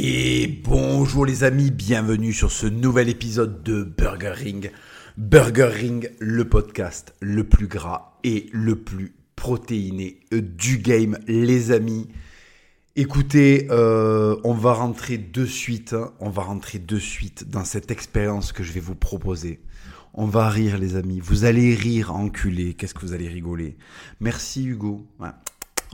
Et 0.00 0.46
bonjour 0.46 1.26
les 1.26 1.42
amis, 1.42 1.72
bienvenue 1.72 2.32
sur 2.32 2.52
ce 2.52 2.68
nouvel 2.68 3.08
épisode 3.08 3.64
de 3.64 3.82
Burger 3.82 4.30
Ring. 4.30 4.70
Burger 5.16 5.70
Ring, 5.72 6.12
le 6.20 6.48
podcast 6.48 7.16
le 7.20 7.42
plus 7.42 7.66
gras 7.66 8.16
et 8.22 8.48
le 8.52 8.76
plus 8.76 9.16
protéiné 9.34 10.20
du 10.30 10.78
game, 10.78 11.18
les 11.26 11.72
amis. 11.72 12.06
Écoutez, 12.94 13.66
euh, 13.72 14.36
on 14.44 14.54
va 14.54 14.72
rentrer 14.74 15.18
de 15.18 15.44
suite, 15.44 15.94
hein, 15.94 16.12
on 16.20 16.30
va 16.30 16.42
rentrer 16.42 16.78
de 16.78 16.98
suite 17.00 17.50
dans 17.50 17.64
cette 17.64 17.90
expérience 17.90 18.52
que 18.52 18.62
je 18.62 18.70
vais 18.70 18.78
vous 18.78 18.94
proposer. 18.94 19.58
On 20.14 20.26
va 20.26 20.48
rire 20.48 20.78
les 20.78 20.94
amis, 20.94 21.18
vous 21.18 21.44
allez 21.44 21.74
rire 21.74 22.14
enculé, 22.14 22.74
qu'est-ce 22.74 22.94
que 22.94 23.00
vous 23.00 23.14
allez 23.14 23.28
rigoler? 23.28 23.76
Merci 24.20 24.64
Hugo. 24.64 25.08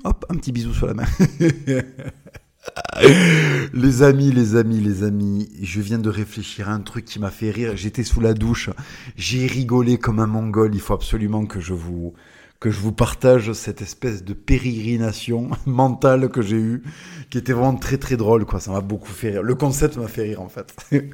Hop, 0.05 0.27
un 0.29 0.34
petit 0.34 0.52
bisou 0.52 0.75
sur 0.75 0.89
la 0.89 0.93
main. 0.93 1.07
les 3.73 4.03
amis, 4.03 4.31
les 4.33 4.57
amis, 4.57 4.81
les 4.81 5.03
amis, 5.03 5.51
je 5.63 5.81
viens 5.81 5.99
de 5.99 6.09
réfléchir 6.09 6.68
à 6.68 6.73
un 6.73 6.81
truc 6.81 7.04
qui 7.04 7.18
m'a 7.18 7.31
fait 7.31 7.50
rire. 7.50 7.77
J'étais 7.77 8.04
sous 8.04 8.21
la 8.21 8.35
douche, 8.35 8.71
j'ai 9.17 9.46
rigolé 9.46 9.99
comme 9.99 10.18
un 10.18 10.27
mongol. 10.27 10.75
Il 10.75 10.81
faut 10.81 10.95
absolument 10.95 11.46
que 11.46 11.61
je 11.61 11.75
vous 11.75 12.14
que 12.61 12.71
je 12.71 12.81
vous 12.81 12.93
partage 12.93 13.53
cette 13.53 13.82
espèce 13.82 14.25
de 14.25 14.32
pérégrination 14.32 15.50
mentale 15.67 16.31
que 16.31 16.40
j'ai 16.40 16.57
eue, 16.57 16.82
qui 17.29 17.37
était 17.37 17.53
vraiment 17.53 17.77
très 17.77 17.99
très 17.99 18.17
drôle, 18.17 18.46
quoi. 18.46 18.59
Ça 18.59 18.73
m'a 18.73 18.81
beaucoup 18.81 19.11
fait 19.11 19.32
rire. 19.32 19.43
Le 19.43 19.54
concept 19.54 19.99
m'a 19.99 20.09
fait 20.09 20.23
rire, 20.23 20.40
en 20.40 20.49
fait. 20.49 20.75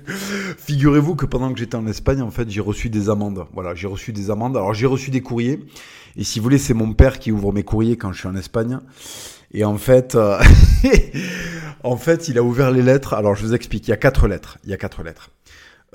Figurez-vous 0.59 1.17
que 1.17 1.27
pendant 1.27 1.53
que 1.53 1.59
j'étais 1.59 1.75
en 1.75 1.89
Espagne, 1.89 2.23
en 2.23 2.31
fait, 2.31 2.49
j'ai 2.49 2.61
reçu 2.61 2.89
des 2.89 3.09
amendes. 3.09 3.47
Voilà, 3.53 3.75
j'ai 3.75 3.89
reçu 3.89 4.13
des 4.13 4.31
amendes. 4.31 4.57
Alors, 4.57 4.75
j'ai 4.75 4.87
reçu 4.87 5.11
des 5.11 5.23
courriers. 5.23 5.59
Et 6.17 6.23
si 6.23 6.39
vous 6.39 6.45
voulez, 6.45 6.59
c'est 6.59 6.75
mon 6.75 6.93
père 6.93 7.19
qui 7.19 7.33
ouvre 7.33 7.53
mes 7.53 7.65
courriers 7.65 7.97
quand 7.97 8.13
je 8.13 8.21
suis 8.21 8.29
en 8.29 8.37
Espagne. 8.37 8.79
Et 9.53 9.65
en 9.65 9.79
fait, 9.79 10.15
euh, 10.15 10.41
en 11.85 11.97
fait, 11.97 12.29
il 12.29 12.39
a 12.39 12.43
ouvert 12.43 12.71
les 12.71 12.83
lettres. 12.83 13.15
Alors, 13.15 13.35
je 13.35 13.45
vous 13.45 13.55
explique. 13.55 13.89
Il 13.89 13.91
y 13.91 13.95
a 13.95 13.97
quatre 13.97 14.29
lettres. 14.29 14.59
Il 14.65 14.71
y 14.71 14.75
a 14.75 14.77
quatre 14.77 15.03
lettres. 15.03 15.31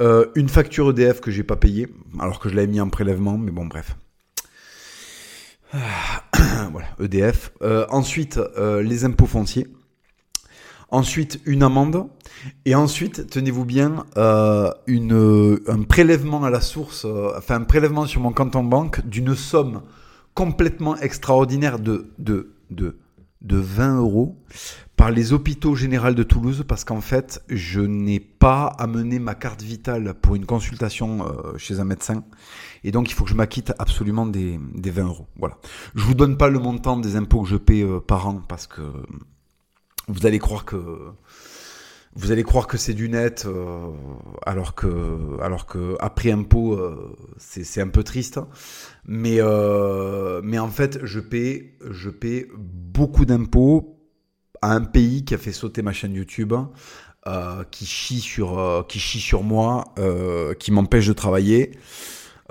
Euh, 0.02 0.26
une 0.36 0.50
facture 0.50 0.90
EDF 0.90 1.22
que 1.22 1.32
j'ai 1.32 1.44
pas 1.44 1.56
payée, 1.56 1.88
alors 2.20 2.40
que 2.40 2.50
je 2.50 2.56
l'avais 2.56 2.68
mis 2.68 2.82
en 2.82 2.90
prélèvement, 2.90 3.38
mais 3.38 3.52
bon, 3.52 3.66
bref. 3.66 3.96
voilà, 5.74 6.88
EDF. 7.00 7.52
Euh, 7.62 7.86
ensuite, 7.90 8.40
les 8.58 9.06
impôts 9.06 9.26
fonciers. 9.26 9.68
Ensuite, 10.90 11.40
une 11.46 11.64
amende. 11.64 12.08
Et 12.66 12.76
ensuite, 12.76 13.28
tenez-vous 13.30 13.66
bien, 13.66 14.06
une, 14.88 15.60
un 15.68 15.84
prélèvement 15.84 16.44
à 16.44 16.50
la 16.50 16.62
source, 16.62 17.06
enfin 17.38 17.56
un 17.56 17.64
prélèvement 17.64 18.06
sur 18.06 18.22
mon 18.22 18.34
compte 18.34 18.56
en 18.56 18.64
banque 18.64 19.06
d'une 19.08 19.34
somme 19.36 19.82
complètement 20.34 20.98
extraordinaire 20.98 21.80
de, 21.80 22.12
de, 22.20 22.52
de, 22.70 22.98
de 23.42 23.58
20 23.58 23.98
euros 23.98 24.38
par 24.96 25.12
les 25.12 25.34
hôpitaux 25.34 25.76
généraux 25.76 26.14
de 26.14 26.24
Toulouse 26.24 26.64
parce 26.68 26.84
qu'en 26.84 27.02
fait, 27.02 27.44
je 27.50 27.82
n'ai 27.82 28.20
pas 28.20 28.68
amené 28.80 29.20
ma 29.20 29.36
carte 29.36 29.62
vitale 29.62 30.14
pour 30.14 30.36
une 30.36 30.46
consultation 30.46 31.28
euh, 31.28 31.58
chez 31.58 31.80
un 31.80 31.86
médecin. 31.86 32.24
Et 32.84 32.92
donc, 32.92 33.10
il 33.10 33.14
faut 33.14 33.26
que 33.26 33.30
je 33.30 33.36
m'acquitte 33.36 33.74
absolument 33.78 34.26
des, 34.26 34.60
des 34.74 34.92
20 34.92 35.04
euros. 35.04 35.28
Voilà. 35.38 35.58
Je 35.96 36.04
vous 36.04 36.14
donne 36.14 36.38
pas 36.38 36.50
le 36.50 36.60
montant 36.60 36.98
des 36.98 37.16
impôts 37.16 37.42
que 37.42 37.50
je 37.50 37.58
paie 37.58 37.84
euh, 37.84 38.00
par 38.00 38.28
an 38.28 38.42
parce 38.48 38.68
que 38.68 38.82
vous 40.08 40.26
allez 40.26 40.40
croire 40.40 40.66
que 40.66 40.78
vous 42.18 42.32
allez 42.32 42.44
croire 42.44 42.66
que 42.68 42.78
c'est 42.78 42.94
du 42.94 43.10
net, 43.10 43.46
euh, 43.46 43.92
alors 44.46 44.74
que, 44.74 45.38
alors 45.42 45.68
après 46.00 46.32
impôt, 46.32 46.80
c'est 47.38 47.82
un 47.82 47.90
peu 47.90 48.04
triste. 48.04 48.40
Mais, 49.08 49.38
euh, 49.40 50.42
mais 50.44 50.60
en 50.60 50.70
fait, 50.70 51.00
je 51.04 51.20
paie, 51.20 51.78
je 51.90 52.10
paie 52.10 52.48
beaucoup 52.58 53.26
d'impôts 53.26 54.00
à 54.62 54.74
un 54.74 54.82
pays 54.82 55.26
qui 55.26 55.34
a 55.36 55.38
fait 55.38 55.52
sauter 55.52 55.82
ma 55.82 55.94
chaîne 55.94 56.14
YouTube, 56.14 56.54
euh, 57.28 57.64
qui 57.72 57.86
chie 57.86 58.20
sur, 58.20 58.60
euh, 58.60 58.84
qui 58.84 59.00
chie 59.00 59.20
sur 59.20 59.44
moi, 59.44 59.86
euh, 60.00 60.54
qui 60.56 60.72
m'empêche 60.72 61.08
de 61.08 61.14
travailler. 61.14 61.72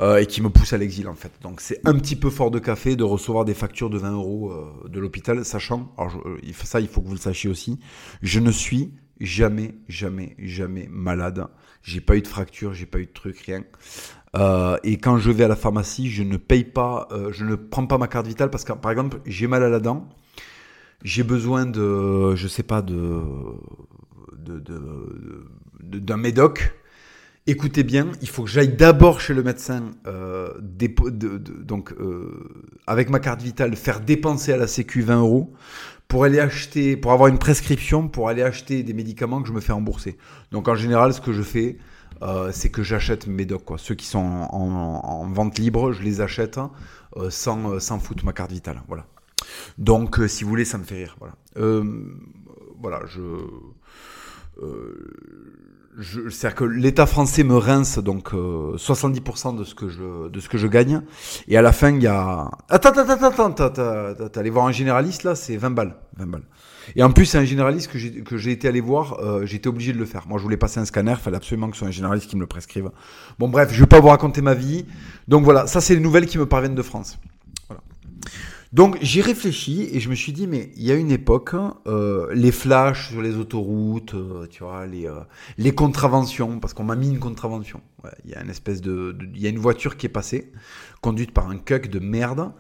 euh, 0.01 0.19
et 0.19 0.27
qui 0.27 0.43
me 0.43 0.51
pousse 0.51 0.73
à 0.73 0.79
l'exil 0.79 1.09
en 1.09 1.15
fait. 1.15 1.33
Donc 1.43 1.61
c'est 1.61 1.81
un 1.85 1.95
petit 1.95 2.17
peu 2.17 2.31
fort 2.31 2.51
de 2.51 2.59
café 2.59 2.97
de 2.97 3.05
recevoir 3.05 3.45
des 3.45 3.55
factures 3.55 3.91
de 3.91 3.99
20 3.99 4.13
euros 4.13 4.51
euh, 4.53 4.89
de 4.89 4.99
l'hôpital, 5.01 5.45
sachant, 5.45 5.93
alors 5.99 6.23
ça 6.65 6.81
il 6.81 6.89
faut 6.89 7.01
que 7.01 7.07
vous 7.07 7.15
le 7.15 7.21
sachiez 7.21 7.49
aussi, 7.51 7.79
je 8.23 8.41
ne 8.41 8.51
suis 8.51 8.93
jamais, 9.21 9.75
jamais, 9.89 10.35
jamais 10.39 10.89
malade. 10.91 11.47
J'ai 11.83 12.01
pas 12.01 12.17
eu 12.17 12.23
de 12.23 12.29
fracture, 12.29 12.75
j'ai 12.75 12.87
pas 12.87 12.99
eu 12.99 13.07
de 13.07 13.13
truc, 13.13 13.39
rien. 13.41 13.63
Euh, 14.37 14.77
et 14.83 14.99
quand 14.99 15.19
je 15.19 15.31
vais 15.31 15.45
à 15.45 15.49
la 15.49 15.57
pharmacie, 15.57 16.11
je 16.11 16.23
ne 16.23 16.37
paye 16.37 16.65
pas, 16.65 17.09
euh, 17.13 17.31
je 17.33 17.45
ne 17.45 17.55
prends 17.55 17.87
pas 17.87 17.99
ma 17.99 18.09
carte 18.09 18.27
vitale 18.27 18.51
parce 18.51 18.65
que 18.65 18.73
par 18.73 18.91
exemple 18.91 19.21
j'ai 19.27 19.47
mal 19.47 19.63
à 19.63 19.69
la 19.69 19.79
dent, 19.81 20.09
j'ai 21.05 21.23
besoin 21.23 21.67
de, 21.67 22.35
je 22.35 22.49
sais 22.49 22.63
pas 22.65 22.83
de, 22.83 23.21
de, 24.39 25.99
d'un 25.99 26.17
médoc. 26.17 26.75
Écoutez 27.47 27.83
bien, 27.83 28.09
il 28.23 28.29
faut 28.29 28.43
que 28.45 28.49
j'aille 28.51 28.75
d'abord 28.75 29.21
chez 29.21 29.35
le 29.35 29.43
médecin, 29.43 29.91
euh, 30.07 30.49
de- 30.61 31.11
de- 31.11 31.63
donc 31.63 31.93
euh, 31.93 32.73
avec 32.87 33.11
ma 33.11 33.21
carte 33.21 33.43
vitale, 33.43 33.77
faire 33.77 34.01
dépenser 34.01 34.53
à 34.53 34.57
la 34.57 34.67
Sécu 34.67 35.03
20 35.03 35.21
euros 35.21 35.53
pour 36.09 36.25
aller 36.25 36.41
acheter, 36.41 36.97
pour 36.97 37.13
avoir 37.13 37.29
une 37.29 37.39
prescription, 37.39 38.09
pour 38.09 38.29
aller 38.31 38.43
acheter 38.43 38.83
des 38.83 38.95
médicaments 38.95 39.43
que 39.43 39.49
je 39.49 39.53
me 39.53 39.61
fais 39.61 39.73
rembourser. 39.75 40.17
Donc 40.53 40.69
en 40.69 40.75
général, 40.75 41.13
ce 41.13 41.21
que 41.21 41.33
je 41.35 41.43
fais, 41.43 41.77
euh, 42.25 42.51
c'est 42.53 42.71
que 42.71 42.83
j'achète 42.83 43.27
mes 43.27 43.47
quoi. 43.65 43.79
Ceux 43.79 43.95
qui 43.95 44.07
sont 44.07 44.19
en, 44.19 44.49
en- 44.51 45.01
en 45.05 45.27
vente 45.31 45.59
libre, 45.59 45.93
je 45.93 46.03
les 46.03 46.21
achète 46.21 46.59
euh, 47.17 47.31
sans, 47.31 47.71
euh, 47.73 47.79
sans 47.81 47.99
foutre 47.99 48.25
ma 48.25 48.33
carte 48.33 48.51
vitale. 48.53 48.83
Voilà. 48.89 49.07
Donc, 49.79 50.19
euh, 50.19 50.27
si 50.29 50.43
vous 50.45 50.51
voulez, 50.51 50.65
ça 50.65 50.79
me 50.79 50.85
fait 50.85 50.97
rire. 50.97 51.17
Voilà. 51.19 51.35
Euh, 51.59 51.85
je. 53.07 53.21
euh, 54.63 55.11
c'est-à-dire 56.31 56.57
que 56.57 56.65
l'État 56.65 57.07
français 57.07 57.45
me 57.45 57.57
rince 57.57 57.99
donc 58.01 58.35
euh, 58.35 58.77
70% 58.77 59.57
de 59.57 59.63
ce 59.63 59.77
que 59.77 59.89
je 59.89 60.29
de 60.29 60.41
ce 60.41 60.49
que 60.49 60.59
gagne 60.67 61.03
et 61.47 61.57
à 61.57 61.63
la 61.63 61.71
fin 61.71 61.91
il 61.93 62.03
y 62.03 62.09
a 62.09 62.51
attends 62.69 62.89
attends 62.91 63.09
attends 63.09 63.27
attends 63.29 63.45
attends 63.53 63.65
attends, 63.67 64.25
attends, 64.25 64.41
allez 64.41 64.51
voir 64.51 64.67
un 64.67 64.73
généraliste 64.73 65.23
là 65.23 65.37
c'est 65.37 65.57
20 65.57 65.71
balles 65.71 65.95
20 66.17 66.27
balles 66.27 66.43
et 66.97 67.03
en 67.03 67.11
plus 67.11 67.27
c'est 67.27 67.39
un 67.39 67.45
généraliste 67.45 67.91
que 67.91 68.39
j'ai 68.39 68.51
été 68.51 68.69
allé 68.69 68.81
voir 68.81 69.21
euh, 69.21 69.47
j'étais 69.47 69.69
obligé 69.69 69.93
de 69.93 69.99
le 69.99 70.05
faire. 70.05 70.27
Moi 70.29 70.39
je 70.39 70.43
voulais 70.43 70.57
passer 70.57 70.81
un 70.81 70.85
scanner 70.85 71.13
il 71.13 71.23
fallait 71.23 71.37
absolument 71.37 71.69
que 71.69 71.75
ce 71.75 71.81
soit 71.81 71.89
un 71.89 71.93
généraliste 71.93 72.29
qui 72.29 72.37
me 72.37 72.41
le 72.41 72.47
prescrive. 72.47 72.91
Bon 73.39 73.49
bref 73.49 73.71
je 73.73 73.81
vais 73.81 73.87
pas 73.87 74.01
vous 74.01 74.09
raconter 74.09 74.43
ma 74.43 74.55
vie. 74.55 74.85
Donc 75.29 75.45
voilà 75.45 75.67
ça 75.67 75.81
c'est 75.81 75.95
les 75.95 76.01
nouvelles 76.01 76.27
qui 76.27 76.39
me 76.39 76.47
parviennent 76.47 76.75
de 76.75 76.83
France 76.83 77.19
donc 78.75 78.99
j'ai 79.01 79.21
réfléchi 79.21 79.89
et 79.93 80.01
je 80.01 80.11
me 80.11 80.17
suis 80.17 80.33
dit 80.33 80.49
mais 80.49 80.73
il 80.77 80.83
y 80.83 80.91
a 80.91 80.97
une 80.97 81.13
époque 81.13 81.55
euh, 81.87 82.27
les 82.35 82.51
flashs 82.51 83.11
sur 83.11 83.23
les 83.23 83.37
autoroutes, 83.37 84.15
euh, 84.15 84.49
tu 84.51 84.65
vois 84.65 84.85
les 84.85 85.07
euh, 85.07 85.21
les 85.59 85.73
contraventions 85.73 86.59
parce 86.59 86.75
qu'on 86.75 86.83
m'a 86.83 86.97
mis 86.97 87.09
une 87.09 87.21
contravention. 87.21 87.81
Il 88.25 88.33
y 88.33 88.35
a 88.35 88.43
une 88.43 88.51
espèce 88.51 88.81
de 88.81 89.17
il 89.33 89.41
y 89.41 89.47
a 89.47 89.51
une 89.51 89.61
voiture 89.61 89.97
qui 89.97 90.07
est 90.07 90.11
passée 90.11 90.51
conduite 91.05 91.33
par 91.33 91.51
un 91.51 91.59
cuck 91.59 91.89
de 91.89 91.99
merde 91.99 92.51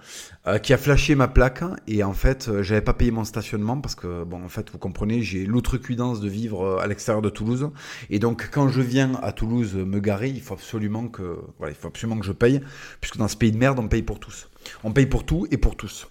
euh, 0.46 0.58
qui 0.58 0.72
a 0.72 0.76
flashé 0.76 1.14
ma 1.14 1.28
plaque 1.28 1.64
et 1.88 2.04
en 2.04 2.12
fait 2.12 2.48
euh, 2.48 2.62
j'avais 2.62 2.82
pas 2.82 2.92
payé 2.92 3.10
mon 3.10 3.24
stationnement 3.24 3.80
parce 3.80 3.94
que 3.94 4.22
bon 4.22 4.44
en 4.44 4.48
fait 4.48 4.70
vous 4.70 4.78
comprenez 4.78 5.22
j'ai 5.22 5.46
l'outrecuidance 5.46 6.20
de 6.20 6.28
vivre 6.28 6.78
à 6.78 6.86
l'extérieur 6.86 7.22
de 7.22 7.30
Toulouse 7.30 7.70
et 8.10 8.18
donc 8.18 8.50
quand 8.52 8.68
je 8.68 8.82
viens 8.82 9.14
à 9.22 9.32
Toulouse 9.32 9.74
me 9.74 9.98
garer 9.98 10.28
il 10.28 10.42
faut 10.42 10.54
absolument 10.54 11.08
que 11.08 11.38
voilà 11.58 11.72
il 11.72 11.76
faut 11.76 11.88
absolument 11.88 12.20
que 12.20 12.26
je 12.26 12.32
paye 12.32 12.60
puisque 13.00 13.16
dans 13.16 13.28
ce 13.28 13.36
pays 13.36 13.50
de 13.50 13.58
merde 13.58 13.78
on 13.78 13.88
paye 13.88 14.02
pour 14.02 14.20
tous 14.20 14.48
on 14.82 14.92
paye 14.92 15.06
pour 15.06 15.24
tout 15.24 15.46
et 15.50 15.56
pour 15.56 15.76
tous 15.76 16.08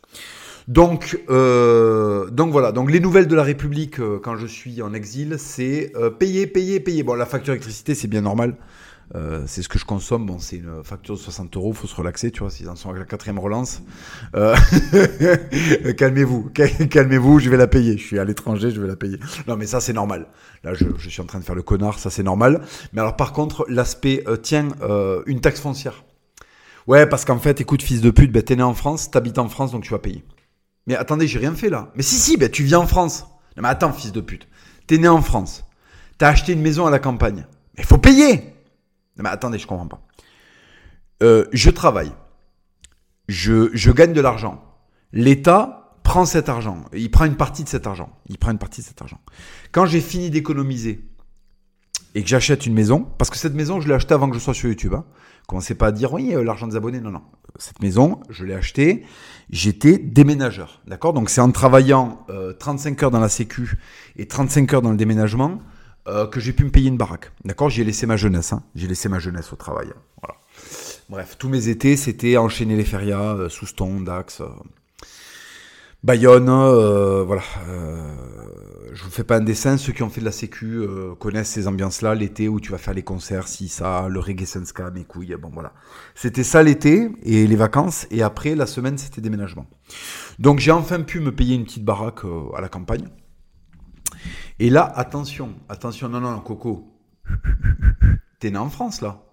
donc, 0.70 1.20
euh, 1.30 2.30
donc 2.30 2.54
voilà. 2.54 2.72
Donc 2.72 2.90
les 2.90 3.02
nouvelles 3.02 3.28
de 3.28 3.36
la 3.36 3.44
République 3.44 4.00
euh, 4.00 4.18
quand 4.24 4.38
je 4.38 4.48
suis 4.48 4.82
en 4.82 4.94
exil, 4.94 5.36
c'est 5.38 5.92
euh, 5.98 6.10
payer, 6.10 6.48
payer, 6.48 6.80
payer. 6.80 7.04
Bon, 7.04 7.16
la 7.16 7.26
facture 7.26 7.52
d'électricité, 7.52 7.96
c'est 7.96 8.08
bien 8.08 8.22
normal. 8.22 8.56
Euh, 9.14 9.44
c'est 9.46 9.62
ce 9.62 9.68
que 9.68 9.78
je 9.78 9.84
consomme. 9.84 10.26
Bon, 10.26 10.40
c'est 10.40 10.56
une 10.56 10.82
facture 10.82 11.16
de 11.16 11.20
60 11.20 11.58
euros. 11.58 11.74
Faut 11.74 11.86
se 11.88 11.96
relaxer, 11.96 12.32
tu 12.32 12.40
vois. 12.40 12.50
S'ils 12.50 12.70
en 12.70 12.78
sont 12.78 12.92
à 12.92 12.98
la 12.98 13.04
quatrième 13.04 13.40
relance, 13.40 13.82
euh, 14.38 14.56
calmez-vous, 15.98 16.50
cal- 16.54 16.88
calmez-vous. 16.90 17.40
Je 17.40 17.50
vais 17.50 17.58
la 17.58 17.68
payer. 17.68 17.98
Je 17.98 18.04
suis 18.04 18.20
à 18.20 18.24
l'étranger, 18.24 18.72
je 18.72 18.80
vais 18.82 18.88
la 18.88 18.96
payer. 18.96 19.18
Non, 19.48 19.58
mais 19.58 19.66
ça, 19.66 19.82
c'est 19.82 19.92
normal. 19.94 20.28
Là, 20.64 20.74
je, 20.74 20.86
je 20.98 21.10
suis 21.10 21.22
en 21.22 21.26
train 21.26 21.40
de 21.40 21.44
faire 21.44 21.56
le 21.56 21.62
connard. 21.62 22.00
Ça, 22.00 22.10
c'est 22.10 22.24
normal. 22.24 22.62
Mais 22.94 23.02
alors, 23.02 23.18
par 23.18 23.34
contre, 23.34 23.66
l'aspect, 23.68 24.24
euh, 24.28 24.38
tiens, 24.38 24.70
une 25.26 25.42
taxe 25.42 25.60
foncière. 25.60 26.04
Ouais, 26.88 27.08
parce 27.08 27.26
qu'en 27.26 27.40
fait, 27.40 27.62
écoute, 27.62 27.82
fils 27.82 28.02
de 28.02 28.12
pute, 28.12 28.32
ben, 28.32 28.44
t'es 28.44 28.56
né 28.56 28.64
en 28.64 28.74
France, 28.74 29.10
t'habites 29.12 29.40
en 29.40 29.50
France, 29.50 29.72
donc 29.72 29.84
tu 29.84 29.92
vas 29.92 30.00
payer. 30.00 30.24
Mais 30.88 30.96
attendez, 30.96 31.28
j'ai 31.28 31.40
rien 31.40 31.56
fait 31.56 31.70
là. 31.70 31.92
Mais 31.96 32.04
si, 32.04 32.16
si, 32.16 32.38
ben, 32.38 32.50
tu 32.50 32.64
vis 32.64 32.76
en 32.76 32.88
France. 32.88 33.26
Non, 33.56 33.64
mais 33.64 33.70
attends, 33.70 33.94
fils 33.94 34.12
de 34.12 34.22
pute. 34.22 34.48
T'es 34.88 34.98
né 34.98 35.08
en 35.08 35.22
France. 35.22 35.64
T'as 36.18 36.30
acheté 36.30 36.54
une 36.54 36.62
maison 36.62 36.86
à 36.86 36.92
la 36.92 37.00
campagne. 37.00 37.46
Mais 37.78 37.84
faut 37.84 37.98
payer. 37.98 38.36
Non, 39.18 39.24
mais 39.24 39.30
attendez, 39.30 39.60
je 39.60 39.68
comprends 39.68 39.88
pas. 39.88 40.06
Euh, 41.22 41.46
je 41.54 41.70
travaille. 41.70 42.12
Je, 43.30 43.70
je 43.74 43.92
gagne 43.92 44.14
de 44.14 44.22
l'argent. 44.22 44.62
L'État 45.14 45.98
prend 46.04 46.26
cet 46.26 46.50
argent. 46.50 46.84
Il 46.94 47.10
prend 47.12 47.26
une 47.26 47.38
partie 47.38 47.64
de 47.64 47.70
cet 47.70 47.88
argent. 47.88 48.10
Il 48.28 48.38
prend 48.38 48.52
une 48.52 48.58
partie 48.58 48.82
de 48.82 48.86
cet 48.86 49.02
argent. 49.02 49.22
Quand 49.72 49.86
j'ai 49.86 50.02
fini 50.02 50.30
d'économiser, 50.30 51.08
et 52.16 52.22
que 52.22 52.30
j'achète 52.30 52.66
une 52.66 52.74
maison, 52.74 53.08
parce 53.18 53.30
que 53.30 53.38
cette 53.38 53.54
maison, 53.54 53.82
je 53.82 53.88
l'ai 53.88 53.94
achetée 53.94 54.14
avant 54.14 54.30
que 54.30 54.36
je 54.36 54.40
sois 54.40 54.54
sur 54.54 54.70
YouTube. 54.70 54.94
Hein. 54.94 55.06
Commencez 55.48 55.76
pas 55.76 55.88
à 55.88 55.92
dire 55.92 56.14
oui, 56.14 56.34
euh, 56.36 56.44
l'argent 56.44 56.68
des 56.68 56.76
abonnés. 56.76 57.02
Non, 57.02 57.12
non. 57.12 57.22
Cette 57.60 57.82
maison, 57.82 58.20
je 58.30 58.46
l'ai 58.46 58.54
achetée. 58.54 59.06
J'étais 59.50 59.98
déménageur. 59.98 60.82
D'accord? 60.88 61.14
Donc 61.14 61.30
c'est 61.30 61.42
en 61.42 61.52
travaillant 61.52 62.26
35 62.60 63.02
euh, 63.02 63.06
heures 63.06 63.12
dans 63.12 63.20
la 63.20 63.30
sécu 63.30 63.78
et 64.16 64.28
35 64.28 64.74
heures 64.74 64.82
dans 64.82 64.92
le 64.92 64.98
déménagement 64.98 65.60
euh, 66.08 66.26
que 66.26 66.40
j'ai 66.40 66.54
pu 66.54 66.64
me 66.64 66.72
payer 66.72 66.90
une 66.90 66.98
baraque. 66.98 67.32
D'accord? 67.46 67.70
J'ai 67.70 67.84
laissé 67.84 68.06
ma 68.06 68.18
jeunesse. 68.18 68.54
Hein. 68.54 68.64
J'ai 68.76 68.88
laissé 68.88 69.10
ma 69.10 69.20
jeunesse 69.20 69.54
au 69.54 69.56
travail. 69.56 69.88
Voilà. 70.22 70.40
Bref, 71.10 71.36
tous 71.38 71.50
mes 71.50 71.68
étés, 71.70 71.98
c'était 71.98 72.38
enchaîner 72.38 72.76
les 72.76 72.86
férias, 72.86 73.50
Souston, 73.50 74.02
Dax. 74.02 74.42
Bayonne, 76.04 76.50
euh, 76.50 77.24
voilà. 77.24 77.44
Je 78.94 79.04
vous 79.04 79.10
fais 79.10 79.24
pas 79.24 79.38
un 79.38 79.42
dessin. 79.42 79.78
Ceux 79.78 79.92
qui 79.92 80.04
ont 80.04 80.10
fait 80.10 80.20
de 80.20 80.26
la 80.26 80.32
sécu 80.32 80.78
euh, 80.78 81.16
connaissent 81.16 81.50
ces 81.50 81.68
ambiances-là. 81.68 82.14
L'été 82.14 82.48
où 82.48 82.60
tu 82.60 82.72
vas 82.72 82.78
faire 82.78 82.94
les 82.94 83.02
concerts, 83.02 83.48
si 83.48 83.68
ça, 83.68 84.08
le 84.08 84.20
reggae 84.20 84.46
senska, 84.46 84.92
mes 84.92 85.04
couilles. 85.04 85.36
Bon 85.40 85.50
voilà. 85.52 85.74
C'était 86.14 86.44
ça 86.44 86.62
l'été 86.62 87.10
et 87.24 87.48
les 87.48 87.56
vacances. 87.56 88.06
Et 88.12 88.22
après 88.22 88.54
la 88.54 88.68
semaine, 88.68 89.00
c'était 89.00 89.20
déménagement. 89.20 89.66
Donc 90.38 90.60
j'ai 90.60 90.72
enfin 90.72 91.02
pu 91.02 91.20
me 91.20 91.34
payer 91.34 91.56
une 91.56 91.64
petite 91.64 91.84
baraque 91.84 92.24
euh, 92.26 92.52
à 92.56 92.62
la 92.62 92.70
campagne. 92.70 93.08
Et 94.60 94.70
là, 94.70 94.84
attention, 94.96 95.56
attention, 95.70 96.08
non, 96.08 96.22
non, 96.22 96.40
Coco, 96.40 96.94
t'es 98.40 98.52
né 98.52 98.58
en 98.58 98.70
France 98.70 99.02
là. 99.02 99.24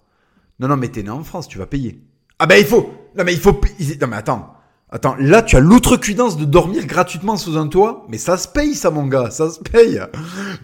Non, 0.58 0.68
non, 0.68 0.76
mais 0.78 0.88
t'es 0.88 1.02
né 1.02 1.10
en 1.10 1.22
France, 1.22 1.48
tu 1.48 1.58
vas 1.58 1.66
payer. 1.66 2.02
Ah 2.38 2.46
ben 2.46 2.56
il 2.56 2.64
faut, 2.64 2.94
non 3.16 3.24
mais 3.24 3.34
il 3.34 3.38
faut, 3.38 3.60
non 4.00 4.06
mais 4.06 4.16
attends. 4.16 4.54
Attends, 4.92 5.14
là, 5.20 5.40
tu 5.42 5.54
as 5.54 5.60
l'outrecuidance 5.60 6.36
de 6.36 6.44
dormir 6.44 6.84
gratuitement 6.84 7.36
sous 7.36 7.56
un 7.56 7.68
toit, 7.68 8.04
mais 8.08 8.18
ça 8.18 8.36
se 8.36 8.48
paye, 8.48 8.74
ça, 8.74 8.90
mon 8.90 9.06
gars, 9.06 9.30
ça 9.30 9.48
se 9.48 9.60
paye. 9.60 10.00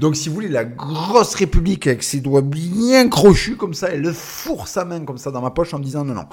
Donc, 0.01 0.17
si 0.17 0.29
vous 0.29 0.35
voulez, 0.35 0.49
la 0.49 0.65
grosse 0.65 1.37
République 1.37 1.87
avec 1.87 2.03
ses 2.03 2.19
doigts 2.19 2.43
bien 2.43 3.09
crochus 3.09 3.57
comme 3.57 3.73
ça, 3.73 3.89
elle 3.89 4.13
fourre 4.13 4.67
sa 4.67 4.85
main 4.85 5.05
comme 5.05 5.19
ça 5.19 5.31
dans 5.31 5.43
ma 5.43 5.51
poche 5.51 5.75
en 5.75 5.79
disant 5.79 6.05
non, 6.05 6.15
non. 6.15 6.27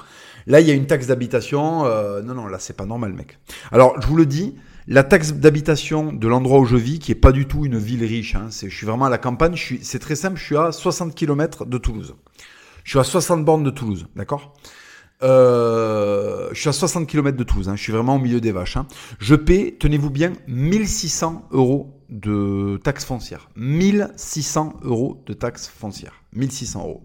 Là, 0.48 0.60
il 0.60 0.66
y 0.66 0.72
a 0.72 0.74
une 0.74 0.86
taxe 0.86 1.06
d'habitation. 1.06 1.86
Euh, 1.86 2.20
non, 2.20 2.34
non, 2.34 2.48
là, 2.48 2.58
c'est 2.58 2.76
pas 2.76 2.84
normal, 2.84 3.12
mec. 3.12 3.38
Alors, 3.70 3.94
je 4.00 4.06
vous 4.08 4.16
le 4.16 4.26
dis, 4.26 4.56
la 4.88 5.04
taxe 5.04 5.32
d'habitation 5.32 6.12
de 6.12 6.26
l'endroit 6.26 6.58
où 6.58 6.64
je 6.64 6.76
vis, 6.76 6.98
qui 6.98 7.12
est 7.12 7.14
pas 7.14 7.30
du 7.30 7.46
tout 7.46 7.64
une 7.64 7.78
ville 7.78 8.04
riche, 8.04 8.34
hein, 8.34 8.48
je 8.50 8.74
suis 8.74 8.86
vraiment 8.86 9.04
à 9.04 9.10
la 9.10 9.18
campagne, 9.18 9.54
c'est 9.82 10.00
très 10.00 10.16
simple, 10.16 10.36
je 10.36 10.44
suis 10.44 10.56
à 10.56 10.72
60 10.72 11.14
km 11.14 11.64
de 11.64 11.78
Toulouse. 11.78 12.16
Je 12.82 12.90
suis 12.90 12.98
à 12.98 13.04
60 13.04 13.44
bornes 13.44 13.62
de 13.62 13.70
Toulouse, 13.70 14.06
d'accord? 14.16 14.52
Euh, 15.22 16.48
je 16.52 16.60
suis 16.60 16.68
à 16.68 16.72
60 16.72 17.06
km 17.06 17.36
de 17.36 17.44
Toulouse, 17.44 17.68
hein. 17.68 17.76
je 17.76 17.82
suis 17.82 17.92
vraiment 17.92 18.16
au 18.16 18.18
milieu 18.18 18.40
des 18.40 18.52
vaches. 18.52 18.76
Hein. 18.76 18.86
Je 19.18 19.34
paie, 19.34 19.76
tenez-vous 19.78 20.10
bien, 20.10 20.32
1600 20.48 21.48
euros 21.52 22.00
de 22.10 22.78
taxes 22.82 23.04
foncières. 23.04 23.48
1600 23.56 24.80
euros 24.82 25.22
de 25.26 25.32
taxes 25.32 25.68
foncières. 25.68 26.22
1600 26.34 26.80
euros. 26.80 27.02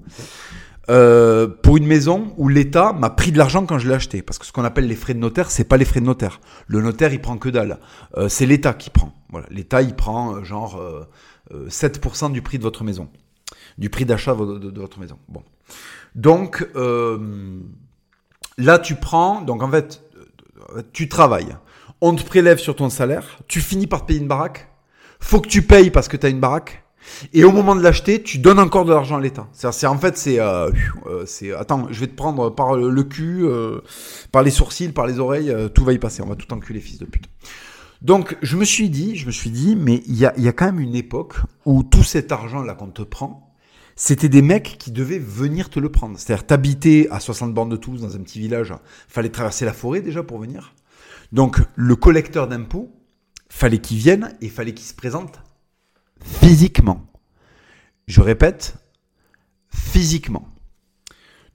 Euh, 0.89 1.47
pour 1.47 1.77
une 1.77 1.85
maison 1.85 2.33
où 2.37 2.47
l'État 2.47 2.93
m'a 2.93 3.11
pris 3.11 3.31
de 3.31 3.37
l'argent 3.37 3.65
quand 3.65 3.77
je 3.77 3.87
l'ai 3.87 3.93
acheté. 3.93 4.21
Parce 4.21 4.39
que 4.39 4.45
ce 4.45 4.51
qu'on 4.51 4.63
appelle 4.63 4.87
les 4.87 4.95
frais 4.95 5.13
de 5.13 5.19
notaire, 5.19 5.51
c'est 5.51 5.63
pas 5.63 5.77
les 5.77 5.85
frais 5.85 5.99
de 5.99 6.05
notaire. 6.05 6.41
Le 6.67 6.81
notaire, 6.81 7.13
il 7.13 7.21
prend 7.21 7.37
que 7.37 7.49
dalle. 7.49 7.79
Euh, 8.17 8.27
c'est 8.27 8.45
l'État 8.45 8.73
qui 8.73 8.89
prend. 8.89 9.13
Voilà. 9.29 9.47
L'État, 9.51 9.81
il 9.81 9.95
prend 9.95 10.35
euh, 10.35 10.43
genre 10.43 10.81
7% 11.51 12.31
du 12.31 12.41
prix 12.41 12.57
de 12.57 12.63
votre 12.63 12.83
maison. 12.83 13.09
Du 13.77 13.89
prix 13.89 14.05
d'achat 14.05 14.35
de, 14.35 14.57
de, 14.57 14.79
votre 14.81 14.99
maison. 14.99 15.17
Bon. 15.27 15.43
Donc, 16.15 16.67
Là, 18.59 18.77
tu 18.77 18.95
prends, 18.95 19.41
donc 19.41 19.63
en 19.63 19.71
fait, 19.71 20.03
tu 20.93 21.09
travailles. 21.09 21.55
On 22.01 22.13
te 22.13 22.23
prélève 22.23 22.59
sur 22.59 22.75
ton 22.75 22.89
salaire. 22.89 23.39
Tu 23.47 23.61
finis 23.61 23.87
par 23.87 24.01
te 24.01 24.07
payer 24.07 24.19
une 24.19 24.27
baraque. 24.27 24.69
Faut 25.19 25.41
que 25.41 25.47
tu 25.47 25.61
payes 25.61 25.89
parce 25.89 26.07
que 26.07 26.17
tu 26.17 26.25
as 26.25 26.29
une 26.29 26.39
baraque. 26.39 26.83
Et 27.33 27.43
au 27.43 27.51
moment 27.51 27.75
de 27.75 27.81
l'acheter, 27.81 28.21
tu 28.21 28.37
donnes 28.37 28.59
encore 28.59 28.85
de 28.85 28.93
l'argent 28.93 29.17
à 29.17 29.21
l'État. 29.21 29.47
C'est 29.53 29.87
en 29.87 29.97
fait 29.97 30.17
c'est 30.17 30.39
euh, 30.39 30.69
euh, 31.07 31.23
c'est 31.25 31.53
attends, 31.53 31.87
je 31.89 31.99
vais 31.99 32.07
te 32.07 32.15
prendre 32.15 32.49
par 32.49 32.75
le 32.75 33.03
cul, 33.03 33.45
euh, 33.45 33.79
par 34.31 34.43
les 34.43 34.51
sourcils, 34.51 34.89
par 34.89 35.07
les 35.07 35.19
oreilles, 35.19 35.53
tout 35.73 35.83
va 35.83 35.93
y 35.93 35.97
passer. 35.97 36.21
On 36.21 36.27
va 36.27 36.35
tout 36.35 36.51
enculer, 36.53 36.79
fils 36.79 36.99
de 36.99 37.05
pute. 37.05 37.25
Donc 38.01 38.37
je 38.41 38.57
me 38.57 38.63
suis 38.63 38.89
dit, 38.89 39.15
je 39.15 39.25
me 39.25 39.31
suis 39.31 39.49
dit, 39.49 39.75
mais 39.75 40.03
il 40.05 40.17
y 40.17 40.25
a, 40.25 40.33
y 40.37 40.47
a 40.47 40.53
quand 40.53 40.65
même 40.65 40.79
une 40.79 40.95
époque 40.95 41.35
où 41.65 41.83
tout 41.83 42.03
cet 42.03 42.31
argent 42.31 42.61
là 42.61 42.73
qu'on 42.75 42.87
te 42.87 43.01
prend, 43.01 43.48
c'était 44.01 44.29
des 44.29 44.41
mecs 44.41 44.77
qui 44.79 44.91
devaient 44.91 45.19
venir 45.19 45.69
te 45.69 45.77
le 45.77 45.91
prendre. 45.91 46.17
C'est-à-dire, 46.17 46.47
t'habitais 46.47 47.09
à 47.11 47.19
60 47.19 47.53
bornes 47.53 47.67
de 47.69 47.75
Toulouse, 47.75 48.01
dans 48.01 48.15
un 48.15 48.19
petit 48.19 48.39
village, 48.39 48.73
fallait 49.09 49.27
traverser 49.27 49.65
la 49.65 49.73
forêt 49.73 49.99
déjà 49.99 50.23
pour 50.23 50.39
venir. 50.39 50.73
Donc, 51.33 51.59
le 51.75 51.97
collecteur 51.97 52.47
d'impôts, 52.47 52.95
fallait 53.49 53.79
qu'il 53.79 53.97
vienne 53.97 54.37
et 54.39 54.47
fallait 54.47 54.73
qu'il 54.73 54.85
se 54.85 54.93
présente 54.93 55.41
physiquement. 56.21 57.11
Je 58.07 58.21
répète, 58.21 58.75
physiquement. 59.69 60.47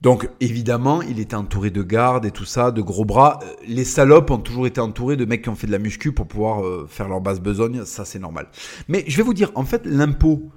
Donc 0.01 0.29
évidemment, 0.39 1.01
il 1.01 1.19
était 1.19 1.35
entouré 1.35 1.71
de 1.71 1.81
gardes 1.81 2.25
et 2.25 2.31
tout 2.31 2.45
ça, 2.45 2.69
de 2.71 2.81
gros 2.81 3.05
bras. 3.05 3.39
Les 3.67 3.85
salopes 3.85 4.29
ont 4.29 4.37
toujours 4.37 4.67
été 4.67 4.79
entourés 4.79 5.15
de 5.15 5.25
mecs 5.25 5.41
qui 5.41 5.49
ont 5.49 5.55
fait 5.55 5.67
de 5.67 5.71
la 5.71 5.79
muscu 5.79 6.11
pour 6.11 6.27
pouvoir 6.27 6.63
euh, 6.63 6.85
faire 6.87 7.07
leur 7.07 7.21
basse 7.21 7.39
besogne, 7.39 7.85
ça 7.85 8.05
c'est 8.05 8.19
normal. 8.19 8.49
Mais 8.87 9.03
je 9.07 9.17
vais 9.17 9.23
vous 9.23 9.33
dire, 9.33 9.51
en 9.55 9.63
fait, 9.63 9.85
l'impôt 9.85 10.51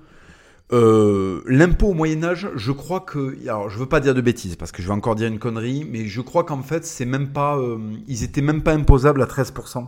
euh, 0.71 1.43
l'impôt 1.47 1.89
au 1.89 1.95
Moyen 1.95 2.23
Âge, 2.23 2.51
je 2.55 2.73
crois 2.73 3.01
que, 3.01 3.39
alors 3.49 3.71
je 3.71 3.79
veux 3.79 3.87
pas 3.87 4.01
dire 4.01 4.15
de 4.15 4.21
bêtises 4.21 4.57
parce 4.57 4.71
que 4.71 4.83
je 4.83 4.89
vais 4.89 4.93
encore 4.93 5.15
dire 5.15 5.29
une 5.29 5.39
connerie, 5.39 5.87
mais 5.91 6.07
je 6.07 6.21
crois 6.21 6.45
qu'en 6.45 6.63
fait 6.63 6.85
c'est 6.85 7.07
même 7.07 7.33
pas, 7.33 7.57
euh, 7.57 7.79
ils 8.07 8.23
étaient 8.23 8.43
même 8.43 8.63
pas 8.63 8.73
imposables 8.73 9.23
à 9.23 9.27
13%. 9.27 9.87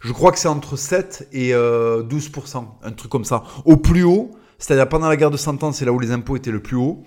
Je 0.00 0.12
crois 0.12 0.30
que 0.30 0.38
c'est 0.38 0.48
entre 0.48 0.76
7 0.76 1.28
et 1.32 1.52
12%, 1.52 1.54
euh, 1.54 2.60
un 2.86 2.92
truc 2.92 3.10
comme 3.10 3.24
ça. 3.24 3.42
Au 3.64 3.76
plus 3.76 4.04
haut, 4.04 4.30
c'est-à-dire 4.58 4.88
pendant 4.88 5.08
la 5.08 5.16
guerre 5.16 5.30
de 5.30 5.36
Cent 5.36 5.60
Ans, 5.64 5.72
c'est 5.72 5.84
là 5.84 5.92
où 5.92 5.98
les 5.98 6.12
impôts 6.12 6.36
étaient 6.36 6.52
le 6.52 6.62
plus 6.62 6.76
haut. 6.76 7.02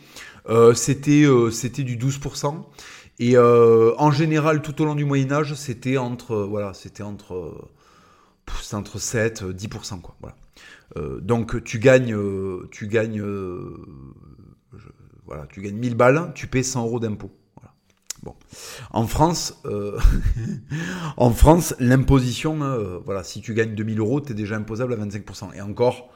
c'était 0.74 1.26
c'était 1.52 1.84
du 1.84 1.98
12%. 1.98 2.56
Et 3.20 3.38
en 3.38 4.12
général, 4.12 4.62
tout 4.62 4.82
au 4.82 4.86
long 4.86 4.96
du 4.96 5.06
Moyen 5.06 5.32
Âge, 5.32 5.54
c'était 5.54 5.98
entre 5.98 6.36
voilà, 6.36 6.74
c'était 6.74 7.04
entre 7.04 7.70
entre 8.74 9.00
7 9.00 9.44
10% 9.44 10.02
quoi. 10.02 10.16
Voilà. 10.20 10.36
Euh, 10.98 11.20
donc 11.20 11.64
tu 11.64 11.80
gagnes, 11.80 12.14
euh, 12.14 12.68
tu 12.72 12.88
gagnes, 12.88 13.22
euh, 13.22 13.78
voilà, 15.26 15.46
tu 15.48 15.62
gagnes 15.62 15.76
1000 15.76 15.96
balles, 15.96 16.32
tu 16.34 16.48
paies 16.48 16.64
100 16.64 16.86
euros 16.86 17.00
d'impôt. 17.00 17.32
Bon. 18.22 18.36
En 18.92 19.08
France, 19.08 19.64
en 21.18 21.32
France, 21.32 21.74
l'imposition, 21.80 23.00
voilà, 23.06 23.24
si 23.24 23.40
tu 23.40 23.54
gagnes 23.54 23.76
2000 23.76 24.00
euros, 24.00 24.20
tu 24.20 24.34
es 24.34 24.36
déjà 24.36 24.58
imposable 24.58 24.92
à 24.92 24.98
25%. 24.98 25.56
Et 25.56 25.62
encore, 25.62 26.12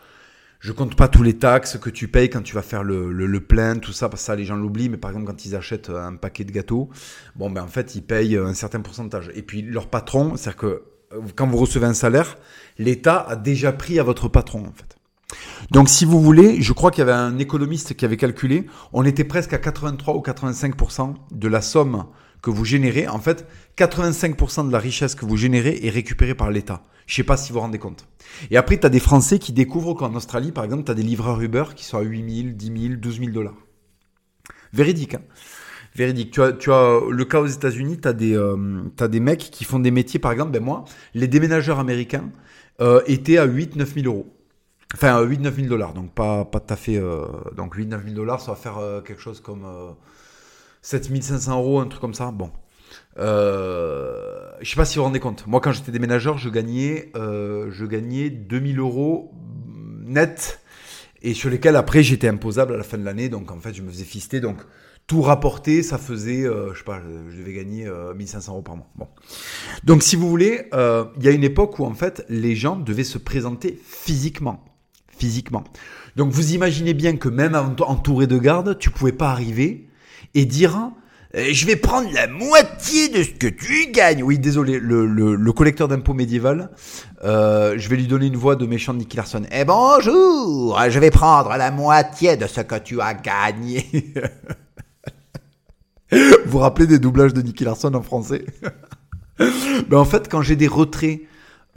je 0.60 0.74
compte 0.74 0.98
pas 0.98 1.08
tous 1.08 1.24
les 1.24 1.38
taxes 1.38 1.78
que 1.78 1.90
tu 1.90 2.10
payes 2.10 2.30
quand 2.30 2.42
tu 2.42 2.56
vas 2.56 2.62
faire 2.62 2.84
le, 2.84 3.14
le, 3.14 3.40
plein, 3.40 3.78
tout 3.78 3.94
ça, 3.94 4.10
parce 4.10 4.22
que 4.22 4.26
ça, 4.26 4.36
les 4.36 4.44
gens 4.44 4.58
l'oublient, 4.58 4.90
mais 4.90 4.98
par 4.98 5.12
exemple, 5.12 5.28
quand 5.28 5.46
ils 5.46 5.56
achètent 5.56 5.90
un 5.90 6.18
paquet 6.18 6.44
de 6.44 6.52
gâteaux, 6.52 6.90
bon, 7.38 7.50
ben, 7.50 7.64
en 7.64 7.68
fait, 7.68 7.96
ils 7.96 8.04
payent 8.04 8.36
un 8.36 8.54
certain 8.54 8.82
pourcentage. 8.82 9.32
Et 9.34 9.42
puis, 9.42 9.62
leur 9.62 9.88
patron, 9.90 10.36
c'est-à-dire 10.36 10.58
que 10.58 10.84
quand 11.36 11.48
vous 11.48 11.58
recevez 11.58 11.86
un 11.86 11.94
salaire, 11.94 12.38
l'État 12.78 13.26
a 13.28 13.36
déjà 13.36 13.72
pris 13.72 14.00
à 14.00 14.04
votre 14.04 14.28
patron, 14.28 14.66
en 14.66 14.74
fait. 14.74 14.98
Donc, 15.72 15.90
si 15.90 16.06
vous 16.06 16.22
voulez, 16.22 16.62
je 16.62 16.74
crois 16.74 16.92
qu'il 16.92 17.00
y 17.00 17.04
avait 17.04 17.12
un 17.12 17.40
économiste 17.40 17.96
qui 17.96 18.06
avait 18.06 18.18
calculé, 18.18 18.68
on 18.92 19.04
était 19.06 19.24
presque 19.24 19.54
à 19.54 19.58
83 19.58 20.16
ou 20.16 20.20
85% 20.20 21.16
de 21.32 21.48
la 21.48 21.62
somme 21.62 22.06
que 22.42 22.50
vous 22.50 22.66
générez. 22.66 23.08
En 23.08 23.20
fait, 23.20 23.48
85% 23.78 24.68
de 24.68 24.72
la 24.72 24.80
richesse 24.80 25.16
que 25.16 25.26
vous 25.26 25.38
générez 25.38 25.80
est 25.84 25.90
récupérée 25.90 26.36
par 26.36 26.52
l'État. 26.52 26.84
Je 27.08 27.16
sais 27.16 27.24
pas 27.24 27.38
si 27.38 27.50
vous 27.50 27.56
vous 27.56 27.62
rendez 27.62 27.80
compte. 27.80 28.08
Et 28.52 28.58
après, 28.58 28.80
tu 28.80 28.86
as 28.86 28.90
des 28.90 29.00
Français 29.00 29.40
qui 29.40 29.54
découvrent 29.54 29.94
qu'en 29.94 30.14
Australie, 30.16 30.52
par 30.52 30.64
exemple, 30.64 30.84
tu 30.84 30.92
as 30.92 30.96
des 30.96 31.04
livreurs 31.04 31.42
Uber 31.42 31.66
qui 31.76 31.86
sont 31.86 31.98
à 31.98 32.02
8 32.02 32.44
000, 32.44 32.54
10 32.54 32.82
000, 32.88 32.96
12 33.00 33.20
000 33.20 33.32
dollars. 33.32 33.58
Véridique, 34.74 35.16
hein 35.16 35.22
véridique. 35.96 36.32
Tu 36.32 36.42
as, 36.42 36.54
tu 36.54 36.72
as 36.72 37.00
le 37.10 37.26
cas 37.26 37.40
aux 37.40 37.48
États-Unis, 37.48 38.00
tu 38.02 38.08
as 38.08 38.14
des 38.14 38.36
euh, 38.36 38.58
des 39.08 39.20
mecs 39.20 39.40
qui 39.52 39.64
font 39.64 39.80
des 39.80 39.92
métiers 39.92 40.20
par 40.20 40.32
exemple, 40.32 40.52
ben 40.52 40.64
moi, 40.64 40.86
les 41.14 41.28
déménageurs 41.28 41.80
américains 41.80 42.30
euh, 42.82 43.02
étaient 43.08 43.38
à 43.38 43.46
8 43.46 43.76
9 43.76 43.94
000 43.96 44.08
euros. 44.08 44.28
Enfin, 44.96 45.22
8 45.22 45.40
9 45.42 45.56
000 45.56 45.68
dollars, 45.68 45.94
donc 45.94 46.12
pas 46.14 46.46
pas 46.46 46.60
tout 46.60 46.74
à 46.74 46.78
fait 46.78 46.98
euh, 46.98 47.26
donc 47.58 47.76
8 47.76 47.88
9 47.88 48.04
000 48.04 48.16
dollars, 48.16 48.42
ça 48.42 48.52
va 48.52 48.58
faire 48.58 48.78
euh, 48.78 49.02
quelque 49.02 49.22
chose 49.22 49.40
comme 49.42 49.66
7 50.82 51.22
500 51.24 51.58
euros, 51.58 51.80
un 51.80 51.88
truc 51.88 52.02
comme 52.02 52.14
ça. 52.14 52.32
Bon. 52.32 52.52
Euh, 53.18 54.52
je 54.62 54.70
sais 54.70 54.76
pas 54.76 54.86
si 54.86 54.96
vous 54.96 55.02
vous 55.02 55.08
rendez 55.08 55.20
compte. 55.20 55.46
Moi, 55.48 55.62
quand 55.62 55.72
j'étais 55.72 55.92
déménageur, 55.92 56.38
je 56.38 56.50
gagnais, 56.50 57.12
euh, 57.16 57.70
je 57.72 57.86
gagnais 57.86 58.30
2000 58.30 58.80
euros 58.80 59.32
net 60.02 60.60
et 61.22 61.34
sur 61.34 61.50
lesquels 61.50 61.76
après 61.76 62.04
j'étais 62.04 62.28
imposable 62.28 62.74
à 62.74 62.78
la 62.78 62.84
fin 62.84 62.98
de 62.98 63.06
l'année. 63.06 63.30
Donc 63.30 63.52
en 63.52 63.60
fait, 63.60 63.74
je 63.74 63.82
me 63.82 63.90
faisais 63.90 64.04
fister. 64.04 64.40
Donc 64.40 64.58
tout 65.08 65.22
rapporté, 65.22 65.84
ça 65.84 65.98
faisait, 65.98 66.44
euh, 66.46 66.74
je 66.74 66.80
sais 66.80 66.84
pas, 66.86 67.02
je 67.30 67.38
devais 67.38 67.54
gagner 67.54 67.90
1500 68.16 68.52
euh, 68.52 68.54
euros 68.54 68.62
par 68.62 68.76
mois. 68.78 68.88
Bon. 68.96 69.08
Donc, 69.84 70.02
si 70.02 70.16
vous 70.16 70.30
voulez, 70.30 70.68
euh, 70.74 71.06
il 71.18 71.24
y 71.24 71.28
a 71.28 71.32
une 71.32 71.44
époque 71.44 71.78
où 71.80 71.86
en 71.86 71.94
fait, 71.94 72.26
les 72.30 72.56
gens 72.56 72.76
devaient 72.78 73.04
se 73.04 73.18
présenter 73.18 73.80
physiquement, 73.84 74.64
physiquement. 75.08 75.64
Donc, 76.16 76.32
vous 76.32 76.54
imaginez 76.54 76.94
bien 76.94 77.18
que 77.18 77.28
même 77.30 77.56
entouré 77.56 78.28
de 78.28 78.38
gardes, 78.38 78.78
tu 78.78 78.90
pouvais 78.92 79.12
pas 79.12 79.30
arriver 79.32 79.90
et 80.36 80.46
dire, 80.46 80.92
Euh, 81.36 81.48
je 81.52 81.66
vais 81.66 81.76
prendre 81.76 82.12
la 82.14 82.28
moitié 82.28 83.10
de 83.10 83.24
ce 83.24 83.32
que 83.32 83.48
tu 83.48 83.88
gagnes. 83.92 84.22
Oui, 84.22 84.38
désolé, 84.38 84.80
le, 84.80 85.08
le, 85.08 85.34
le 85.36 85.52
collecteur 85.52 85.88
d'impôts 85.88 86.14
médiéval, 86.14 86.70
euh, 87.24 87.74
je 87.76 87.90
vais 87.90 87.96
lui 87.96 88.06
donner 88.06 88.28
une 88.28 88.38
voix 88.38 88.56
de 88.56 88.68
méchant 88.68 88.94
Nicky 88.94 89.18
Larson. 89.18 89.42
Eh 89.52 89.66
bonjour, 89.66 90.80
je 90.90 91.00
vais 91.00 91.10
prendre 91.10 91.50
la 91.58 91.72
moitié 91.72 92.38
de 92.38 92.46
ce 92.46 92.62
que 92.62 92.78
tu 92.78 93.02
as 93.02 93.16
gagné. 93.16 94.14
vous 96.46 96.60
rappelez 96.60 96.88
des 96.88 97.00
doublages 97.00 97.34
de 97.34 97.42
Nicky 97.42 97.64
Larson 97.64 97.94
en 97.94 98.02
français 98.02 98.46
ben 99.40 99.98
En 99.98 100.06
fait, 100.06 100.30
quand 100.30 100.42
j'ai 100.42 100.56
des 100.56 100.68
retraits 100.68 101.22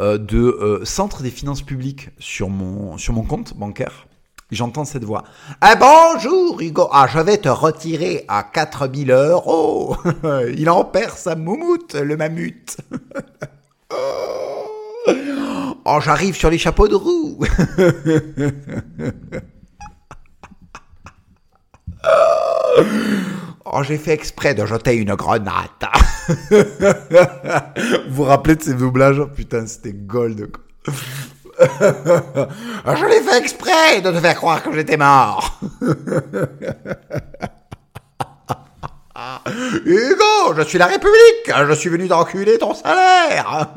euh, 0.00 0.19
de 0.19 0.38
euh, 0.38 0.85
centre 0.85 1.23
des 1.23 1.31
finances 1.31 1.62
publiques 1.62 2.11
sur 2.19 2.49
mon, 2.49 2.97
compte 3.28 3.57
bancaire, 3.57 4.07
J'entends 4.52 4.85
cette 4.85 5.02
voix. 5.02 5.25
Ah 5.61 5.75
bonjour 5.75 6.61
Hugo, 6.61 6.88
ah 6.93 7.09
je 7.12 7.19
vais 7.19 7.37
te 7.37 7.49
retirer 7.49 8.25
à 8.28 8.45
4000 8.45 9.11
euros. 9.11 9.97
Il 10.57 10.71
en 10.71 10.85
perd 10.85 11.19
sa 11.19 11.35
moumoute, 11.35 11.95
le 11.95 12.16
mammut. 12.16 12.76
oh 15.85 15.99
j'arrive 16.00 16.37
sur 16.37 16.49
les 16.49 16.59
chapeaux 16.59 16.87
de 16.87 16.95
roue. 16.95 17.40
Oh, 23.73 23.82
j'ai 23.82 23.99
fait 23.99 24.12
exprès 24.12 24.54
de 24.54 24.64
jeter 24.64 24.94
une 24.94 25.16
grenade. 25.16 25.70
vous 26.50 26.56
vous 28.11 28.23
rappelez 28.23 28.54
de 28.54 28.62
ces 28.62 28.75
doublages? 28.75 29.20
Putain, 29.35 29.66
c'était 29.66 29.92
gold. 29.92 30.52
Je 31.58 33.04
l'ai 33.08 33.20
fait 33.23 33.38
exprès 33.38 34.00
de 34.02 34.12
te 34.12 34.20
faire 34.20 34.37
croire 34.37 34.62
que 34.62 34.73
j'étais 34.73 34.96
mort. 34.96 35.58
Hugo, 39.85 40.54
je 40.56 40.62
suis 40.62 40.78
la 40.78 40.87
République. 40.87 41.50
Je 41.68 41.73
suis 41.73 41.88
venu 41.88 42.06
d'enculer 42.06 42.58
ton 42.58 42.75
salaire. 42.75 43.70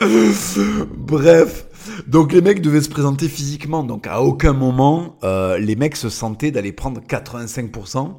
Bref, 0.00 1.64
donc 2.06 2.32
les 2.32 2.40
mecs 2.40 2.60
devaient 2.60 2.80
se 2.80 2.88
présenter 2.88 3.28
physiquement, 3.28 3.84
donc 3.84 4.06
à 4.06 4.22
aucun 4.22 4.52
moment 4.52 5.18
euh, 5.24 5.58
les 5.58 5.76
mecs 5.76 5.96
se 5.96 6.08
sentaient 6.08 6.50
d'aller 6.50 6.72
prendre 6.72 7.00
85%. 7.00 8.14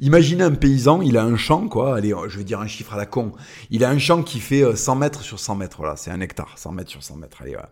Imaginez 0.00 0.44
un 0.44 0.52
paysan, 0.52 1.00
il 1.02 1.16
a 1.16 1.24
un 1.24 1.36
champ, 1.36 1.68
quoi, 1.68 1.96
allez, 1.96 2.14
je 2.28 2.38
vais 2.38 2.44
dire 2.44 2.60
un 2.60 2.66
chiffre 2.66 2.94
à 2.94 2.96
la 2.96 3.06
con, 3.06 3.32
il 3.70 3.84
a 3.84 3.90
un 3.90 3.98
champ 3.98 4.22
qui 4.22 4.40
fait 4.40 4.64
100 4.76 4.92
euh, 4.92 4.98
mètres 4.98 5.22
sur 5.22 5.38
100 5.38 5.56
mètres, 5.56 5.76
voilà, 5.78 5.96
c'est 5.96 6.10
un 6.10 6.20
hectare, 6.20 6.54
100 6.56 6.72
mètres 6.72 6.90
sur 6.90 7.02
100 7.02 7.16
mètres, 7.16 7.38
allez, 7.40 7.52
voilà. 7.52 7.70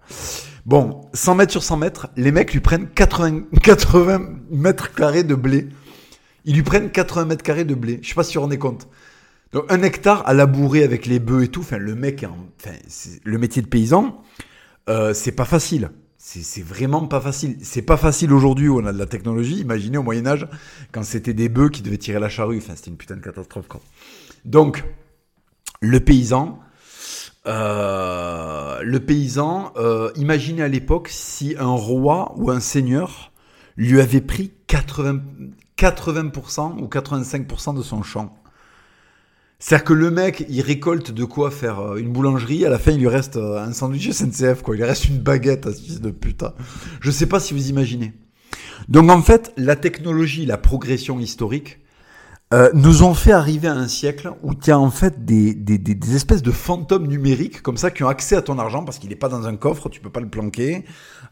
Bon, 0.65 1.03
100 1.13 1.35
mètres 1.35 1.53
sur 1.53 1.63
100 1.63 1.77
mètres, 1.77 2.09
les 2.17 2.33
mecs 2.33 2.53
lui 2.53 2.61
prennent 2.61 2.89
80, 2.89 3.45
80 3.63 4.21
mètres 4.51 4.95
carrés 4.95 5.25
de 5.25 5.35
blé. 5.35 5.69
Ils 6.45 6.55
lui 6.55 6.63
prennent 6.63 6.91
80 6.91 7.25
mètres 7.25 7.43
carrés 7.43 7.65
de 7.65 7.75
blé, 7.75 7.99
je 8.03 8.09
sais 8.09 8.15
pas 8.15 8.23
si 8.23 8.35
vous 8.35 8.41
vous 8.41 8.45
rendez 8.45 8.59
compte. 8.59 8.89
Donc 9.53 9.65
un 9.71 9.83
hectare 9.83 10.23
à 10.27 10.35
labourer 10.35 10.83
avec 10.83 11.07
les 11.07 11.19
bœufs 11.19 11.45
et 11.45 11.49
tout, 11.49 11.61
enfin 11.61 11.79
le 11.79 11.95
mec, 11.95 12.25
le 13.25 13.39
métier 13.39 13.63
de 13.63 13.67
paysan, 13.67 14.23
euh, 14.89 15.15
c'est 15.15 15.33
pas 15.33 15.45
facile. 15.45 15.91
C'est 16.19 16.63
vraiment 16.63 17.07
pas 17.07 17.21
facile. 17.21 17.57
C'est 17.63 17.83
pas 17.83 17.97
facile 17.97 18.33
aujourd'hui 18.33 18.69
où 18.69 18.81
on 18.81 18.87
a 18.87 18.93
de 18.93 18.99
la 18.99 19.07
technologie. 19.07 19.61
Imaginez 19.61 19.97
au 19.97 20.03
Moyen 20.03 20.27
Âge 20.27 20.49
quand 20.91 21.05
c'était 21.05 21.35
des 21.35 21.49
bœufs 21.49 21.69
qui 21.69 21.83
devaient 21.83 21.99
tirer 21.99 22.19
la 22.19 22.29
charrue. 22.29 22.59
Enfin, 22.59 22.75
c'était 22.75 22.91
une 22.91 22.97
putain 22.97 23.15
de 23.15 23.21
catastrophe. 23.21 23.67
Donc, 24.45 24.83
le 25.81 26.01
paysan, 26.01 26.59
euh, 27.47 28.81
le 28.83 29.01
paysan, 29.01 29.73
euh, 29.77 30.11
imaginez 30.17 30.63
à 30.63 30.69
l'époque 30.69 31.09
si 31.11 31.55
un 31.59 31.75
roi 31.75 32.35
ou 32.37 32.51
un 32.51 32.61
seigneur 32.61 33.31
lui 33.77 34.01
avait 34.01 34.21
pris 34.21 34.53
80, 34.67 35.21
80% 35.77 36.81
ou 36.81 36.89
85% 36.89 37.77
de 37.77 37.83
son 37.83 38.03
champ. 38.03 38.37
C'est-à-dire 39.59 39.85
que 39.85 39.93
le 39.95 40.11
mec, 40.11 40.45
il 40.49 40.61
récolte 40.61 41.13
de 41.13 41.25
quoi 41.25 41.51
faire 41.51 41.81
euh, 41.81 41.97
une 41.97 42.13
boulangerie, 42.13 42.67
à 42.67 42.69
la 42.69 42.79
fin 42.79 42.91
il 42.91 43.01
lui 43.01 43.09
reste 43.09 43.37
euh, 43.37 43.59
un 43.59 43.73
sandwich 43.73 44.11
SNCF, 44.11 44.63
quoi. 44.63 44.75
Il 44.75 44.79
lui 44.79 44.85
reste 44.85 45.07
une 45.07 45.19
baguette, 45.19 45.71
fils 45.73 46.01
de 46.01 46.11
putain. 46.11 46.53
Je 47.01 47.11
sais 47.11 47.27
pas 47.27 47.41
si 47.41 47.55
vous 47.55 47.71
imaginez. 47.71 48.13
Donc 48.89 49.11
en 49.11 49.23
fait, 49.23 49.53
la 49.57 49.75
technologie, 49.75 50.45
la 50.45 50.59
progression 50.59 51.19
historique, 51.19 51.81
euh, 52.55 52.71
nous 52.75 53.03
ont 53.03 53.15
fait 53.15 53.33
arriver 53.33 53.67
à 53.67 53.75
un 53.75 53.89
siècle 53.89 54.31
où 54.45 54.55
tu 54.55 54.71
as 54.71 54.79
en 54.79 54.91
fait 54.91 55.25
des, 55.25 55.53
des, 55.53 55.79
des, 55.79 56.15
espèces 56.15 56.43
de 56.43 56.53
fantômes 56.53 57.09
numériques 57.09 57.61
comme 57.61 57.77
ça 57.77 57.91
qui 57.91 58.05
ont 58.05 58.09
accès 58.09 58.37
à 58.37 58.43
ton 58.43 58.61
argent 58.61 58.85
parce 58.85 59.01
qu'il 59.01 59.11
n'est 59.11 59.17
pas 59.17 59.29
dans 59.29 59.49
un 59.49 59.57
coffre, 59.57 59.89
tu 59.89 60.01
peux 60.01 60.11
pas 60.11 60.21
le 60.21 60.29
planquer. 60.29 60.85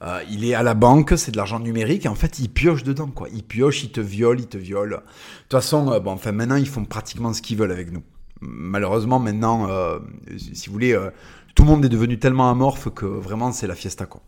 Euh, 0.02 0.18
il 0.28 0.44
est 0.44 0.54
à 0.54 0.64
la 0.64 0.74
banque, 0.74 1.12
c'est 1.16 1.30
de 1.30 1.36
l'argent 1.36 1.60
numérique 1.60 2.04
et 2.04 2.08
en 2.08 2.16
fait 2.16 2.40
ils 2.40 2.48
piochent 2.48 2.82
dedans 2.82 3.06
quoi. 3.06 3.28
Ils 3.32 3.44
piochent, 3.44 3.84
ils 3.84 3.92
te 3.92 4.00
violent, 4.00 4.40
ils 4.40 4.48
te 4.48 4.58
violent. 4.58 4.96
De 4.96 5.02
toute 5.42 5.52
façon, 5.52 5.84
bon, 6.00 6.10
enfin 6.10 6.32
maintenant 6.32 6.56
ils 6.56 6.68
font 6.68 6.84
pratiquement 6.84 7.32
ce 7.32 7.42
qu'ils 7.42 7.58
veulent 7.58 7.70
avec 7.70 7.92
nous 7.92 8.02
malheureusement 8.40 9.18
maintenant, 9.18 9.68
euh, 9.68 9.98
si 10.36 10.68
vous 10.68 10.72
voulez, 10.72 10.92
euh, 10.92 11.10
tout 11.54 11.64
le 11.64 11.70
monde 11.70 11.84
est 11.84 11.88
devenu 11.88 12.18
tellement 12.18 12.50
amorphe 12.50 12.88
que 12.90 13.06
vraiment 13.06 13.52
c'est 13.52 13.66
la 13.66 13.74
fiesta 13.74 14.06
quoi. 14.06 14.22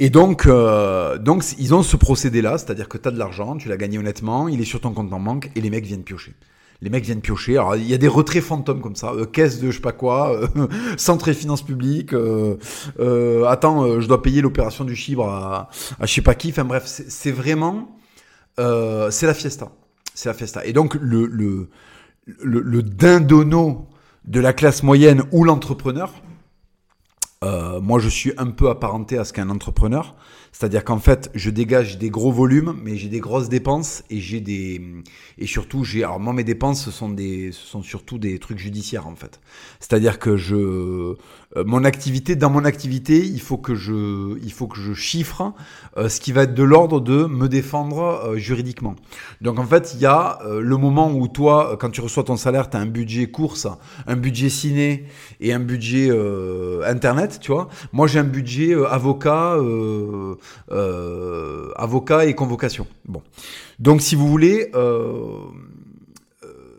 Et 0.00 0.10
donc, 0.10 0.46
euh, 0.46 1.18
donc 1.18 1.44
ils 1.58 1.74
ont 1.74 1.82
ce 1.82 1.96
procédé-là, 1.96 2.56
c'est-à-dire 2.58 2.88
que 2.88 2.98
tu 2.98 3.08
as 3.08 3.10
de 3.10 3.18
l'argent, 3.18 3.56
tu 3.56 3.68
l'as 3.68 3.76
gagné 3.76 3.98
honnêtement, 3.98 4.46
il 4.46 4.60
est 4.60 4.64
sur 4.64 4.80
ton 4.80 4.92
compte 4.92 5.12
en 5.12 5.18
banque 5.18 5.50
et 5.56 5.60
les 5.60 5.70
mecs 5.70 5.84
viennent 5.84 6.04
piocher. 6.04 6.34
Les 6.80 6.90
mecs 6.90 7.04
viennent 7.04 7.20
piocher. 7.20 7.58
Alors 7.58 7.74
il 7.74 7.88
y 7.88 7.94
a 7.94 7.98
des 7.98 8.06
retraits 8.06 8.44
fantômes 8.44 8.80
comme 8.80 8.94
ça, 8.94 9.12
caisse 9.32 9.58
de 9.58 9.72
je 9.72 9.76
sais 9.76 9.82
pas 9.82 9.90
quoi, 9.90 10.48
centre 10.96 11.26
et 11.28 11.34
finances 11.34 11.62
publiques. 11.62 12.14
attends, 12.14 14.00
je 14.00 14.06
dois 14.06 14.22
payer 14.22 14.40
l'opération 14.40 14.84
du 14.84 14.94
chibre 14.94 15.28
à, 15.28 15.68
à 15.98 16.06
je 16.06 16.14
sais 16.14 16.22
pas 16.22 16.36
qui. 16.36 16.50
Enfin 16.50 16.64
bref, 16.64 16.84
c'est 16.86 17.32
vraiment, 17.32 17.98
c'est 18.56 19.26
la 19.26 19.34
fiesta, 19.34 19.72
c'est 20.14 20.28
la 20.28 20.34
fiesta. 20.34 20.64
Et 20.64 20.72
donc 20.72 20.94
le, 21.00 21.26
le 21.26 21.70
le, 22.40 22.60
le 22.60 22.82
dindono 22.82 23.88
de 24.24 24.40
la 24.40 24.52
classe 24.52 24.82
moyenne 24.82 25.22
ou 25.32 25.44
l'entrepreneur, 25.44 26.12
euh, 27.44 27.80
moi 27.80 28.00
je 28.00 28.08
suis 28.08 28.32
un 28.36 28.48
peu 28.50 28.68
apparenté 28.68 29.16
à 29.16 29.24
ce 29.24 29.32
qu'un 29.32 29.48
entrepreneur, 29.48 30.16
c'est-à-dire 30.50 30.84
qu'en 30.84 30.98
fait 30.98 31.30
je 31.34 31.50
dégage 31.50 31.96
des 31.96 32.10
gros 32.10 32.32
volumes, 32.32 32.74
mais 32.82 32.96
j'ai 32.96 33.08
des 33.08 33.20
grosses 33.20 33.48
dépenses 33.48 34.02
et 34.10 34.18
j'ai 34.18 34.40
des 34.40 34.82
et 35.38 35.46
surtout 35.46 35.84
j'ai 35.84 36.02
alors 36.02 36.18
moi 36.18 36.32
mes 36.32 36.42
dépenses 36.42 36.84
ce 36.84 36.90
sont 36.90 37.08
des 37.08 37.52
ce 37.52 37.64
sont 37.64 37.82
surtout 37.82 38.18
des 38.18 38.40
trucs 38.40 38.58
judiciaires 38.58 39.06
en 39.06 39.14
fait, 39.14 39.40
c'est-à-dire 39.78 40.18
que 40.18 40.36
je 40.36 41.14
mon 41.56 41.84
activité, 41.84 42.36
dans 42.36 42.50
mon 42.50 42.64
activité, 42.64 43.24
il 43.24 43.40
faut 43.40 43.56
que 43.56 43.74
je, 43.74 44.38
il 44.42 44.52
faut 44.52 44.66
que 44.66 44.78
je 44.78 44.92
chiffre 44.92 45.54
euh, 45.96 46.08
ce 46.08 46.20
qui 46.20 46.32
va 46.32 46.42
être 46.42 46.54
de 46.54 46.62
l'ordre 46.62 47.00
de 47.00 47.24
me 47.24 47.48
défendre 47.48 48.00
euh, 48.02 48.36
juridiquement. 48.36 48.96
Donc 49.40 49.58
en 49.58 49.64
fait, 49.64 49.94
il 49.94 50.00
y 50.00 50.06
a 50.06 50.38
le 50.44 50.76
moment 50.76 51.10
où 51.10 51.26
toi, 51.26 51.76
quand 51.80 51.90
tu 51.90 52.00
reçois 52.00 52.24
ton 52.24 52.36
salaire, 52.36 52.68
tu 52.68 52.76
as 52.76 52.80
un 52.80 52.86
budget 52.86 53.30
course, 53.30 53.66
un 54.06 54.16
budget 54.16 54.50
ciné 54.50 55.06
et 55.40 55.52
un 55.52 55.60
budget 55.60 56.10
internet, 56.84 57.38
tu 57.40 57.52
vois. 57.52 57.68
Moi, 57.92 58.06
j'ai 58.06 58.18
un 58.18 58.24
budget 58.24 58.74
avocat, 58.74 59.56
avocat 61.76 62.26
et 62.26 62.34
convocation. 62.34 62.86
Bon. 63.06 63.22
Donc 63.78 64.02
si 64.02 64.14
vous 64.14 64.28
voulez 64.28 64.70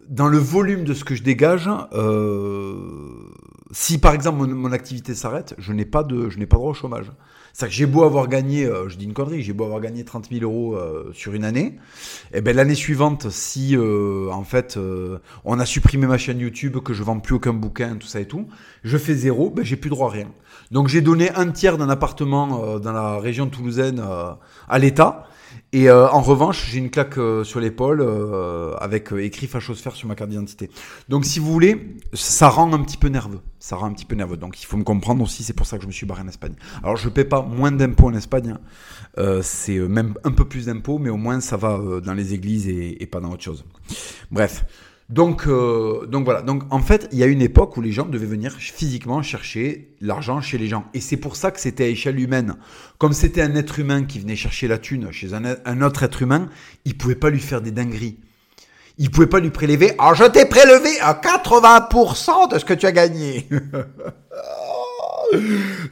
dans 0.10 0.28
le 0.28 0.40
volume 0.40 0.84
de 0.84 0.94
ce 0.94 1.04
que 1.04 1.16
je 1.16 1.24
dégage, 1.24 1.70
euh, 1.94 3.29
si 3.72 4.00
par 4.00 4.14
exemple 4.14 4.48
mon, 4.48 4.72
activité 4.72 5.14
s'arrête, 5.14 5.54
je 5.58 5.74
n'ai 5.74 5.86
pas 5.86 6.04
de, 6.04 6.30
je 6.30 6.40
n'ai 6.40 6.46
pas 6.46 6.58
droit 6.58 6.72
au 6.72 6.74
chômage. 6.74 7.12
C'est-à-dire 7.54 7.74
que 7.74 7.78
j'ai 7.78 7.86
beau 7.86 8.04
avoir 8.04 8.28
gagné, 8.28 8.66
euh, 8.66 8.90
je 8.90 8.98
dis 8.98 9.06
une 9.06 9.14
connerie, 9.14 9.42
j'ai 9.42 9.54
beau 9.54 9.64
avoir 9.64 9.82
gagné 9.82 10.04
30 10.06 10.30
000 10.32 10.44
euros 10.44 10.76
euh, 10.76 11.12
sur 11.14 11.34
une 11.34 11.44
année, 11.44 11.78
et 12.32 12.38
eh 12.38 12.42
ben 12.42 12.56
l'année 12.56 12.76
suivante, 12.76 13.30
si 13.30 13.76
euh, 13.76 14.30
en 14.32 14.44
fait 14.44 14.80
on 15.46 15.60
a 15.60 15.66
supprimé 15.66 16.08
ma 16.08 16.18
chaîne 16.18 16.40
YouTube, 16.40 16.78
que 16.78 16.94
je 16.94 17.04
vends 17.04 17.20
plus 17.20 17.36
aucun 17.36 17.54
bouquin, 17.54 17.96
tout 17.98 18.08
ça 18.08 18.20
et 18.20 18.28
tout, 18.28 18.48
je 18.84 18.98
fais 18.98 19.14
zéro, 19.14 19.50
ben 19.50 19.64
j'ai 19.64 19.76
plus 19.76 19.90
droit 19.90 20.10
à 20.10 20.12
rien. 20.12 20.30
Donc 20.72 20.88
j'ai 20.88 21.02
donné 21.02 21.32
un 21.36 21.48
tiers 21.50 21.78
d'un 21.78 21.90
appartement 21.90 22.80
dans 22.80 22.92
la 22.92 23.20
région 23.20 23.48
toulousaine 23.48 24.02
à 24.68 24.80
l'État. 24.80 25.28
Et 25.72 25.90
euh, 25.90 26.10
en 26.10 26.22
revanche, 26.22 26.70
j'ai 26.70 26.80
une 26.80 26.90
claque 26.90 27.18
euh, 27.18 27.44
sur 27.44 27.60
l'épaule 27.60 28.02
euh, 28.02 28.74
avec 28.78 29.12
écrit 29.12 29.48
fachosphère 29.48 29.96
sur 29.96 30.08
ma 30.08 30.16
carte 30.16 30.30
d'identité. 30.30 30.70
Donc 31.10 31.26
si 31.26 31.40
vous 31.40 31.52
voulez, 31.52 31.96
ça 32.14 32.50
rend 32.50 32.74
un 32.74 32.82
petit 32.84 32.98
peu 32.98 33.08
nerveux. 33.08 33.42
Ça 33.60 33.76
rend 33.76 33.88
un 33.88 33.94
petit 33.94 34.06
peu 34.06 34.16
nerveux. 34.16 34.38
Donc 34.38 34.62
il 34.62 34.66
faut 34.66 34.78
me 34.78 34.84
comprendre 34.84 35.24
aussi, 35.24 35.44
c'est 35.44 35.54
pour 35.54 35.66
ça 35.66 35.78
que 35.78 35.84
je 35.84 35.88
me 35.88 35.92
suis 35.92 36.06
barré 36.06 36.24
en 36.24 36.28
Espagne. 36.28 36.54
Alors 36.84 36.98
je 36.98 37.10
paie 37.10 37.26
pas 37.26 37.42
moins 37.42 37.72
d'impôts 37.72 38.08
en 38.08 38.14
Espagne, 38.14 38.56
hein. 39.18 39.40
c'est 39.42 39.78
même 39.78 40.16
un 40.24 40.32
peu 40.32 40.46
plus 40.46 40.66
d'impôts, 40.66 40.98
mais 40.98 41.10
au 41.10 41.18
moins 41.18 41.40
ça 41.40 41.58
va 41.58 41.80
dans 42.04 42.14
les 42.14 42.34
églises 42.34 42.68
et 42.68 43.06
pas 43.06 43.20
dans 43.20 43.32
autre 43.32 43.44
chose. 43.44 43.66
Bref. 44.32 44.66
Donc, 45.10 45.48
euh, 45.48 46.06
donc 46.06 46.24
voilà. 46.26 46.44
Donc 46.44 46.64
en 46.70 46.80
fait, 46.80 47.10
il 47.12 47.18
y 47.18 47.24
a 47.24 47.26
une 47.26 47.42
époque 47.42 47.76
où 47.78 47.82
les 47.82 47.92
gens 47.92 48.06
devaient 48.06 48.28
venir 48.28 48.54
physiquement 48.54 49.24
chercher 49.24 49.96
l'argent 50.02 50.40
chez 50.40 50.60
les 50.60 50.68
gens. 50.68 50.86
Et 50.94 51.02
c'est 51.02 51.18
pour 51.18 51.36
ça 51.36 51.50
que 51.50 51.60
c'était 51.60 51.86
à 51.86 51.88
échelle 51.88 52.20
humaine. 52.20 52.58
Comme 53.00 53.14
c'était 53.14 53.42
un 53.42 53.56
être 53.56 53.80
humain 53.80 54.04
qui 54.04 54.20
venait 54.20 54.36
chercher 54.36 54.68
la 54.68 54.78
thune 54.78 55.12
chez 55.12 55.34
un, 55.34 55.82
autre 55.82 56.04
être 56.04 56.22
humain, 56.22 56.50
il 56.86 56.96
pouvait 56.96 57.16
pas 57.16 57.32
lui 57.32 57.40
faire 57.40 57.62
des 57.62 57.72
dingueries. 57.72 58.20
Il 59.00 59.10
pouvait 59.10 59.28
pas 59.28 59.40
lui 59.40 59.50
prélever. 59.50 59.94
Alors 59.98 60.14
je 60.14 60.26
t'ai 60.26 60.46
prélevé 60.46 60.90
à 61.00 61.14
80% 61.14 62.54
de 62.54 62.60
ce 62.60 62.66
que 62.66 62.74
tu 62.74 62.86
as 62.86 62.92
gagné. 62.92 63.48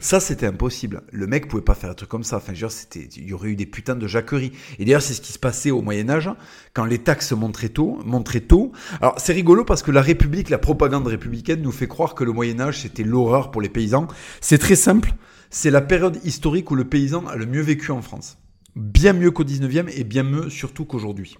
Ça, 0.00 0.20
c'était 0.20 0.46
impossible. 0.46 1.02
Le 1.12 1.26
mec 1.26 1.48
pouvait 1.48 1.62
pas 1.62 1.74
faire 1.74 1.90
un 1.90 1.94
truc 1.94 2.08
comme 2.08 2.24
ça. 2.24 2.36
Enfin, 2.36 2.54
genre, 2.54 2.70
c'était, 2.70 3.08
il 3.16 3.28
y 3.28 3.32
aurait 3.32 3.50
eu 3.50 3.56
des 3.56 3.66
putains 3.66 3.96
de 3.96 4.06
jacqueries. 4.06 4.52
Et 4.78 4.84
d'ailleurs, 4.84 5.02
c'est 5.02 5.14
ce 5.14 5.20
qui 5.20 5.32
se 5.32 5.38
passait 5.38 5.70
au 5.70 5.82
Moyen-Âge, 5.82 6.30
quand 6.74 6.84
les 6.84 6.98
taxes 6.98 7.32
montraient 7.32 7.68
tôt, 7.68 7.98
montraient 8.04 8.40
tôt. 8.40 8.72
Alors, 9.00 9.14
c'est 9.18 9.32
rigolo 9.32 9.64
parce 9.64 9.82
que 9.82 9.90
la 9.90 10.02
République, 10.02 10.50
la 10.50 10.58
propagande 10.58 11.06
républicaine 11.06 11.62
nous 11.62 11.72
fait 11.72 11.88
croire 11.88 12.14
que 12.14 12.24
le 12.24 12.32
Moyen-Âge, 12.32 12.82
c'était 12.82 13.04
l'horreur 13.04 13.50
pour 13.50 13.62
les 13.62 13.68
paysans. 13.68 14.08
C'est 14.40 14.58
très 14.58 14.76
simple. 14.76 15.12
C'est 15.50 15.70
la 15.70 15.80
période 15.80 16.18
historique 16.24 16.70
où 16.70 16.74
le 16.74 16.84
paysan 16.84 17.26
a 17.26 17.36
le 17.36 17.46
mieux 17.46 17.62
vécu 17.62 17.90
en 17.90 18.02
France. 18.02 18.38
Bien 18.76 19.12
mieux 19.12 19.30
qu'au 19.30 19.44
19e 19.44 19.88
et 19.96 20.04
bien 20.04 20.22
mieux 20.22 20.50
surtout 20.50 20.84
qu'aujourd'hui. 20.84 21.38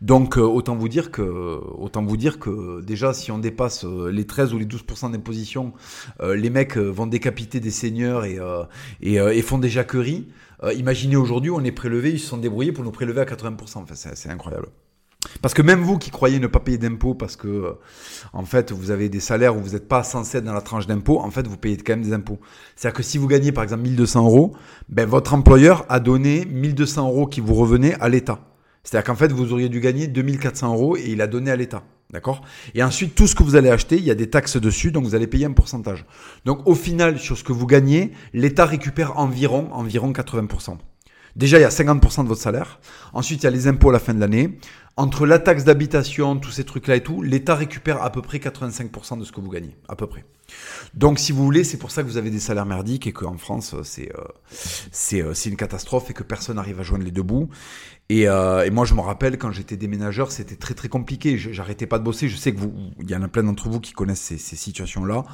Donc 0.00 0.38
euh, 0.38 0.42
autant 0.42 0.76
vous 0.76 0.88
dire 0.88 1.10
que 1.10 1.22
autant 1.22 2.02
vous 2.02 2.16
dire 2.16 2.38
que 2.38 2.80
déjà 2.80 3.12
si 3.12 3.30
on 3.30 3.38
dépasse 3.38 3.84
euh, 3.84 4.10
les 4.10 4.26
13 4.26 4.54
ou 4.54 4.58
les 4.58 4.64
12% 4.64 5.12
d'imposition, 5.12 5.74
euh, 6.20 6.34
les 6.34 6.48
mecs 6.48 6.76
vont 6.76 7.06
décapiter 7.06 7.60
des 7.60 7.70
seigneurs 7.70 8.24
et 8.24 8.38
et, 9.02 9.14
et, 9.16 9.42
font 9.42 9.58
des 9.58 9.68
jacqueries. 9.68 10.28
imaginez 10.74 11.16
aujourd'hui, 11.16 11.50
on 11.50 11.62
est 11.64 11.72
prélevé, 11.72 12.12
ils 12.12 12.20
se 12.20 12.28
sont 12.28 12.38
débrouillés 12.38 12.72
pour 12.72 12.84
nous 12.84 12.90
prélever 12.90 13.20
à 13.20 13.24
80% 13.24 13.78
Enfin 13.78 13.94
c'est 13.94 14.30
incroyable. 14.30 14.68
Parce 15.42 15.52
que 15.52 15.60
même 15.60 15.80
vous 15.82 15.98
qui 15.98 16.10
croyez 16.10 16.38
ne 16.40 16.46
pas 16.46 16.60
payer 16.60 16.78
d'impôts 16.78 17.14
parce 17.14 17.36
que 17.36 17.76
en 18.32 18.44
fait 18.44 18.72
vous 18.72 18.90
avez 18.90 19.10
des 19.10 19.20
salaires 19.20 19.54
où 19.56 19.60
vous 19.60 19.72
n'êtes 19.72 19.88
pas 19.88 20.02
censé 20.02 20.38
être 20.38 20.44
dans 20.44 20.54
la 20.54 20.62
tranche 20.62 20.86
d'impôts, 20.86 21.20
en 21.20 21.30
fait 21.30 21.46
vous 21.46 21.58
payez 21.58 21.76
quand 21.76 21.92
même 21.92 22.02
des 22.02 22.14
impôts. 22.14 22.40
C'est-à-dire 22.74 22.96
que 22.96 23.02
si 23.02 23.18
vous 23.18 23.26
gagnez 23.26 23.52
par 23.52 23.64
exemple 23.64 23.82
1200 23.82 24.24
euros, 24.24 24.56
ben 24.88 25.06
votre 25.06 25.34
employeur 25.34 25.84
a 25.90 26.00
donné 26.00 26.46
1200 26.46 27.08
euros 27.08 27.26
qui 27.26 27.40
vous 27.40 27.54
revenaient 27.54 27.94
à 28.00 28.08
l'État. 28.08 28.49
C'est-à-dire 28.82 29.06
qu'en 29.06 29.16
fait, 29.16 29.32
vous 29.32 29.52
auriez 29.52 29.68
dû 29.68 29.80
gagner 29.80 30.06
2400 30.06 30.74
euros 30.74 30.96
et 30.96 31.04
il 31.08 31.20
a 31.20 31.26
donné 31.26 31.50
à 31.50 31.56
l'État. 31.56 31.82
D'accord? 32.10 32.42
Et 32.74 32.82
ensuite, 32.82 33.14
tout 33.14 33.28
ce 33.28 33.36
que 33.36 33.44
vous 33.44 33.54
allez 33.54 33.70
acheter, 33.70 33.96
il 33.96 34.04
y 34.04 34.10
a 34.10 34.16
des 34.16 34.28
taxes 34.28 34.56
dessus, 34.56 34.90
donc 34.90 35.04
vous 35.04 35.14
allez 35.14 35.28
payer 35.28 35.46
un 35.46 35.52
pourcentage. 35.52 36.04
Donc 36.44 36.66
au 36.66 36.74
final, 36.74 37.18
sur 37.18 37.38
ce 37.38 37.44
que 37.44 37.52
vous 37.52 37.66
gagnez, 37.66 38.12
l'État 38.32 38.66
récupère 38.66 39.18
environ, 39.18 39.68
environ 39.72 40.10
80%. 40.10 40.78
Déjà, 41.36 41.58
il 41.58 41.62
y 41.62 41.64
a 41.64 41.70
50% 41.70 42.24
de 42.24 42.28
votre 42.28 42.40
salaire. 42.40 42.80
Ensuite, 43.12 43.42
il 43.42 43.44
y 43.44 43.46
a 43.46 43.50
les 43.50 43.68
impôts 43.68 43.90
à 43.90 43.92
la 43.92 43.98
fin 43.98 44.14
de 44.14 44.20
l'année. 44.20 44.58
Entre 44.96 45.24
la 45.24 45.38
taxe 45.38 45.64
d'habitation, 45.64 46.36
tous 46.36 46.50
ces 46.50 46.64
trucs-là 46.64 46.96
et 46.96 47.02
tout, 47.02 47.22
l'État 47.22 47.54
récupère 47.54 48.02
à 48.02 48.10
peu 48.10 48.22
près 48.22 48.38
85% 48.38 49.18
de 49.18 49.24
ce 49.24 49.32
que 49.32 49.40
vous 49.40 49.50
gagnez. 49.50 49.76
À 49.88 49.96
peu 49.96 50.06
près. 50.06 50.24
Donc, 50.94 51.18
si 51.18 51.32
vous 51.32 51.44
voulez, 51.44 51.64
c'est 51.64 51.76
pour 51.76 51.90
ça 51.90 52.02
que 52.02 52.08
vous 52.08 52.16
avez 52.16 52.30
des 52.30 52.40
salaires 52.40 52.66
merdiques 52.66 53.06
et 53.06 53.12
qu'en 53.12 53.38
France, 53.38 53.74
c'est 53.84 54.10
euh, 54.14 55.22
euh, 55.22 55.34
une 55.46 55.56
catastrophe 55.56 56.10
et 56.10 56.12
que 56.12 56.22
personne 56.22 56.56
n'arrive 56.56 56.80
à 56.80 56.82
joindre 56.82 57.04
les 57.04 57.12
deux 57.12 57.22
bouts. 57.22 57.48
Et, 58.08 58.28
euh, 58.28 58.68
moi, 58.72 58.84
je 58.84 58.94
me 58.94 59.00
rappelle 59.00 59.38
quand 59.38 59.52
j'étais 59.52 59.76
déménageur, 59.76 60.32
c'était 60.32 60.56
très 60.56 60.74
très 60.74 60.88
compliqué. 60.88 61.38
J'arrêtais 61.38 61.86
pas 61.86 61.98
de 61.98 62.04
bosser. 62.04 62.28
Je 62.28 62.36
sais 62.36 62.52
que 62.52 62.58
vous, 62.58 62.74
il 63.00 63.08
y 63.08 63.14
en 63.14 63.22
a 63.22 63.28
plein 63.28 63.44
d'entre 63.44 63.68
vous 63.68 63.80
qui 63.80 63.92
connaissent 63.92 64.20
ces 64.20 64.56
situations-là. 64.56 65.24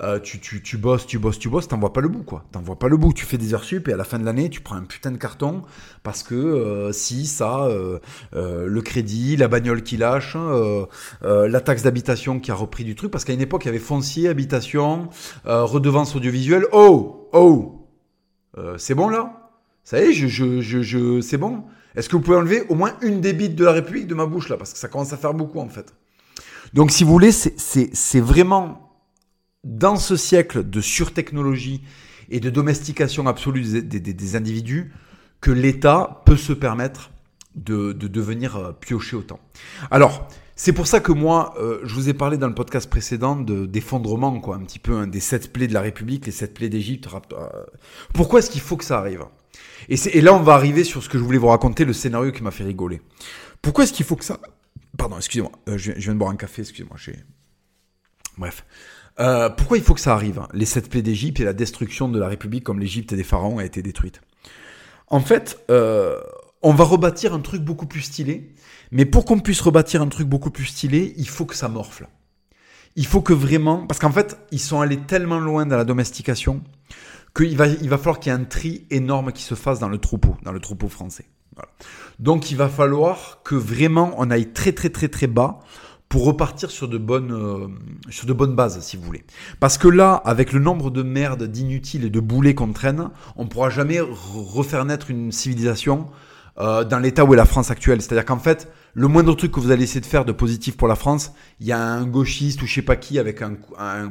Euh, 0.00 0.18
tu, 0.18 0.40
tu, 0.40 0.60
tu, 0.60 0.76
bosses, 0.76 1.06
tu 1.06 1.18
bosses, 1.18 1.38
tu 1.38 1.48
bosses, 1.48 1.68
t'en 1.68 1.78
vois 1.78 1.92
pas 1.92 2.00
le 2.00 2.08
bout, 2.08 2.24
quoi. 2.24 2.44
T'en 2.50 2.60
vois 2.60 2.78
pas 2.78 2.88
le 2.88 2.96
bout. 2.96 3.12
Tu 3.12 3.24
fais 3.24 3.38
des 3.38 3.54
heures 3.54 3.62
sup 3.62 3.86
et 3.88 3.92
à 3.92 3.96
la 3.96 4.02
fin 4.02 4.18
de 4.18 4.24
l'année, 4.24 4.50
tu 4.50 4.60
prends 4.60 4.74
un 4.74 4.82
putain 4.82 5.12
de 5.12 5.16
carton 5.16 5.62
parce 6.02 6.24
que 6.24 6.34
euh, 6.34 6.90
si 6.92 7.26
ça, 7.26 7.66
euh, 7.66 8.00
euh, 8.34 8.66
le 8.66 8.82
crédit, 8.82 9.36
la 9.36 9.46
bagnole 9.46 9.84
qui 9.84 9.96
lâche, 9.96 10.36
euh, 10.36 10.86
la 11.22 11.60
taxe 11.60 11.82
d'habitation 11.82 12.40
qui 12.40 12.50
a 12.50 12.54
repris 12.54 12.82
du 12.82 12.96
truc, 12.96 13.12
parce 13.12 13.24
qu'à 13.24 13.32
une 13.32 13.40
époque, 13.40 13.64
il 13.64 13.66
y 13.66 13.70
avait 13.70 13.78
foncier, 13.78 14.28
habitation, 14.28 15.08
redevance 15.44 16.16
audiovisuelle. 16.16 16.66
Oh, 16.72 17.28
oh, 17.32 17.88
c'est 18.76 18.94
bon 18.94 19.08
là? 19.08 19.52
Ça 19.84 20.00
y 20.00 20.06
est, 20.06 20.12
je, 20.12 20.26
je, 20.26 20.60
je, 20.60 20.82
je 20.82 21.20
c'est 21.20 21.38
bon? 21.38 21.62
Est-ce 21.94 22.08
que 22.08 22.16
vous 22.16 22.22
pouvez 22.22 22.36
enlever 22.36 22.62
au 22.68 22.74
moins 22.74 22.94
une 23.02 23.20
débite 23.20 23.54
de 23.54 23.64
la 23.64 23.70
République 23.72 24.08
de 24.08 24.14
ma 24.14 24.26
bouche 24.26 24.48
là? 24.48 24.56
Parce 24.56 24.72
que 24.72 24.78
ça 24.78 24.88
commence 24.88 25.12
à 25.12 25.16
faire 25.16 25.34
beaucoup 25.34 25.60
en 25.60 25.68
fait. 25.68 25.94
Donc 26.72 26.90
si 26.90 27.04
vous 27.04 27.12
voulez, 27.12 27.30
c'est 27.30 28.20
vraiment 28.20 28.83
dans 29.64 29.96
ce 29.96 30.16
siècle 30.16 30.68
de 30.68 30.80
surtechnologie 30.80 31.82
et 32.30 32.40
de 32.40 32.50
domestication 32.50 33.26
absolue 33.26 33.82
des, 33.82 34.00
des, 34.00 34.12
des 34.12 34.36
individus 34.36 34.92
que 35.40 35.50
l'État 35.50 36.22
peut 36.24 36.36
se 36.36 36.52
permettre 36.52 37.10
de, 37.54 37.92
de, 37.92 38.08
devenir 38.08 38.56
euh, 38.56 38.72
piocher 38.72 39.16
autant. 39.16 39.40
Alors, 39.90 40.28
c'est 40.56 40.72
pour 40.72 40.86
ça 40.86 41.00
que 41.00 41.12
moi, 41.12 41.54
euh, 41.58 41.80
je 41.82 41.94
vous 41.94 42.08
ai 42.08 42.14
parlé 42.14 42.38
dans 42.38 42.46
le 42.46 42.54
podcast 42.54 42.88
précédent 42.88 43.36
d'effondrement, 43.36 44.38
quoi, 44.40 44.56
un 44.56 44.60
petit 44.60 44.78
peu 44.78 44.96
hein, 44.96 45.06
des 45.08 45.20
sept 45.20 45.52
plaies 45.52 45.66
de 45.66 45.74
la 45.74 45.80
République, 45.80 46.26
les 46.26 46.32
sept 46.32 46.54
plaies 46.54 46.68
d'Égypte. 46.68 47.08
Euh, 47.32 47.64
pourquoi 48.12 48.38
est-ce 48.38 48.50
qu'il 48.50 48.60
faut 48.60 48.76
que 48.76 48.84
ça 48.84 48.98
arrive? 48.98 49.24
Et, 49.88 49.96
et, 50.16 50.20
là, 50.20 50.32
on 50.32 50.42
va 50.42 50.54
arriver 50.54 50.84
sur 50.84 51.02
ce 51.02 51.08
que 51.08 51.18
je 51.18 51.24
voulais 51.24 51.38
vous 51.38 51.48
raconter, 51.48 51.84
le 51.84 51.92
scénario 51.92 52.30
qui 52.30 52.42
m'a 52.42 52.52
fait 52.52 52.64
rigoler. 52.64 53.02
Pourquoi 53.62 53.84
est-ce 53.84 53.92
qu'il 53.92 54.06
faut 54.06 54.16
que 54.16 54.24
ça... 54.24 54.38
Pardon, 54.96 55.16
excusez-moi, 55.16 55.50
euh, 55.68 55.76
je, 55.76 55.92
viens 55.92 56.14
de 56.14 56.18
boire 56.18 56.30
un 56.30 56.36
café, 56.36 56.62
excusez-moi, 56.62 56.96
j'ai... 56.98 57.16
Bref. 58.38 58.64
Euh, 59.20 59.48
pourquoi 59.48 59.76
il 59.78 59.84
faut 59.84 59.94
que 59.94 60.00
ça 60.00 60.12
arrive 60.12 60.38
hein, 60.38 60.48
Les 60.52 60.66
sept 60.66 60.90
plaies 60.90 61.02
d'Égypte 61.02 61.40
et 61.40 61.44
la 61.44 61.52
destruction 61.52 62.08
de 62.08 62.18
la 62.18 62.28
République 62.28 62.64
comme 62.64 62.80
l'Égypte 62.80 63.12
et 63.12 63.16
des 63.16 63.24
pharaons 63.24 63.58
a 63.58 63.64
été 63.64 63.82
détruite? 63.82 64.20
En 65.08 65.20
fait, 65.20 65.64
euh, 65.70 66.20
on 66.62 66.72
va 66.72 66.84
rebâtir 66.84 67.34
un 67.34 67.40
truc 67.40 67.62
beaucoup 67.62 67.86
plus 67.86 68.00
stylé, 68.00 68.54
mais 68.90 69.04
pour 69.04 69.24
qu'on 69.24 69.38
puisse 69.38 69.60
rebâtir 69.60 70.02
un 70.02 70.08
truc 70.08 70.26
beaucoup 70.26 70.50
plus 70.50 70.66
stylé, 70.66 71.14
il 71.16 71.28
faut 71.28 71.44
que 71.44 71.54
ça 71.54 71.68
morfle. 71.68 72.08
Il 72.96 73.06
faut 73.06 73.20
que 73.20 73.32
vraiment... 73.32 73.86
Parce 73.86 74.00
qu'en 74.00 74.12
fait, 74.12 74.38
ils 74.50 74.60
sont 74.60 74.80
allés 74.80 74.98
tellement 74.98 75.40
loin 75.40 75.66
dans 75.66 75.76
la 75.76 75.84
domestication 75.84 76.62
qu'il 77.36 77.56
va, 77.56 77.66
il 77.66 77.88
va 77.88 77.98
falloir 77.98 78.20
qu'il 78.20 78.32
y 78.32 78.34
ait 78.34 78.38
un 78.38 78.44
tri 78.44 78.86
énorme 78.90 79.32
qui 79.32 79.42
se 79.42 79.54
fasse 79.54 79.78
dans 79.78 79.88
le 79.88 79.98
troupeau, 79.98 80.36
dans 80.42 80.52
le 80.52 80.60
troupeau 80.60 80.88
français. 80.88 81.26
Voilà. 81.54 81.70
Donc 82.18 82.50
il 82.50 82.56
va 82.56 82.68
falloir 82.68 83.42
que 83.44 83.54
vraiment 83.54 84.14
on 84.18 84.30
aille 84.30 84.52
très 84.52 84.72
très 84.72 84.90
très 84.90 85.08
très 85.08 85.26
bas 85.26 85.60
pour 86.08 86.24
repartir 86.24 86.70
sur 86.70 86.88
de 86.88 86.98
bonnes 86.98 87.32
euh, 87.32 87.66
sur 88.10 88.26
de 88.26 88.32
bonnes 88.32 88.54
bases 88.54 88.80
si 88.80 88.96
vous 88.96 89.02
voulez. 89.02 89.24
Parce 89.60 89.78
que 89.78 89.88
là 89.88 90.14
avec 90.24 90.52
le 90.52 90.60
nombre 90.60 90.90
de 90.90 91.02
merdes, 91.02 91.44
d'inutiles 91.44 92.04
et 92.04 92.10
de 92.10 92.20
boulets 92.20 92.54
qu'on 92.54 92.72
traîne, 92.72 93.10
on 93.36 93.46
pourra 93.46 93.70
jamais 93.70 94.00
refaire 94.00 94.84
naître 94.84 95.10
une 95.10 95.32
civilisation 95.32 96.06
euh, 96.58 96.84
dans 96.84 97.00
l'état 97.00 97.24
où 97.24 97.34
est 97.34 97.36
la 97.36 97.46
France 97.46 97.70
actuelle. 97.70 98.00
C'est-à-dire 98.00 98.24
qu'en 98.24 98.38
fait, 98.38 98.70
le 98.92 99.08
moindre 99.08 99.34
truc 99.34 99.50
que 99.50 99.58
vous 99.58 99.72
allez 99.72 99.82
essayer 99.82 100.00
de 100.00 100.06
faire 100.06 100.24
de 100.24 100.30
positif 100.30 100.76
pour 100.76 100.86
la 100.86 100.94
France, 100.94 101.32
il 101.58 101.66
y 101.66 101.72
a 101.72 101.80
un 101.80 102.06
gauchiste 102.06 102.62
ou 102.62 102.66
je 102.66 102.74
sais 102.74 102.82
pas 102.82 102.94
qui 102.94 103.18
avec 103.18 103.42
un, 103.42 103.56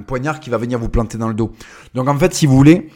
poignard 0.06 0.41
qui 0.41 0.49
va 0.49 0.58
venir 0.58 0.79
vous 0.79 0.89
planter 0.89 1.17
dans 1.17 1.29
le 1.29 1.36
dos. 1.36 1.53
Donc 1.93 2.10
en 2.10 2.17
fait, 2.17 2.34
si 2.34 2.47
vous 2.47 2.58
voulez, 2.58 2.89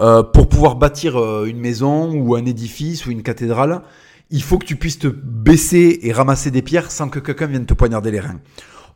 euh, 0.00 0.22
pour 0.22 0.48
pouvoir 0.48 0.76
bâtir 0.76 1.16
une 1.44 1.58
maison 1.58 2.12
ou 2.12 2.36
un 2.36 2.44
édifice 2.44 3.04
ou 3.06 3.10
une 3.10 3.24
cathédrale, 3.24 3.82
il 4.30 4.42
faut 4.42 4.58
que 4.58 4.66
tu 4.66 4.76
puisses 4.76 4.98
te 4.98 5.08
baisser 5.08 6.00
et 6.02 6.12
ramasser 6.12 6.50
des 6.50 6.62
pierres 6.62 6.90
sans 6.90 7.08
que 7.08 7.18
quelqu'un 7.18 7.46
vienne 7.46 7.66
te 7.66 7.74
poignarder 7.74 8.10
les 8.10 8.20
reins. 8.20 8.40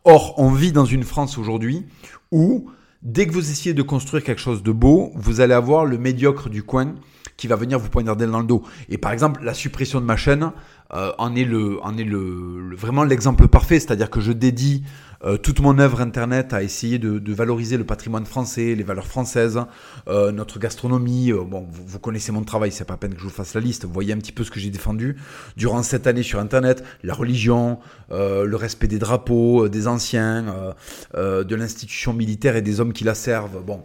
Or, 0.04 0.34
on 0.38 0.50
vit 0.50 0.72
dans 0.72 0.84
une 0.84 1.02
France 1.02 1.38
aujourd'hui 1.38 1.84
où, 2.30 2.70
dès 3.02 3.26
que 3.26 3.32
vous 3.32 3.50
essayez 3.50 3.74
de 3.74 3.82
construire 3.82 4.24
quelque 4.24 4.40
chose 4.40 4.62
de 4.62 4.72
beau, 4.72 5.12
vous 5.14 5.40
allez 5.40 5.54
avoir 5.54 5.84
le 5.84 5.98
médiocre 5.98 6.48
du 6.48 6.62
coin 6.62 6.94
qui 7.38 7.46
va 7.46 7.56
venir 7.56 7.78
vous 7.78 7.88
poignarder 7.88 8.26
dans 8.26 8.40
le 8.40 8.46
dos. 8.46 8.62
Et 8.90 8.98
par 8.98 9.12
exemple, 9.12 9.42
la 9.42 9.54
suppression 9.54 10.00
de 10.00 10.04
ma 10.04 10.16
chaîne 10.16 10.52
euh, 10.92 11.12
en 11.18 11.34
est 11.34 11.44
le, 11.44 11.82
en 11.82 11.96
est 11.96 12.04
le, 12.04 12.74
vraiment 12.74 13.04
l'exemple 13.04 13.48
parfait. 13.48 13.80
C'est-à-dire 13.80 14.10
que 14.10 14.20
je 14.20 14.32
dédie 14.32 14.82
euh, 15.24 15.36
toute 15.36 15.60
mon 15.60 15.78
œuvre 15.78 16.00
internet 16.00 16.52
à 16.52 16.62
essayer 16.62 16.98
de, 16.98 17.18
de, 17.18 17.32
valoriser 17.32 17.76
le 17.76 17.84
patrimoine 17.84 18.24
français, 18.24 18.74
les 18.74 18.84
valeurs 18.84 19.06
françaises, 19.06 19.60
euh, 20.08 20.30
notre 20.32 20.58
gastronomie. 20.58 21.32
Euh, 21.32 21.42
bon, 21.44 21.66
vous, 21.70 21.82
vous, 21.86 21.98
connaissez 21.98 22.32
mon 22.32 22.42
travail, 22.42 22.72
c'est 22.72 22.84
pas 22.84 22.96
peine 22.96 23.14
que 23.14 23.20
je 23.20 23.24
vous 23.24 23.30
fasse 23.30 23.54
la 23.54 23.60
liste. 23.60 23.84
Vous 23.84 23.92
voyez 23.92 24.12
un 24.12 24.18
petit 24.18 24.32
peu 24.32 24.42
ce 24.44 24.50
que 24.50 24.58
j'ai 24.60 24.70
défendu 24.70 25.16
durant 25.56 25.82
cette 25.82 26.06
année 26.06 26.24
sur 26.24 26.40
internet 26.40 26.84
la 27.04 27.14
religion, 27.14 27.78
euh, 28.10 28.44
le 28.44 28.56
respect 28.56 28.88
des 28.88 28.98
drapeaux, 28.98 29.68
des 29.68 29.86
anciens, 29.88 30.74
de 31.14 31.54
l'institution 31.54 32.12
militaire 32.12 32.56
et 32.56 32.62
des 32.62 32.80
hommes 32.80 32.92
qui 32.92 33.04
la 33.04 33.14
servent. 33.14 33.62
Bon, 33.64 33.82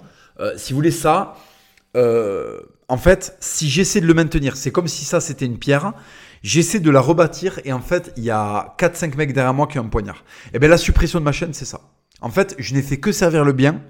si 0.56 0.74
vous 0.74 0.78
voulez 0.78 0.92
ça. 0.92 1.36
En 2.89 2.98
fait, 2.98 3.38
si 3.39 3.69
j'essaie 3.69 4.02
de 4.02 4.06
le 4.06 4.13
maintenir, 4.13 4.56
c'est 4.56 4.72
comme 4.72 4.88
si 4.88 5.06
ça 5.06 5.22
c'était 5.22 5.46
une 5.46 5.58
pierre 5.58 5.93
J'essaie 6.43 6.82
de 6.82 6.91
la 6.91 7.00
rebâtir 7.00 7.62
et 7.63 7.72
en 7.72 7.80
fait, 7.80 8.12
il 8.17 8.24
y 8.26 8.30
a 8.30 8.76
4-5 8.78 9.15
mecs 9.15 9.32
derrière 9.32 9.54
moi 9.54 9.65
qui 9.65 9.80
ont 9.80 9.86
un 9.86 9.88
poignard. 9.88 10.26
Et 10.48 10.56
eh 10.56 10.60
bien 10.60 10.67
la 10.67 10.78
suppression 10.78 11.19
de 11.19 11.24
ma 11.24 11.32
chaîne, 11.32 11.54
c'est 11.54 11.63
ça. 11.63 11.80
En 12.19 12.30
fait, 12.30 12.54
je 12.60 12.74
n'ai 12.74 12.82
fait 12.82 13.00
que 13.00 13.13
servir 13.13 13.46
le 13.46 13.54
bien. 13.54 13.82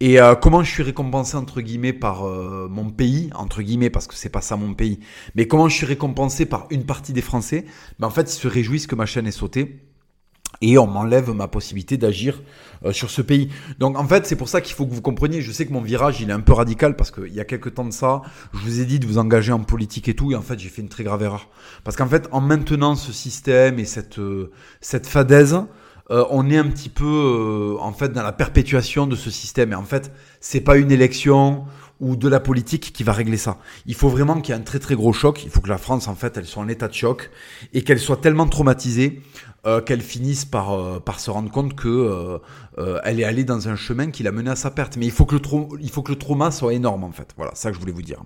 Et 0.00 0.20
euh, 0.20 0.34
comment 0.34 0.64
je 0.64 0.70
suis 0.70 0.82
récompensé 0.82 1.36
entre 1.36 1.60
guillemets 1.60 1.92
par 1.92 2.26
euh, 2.26 2.66
mon 2.68 2.90
pays, 2.90 3.30
entre 3.36 3.62
guillemets 3.62 3.88
parce 3.88 4.08
que 4.08 4.16
c'est 4.16 4.28
pas 4.30 4.40
ça 4.40 4.56
mon 4.56 4.74
pays, 4.74 4.98
mais 5.36 5.46
comment 5.46 5.68
je 5.68 5.76
suis 5.76 5.86
récompensé 5.86 6.44
par 6.44 6.66
une 6.70 6.84
partie 6.84 7.12
des 7.12 7.22
Français 7.22 7.64
ben, 8.00 8.08
En 8.08 8.10
fait, 8.10 8.22
ils 8.22 8.38
se 8.38 8.48
réjouissent 8.48 8.88
que 8.88 8.96
ma 8.96 9.06
chaîne 9.06 9.26
est 9.26 9.30
sautée 9.30 9.86
et 10.60 10.78
on 10.78 10.86
m'enlève 10.86 11.30
ma 11.32 11.48
possibilité 11.48 11.96
d'agir 11.96 12.42
euh, 12.84 12.92
sur 12.92 13.10
ce 13.10 13.22
pays. 13.22 13.50
Donc 13.78 13.98
en 13.98 14.06
fait, 14.06 14.26
c'est 14.26 14.36
pour 14.36 14.48
ça 14.48 14.60
qu'il 14.60 14.74
faut 14.74 14.86
que 14.86 14.92
vous 14.92 15.02
compreniez, 15.02 15.42
je 15.42 15.52
sais 15.52 15.66
que 15.66 15.72
mon 15.72 15.80
virage, 15.80 16.20
il 16.20 16.30
est 16.30 16.32
un 16.32 16.40
peu 16.40 16.52
radical 16.52 16.96
parce 16.96 17.10
qu'il 17.10 17.32
y 17.32 17.40
a 17.40 17.44
quelques 17.44 17.74
temps 17.74 17.84
de 17.84 17.92
ça, 17.92 18.22
je 18.52 18.58
vous 18.58 18.80
ai 18.80 18.84
dit 18.84 18.98
de 18.98 19.06
vous 19.06 19.18
engager 19.18 19.52
en 19.52 19.60
politique 19.60 20.08
et 20.08 20.14
tout, 20.14 20.32
et 20.32 20.34
en 20.34 20.42
fait, 20.42 20.58
j'ai 20.58 20.68
fait 20.68 20.82
une 20.82 20.88
très 20.88 21.04
grave 21.04 21.22
erreur. 21.22 21.48
Parce 21.84 21.96
qu'en 21.96 22.08
fait, 22.08 22.28
en 22.32 22.40
maintenant 22.40 22.94
ce 22.94 23.12
système 23.12 23.78
et 23.78 23.84
cette, 23.84 24.18
euh, 24.18 24.50
cette 24.80 25.06
fadaise, 25.06 25.58
euh, 26.10 26.24
on 26.30 26.48
est 26.50 26.56
un 26.56 26.68
petit 26.68 26.88
peu 26.88 27.76
en 27.80 27.92
fait 27.92 28.12
dans 28.12 28.22
la 28.22 28.32
perpétuation 28.32 29.06
de 29.06 29.16
ce 29.16 29.30
système. 29.30 29.72
Et 29.72 29.74
en 29.74 29.84
fait, 29.84 30.12
c'est 30.40 30.60
pas 30.60 30.76
une 30.76 30.92
élection 30.92 31.64
ou 32.00 32.16
de 32.16 32.28
la 32.28 32.40
politique 32.40 32.92
qui 32.92 33.02
va 33.02 33.12
régler 33.12 33.36
ça. 33.36 33.58
Il 33.86 33.94
faut 33.94 34.08
vraiment 34.08 34.40
qu'il 34.40 34.54
y 34.54 34.58
ait 34.58 34.60
un 34.60 34.64
très 34.64 34.78
très 34.78 34.94
gros 34.94 35.12
choc. 35.12 35.44
Il 35.44 35.50
faut 35.50 35.60
que 35.60 35.68
la 35.68 35.78
France, 35.78 36.08
en 36.08 36.14
fait, 36.14 36.36
elle 36.36 36.44
soit 36.44 36.62
en 36.62 36.68
état 36.68 36.88
de 36.88 36.94
choc 36.94 37.30
et 37.72 37.82
qu'elle 37.82 37.98
soit 37.98 38.18
tellement 38.18 38.46
traumatisée 38.46 39.22
euh, 39.66 39.80
qu'elle 39.80 40.00
finisse 40.00 40.44
par, 40.44 40.72
euh, 40.72 41.00
par 41.00 41.20
se 41.20 41.30
rendre 41.30 41.50
compte 41.50 41.74
que 41.74 41.88
euh, 41.88 42.38
euh, 42.78 43.00
elle 43.04 43.20
est 43.20 43.24
allée 43.24 43.44
dans 43.44 43.68
un 43.68 43.76
chemin 43.76 44.10
qui 44.10 44.22
l'a 44.22 44.32
mené 44.32 44.50
à 44.50 44.56
sa 44.56 44.70
perte. 44.70 44.96
Mais 44.96 45.06
il 45.06 45.12
faut 45.12 45.24
que 45.24 45.34
le 45.34 45.42
il 45.80 45.90
faut 45.90 46.02
que 46.02 46.12
le 46.12 46.18
trauma 46.18 46.50
soit 46.50 46.74
énorme 46.74 47.04
en 47.04 47.12
fait. 47.12 47.28
Voilà, 47.36 47.52
ça 47.54 47.70
que 47.70 47.74
je 47.74 47.80
voulais 47.80 47.92
vous 47.92 48.02
dire. 48.02 48.22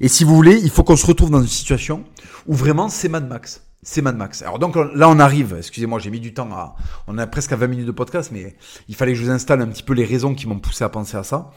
Et 0.00 0.08
si 0.08 0.24
vous 0.24 0.34
voulez, 0.34 0.58
il 0.62 0.70
faut 0.70 0.84
qu'on 0.84 0.96
se 0.96 1.06
retrouve 1.06 1.30
dans 1.30 1.40
une 1.40 1.48
situation 1.48 2.04
où 2.46 2.54
vraiment 2.54 2.88
c'est 2.88 3.08
Mad 3.08 3.28
Max. 3.28 3.62
C'est 3.82 4.02
Mad 4.02 4.16
Max. 4.16 4.42
Alors 4.42 4.58
donc 4.58 4.76
là 4.76 5.08
on 5.08 5.18
arrive, 5.18 5.54
excusez-moi 5.58 6.00
j'ai 6.00 6.10
mis 6.10 6.18
du 6.18 6.34
temps 6.34 6.48
à... 6.52 6.74
On 7.06 7.18
a 7.18 7.26
presque 7.26 7.52
à 7.52 7.56
20 7.56 7.68
minutes 7.68 7.86
de 7.86 7.92
podcast, 7.92 8.30
mais 8.32 8.56
il 8.88 8.96
fallait 8.96 9.12
que 9.12 9.18
je 9.18 9.24
vous 9.24 9.30
installe 9.30 9.60
un 9.60 9.68
petit 9.68 9.84
peu 9.84 9.94
les 9.94 10.04
raisons 10.04 10.34
qui 10.34 10.48
m'ont 10.48 10.58
poussé 10.58 10.82
à 10.82 10.88
penser 10.88 11.16
à 11.16 11.22
ça. 11.22 11.52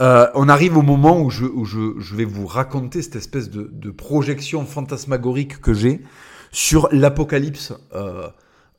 Euh, 0.00 0.26
on 0.34 0.48
arrive 0.48 0.76
au 0.76 0.82
moment 0.82 1.20
où, 1.20 1.30
je, 1.30 1.44
où 1.44 1.64
je, 1.64 1.98
je, 1.98 2.14
vais 2.16 2.24
vous 2.24 2.46
raconter 2.46 3.00
cette 3.02 3.16
espèce 3.16 3.50
de, 3.50 3.70
de 3.72 3.90
projection 3.90 4.66
fantasmagorique 4.66 5.60
que 5.60 5.72
j'ai 5.72 6.02
sur 6.50 6.88
l'apocalypse 6.90 7.72
euh, 7.94 8.28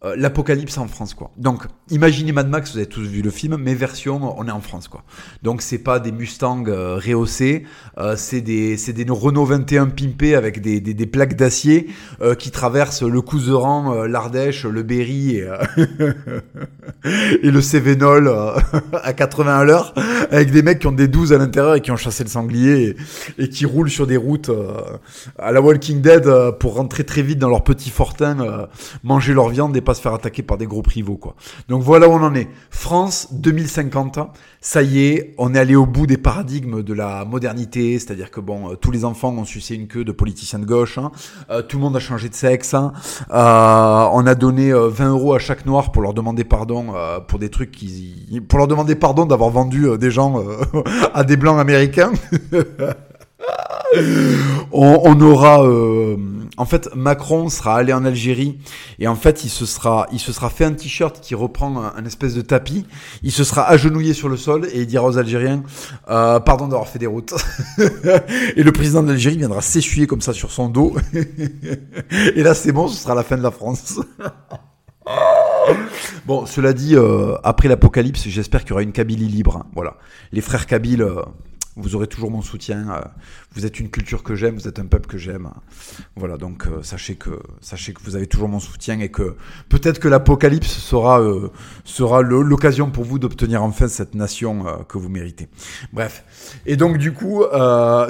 euh, 0.04 0.14
l'apocalypse 0.18 0.78
en 0.78 0.88
France 0.88 1.14
quoi. 1.14 1.32
Donc 1.38 1.64
imaginez 1.90 2.34
Mad 2.34 2.50
Max, 2.50 2.74
vous 2.74 2.78
avez 2.78 2.86
tous 2.86 3.08
vu 3.08 3.22
le 3.22 3.30
film, 3.32 3.56
mais 3.56 3.74
version 3.76 4.38
on 4.38 4.46
est 4.46 4.52
en 4.52 4.60
France 4.60 4.90
quoi. 4.90 5.04
Donc 5.42 5.62
c'est 5.62 5.78
pas 5.78 6.02
des 6.02 6.12
Mustangs 6.12 6.66
euh, 6.68 6.96
rehaussés, 6.98 7.64
euh, 7.98 8.16
c'est 8.18 8.42
des 8.42 8.76
c'est 8.76 8.92
des 8.92 9.06
Renault 9.10 9.46
21 9.46 9.88
pimpés 9.88 10.36
avec 10.36 10.62
des, 10.62 10.82
des, 10.82 10.94
des 10.94 11.06
plaques 11.06 11.38
d'acier 11.38 11.88
euh, 12.22 12.36
qui 12.36 12.52
traversent 12.52 13.04
le 13.04 13.22
Couseran, 13.22 14.04
l'Ardèche, 14.04 14.66
le 14.66 14.84
Berry 14.84 15.38
et, 15.38 15.50
et 17.42 17.52
le 17.52 17.62
Cévenol 17.62 18.30
à 19.02 19.14
80 19.14 19.60
à 19.60 19.64
l'heure 19.64 19.94
avec 20.30 20.52
des 20.52 20.62
mecs 20.62 20.80
qui 20.80 20.88
ont 20.88 20.92
des 20.92 21.08
12 21.08 21.32
à 21.32 21.38
l'intérieur 21.38 21.76
et 21.76 21.82
qui 21.82 21.92
ont 21.92 21.98
chassé 21.98 22.26
le 22.26 22.30
sanglier 22.30 22.96
et, 23.38 23.44
et 23.44 23.50
qui 23.50 23.66
roulent 23.66 23.90
sur 23.90 24.08
des 24.08 24.18
routes 24.18 24.52
à 25.40 25.54
la 25.54 25.62
Walking 25.62 26.02
Dead 26.02 26.30
pour 26.60 26.76
rentrer 26.76 27.06
très 27.06 27.22
vite 27.22 27.40
dans 27.40 27.50
leur 27.50 27.64
petit 27.64 27.90
fortin, 27.90 28.68
manger 29.04 29.34
leur 29.34 29.48
viande 29.48 29.76
et 29.78 29.82
pas 29.86 29.94
se 29.94 30.02
faire 30.02 30.14
attaquer 30.14 30.44
par 30.44 30.58
des 30.58 30.66
gros 30.66 30.84
rivaux, 30.86 31.16
quoi. 31.16 31.36
Donc 31.70 31.82
voilà 31.82 32.10
où 32.10 32.12
on 32.12 32.22
en 32.22 32.36
est. 32.36 32.50
France 32.70 33.30
2050, 33.32 34.20
ça 34.60 34.82
y 34.82 35.06
est, 35.06 35.34
on 35.38 35.54
est 35.54 35.60
allé 35.60 35.76
au 35.76 35.86
bout 35.86 36.08
des 36.08 36.18
paradigmes 36.18 36.84
de 36.84 36.94
la 36.94 37.24
modernité, 37.24 37.98
c'est-à-dire 38.00 38.32
que 38.32 38.42
bon, 38.42 38.72
euh, 38.72 38.76
tous 38.76 38.92
les 38.92 39.06
enfants 39.06 39.30
ont 39.30 39.46
sucé 39.46 39.76
une 39.76 39.88
queue 39.88 40.04
de 40.04 40.12
politiciens 40.12 40.60
de 40.60 40.66
gauche, 40.66 40.98
hein. 40.98 41.12
euh, 41.50 41.62
tout 41.62 41.78
le 41.78 41.84
monde 41.84 41.96
a 41.96 42.00
changé 42.00 42.28
de 42.28 42.36
sexe, 42.36 42.74
hein. 42.74 42.92
euh, 43.32 44.10
on 44.12 44.26
a 44.28 44.36
donné 44.36 44.74
20 44.74 45.10
euros 45.10 45.34
à 45.34 45.40
chaque 45.40 45.66
noir 45.66 45.92
pour 45.92 46.02
leur 46.02 46.14
demander 46.14 46.44
pardon 46.44 46.94
pour 47.28 47.40
des 47.40 47.50
trucs 47.50 47.72
qui, 47.72 48.42
pour 48.48 48.58
leur 48.60 48.68
demander 48.68 48.96
pardon 48.96 49.26
d'avoir 49.26 49.50
vendu 49.50 49.88
des 49.98 50.12
gens 50.12 50.42
à 51.14 51.24
des 51.24 51.38
blancs 51.38 51.60
américains. 51.60 52.12
on, 54.72 55.22
aura 55.22 55.62
en 56.58 56.66
fait, 56.66 56.90
Macron 56.96 57.50
sera 57.50 57.76
allé 57.76 57.92
en 57.92 58.06
Algérie 58.06 58.58
et 59.00 59.08
en 59.08 59.16
fait, 59.16 59.44
il 59.44 59.50
se 59.50 59.66
sera, 59.66 60.08
il 60.12 60.20
se 60.20 60.32
sera 60.32 60.50
fait 60.50 60.66
un 60.66 60.74
t-shirt 60.74 61.20
qui 61.20 61.36
reprend 61.36 61.84
un, 61.96 62.06
espèce 62.06 62.34
de 62.34 62.42
tapis. 62.42 62.86
Il 63.24 63.32
se 63.32 63.44
sera 63.44 63.68
agenouillé 63.68 64.14
sur 64.14 64.30
le 64.30 64.38
sol 64.38 64.68
et 64.72 64.82
il 64.82 64.88
dira 64.88 65.06
aux 65.06 65.18
Algériens, 65.18 65.64
euh, 66.10 66.40
pardon 66.40 66.68
d'avoir 66.68 66.88
fait 66.88 67.00
des 67.00 67.08
routes. 67.08 67.34
et 68.56 68.64
le 68.64 68.72
président 68.72 69.04
de 69.04 69.10
l'Algérie 69.10 69.38
viendra 69.38 69.62
s'essuyer 69.62 70.08
comme 70.08 70.22
ça 70.22 70.34
sur 70.34 70.52
son 70.52 70.70
dos. 70.70 70.96
et 72.36 72.44
là, 72.44 72.54
c'est 72.54 72.72
bon, 72.72 72.88
ce 72.88 73.02
sera 73.02 73.16
la 73.16 73.24
fin 73.24 73.38
de 73.38 73.44
la 73.44 73.52
France. 73.52 74.00
Bon, 76.26 76.46
cela 76.48 76.74
dit, 76.74 76.96
euh, 76.96 77.36
après 77.44 77.68
l'apocalypse, 77.68 78.28
j'espère 78.28 78.62
qu'il 78.62 78.72
y 78.72 78.74
aura 78.74 78.82
une 78.82 78.92
Kabylie 78.92 79.28
libre. 79.28 79.58
Hein. 79.58 79.66
Voilà, 79.76 79.98
les 80.32 80.42
frères 80.42 80.66
Kabyles, 80.66 81.04
euh, 81.04 81.22
vous 81.76 81.96
aurez 81.96 82.08
toujours 82.08 82.32
mon 82.32 82.42
soutien. 82.42 82.90
Euh, 82.90 83.02
vous 83.54 83.66
êtes 83.66 83.80
une 83.80 83.90
culture 83.90 84.24
que 84.24 84.36
j'aime, 84.36 84.56
vous 84.56 84.68
êtes 84.68 84.80
un 84.80 84.86
peuple 84.86 85.08
que 85.08 85.18
j'aime. 85.18 85.50
Voilà, 86.16 86.38
donc 86.38 86.68
euh, 86.68 86.82
sachez 86.84 87.16
que 87.16 87.40
sachez 87.62 87.94
que 87.94 88.02
vous 88.04 88.16
avez 88.16 88.28
toujours 88.28 88.48
mon 88.48 88.60
soutien 88.60 89.00
et 89.00 89.10
que 89.10 89.36
peut-être 89.70 90.00
que 90.00 90.08
l'apocalypse 90.08 90.70
sera 90.70 91.22
euh, 91.22 91.52
sera 91.84 92.22
l'occasion 92.22 92.90
pour 92.90 93.04
vous 93.04 93.20
d'obtenir 93.20 93.64
enfin 93.64 93.88
cette 93.88 94.16
nation 94.16 94.66
que 94.88 94.98
vous 94.98 95.10
méritez. 95.10 95.48
Bref. 95.94 96.24
Et 96.66 96.78
donc 96.78 96.98
du 96.98 97.14
coup 97.14 97.44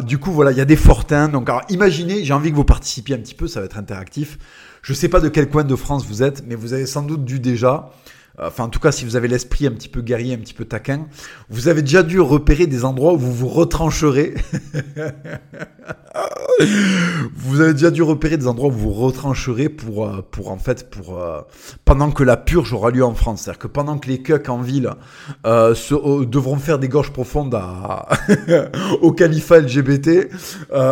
du 0.04 0.18
coup 0.18 0.32
voilà, 0.32 0.52
il 0.52 0.58
y 0.58 0.62
a 0.62 0.66
des 0.66 0.76
fortins. 0.76 1.28
Donc 1.28 1.50
alors, 1.50 1.64
imaginez, 1.70 2.24
j'ai 2.24 2.34
envie 2.34 2.52
que 2.52 2.56
vous 2.56 2.64
participiez 2.64 3.16
un 3.16 3.20
petit 3.20 3.36
peu, 3.36 3.48
ça 3.48 3.60
va 3.60 3.66
être 3.66 3.78
interactif. 3.78 4.38
Je 4.82 4.94
sais 4.94 5.10
pas 5.10 5.20
de 5.20 5.30
quel 5.30 5.50
coin 5.50 5.64
de 5.64 5.76
France 5.76 6.06
vous 6.06 6.22
êtes, 6.22 6.44
mais 6.46 6.54
vous 6.54 6.74
avez 6.74 6.86
sans 6.86 7.02
doute 7.02 7.26
dû 7.26 7.40
déjà 7.40 7.90
enfin 8.42 8.66
en 8.66 8.70
tout 8.70 8.80
cas 8.80 8.92
si 8.92 9.06
vous 9.06 9.16
avez 9.16 9.28
l'esprit 9.28 9.68
un 9.68 9.72
petit 9.72 9.90
peu 9.90 10.02
guerrier, 10.02 10.34
un 10.34 10.40
petit 10.40 10.54
peu 10.54 10.66
taquin, 10.66 11.08
vous 11.50 11.68
avez 11.68 11.82
déjà 11.82 12.04
dû 12.04 12.20
repérer 12.20 12.68
des 12.68 12.86
endroits 12.86 13.14
où 13.14 13.18
vous 13.18 13.34
vous 13.34 13.48
retrancherez. 13.48 14.36
vous 17.36 17.62
avez 17.62 17.74
déjà 17.74 17.92
dû 17.92 18.02
repérer 18.02 18.38
des 18.38 18.48
endroits 18.48 18.70
où 18.70 18.72
vous 18.72 18.94
vous 18.94 19.06
retrancherez 19.06 19.70
pour, 19.70 20.08
euh, 20.08 20.26
pour 20.32 20.52
en 20.52 20.58
fait, 20.58 20.90
pour 20.90 21.20
euh, 21.20 21.42
pendant 21.84 22.12
que 22.12 22.24
la 22.24 22.38
purge 22.38 22.74
aura 22.74 22.92
lieu 22.92 23.04
en 23.04 23.14
France. 23.14 23.42
C'est-à-dire 23.42 23.60
que 23.60 23.68
pendant 23.68 23.98
que 23.98 24.08
les 24.08 24.22
cucks 24.22 24.50
en 24.50 24.62
ville 24.62 24.92
euh, 25.46 25.74
devront 26.26 26.58
faire 26.58 26.80
des 26.80 26.88
gorges 26.88 27.12
profondes 27.12 27.56
à, 27.56 28.08
au 29.02 29.12
califat 29.12 29.60
LGBT, 29.60 30.30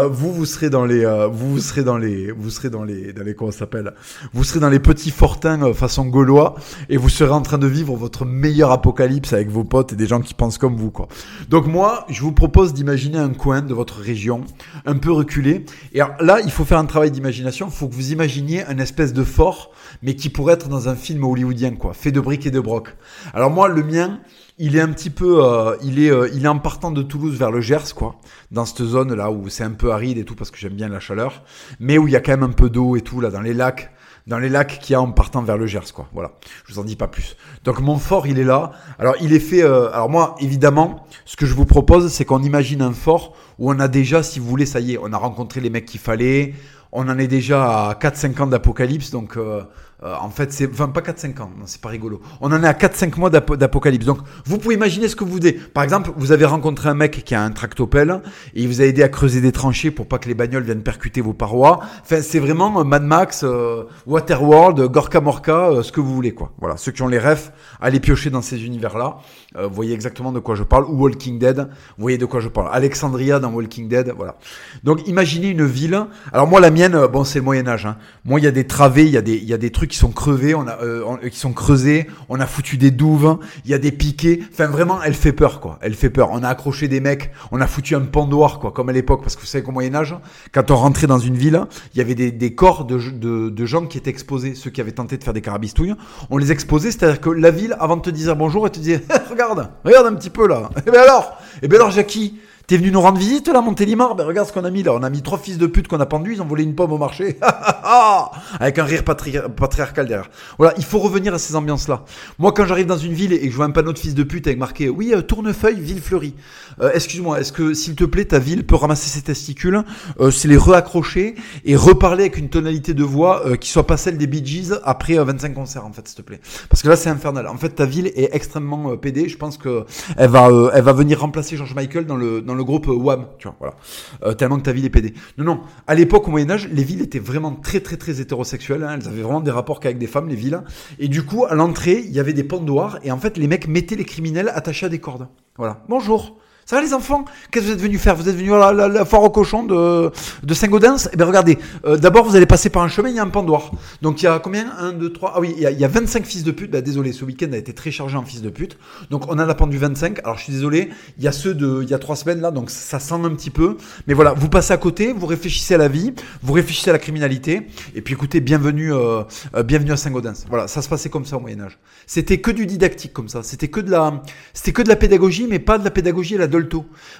vous 0.10 0.34
vous 0.34 0.46
serez 0.46 0.70
dans 0.70 0.86
les, 0.86 1.06
vous, 1.32 1.54
vous 1.54 1.60
serez 1.60 1.84
dans 1.84 1.98
les, 1.98 2.32
vous 2.32 2.50
serez 2.50 2.70
dans 2.70 2.84
les, 2.84 3.14
dans 3.14 3.24
les 3.24 3.34
comment 3.36 3.52
s'appelle, 3.52 3.94
vous 4.34 4.44
serez 4.44 4.60
dans 4.60 4.70
les 4.70 4.80
petits 4.80 5.12
fortins 5.12 5.74
façon 5.74 6.06
gaulois 6.06 6.56
et 6.90 6.98
vous 6.98 7.10
serez 7.10 7.33
en 7.34 7.42
train 7.42 7.58
de 7.58 7.68
vivre 7.68 7.96
votre 7.96 8.26
meilleur 8.26 8.72
apocalypse 8.72 9.34
avec 9.34 9.50
vos 9.50 9.64
potes 9.64 9.94
et 9.94 9.96
des 9.96 10.08
gens 10.08 10.22
qui 10.22 10.34
pensent 10.34 10.58
comme 10.58 10.76
vous, 10.76 10.92
quoi. 10.92 11.08
Donc 11.50 11.68
moi, 11.68 12.06
je 12.10 12.22
vous 12.22 12.32
propose 12.32 12.74
d'imaginer 12.74 13.18
un 13.18 13.34
coin 13.34 13.62
de 13.62 13.74
votre 13.74 14.00
région, 14.00 14.42
un 14.86 14.98
peu 14.98 15.12
reculé. 15.12 15.66
Et 15.94 16.00
là, 16.00 16.40
il 16.44 16.52
faut 16.52 16.66
faire 16.66 16.78
un 16.80 16.86
travail 16.86 17.12
d'imagination. 17.12 17.68
Il 17.68 17.74
faut 17.74 17.88
que 17.88 17.96
vous 17.96 18.12
imaginiez 18.12 18.66
un 18.66 18.78
espèce 18.78 19.14
de 19.14 19.24
fort, 19.24 19.72
mais 20.02 20.16
qui 20.16 20.30
pourrait 20.30 20.54
être 20.54 20.70
dans 20.70 20.90
un 20.90 20.96
film 20.96 21.24
hollywoodien, 21.24 21.76
quoi, 21.76 21.94
fait 21.94 22.12
de 22.12 22.20
briques 22.20 22.46
et 22.46 22.52
de 22.52 22.60
broc. 22.60 22.96
Alors 23.34 23.50
moi, 23.50 23.68
le 23.68 23.84
mien, 23.84 24.20
il 24.60 24.76
est 24.76 24.82
un 24.82 24.90
petit 24.90 25.10
peu, 25.10 25.44
euh, 25.44 25.76
il 25.84 26.00
est, 26.00 26.12
euh, 26.12 26.30
il 26.34 26.46
est 26.46 26.48
en 26.50 26.60
partant 26.60 26.92
de 26.92 27.02
Toulouse 27.02 27.38
vers 27.38 27.52
le 27.52 27.62
Gers, 27.62 27.96
quoi, 27.96 28.16
dans 28.52 28.66
cette 28.66 28.84
zone 28.84 29.14
là 29.14 29.32
où 29.32 29.50
c'est 29.50 29.64
un 29.64 29.72
peu 29.72 29.92
aride 29.92 30.18
et 30.18 30.26
tout 30.26 30.36
parce 30.36 30.52
que 30.52 30.58
j'aime 30.58 30.74
bien 30.74 30.90
la 30.90 31.00
chaleur, 31.00 31.44
mais 31.80 31.98
où 31.98 32.08
il 32.08 32.12
y 32.12 32.16
a 32.16 32.22
quand 32.22 32.34
même 32.34 32.44
un 32.44 32.54
peu 32.54 32.70
d'eau 32.70 32.96
et 32.96 33.02
tout 33.02 33.20
là 33.20 33.30
dans 33.30 33.42
les 33.42 33.54
lacs 33.54 33.93
dans 34.28 34.40
les 34.40 34.50
lacs 34.50 34.80
qu'il 34.80 34.94
y 34.94 34.96
a 34.96 35.02
en 35.02 35.12
partant 35.12 35.42
vers 35.42 35.58
le 35.58 35.68
Gers, 35.68 35.94
quoi. 35.94 36.08
Voilà. 36.14 36.32
Je 36.66 36.74
vous 36.74 36.80
en 36.80 36.84
dis 36.84 36.96
pas 36.96 37.08
plus. 37.08 37.36
Donc 37.64 37.80
mon 37.82 37.98
fort, 37.98 38.26
il 38.28 38.40
est 38.40 38.44
là. 38.44 38.72
Alors 39.00 39.16
il 39.22 39.34
est 39.34 39.40
fait. 39.40 39.64
Euh, 39.64 39.92
alors 39.94 40.10
moi, 40.10 40.36
évidemment, 40.40 41.06
ce 41.26 41.36
que 41.36 41.46
je 41.46 41.54
vous 41.54 41.66
propose, 41.66 42.12
c'est 42.12 42.26
qu'on 42.26 42.42
imagine 42.42 42.82
un 42.82 42.94
fort 42.94 43.36
où 43.60 43.72
on 43.72 43.80
a 43.80 43.88
déjà, 43.88 44.24
si 44.24 44.40
vous 44.40 44.48
voulez, 44.48 44.66
ça 44.66 44.80
y 44.80 44.94
est, 44.94 44.98
on 45.02 45.12
a 45.12 45.18
rencontré 45.18 45.60
les 45.62 45.70
mecs 45.70 45.86
qu'il 45.86 46.00
fallait. 46.00 46.54
On 46.92 47.10
en 47.10 47.18
est 47.18 47.28
déjà 47.28 47.90
à 47.90 47.94
4-5 47.96 48.42
ans 48.44 48.48
d'apocalypse, 48.48 49.10
donc 49.10 49.36
euh, 49.36 49.64
euh, 50.04 50.16
en 50.20 50.30
fait, 50.30 50.52
c'est, 50.52 50.70
enfin, 50.70 50.90
pas 50.90 51.02
4-5 51.02 51.42
ans, 51.42 51.52
c'est 51.66 51.80
pas 51.80 51.90
rigolo. 51.90 52.22
On 52.42 52.52
en 52.52 52.64
est 52.64 52.68
à 52.68 52.74
4-5 52.74 53.18
mois 53.18 53.30
d'apocalypse. 53.30 54.06
Donc, 54.06 54.20
vous 54.46 54.58
pouvez 54.58 54.76
imaginer 54.76 55.08
ce 55.08 55.16
que 55.16 55.24
vous 55.24 55.32
voulez. 55.32 55.54
Par 55.54 55.84
exemple, 55.84 56.12
vous 56.18 56.32
avez 56.32 56.46
rencontré 56.46 56.90
un 56.90 56.94
mec 56.94 57.24
qui 57.24 57.36
a 57.36 57.42
un 57.42 57.52
tractopelle 57.52 58.22
et 58.54 58.64
il 58.64 58.68
vous 58.68 58.82
a 58.82 58.86
aidé 58.86 59.04
à 59.04 59.10
creuser 59.10 59.40
des 59.40 59.52
tranchées 59.52 59.92
pour 59.92 60.08
pas 60.08 60.18
que 60.18 60.28
les 60.28 60.34
bagnoles 60.34 60.64
viennent 60.64 60.84
percuter 60.84 61.22
vos 61.22 61.34
parois. 61.34 61.80
Enfin, 62.02 62.22
c'est 62.22 62.40
vraiment 62.40 62.80
euh, 62.80 62.84
Mad 62.84 63.04
Max, 63.04 63.44
euh, 63.44 63.84
Waterworld, 64.06 64.82
Gorka 64.92 65.22
Morka, 65.22 65.70
ce 65.82 65.92
que 65.92 66.02
vous 66.02 66.14
voulez, 66.14 66.34
quoi. 66.34 66.52
Voilà. 66.60 66.76
Ceux 66.78 66.92
qui 66.92 67.02
ont 67.02 67.08
les 67.08 67.20
refs, 67.20 67.52
allez 67.80 68.00
piocher 68.00 68.30
dans 68.30 68.42
ces 68.42 68.66
univers-là. 68.66 69.18
Vous 69.56 69.74
voyez 69.74 69.94
exactement 69.94 70.32
de 70.32 70.40
quoi 70.40 70.56
je 70.56 70.64
parle. 70.64 70.86
Ou 70.86 71.04
Walking 71.04 71.40
Dead, 71.40 71.58
vous 71.58 72.02
voyez 72.02 72.18
de 72.18 72.26
quoi 72.26 72.40
je 72.40 72.50
parle. 72.50 72.70
Alexandria 72.72 73.40
dans 73.40 73.52
Walking 73.52 73.88
Dead, 73.88 74.14
voilà. 74.16 74.38
Donc, 74.84 75.08
imaginez 75.08 75.50
une 75.50 75.66
ville. 75.66 76.06
Alors, 76.32 76.48
moi, 76.48 76.60
la 76.60 76.72
mienne, 76.72 77.08
bon, 77.12 77.24
c'est 77.24 77.40
le 77.40 77.46
Moyen-Âge, 77.46 77.86
hein. 77.86 77.98
Moi, 78.26 78.40
il 78.40 78.44
y 78.44 78.48
a 78.48 78.52
des 78.52 78.66
travées, 78.66 79.06
il 79.06 79.12
y 79.12 79.18
a 79.18 79.22
des, 79.22 79.36
il 79.36 79.48
y 79.48 79.54
a 79.54 79.58
des 79.58 79.72
trucs 79.72 79.92
qui 79.92 79.98
sont 79.98 80.12
crevés, 80.12 80.56
on 80.56 80.68
a, 80.68 80.80
euh, 80.82 81.30
qui 81.30 81.38
sont 81.38 81.54
creusés, 81.54 82.08
on 82.30 82.40
a 82.40 82.46
foutu 82.46 82.78
des 82.78 82.92
douves, 82.92 83.38
il 83.66 83.72
y 83.72 83.74
a 83.74 83.78
des 83.78 83.92
piquets. 83.92 84.40
Enfin, 84.52 84.68
vraiment, 84.68 85.02
elle 85.04 85.14
fait 85.14 85.34
peur, 85.34 85.60
quoi. 85.60 85.78
Elle 85.82 85.94
fait 85.94 86.10
peur. 86.10 86.30
On 86.32 86.44
a 86.44 86.50
accroché 86.50 86.88
des 86.88 87.00
mecs, 87.00 87.32
on 87.52 87.62
a 87.62 87.68
foutu 87.68 87.96
un 87.96 88.02
pendoir, 88.02 88.60
quoi, 88.60 88.72
comme 88.72 88.90
à 88.90 88.94
l'époque, 88.94 89.22
parce 89.22 89.36
que 89.36 89.42
vous 89.42 89.48
savez 89.48 89.64
qu'au 89.64 89.72
Moyen 89.72 89.96
Âge, 89.96 90.16
quand 90.52 90.72
on 90.72 90.76
rentrait 90.76 91.08
dans 91.08 91.20
une 91.20 91.36
ville, 91.36 91.62
il 91.94 91.98
y 91.98 92.02
avait 92.02 92.16
des, 92.16 92.32
des 92.32 92.56
corps 92.56 92.86
de, 92.86 92.98
de, 92.98 93.50
de, 93.50 93.66
gens 93.66 93.86
qui 93.86 93.98
étaient 93.98 94.10
exposés, 94.10 94.56
ceux 94.56 94.70
qui 94.70 94.82
avaient 94.82 94.92
tenté 94.92 95.18
de 95.18 95.24
faire 95.24 95.34
des 95.34 95.42
carabistouilles. 95.42 95.96
On 96.30 96.38
les 96.38 96.52
exposait, 96.52 96.92
c'est-à-dire 96.92 97.22
que 97.22 97.30
la 97.30 97.52
ville, 97.52 97.76
avant 97.80 97.98
de 97.98 98.02
te 98.02 98.10
dire 98.10 98.36
bonjour, 98.36 98.66
elle 98.66 98.72
te 98.72 98.80
disait, 98.80 99.04
regarde 99.84 100.08
un 100.08 100.16
petit 100.16 100.30
peu 100.30 100.48
là. 100.48 100.70
Et 100.78 100.82
eh 100.88 100.92
ben 100.92 101.02
alors, 101.02 101.38
et 101.56 101.66
eh 101.66 101.68
ben 101.68 101.78
alors, 101.78 101.92
Jackie. 101.92 102.40
T'es 102.66 102.78
venu 102.78 102.92
nous 102.92 103.02
rendre 103.02 103.18
visite 103.18 103.50
là, 103.50 103.60
Montélimar? 103.60 104.16
Ben 104.16 104.26
regarde 104.26 104.48
ce 104.48 104.54
qu'on 104.54 104.64
a 104.64 104.72
mis 104.72 104.84
là. 104.84 104.94
On 104.94 105.04
a 105.04 105.10
mis 105.10 105.22
trois 105.22 105.38
fils 105.38 105.58
de 105.58 105.68
pute 105.68 105.90
qu'on 105.90 106.00
a 106.00 106.06
pendus, 106.06 106.36
ils 106.36 106.42
ont 106.42 106.46
volé 106.46 106.64
une 106.64 106.76
pomme 106.76 106.94
au 106.94 106.98
marché. 106.98 107.38
Avec 108.60 108.80
un 108.80 108.86
rire 108.86 109.04
patriarcal 109.04 110.08
derrière. 110.08 110.30
Voilà, 110.58 110.74
il 110.78 110.86
faut 110.86 111.00
revenir 111.00 111.34
à 111.34 111.40
ces 111.40 111.58
ambiances-là. 111.58 112.06
Moi, 112.40 112.54
quand 112.54 112.66
j'arrive 112.66 112.86
dans 112.86 112.98
une 112.98 113.12
ville 113.12 113.34
et 113.34 113.42
que 113.42 113.50
je 113.50 113.56
vois 113.58 113.66
un 113.66 113.72
panneau 113.72 113.92
de 113.92 114.00
fils 114.00 114.16
de 114.16 114.24
pute 114.24 114.48
avec 114.48 114.60
marqué 114.60 114.88
Oui, 114.88 115.12
euh, 115.14 115.22
Tournefeuille, 115.22 115.82
ville 115.82 116.00
fleurie. 116.00 116.36
Euh, 116.82 116.92
excuse-moi, 116.94 117.42
est-ce 117.42 117.52
que 117.52 117.74
s'il 117.74 117.96
te 117.96 118.06
plaît, 118.06 118.24
ta 118.24 118.40
ville 118.40 118.66
peut 118.66 118.76
ramasser 118.76 119.10
ses 119.10 119.24
testicules, 119.24 119.84
euh, 120.22 120.32
c'est 120.32 120.48
les 120.48 120.56
reaccrocher 120.56 121.36
et 121.66 121.76
reparler 121.76 122.24
avec 122.24 122.38
une 122.38 122.48
tonalité 122.48 122.94
de 122.94 123.04
voix 123.04 123.58
qui 123.58 123.68
soit 123.68 123.86
pas 123.86 123.98
celle 123.98 124.18
des 124.18 124.28
Bee 124.28 124.46
Gees 124.46 124.72
après 124.86 125.16
25 125.16 125.54
concerts 125.54 125.86
en 125.86 125.92
fait, 125.92 126.08
s'il 126.08 126.16
te 126.16 126.22
plaît? 126.22 126.40
Parce 126.70 126.82
que 126.82 126.88
là, 126.88 126.96
c'est 126.96 127.10
infernal. 127.10 127.46
En 127.48 127.58
fait, 127.58 127.72
ta 127.72 127.86
ville 127.86 128.08
est 128.16 128.34
extrêmement 128.34 128.96
pédée. 128.96 129.28
Je 129.28 129.38
pense 129.38 129.58
que 129.58 129.84
elle 130.16 130.30
va, 130.30 130.50
elle 130.74 130.84
va 130.84 130.94
venir 130.94 131.20
remplacer 131.20 131.58
George 131.58 131.76
Michael 131.76 132.06
dans 132.06 132.16
le 132.16 132.42
le 132.54 132.64
groupe 132.64 132.88
WAM, 132.88 133.28
tu 133.38 133.48
vois, 133.48 133.56
voilà. 133.60 133.76
Euh, 134.24 134.34
tellement 134.34 134.58
que 134.58 134.64
ta 134.64 134.72
ville 134.72 134.86
est 134.86 134.90
pédée. 134.90 135.14
Non, 135.38 135.46
non. 135.46 135.62
À 135.88 135.96
l'époque, 135.96 136.28
au 136.28 136.32
Moyen-Âge, 136.32 136.70
les 136.72 136.84
villes 136.84 137.02
étaient 137.02 137.20
vraiment 137.20 137.52
très, 137.52 137.80
très, 137.80 137.98
très 137.98 138.22
hétérosexuelles. 138.22 138.84
Hein. 138.84 138.98
Elles 139.00 139.08
avaient 139.08 139.22
vraiment 139.22 139.42
des 139.42 139.52
rapports 139.52 139.80
qu'avec 139.80 139.98
des 139.98 140.08
femmes, 140.08 140.30
les 140.30 140.36
villes. 140.36 140.62
Et 141.00 141.08
du 141.08 141.24
coup, 141.24 141.46
à 141.46 141.56
l'entrée, 141.56 142.04
il 142.06 142.12
y 142.12 142.20
avait 142.20 142.34
des 142.34 142.44
pendoirs. 142.44 143.00
Et 143.04 143.12
en 143.12 143.18
fait, 143.18 143.38
les 143.38 143.48
mecs 143.48 143.68
mettaient 143.68 143.96
les 143.96 144.06
criminels 144.06 144.52
attachés 144.54 144.86
à 144.86 144.90
des 144.90 145.00
cordes. 145.00 145.28
Voilà. 145.58 145.84
Bonjour. 145.90 146.38
Ça 146.66 146.78
va 146.78 146.82
les 146.82 146.94
enfants? 146.94 147.26
Qu'est-ce 147.52 147.66
que 147.66 147.70
vous 147.72 147.76
êtes 147.76 147.82
venus 147.82 148.00
faire? 148.00 148.16
Vous 148.16 148.30
êtes 148.30 148.38
venus 148.38 148.54
à 148.54 148.72
la, 148.72 149.06
foire 149.06 149.24
au 149.24 149.30
cochon 149.30 149.64
de, 149.64 150.12
de 150.44 150.54
Saint-Gaudens? 150.54 151.10
Eh 151.12 151.18
bien 151.18 151.26
regardez, 151.26 151.58
euh, 151.86 151.98
d'abord 151.98 152.26
vous 152.26 152.38
allez 152.38 152.46
passer 152.46 152.70
par 152.70 152.84
un 152.84 152.88
chemin, 152.88 153.10
il 153.10 153.16
y 153.16 153.20
a 153.20 153.24
un 153.24 153.30
pendoir. 153.30 153.72
Donc 154.02 154.22
il 154.22 154.26
y 154.26 154.28
a 154.30 154.40
combien? 154.40 154.72
1, 154.80 154.94
2, 154.94 155.12
3, 155.12 155.34
ah 155.36 155.40
oui, 155.42 155.54
il 155.58 155.62
y, 155.62 155.66
a, 155.66 155.72
il 155.72 155.80
y 155.80 155.84
a 155.84 155.90
25 155.90 156.26
fils 156.26 156.44
de 156.44 156.52
pute. 156.52 156.72
Bah, 156.72 156.80
désolé, 156.80 157.12
ce 157.12 157.26
week-end 157.26 157.52
a 157.52 157.58
été 157.58 157.74
très 157.74 157.92
chargé 157.92 158.16
en 158.16 158.24
fils 158.24 158.42
de 158.42 158.50
pute. 158.50 158.78
Donc 159.10 159.28
on 159.28 159.34
en 159.34 159.40
a 159.40 159.54
pendu 159.56 159.78
25. 159.78 160.20
Alors 160.24 160.38
je 160.38 160.44
suis 160.44 160.54
désolé, 160.54 160.90
il 161.18 161.24
y 161.24 161.28
a 161.28 161.34
ceux 161.34 161.54
de 161.54 161.82
il 161.84 161.90
y 161.90 161.94
a 161.94 162.00
3 162.00 162.16
semaines 162.16 162.40
là, 162.40 162.52
donc 162.52 162.70
ça 162.70 163.00
sent 163.00 163.16
un 163.16 163.32
petit 163.32 163.50
peu. 163.50 163.76
Mais 164.08 164.14
voilà, 164.14 164.32
vous 164.32 164.48
passez 164.48 164.72
à 164.72 164.78
côté, 164.78 165.12
vous 165.12 165.26
réfléchissez 165.26 165.76
à 165.76 165.78
la 165.78 165.90
vie, 165.90 166.14
vous 166.44 166.54
réfléchissez 166.54 166.92
à 166.92 166.94
la 166.94 167.00
criminalité. 167.00 167.68
Et 167.94 168.02
puis 168.02 168.14
écoutez, 168.14 168.40
bienvenue, 168.40 168.94
euh, 168.94 169.24
euh, 169.56 169.64
bienvenue 169.64 169.92
à 169.92 169.98
Saint-Gaudens. 169.98 170.46
Voilà, 170.48 170.70
ça 170.70 170.82
se 170.82 170.88
passait 170.88 171.10
comme 171.10 171.26
ça 171.26 171.36
au 171.36 171.42
Moyen-Âge. 171.42 171.78
C'était 172.08 172.38
que 172.38 172.52
du 172.52 172.66
didactique 172.66 173.12
comme 173.12 173.28
ça. 173.28 173.44
C'était 173.44 173.68
que 173.68 173.82
de 173.82 173.92
la, 173.92 174.22
c'était 174.54 174.72
que 174.72 174.82
de 174.82 174.90
la 174.90 174.96
pédagogie, 174.96 175.48
mais 175.50 175.60
pas 175.60 175.78
de 175.78 175.84
la 175.84 175.92
pédagogie 175.92 176.36
à 176.36 176.40
la 176.40 176.48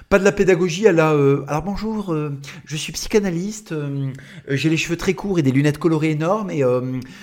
Pas 0.08 0.18
de 0.18 0.24
la 0.24 0.32
pédagogie 0.32 0.86
à 0.86 0.92
la. 0.92 1.12
Euh, 1.12 1.44
alors 1.48 1.62
bonjour, 1.62 2.12
euh, 2.12 2.30
je 2.64 2.76
suis 2.76 2.92
psychanalyste, 2.92 3.72
euh, 3.72 4.12
j'ai 4.48 4.70
les 4.70 4.76
cheveux 4.76 4.96
très 4.96 5.14
courts 5.14 5.38
et 5.38 5.42
des 5.42 5.50
lunettes 5.50 5.78
colorées 5.78 6.10
énormes 6.10 6.50
et 6.50 6.62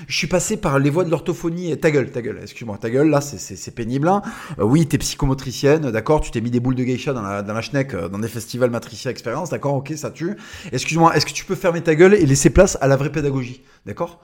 je 0.08 0.18
suis 0.18 0.28
passé 0.28 0.58
par 0.58 0.78
les 0.80 0.90
voies 0.90 1.06
de 1.06 1.10
l'orthophonie. 1.10 1.78
Ta 1.78 1.90
gueule, 1.90 2.12
ta 2.12 2.22
gueule, 2.22 2.40
excuse-moi, 2.42 2.78
ta 2.78 2.90
gueule, 2.90 3.10
là 3.10 3.22
c'est 3.22 3.76
pénible. 3.76 4.08
Hein. 4.08 4.22
oui, 4.60 4.88
t'es 4.88 4.98
psychomotricienne, 4.98 5.92
d'accord, 5.92 6.22
tu 6.22 6.32
t'es 6.32 6.42
mis 6.42 6.52
des 6.52 6.60
boules 6.60 6.76
de 6.76 6.84
geisha 6.84 7.14
dans 7.14 7.22
la, 7.22 7.42
dans 7.42 7.54
la 7.54 7.62
schneck, 7.62 7.96
dans 7.96 8.20
des 8.20 8.28
festivals 8.28 8.72
matricia 8.72 9.10
expérience, 9.10 9.50
d'accord, 9.50 9.76
ok, 9.76 9.94
ça 9.96 10.12
tue. 10.12 10.36
Excuse-moi, 10.72 11.16
est-ce 11.16 11.26
que 11.26 11.32
tu 11.32 11.46
peux 11.46 11.56
fermer 11.56 11.82
ta 11.82 11.96
gueule 11.96 12.14
et 12.14 12.26
laisser 12.26 12.50
place 12.50 12.78
à 12.82 12.88
la 12.88 12.98
vraie 12.98 13.12
pédagogie, 13.12 13.64
d'accord? 13.86 14.22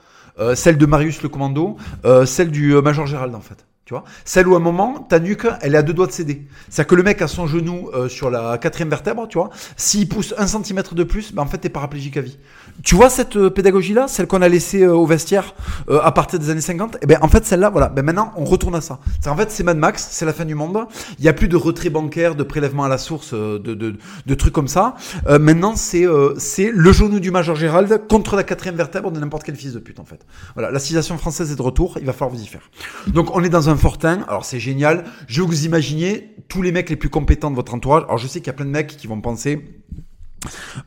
Celle 0.56 0.78
de 0.78 0.86
Marius 0.86 1.24
le 1.24 1.30
commando, 1.30 1.78
celle 2.26 2.52
du 2.52 2.74
Major 2.82 3.08
Gérald 3.08 3.34
en 3.34 3.42
fait. 3.42 3.66
Tu 3.88 3.94
vois? 3.94 4.04
Celle 4.26 4.50
où 4.50 4.54
à 4.54 4.58
un 4.58 4.60
moment, 4.60 5.00
ta 5.00 5.18
nuque, 5.18 5.48
elle 5.62 5.74
est 5.74 5.78
à 5.78 5.82
deux 5.82 5.94
doigts 5.94 6.08
de 6.08 6.12
céder. 6.12 6.46
C'est-à-dire 6.68 6.90
que 6.90 6.96
le 6.96 7.04
mec 7.04 7.22
a 7.22 7.30
son 7.30 7.48
genou 7.48 7.90
euh, 7.94 8.10
sur 8.10 8.30
la 8.30 8.58
quatrième 8.58 8.90
vertèbre, 8.90 9.30
tu 9.30 9.38
vois. 9.38 9.50
S'il 9.78 10.10
pousse 10.10 10.34
un 10.38 10.46
centimètre 10.46 10.94
de 10.94 11.06
plus, 11.06 11.34
ben 11.34 11.44
en 11.44 11.46
fait, 11.46 11.60
t'es 11.60 11.70
paraplégique 11.70 12.18
à 12.18 12.22
vie. 12.22 12.38
Tu 12.84 12.96
vois 12.96 13.10
cette 13.10 13.38
euh, 13.38 13.50
pédagogie-là, 13.50 14.10
celle 14.10 14.28
qu'on 14.28 14.42
a 14.42 14.50
laissée 14.50 14.84
euh, 14.84 14.94
au 14.94 15.06
vestiaire 15.06 15.56
à 15.90 16.12
partir 16.12 16.38
des 16.38 16.50
années 16.50 16.60
50 16.60 16.96
Et 16.96 16.98
eh 17.04 17.06
ben 17.06 17.18
en 17.22 17.30
fait, 17.30 17.46
celle-là, 17.46 17.70
voilà. 17.70 17.88
Ben 17.88 18.04
maintenant, 18.04 18.34
on 18.36 18.44
retourne 18.44 18.76
à 18.76 18.82
ça. 18.82 19.00
C'est 19.22 19.30
en 19.30 19.38
fait, 19.38 19.52
c'est 19.52 19.64
Mad 19.64 19.78
Max, 19.78 20.06
c'est 20.12 20.26
la 20.26 20.34
fin 20.34 20.44
du 20.44 20.54
monde. 20.54 20.86
Il 21.18 21.22
n'y 21.22 21.30
a 21.30 21.34
plus 21.34 21.48
de 21.48 21.56
retrait 21.56 21.90
bancaire, 21.90 22.36
de 22.36 22.44
prélèvement 22.44 22.84
à 22.84 22.90
la 22.90 22.98
source, 22.98 23.34
de, 23.34 23.58
de, 23.58 23.96
de 24.26 24.34
trucs 24.36 24.54
comme 24.54 24.68
ça. 24.68 24.96
maintenant, 25.40 25.78
c'est 25.78 26.06
c'est 26.38 26.72
le 26.74 26.92
genou 26.92 27.22
du 27.22 27.32
Major 27.32 27.56
Gérald 27.56 28.02
contre 28.10 28.36
la 28.36 28.44
quatrième 28.44 28.76
vertèbre 28.76 29.12
de 29.12 29.20
n'importe 29.22 29.44
quel 29.46 29.56
fils 29.56 29.72
de 29.72 29.80
pute, 29.80 30.02
en 30.02 30.06
fait. 30.06 30.26
Voilà, 30.56 30.72
la 30.72 30.80
civilisation 30.80 31.18
française 31.18 31.54
est 31.54 31.56
de 31.56 31.62
retour. 31.62 31.98
Il 32.02 32.06
va 32.06 32.12
falloir 32.12 32.36
vous 32.36 32.44
y 32.44 32.48
faire. 32.48 32.70
Donc, 33.08 33.34
on 33.34 33.44
est 33.46 33.50
dans 33.50 33.70
un 33.70 33.77
Fortin. 33.78 34.24
Alors 34.28 34.46
c'est 34.46 34.60
génial. 34.60 35.06
Je 35.28 35.42
que 35.42 35.48
vous 35.48 35.66
imaginiez 35.66 36.36
tous 36.48 36.62
les 36.62 36.72
mecs 36.72 36.90
les 36.90 36.96
plus 36.96 37.10
compétents 37.10 37.52
de 37.52 37.56
votre 37.56 37.74
entourage. 37.74 38.04
Alors 38.04 38.18
je 38.18 38.28
sais 38.28 38.40
qu'il 38.40 38.48
y 38.48 38.52
a 38.52 38.54
plein 38.54 38.66
de 38.66 38.72
mecs 38.72 38.98
qui 38.98 39.08
vont 39.08 39.22
penser. 39.22 39.84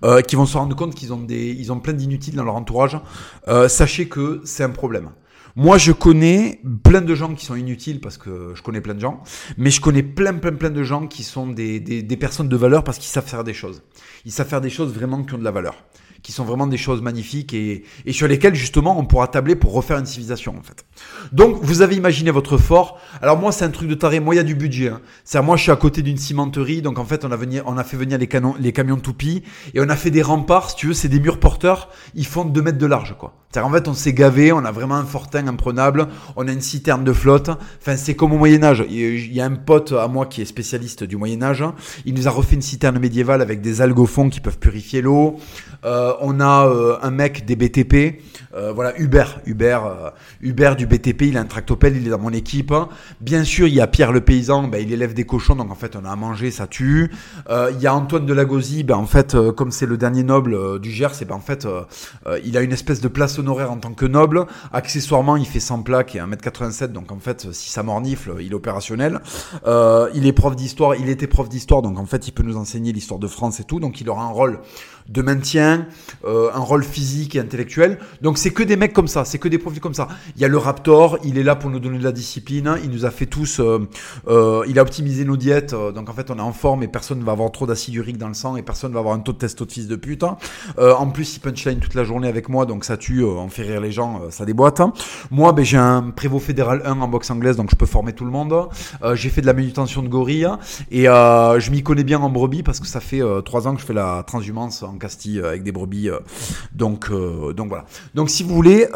Euh, 0.05 0.23
qui 0.23 0.37
vont 0.37 0.47
se 0.47 0.57
rendre 0.57 0.77
compte 0.77 0.95
qu'ils 0.95 1.13
ont 1.13 1.19
des, 1.19 1.49
ils 1.51 1.73
ont 1.73 1.81
plein 1.81 1.93
d'inutiles 1.93 2.37
dans 2.37 2.45
leur 2.45 2.55
entourage. 2.55 2.97
Euh, 3.49 3.69
sachez 3.69 4.09
que 4.09 4.41
c'est 4.45 4.63
un 4.63 4.71
problème. 4.71 5.11
Moi, 5.57 5.77
je 5.77 5.91
connais 5.91 6.61
plein 6.85 7.01
de 7.01 7.15
gens 7.15 7.35
qui 7.35 7.45
sont 7.45 7.57
inutiles 7.57 8.01
parce 8.01 8.17
que 8.17 8.53
je 8.55 8.63
connais 8.63 8.81
plein 8.81 8.95
de 8.95 9.01
gens, 9.01 9.23
mais 9.59 9.71
je 9.71 9.81
connais 9.81 10.05
plein, 10.05 10.35
plein, 10.35 10.53
plein 10.53 10.71
de 10.71 10.83
gens 10.85 11.09
qui 11.09 11.25
sont 11.25 11.49
des 11.49 12.17
personnes 12.19 12.49
de 12.49 12.57
valeur 12.57 12.85
parce 12.85 12.99
qu'ils 12.99 13.11
savent 13.11 13.27
faire 13.27 13.43
des 13.43 13.53
choses. 13.53 13.83
Ils 14.25 14.33
savent 14.33 14.49
faire 14.49 14.61
des 14.61 14.71
choses 14.71 14.95
vraiment 14.95 15.23
qui 15.25 15.35
ont 15.35 15.39
de 15.39 15.45
la 15.45 15.51
valeur 15.51 15.75
qui 16.23 16.33
sont 16.33 16.45
vraiment 16.45 16.67
des 16.67 16.77
choses 16.77 17.03
magnifiques 17.03 17.53
et, 17.55 17.85
et 18.07 18.13
sur 18.13 18.29
lesquelles 18.29 18.55
justement 18.55 18.99
on 18.99 19.05
pourra 19.05 19.29
tabler 19.29 19.57
pour 19.57 19.73
refaire 19.73 19.99
une 19.99 20.07
civilisation 20.07 20.57
en 20.59 20.63
fait. 20.63 20.85
Donc 21.33 21.59
vous 21.63 21.83
avez 21.83 21.97
imaginé 21.97 22.31
votre 22.31 22.59
fort. 22.59 23.01
Alors 23.23 23.39
moi 23.39 23.53
c'est 23.53 23.65
un 23.65 23.71
truc 23.71 23.89
de 23.89 23.95
taré. 23.95 24.21
Moi 24.21 24.35
il 24.35 24.39
y 24.39 24.41
a 24.41 24.45
du 24.45 24.55
budget. 24.55 24.89
Hein. 24.89 25.01
C'est 25.25 25.41
moi 25.43 25.57
je 25.57 25.63
suis 25.63 25.73
à 25.73 25.77
côté 25.77 26.03
d'une 26.03 26.19
cimenterie 26.19 26.83
donc 26.83 26.99
en 26.99 27.05
fait 27.05 27.25
on 27.25 27.33
a 27.33 27.37
venu, 27.37 27.61
on 27.67 27.79
a 27.79 27.85
fait 27.85 27.97
venir 27.97 28.19
les 28.19 28.27
canons, 28.27 28.55
les 28.59 28.73
camions 28.73 28.97
de 28.97 29.03
toupie 29.03 29.43
et 29.75 29.81
on 29.81 29.89
a 29.89 29.97
fait 29.97 30.11
des 30.11 30.23
remparts. 30.23 30.71
Si 30.71 30.77
tu 30.77 30.89
veux 30.89 30.95
c'est 30.95 31.09
des 31.09 31.21
murs 31.21 31.41
porteurs. 31.41 31.89
Ils 32.15 32.27
font 32.27 32.45
2 32.45 32.63
mètres 32.63 32.79
de 32.79 32.87
large 32.87 33.17
quoi. 33.19 33.35
C'est 33.53 33.61
en 33.61 33.71
fait 33.71 33.89
on 33.89 33.95
s'est 33.95 34.13
gavé. 34.13 34.53
On 34.53 34.65
a 34.65 34.71
vraiment 34.71 34.97
un 34.97 35.05
fortin 35.05 35.47
imprenable. 35.49 36.07
On 36.37 36.47
a 36.47 36.53
une 36.53 36.61
citerne 36.61 37.05
de 37.05 37.13
flotte. 37.13 37.51
Enfin 37.81 37.97
c'est 37.97 38.15
comme 38.15 38.33
au 38.33 38.39
Moyen 38.39 38.63
Âge. 38.63 38.85
Il 38.89 39.33
y 39.33 39.41
a 39.41 39.45
un 39.45 39.57
pote 39.57 39.93
à 39.93 40.07
moi 40.09 40.27
qui 40.27 40.43
est 40.43 40.45
spécialiste 40.45 41.05
du 41.05 41.17
Moyen 41.17 41.43
Âge. 41.43 41.65
Il 42.05 42.15
nous 42.15 42.29
a 42.29 42.31
refait 42.31 42.55
une 42.55 42.63
citerne 42.63 42.99
médiévale 42.99 43.43
avec 43.43 43.61
des 43.61 43.81
fond 44.07 44.31
qui 44.31 44.41
peuvent 44.41 44.59
purifier 44.59 45.03
l'eau. 45.03 45.37
Euh, 45.85 46.13
on 46.21 46.41
a 46.41 46.67
euh, 46.67 46.99
un 47.03 47.11
mec 47.11 47.47
des 47.47 47.57
BTP, 47.57 48.21
euh, 48.55 48.73
voilà 48.73 48.99
Hubert, 48.99 49.41
Hubert, 49.47 50.77
du 50.77 50.87
BTP, 50.87 51.23
il 51.23 51.39
a 51.39 51.41
un 51.41 51.47
tractopelle, 51.47 51.97
il 51.97 52.07
est 52.07 52.11
dans 52.11 52.19
mon 52.19 52.33
équipe. 52.33 52.75
Bien 53.21 53.45
sûr, 53.45 53.67
il 53.67 53.75
y 53.75 53.81
a 53.81 53.87
Pierre 53.87 54.13
le 54.13 54.21
paysan, 54.21 54.69
ben, 54.69 54.83
il 54.83 54.93
élève 54.93 55.15
des 55.15 55.25
cochons, 55.25 55.57
donc 55.57 55.71
en 55.71 55.75
fait 55.75 55.97
on 55.97 56.05
a 56.05 56.11
à 56.11 56.17
manger, 56.17 56.51
ça 56.51 56.67
tue. 56.67 57.11
il 57.49 57.81
y 57.81 57.87
a 57.87 57.95
Antoine 57.95 58.27
de 58.27 58.35
Lagosie, 58.35 58.83
ben 58.85 58.97
en 58.97 59.07
fait 59.07 59.37
comme 59.57 59.71
c'est 59.71 59.87
le 59.87 59.97
dernier 59.97 60.23
noble 60.23 60.81
du 60.81 60.91
Gers, 60.91 61.25
ben 61.27 61.37
en 61.37 61.41
fait 61.41 61.67
il 62.45 62.57
a 62.57 62.61
une 62.61 62.73
espèce 62.73 63.01
de 63.01 63.09
place 63.09 63.39
honoraire 63.41 63.73
en 63.73 63.79
tant 63.79 63.93
que 63.93 64.07
noble. 64.07 64.47
Accessoirement, 64.73 65.37
il 65.37 65.47
fait 65.47 65.61
100 65.61 65.83
plaques 65.83 66.15
et 66.15 66.21
1m87, 66.21 66.89
donc 66.93 67.13
en 67.13 67.19
fait 67.19 67.53
si 67.53 67.71
ça 67.71 67.83
mornifle, 67.83 68.37
il 68.41 68.53
est 68.53 68.55
opérationnel. 68.55 69.21
il 69.67 70.27
est 70.27 70.33
prof 70.33 70.57
d'histoire, 70.57 70.95
il 70.95 71.09
était 71.09 71.27
prof 71.27 71.49
d'histoire, 71.49 71.83
donc 71.83 71.99
en 71.99 72.07
fait 72.07 72.29
il 72.29 72.33
peut 72.33 72.43
nous 72.43 72.57
enseigner 72.57 72.93
l'histoire 72.93 73.19
de 73.19 73.27
France 73.27 73.61
et 73.61 73.65
tout, 73.65 73.81
donc 73.81 74.01
il 74.01 74.09
aura 74.09 74.25
un 74.25 74.31
rôle 74.31 74.61
de 75.11 75.23
maintien, 75.23 75.87
euh, 76.25 76.51
un 76.55 76.61
rôle 76.61 76.85
physique 76.85 77.35
et 77.35 77.41
intellectuel. 77.41 77.99
Donc 78.23 78.39
c'est 78.39 78.53
que 78.53 78.63
des 78.63 78.77
mecs 78.77 78.93
comme 78.93 79.09
ça, 79.09 79.25
c'est 79.25 79.39
que 79.39 79.49
des 79.49 79.59
profils 79.59 79.81
comme 79.81 79.95
ça. 79.95 80.09
Il 80.37 80.43
y 80.43 80.45
a 80.45 80.49
le 80.49 80.57
Raptor, 80.57 81.19
il 81.25 81.37
est 81.37 81.43
là 81.43 81.57
pour 81.57 81.69
nous 81.71 81.81
donner 81.81 81.99
de 81.99 82.05
la 82.05 82.13
discipline, 82.13 82.77
il 82.85 82.91
nous 82.91 83.05
a 83.05 83.11
fait 83.11 83.27
tous, 83.27 83.59
euh, 83.59 83.89
euh, 84.29 84.65
il 84.69 84.79
a 84.79 84.83
optimisé 84.83 85.25
nos 85.25 85.37
diètes, 85.37 85.75
donc 85.75 86.09
en 86.09 86.13
fait 86.13 86.31
on 86.31 86.37
est 86.37 86.43
en 86.43 86.53
forme 86.53 86.85
et 86.85 86.89
personne 86.89 87.19
ne 87.19 87.25
va 87.25 87.33
avoir 87.33 87.51
trop 87.51 87.67
d'acide 87.67 87.95
urique 87.95 88.19
dans 88.19 88.29
le 88.29 88.35
sang 88.35 88.57
et 88.57 88.63
personne 88.63 88.91
ne 88.91 88.95
va 88.95 89.01
avoir 89.01 89.15
un 89.15 89.19
taux 89.19 89.33
de 89.33 89.39
testo 89.39 89.65
de 89.65 89.73
fils 89.73 89.89
de 89.89 89.97
pute. 89.97 90.25
en 90.79 91.07
plus 91.09 91.37
il 91.37 91.41
punchline 91.41 91.81
toute 91.81 91.95
la 91.95 92.05
journée 92.05 92.29
avec 92.29 92.49
moi, 92.49 92.65
donc 92.67 92.85
ça 92.85 92.97
tue, 92.97 93.25
on 93.25 93.49
fait 93.49 93.63
rire 93.63 93.81
les 93.81 93.93
gens, 93.93 94.23
ça 94.31 94.45
déboîte. 94.45 94.81
Moi 95.31 95.53
ben, 95.53 95.65
j'ai 95.65 95.77
un 95.77 96.11
prévôt 96.11 96.39
fédéral 96.39 96.83
1 96.85 97.01
en 97.01 97.09
boxe 97.09 97.31
anglaise, 97.31 97.57
donc 97.57 97.71
je 97.71 97.77
peux 97.77 97.87
former 97.87 98.13
tout 98.13 98.25
le 98.25 98.31
monde. 98.31 98.69
j'ai 99.15 99.31
fait 99.31 99.41
de 99.41 99.47
la 99.47 99.55
manutention 99.55 100.03
de 100.03 100.09
gorille 100.09 100.47
et 100.91 101.05
je 101.05 101.71
m'y 101.71 101.83
connais 101.83 102.05
bien 102.05 102.21
en 102.21 102.31
brebis 102.31 102.63
parce 102.63 102.79
que 102.79 102.87
ça 102.87 103.01
fait 103.01 103.23
trois 103.45 103.67
ans 103.67 103.75
que 103.75 103.81
je 103.81 103.87
fais 103.87 103.95
la 103.95 104.23
transhumance 104.25 104.83
en 104.83 105.00
Castille 105.01 105.41
euh, 105.41 105.49
avec 105.49 105.65
des 105.65 105.73
brebis. 105.73 106.09
Euh. 106.09 106.21
donc, 106.73 107.11
euh, 107.11 107.53
donc 107.53 107.69
voilà. 107.69 107.85
Donc 108.15 108.31
si 108.31 108.45
vous 108.45 108.55
voulez, 108.55 108.87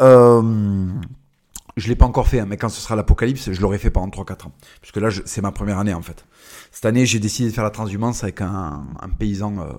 je 1.77 1.89
l'ai 1.89 1.95
pas 1.95 2.05
encore 2.05 2.29
fait, 2.29 2.39
hein, 2.39 2.45
mais 2.47 2.55
quand 2.55 2.69
ce 2.69 2.79
sera 2.79 2.95
l'apocalypse, 2.95 3.51
je 3.51 3.61
l'aurai 3.61 3.77
fait 3.77 3.89
pendant 3.89 4.07
3-4 4.07 4.47
ans. 4.47 4.51
Puisque 4.81 4.97
là, 4.97 5.09
c'est 5.25 5.41
ma 5.41 5.51
première 5.51 5.79
année 5.79 5.93
en 5.93 6.01
fait. 6.01 6.25
Cette 6.75 6.87
année, 6.87 7.05
j'ai 7.05 7.19
décidé 7.19 7.47
de 7.47 7.53
faire 7.55 7.63
la 7.63 7.69
transhumance 7.69 8.21
avec 8.25 8.41
un, 8.41 8.83
un 9.01 9.07
paysan 9.07 9.59
euh, 9.59 9.71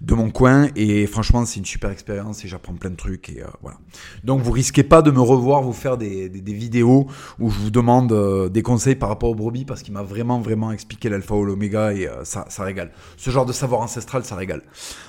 de 0.00 0.12
mon 0.12 0.30
coin 0.30 0.66
et 0.74 1.06
franchement, 1.06 1.46
c'est 1.46 1.60
une 1.60 1.64
super 1.64 1.90
expérience 1.90 2.44
et 2.44 2.48
j'apprends 2.48 2.74
plein 2.74 2.90
de 2.90 2.96
trucs 2.96 3.28
et 3.28 3.42
euh, 3.42 3.46
voilà. 3.62 3.76
Donc, 4.24 4.40
vous 4.40 4.50
risquez 4.50 4.82
pas 4.82 5.02
de 5.02 5.12
me 5.12 5.20
revoir 5.20 5.62
vous 5.62 5.72
faire 5.72 5.96
des, 5.96 6.28
des, 6.28 6.52
vidéos 6.52 7.06
où 7.38 7.48
je 7.48 7.60
vous 7.60 7.70
demande 7.70 8.10
euh, 8.10 8.48
des 8.48 8.62
conseils 8.62 8.96
par 8.96 9.08
rapport 9.08 9.30
au 9.30 9.36
brebis 9.36 9.64
parce 9.64 9.84
qu'il 9.84 9.94
m'a 9.94 10.02
vraiment 10.02 10.40
vraiment 10.40 10.72
expliqué 10.72 11.08
l'alpha 11.08 11.36
ou 11.36 11.44
l'oméga 11.44 11.92
et 11.92 12.10
ça, 12.24 12.44
ça 12.48 12.64
régale. 12.64 12.90
Ce 13.16 13.30
genre 13.30 13.46
de 13.46 13.52
savoir 13.52 13.80
ancestral, 13.80 14.24
ça 14.24 14.34
régale. 14.34 14.62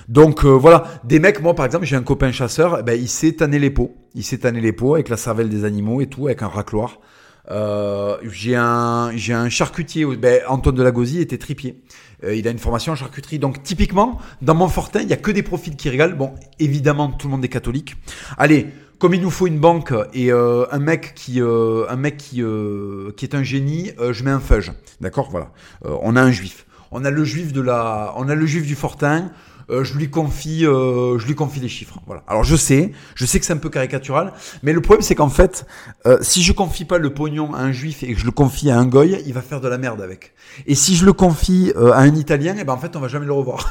Donc 0.08 0.44
voilà, 0.44 0.84
des 1.02 1.18
mecs, 1.18 1.42
moi 1.42 1.56
par 1.56 1.66
exemple, 1.66 1.84
j'ai 1.84 1.96
un 1.96 2.04
copain 2.04 2.30
chasseur, 2.30 2.78
eh 2.78 2.84
ben, 2.84 2.92
il 2.92 3.08
s'est 3.08 3.32
tanné 3.32 3.58
les 3.58 3.70
peaux, 3.70 3.96
il 4.14 4.22
s'est 4.22 4.38
tanné 4.38 4.60
les 4.60 4.72
peaux 4.72 4.94
avec 4.94 5.08
la 5.08 5.16
cervelle 5.16 5.48
des 5.48 5.64
animaux 5.64 6.00
et 6.00 6.06
tout, 6.06 6.26
avec 6.26 6.42
un 6.42 6.48
racloir. 6.48 7.00
Euh, 7.50 8.16
j'ai 8.30 8.56
un 8.56 9.12
j'ai 9.16 9.34
un 9.34 9.48
charcutier. 9.48 10.04
Ben, 10.16 10.40
Antoine 10.48 10.74
Delagosie 10.74 11.20
était 11.20 11.38
tripier. 11.38 11.82
Euh, 12.24 12.34
il 12.34 12.48
a 12.48 12.50
une 12.50 12.58
formation 12.58 12.92
en 12.92 12.96
charcuterie. 12.96 13.38
Donc 13.38 13.62
typiquement, 13.62 14.18
dans 14.42 14.54
Montfortin, 14.54 15.00
il 15.02 15.08
y 15.08 15.12
a 15.12 15.16
que 15.16 15.30
des 15.30 15.42
profils 15.42 15.76
qui 15.76 15.88
régalent. 15.88 16.16
Bon, 16.16 16.34
évidemment, 16.58 17.10
tout 17.10 17.28
le 17.28 17.32
monde 17.32 17.44
est 17.44 17.48
catholique. 17.48 17.96
Allez, 18.38 18.68
comme 18.98 19.14
il 19.14 19.20
nous 19.20 19.30
faut 19.30 19.46
une 19.46 19.58
banque 19.58 19.92
et 20.12 20.32
euh, 20.32 20.64
un 20.72 20.78
mec 20.78 21.12
qui 21.14 21.42
euh, 21.42 21.84
un 21.90 21.96
mec 21.96 22.16
qui 22.16 22.42
euh, 22.42 23.10
qui 23.16 23.24
est 23.24 23.34
un 23.34 23.42
génie, 23.42 23.92
je 23.98 24.24
mets 24.24 24.30
un 24.30 24.40
fudge. 24.40 24.70
D'accord, 25.00 25.30
voilà. 25.30 25.50
on 25.84 26.16
a 26.16 26.22
un 26.22 26.30
juif. 26.30 26.66
On 26.90 27.04
a 27.04 27.10
le 27.10 27.24
juif 27.24 27.52
de 27.52 27.60
la, 27.60 28.14
on 28.16 28.28
a 28.28 28.34
le 28.34 28.46
juif 28.46 28.66
du 28.66 28.76
Fortin. 28.76 29.32
Euh, 29.70 29.84
je 29.84 29.96
lui 29.96 30.10
confie, 30.10 30.66
euh, 30.66 31.18
je 31.18 31.26
lui 31.26 31.34
confie 31.34 31.60
les 31.60 31.68
chiffres. 31.68 31.98
Voilà. 32.06 32.22
Alors 32.26 32.44
je 32.44 32.56
sais, 32.56 32.92
je 33.14 33.26
sais 33.26 33.40
que 33.40 33.46
c'est 33.46 33.52
un 33.52 33.58
peu 33.58 33.70
caricatural, 33.70 34.32
mais 34.62 34.72
le 34.72 34.80
problème 34.80 35.02
c'est 35.02 35.14
qu'en 35.14 35.28
fait, 35.28 35.66
euh, 36.06 36.18
si 36.20 36.42
je 36.42 36.52
confie 36.52 36.84
pas 36.84 36.98
le 36.98 37.12
pognon 37.12 37.54
à 37.54 37.60
un 37.60 37.72
juif 37.72 38.02
et 38.02 38.12
que 38.12 38.18
je 38.18 38.24
le 38.24 38.30
confie 38.30 38.70
à 38.70 38.78
un 38.78 38.86
goy, 38.86 39.22
il 39.26 39.32
va 39.32 39.42
faire 39.42 39.60
de 39.60 39.68
la 39.68 39.78
merde 39.78 40.02
avec. 40.02 40.34
Et 40.66 40.74
si 40.74 40.96
je 40.96 41.04
le 41.04 41.12
confie 41.12 41.72
à 41.76 41.98
un 41.98 42.14
italien, 42.14 42.56
et 42.56 42.60
eh 42.60 42.64
ben 42.64 42.74
en 42.74 42.78
fait 42.78 42.94
on 42.96 43.00
va 43.00 43.08
jamais 43.08 43.26
le 43.26 43.32
revoir. 43.32 43.70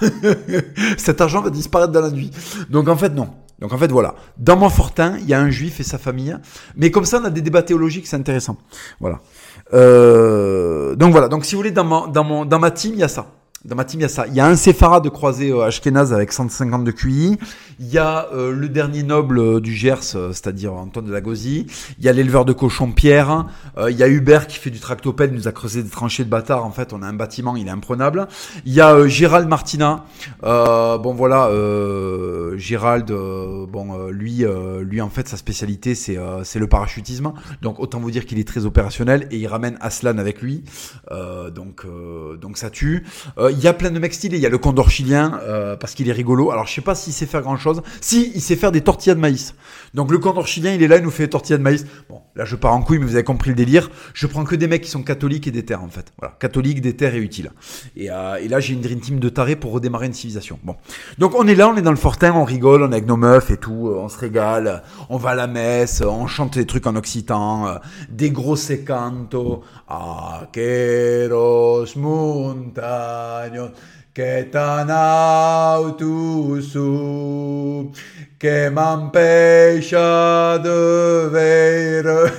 Cet 0.98 1.22
argent 1.22 1.42
va 1.42 1.50
disparaître 1.50 1.92
dans 1.92 2.02
la 2.02 2.12
nuit. 2.12 2.32
Donc 2.70 2.88
en 2.88 2.98
fait 2.98 3.10
non. 3.10 3.30
Donc 3.60 3.72
en 3.72 3.78
fait 3.78 3.92
voilà, 3.92 4.16
dans 4.38 4.58
mon 4.58 4.70
fortin, 4.70 5.18
il 5.20 5.28
y 5.28 5.34
a 5.34 5.40
un 5.40 5.50
juif 5.50 5.80
et 5.80 5.84
sa 5.84 5.98
famille, 5.98 6.36
mais 6.76 6.92
comme 6.92 7.06
ça 7.06 7.20
on 7.22 7.26
a 7.26 7.30
des 7.30 7.42
débats 7.42 7.64
théologiques, 7.64 8.08
c'est 8.08 8.18
intéressant. 8.18 8.58
Voilà. 9.00 9.20
donc 10.96 11.12
voilà, 11.12 11.28
donc 11.28 11.46
si 11.46 11.56
vous 11.56 11.60
voulez 11.60 11.72
dans 11.72 12.08
dans 12.08 12.24
mon 12.24 12.46
dans 12.46 12.60
ma 12.60 12.72
team, 12.72 12.94
il 12.96 13.00
y 13.00 13.04
a 13.04 13.08
ça. 13.08 13.28
Dans 13.66 13.78
ma 13.78 13.86
team, 13.86 14.02
il 14.02 14.04
y 14.04 14.06
a 14.06 14.10
ça. 14.10 14.28
Il 14.28 14.34
y 14.34 14.42
a 14.42 14.46
un 14.46 14.58
Sephara 14.58 15.00
de 15.00 15.08
croisé 15.08 15.50
euh, 15.50 15.62
Ashkenaz 15.62 16.14
avec 16.14 16.34
150 16.34 16.84
de 16.84 16.92
QI. 16.92 17.38
Il 17.80 17.88
y 17.88 17.98
a 17.98 18.28
euh, 18.34 18.52
le 18.52 18.68
dernier 18.68 19.04
noble 19.04 19.40
euh, 19.40 19.60
du 19.62 19.74
Gers, 19.74 20.04
c'est-à-dire 20.04 20.74
Antoine 20.74 21.06
de 21.06 21.14
la 21.14 21.22
Gauzie. 21.22 21.68
Il 21.98 22.04
y 22.04 22.10
a 22.10 22.12
l'éleveur 22.12 22.44
de 22.44 22.52
cochons 22.52 22.92
Pierre. 22.92 23.46
Il 23.90 23.96
y 23.96 24.04
a 24.04 24.10
Hubert 24.10 24.48
qui 24.48 24.58
fait 24.58 24.70
du 24.70 24.82
tractopelle, 24.82 25.32
nous 25.32 25.48
a 25.48 25.54
creusé 25.54 25.82
des 25.82 25.90
tranchées 25.90 26.26
de 26.26 26.30
bâtard. 26.30 26.66
En 26.66 26.72
fait, 26.72 26.92
on 26.92 27.02
a 27.02 27.08
un 27.08 27.14
bâtiment, 27.14 27.56
il 27.56 27.68
est 27.68 27.72
imprenable. 27.72 28.28
Il 28.66 28.74
y 28.74 28.82
a 28.82 29.08
Gérald 29.08 29.48
Martina. 29.48 30.04
Bon 30.42 31.14
voilà, 31.14 31.50
Gérald, 32.58 33.14
lui, 34.12 34.46
lui 34.82 35.02
en 35.02 35.10
fait 35.10 35.28
sa 35.28 35.38
spécialité 35.38 35.96
c'est 35.96 36.16
le 36.60 36.68
parachutisme. 36.68 37.32
Donc 37.62 37.80
autant 37.80 38.00
vous 38.00 38.12
dire 38.12 38.26
qu'il 38.26 38.40
est 38.40 38.48
très 38.48 38.66
opérationnel 38.66 39.28
et 39.32 39.38
il 39.38 39.48
ramène 39.48 39.78
Aslan 39.80 40.18
avec 40.18 40.42
lui. 40.42 40.64
Donc 41.10 41.86
ça 42.56 42.70
tue. 42.70 43.06
Il 43.56 43.64
y 43.64 43.68
a 43.68 43.74
plein 43.74 43.92
de 43.92 44.00
mecs 44.00 44.14
stylés. 44.14 44.38
Il 44.38 44.44
y 44.44 44.46
a 44.46 44.50
le 44.50 44.58
condor 44.58 44.90
chilien 44.90 45.40
euh, 45.44 45.76
parce 45.76 45.94
qu'il 45.94 46.10
est 46.10 46.14
rigolo. 46.14 46.52
Alors 46.52 46.68
je 46.68 46.74
sais 46.74 46.82
pas 46.82 46.96
s'il 46.96 47.14
sait 47.14 47.26
faire 47.26 47.42
grand 47.42 47.58
chose. 47.58 47.82
Si 48.02 48.32
il 48.36 48.42
sait 48.42 48.56
faire 48.56 48.72
des 48.72 48.82
tortillas 48.82 49.16
de 49.16 49.20
maïs. 49.20 49.56
Donc 49.94 50.12
le 50.12 50.18
condor 50.18 50.48
chilien 50.48 50.74
il 50.74 50.84
est 50.84 50.88
là, 50.88 50.98
il 50.98 51.04
nous 51.04 51.12
fait 51.12 51.24
des 51.24 51.30
tortillas 51.30 51.58
de 51.58 51.64
maïs. 51.64 51.86
Bon 52.10 52.22
là 52.36 52.46
je 52.46 52.56
pars 52.56 52.74
en 52.74 52.82
couille 52.82 53.00
mais 53.00 53.06
vous 53.06 53.16
avez 53.16 53.24
compris 53.24 53.50
le 53.50 53.56
délire. 53.56 53.90
Je 54.14 54.28
prends 54.28 54.44
que 54.44 54.56
des 54.56 54.68
mecs 54.68 54.82
qui 54.82 54.90
sont 54.90 55.04
catholiques 55.04 55.48
et 55.48 55.52
des 55.52 55.64
terres 55.64 55.84
en 55.84 55.90
fait. 55.90 56.12
Voilà 56.20 56.36
catholiques, 56.40 56.82
des 56.82 56.96
terres 56.96 57.16
et 57.16 57.20
utiles. 57.20 57.52
Et, 57.96 58.10
euh, 58.12 58.36
et 58.36 58.48
là 58.48 58.60
j'ai 58.60 58.74
une 58.74 58.82
dream 58.82 59.00
team 59.00 59.20
de 59.20 59.30
tarés 59.30 59.56
pour 59.56 59.72
redémarrer 59.72 60.08
une 60.08 60.14
civilisation. 60.14 60.60
Bon 60.64 60.76
donc 61.18 61.34
on 61.36 61.48
est 61.48 61.56
là, 61.56 61.70
on 61.70 61.76
est 61.78 61.82
dans 61.82 61.92
le 61.92 61.98
Fortin, 61.98 62.34
on 62.34 62.44
rigole, 62.44 62.84
on 62.84 62.90
est 62.92 62.96
avec 62.96 63.08
nos 63.08 63.18
meufs 63.18 63.52
et 63.52 63.58
tout, 63.58 63.90
euh, 63.90 64.00
on 64.00 64.10
se 64.10 64.18
régale, 64.18 64.84
on 65.10 65.18
va 65.18 65.32
à 65.32 65.36
la 65.36 65.48
messe, 65.48 66.02
on 66.02 66.28
chante 66.28 66.58
des 66.58 66.66
trucs 66.66 66.88
en 66.88 66.96
occitan, 66.96 67.80
des 68.10 68.32
gros 68.32 68.56
secanto, 68.56 69.64
aqueros 69.88 71.86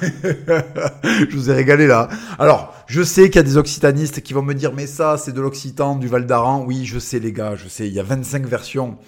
je 1.03 1.35
vous 1.35 1.51
ai 1.51 1.55
régalé 1.55 1.87
là. 1.87 2.09
Alors, 2.39 2.75
je 2.87 3.03
sais 3.03 3.31
qu'il 3.31 3.37
y 3.37 3.39
a 3.39 3.43
des 3.43 3.57
occitanistes 3.57 4.21
qui 4.21 4.35
vont 4.35 4.43
me 4.43 4.55
dire, 4.55 4.73
mais 4.73 4.87
ça, 4.87 5.17
c'est 5.17 5.33
de 5.33 5.41
l'occitan, 5.41 5.97
du 5.97 6.07
Val 6.07 6.27
d'Aran. 6.27 6.65
Oui, 6.67 6.85
je 6.85 6.99
sais, 6.99 7.19
les 7.19 7.33
gars, 7.33 7.55
je 7.57 7.69
sais. 7.69 7.89
Il 7.89 7.95
y 7.95 8.01
a 8.01 8.03
25 8.03 8.47
versions. 8.47 8.99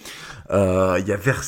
Euh, 0.51 0.97
il, 1.01 1.09
y 1.09 1.13
a 1.13 1.17
vers... 1.17 1.43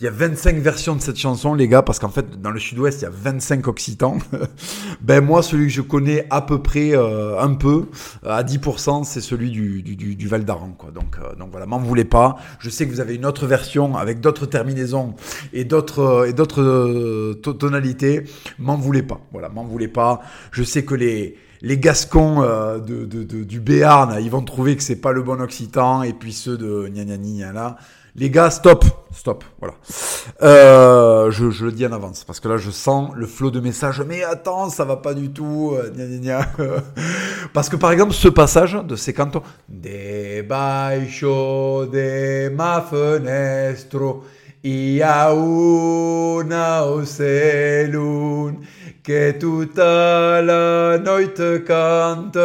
il 0.00 0.04
y 0.04 0.08
a 0.08 0.10
25 0.10 0.56
versions 0.56 0.96
de 0.96 1.00
cette 1.00 1.16
chanson, 1.18 1.54
les 1.54 1.68
gars, 1.68 1.82
parce 1.82 1.98
qu'en 1.98 2.08
fait, 2.08 2.40
dans 2.40 2.50
le 2.50 2.58
sud-ouest, 2.58 3.00
il 3.00 3.04
y 3.04 3.06
a 3.06 3.10
25 3.12 3.68
occitans. 3.68 4.18
ben, 5.00 5.20
moi, 5.24 5.42
celui 5.42 5.66
que 5.66 5.72
je 5.72 5.82
connais 5.82 6.26
à 6.30 6.42
peu 6.42 6.60
près, 6.60 6.90
euh, 6.96 7.38
un 7.40 7.54
peu, 7.54 7.86
à 8.26 8.42
10%, 8.42 9.04
c'est 9.04 9.20
celui 9.20 9.50
du, 9.50 9.82
du, 9.82 9.96
du, 9.96 10.16
du 10.16 10.28
Val 10.28 10.44
d'Aran. 10.44 10.76
Donc, 10.94 11.16
euh, 11.22 11.34
donc 11.36 11.50
voilà, 11.50 11.66
m'en 11.66 11.78
voulez 11.78 12.04
pas. 12.04 12.36
Je 12.58 12.70
sais 12.70 12.86
que 12.86 12.90
vous 12.90 13.00
avez 13.00 13.14
une 13.14 13.26
autre 13.26 13.46
version 13.46 13.96
avec 13.96 14.20
d'autres 14.20 14.46
terminaisons 14.46 15.14
et 15.52 15.64
d'autres, 15.64 16.26
et 16.28 16.32
d'autres 16.32 16.62
euh, 16.62 17.34
to- 17.42 17.52
tonalités. 17.54 18.24
M'en 18.58 18.76
voulez 18.76 19.02
pas. 19.02 19.20
Voilà, 19.32 19.48
m'en 19.48 19.64
voulez 19.64 19.88
pas. 19.88 20.20
Je 20.50 20.62
sais 20.64 20.84
que 20.84 20.94
les, 20.94 21.36
les 21.60 21.78
Gascons 21.78 22.42
euh, 22.42 22.78
de, 22.78 23.04
de, 23.04 23.22
de- 23.22 23.44
du 23.44 23.60
Béarn, 23.60 24.16
ils 24.20 24.30
vont 24.30 24.42
trouver 24.42 24.76
que 24.76 24.82
c'est 24.82 25.00
pas 25.00 25.12
le 25.12 25.22
bon 25.22 25.40
occitan, 25.40 26.02
et 26.02 26.12
puis 26.12 26.32
ceux 26.32 26.56
de 26.56 26.88
gna 26.88 27.04
gna 27.04 27.16
gna 27.18 27.52
là. 27.52 27.76
Les 28.14 28.28
gars, 28.28 28.50
stop, 28.50 28.84
stop, 29.14 29.42
voilà. 29.58 29.74
Euh, 30.42 31.30
je, 31.30 31.50
je 31.50 31.64
le 31.64 31.72
dis 31.72 31.86
en 31.86 31.92
avance 31.92 32.24
parce 32.24 32.40
que 32.40 32.48
là, 32.48 32.58
je 32.58 32.70
sens 32.70 33.10
le 33.14 33.26
flot 33.26 33.50
de 33.50 33.58
messages. 33.58 34.02
Mais 34.06 34.22
attends, 34.22 34.68
ça 34.68 34.84
va 34.84 34.96
pas 34.96 35.14
du 35.14 35.30
tout. 35.30 35.72
euh, 35.74 35.90
gna 35.90 36.04
gna 36.04 36.18
gna. 36.18 36.46
parce 37.54 37.70
que 37.70 37.76
par 37.76 37.90
exemple, 37.90 38.12
ce 38.12 38.28
passage 38.28 38.74
de 38.74 38.96
ces 38.96 39.14
cantons, 39.14 39.42
debaixo 39.66 41.26
de 41.86 42.50
ma 42.50 42.82
fenestro, 42.82 44.24
il 44.62 44.94
y 44.96 45.02
a 45.02 45.32
una 45.32 46.84
que 49.02 49.32
tutta 49.32 50.42
la 50.42 50.98
noite 50.98 51.64
cante. 51.64 52.38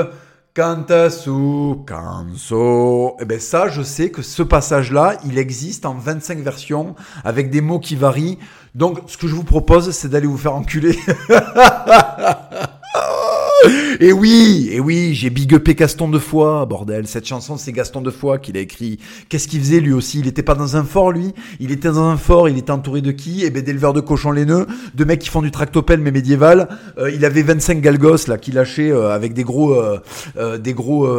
Canta 0.58 1.12
su 1.12 1.84
canso. 1.86 3.16
Eh 3.20 3.26
ben 3.26 3.40
ça, 3.40 3.68
je 3.68 3.84
sais 3.84 4.10
que 4.10 4.24
ce 4.24 4.42
passage-là, 4.42 5.20
il 5.24 5.38
existe 5.38 5.86
en 5.86 5.94
25 5.94 6.40
versions 6.40 6.96
avec 7.24 7.52
des 7.52 7.62
mots 7.62 7.78
qui 7.78 7.96
varient. 7.96 8.40
Donc, 8.74 9.02
ce 9.06 9.18
que 9.18 9.28
je 9.28 9.36
vous 9.36 9.44
propose, 9.44 9.92
c'est 9.92 10.08
d'aller 10.08 10.26
vous 10.26 10.36
faire 10.36 10.56
enculer. 10.56 10.98
Et 14.00 14.14
oui, 14.14 14.70
et 14.72 14.80
oui, 14.80 15.16
j'ai 15.16 15.32
big 15.32 15.52
upé 15.52 15.74
Gaston 15.74 16.08
de 16.08 16.20
Foix, 16.20 16.66
bordel. 16.68 17.08
Cette 17.08 17.26
chanson, 17.26 17.58
c'est 17.58 17.72
Gaston 17.72 18.02
de 18.02 18.12
Foix 18.12 18.38
qui 18.38 18.52
l'a 18.52 18.60
écrit. 18.60 19.00
Qu'est-ce 19.28 19.48
qu'il 19.48 19.60
faisait 19.60 19.80
lui 19.80 19.92
aussi? 19.92 20.20
Il 20.20 20.28
était 20.28 20.44
pas 20.44 20.54
dans 20.54 20.76
un 20.78 20.84
fort, 20.84 21.12
lui? 21.12 21.34
Il 21.60 21.72
était 21.72 21.88
dans 21.88 22.04
un 22.04 22.18
fort, 22.18 22.48
il 22.48 22.60
était 22.60 22.72
entouré 22.72 23.02
de 23.02 23.12
qui? 23.12 23.44
Eh 23.44 23.50
ben 23.50 23.64
d'éleveurs 23.64 23.94
de 23.94 24.02
cochons 24.02 24.32
laineux, 24.32 24.68
de 24.94 25.04
mecs 25.04 25.20
qui 25.20 25.30
font 25.30 25.42
du 25.42 25.50
tractopelle 25.50 26.00
mais 26.00 26.12
médiéval. 26.12 26.70
Euh, 27.00 27.10
il 27.10 27.26
avait 27.26 27.42
25 27.42 27.82
galgos 27.82 28.28
là 28.28 28.38
qui 28.38 28.52
lâchaient 28.52 28.92
euh, 28.92 29.14
avec 29.14 29.34
des 29.34 29.44
gros, 29.44 29.74
euh, 29.74 30.00
euh, 30.38 30.58
des 30.60 30.74
gros, 30.74 31.10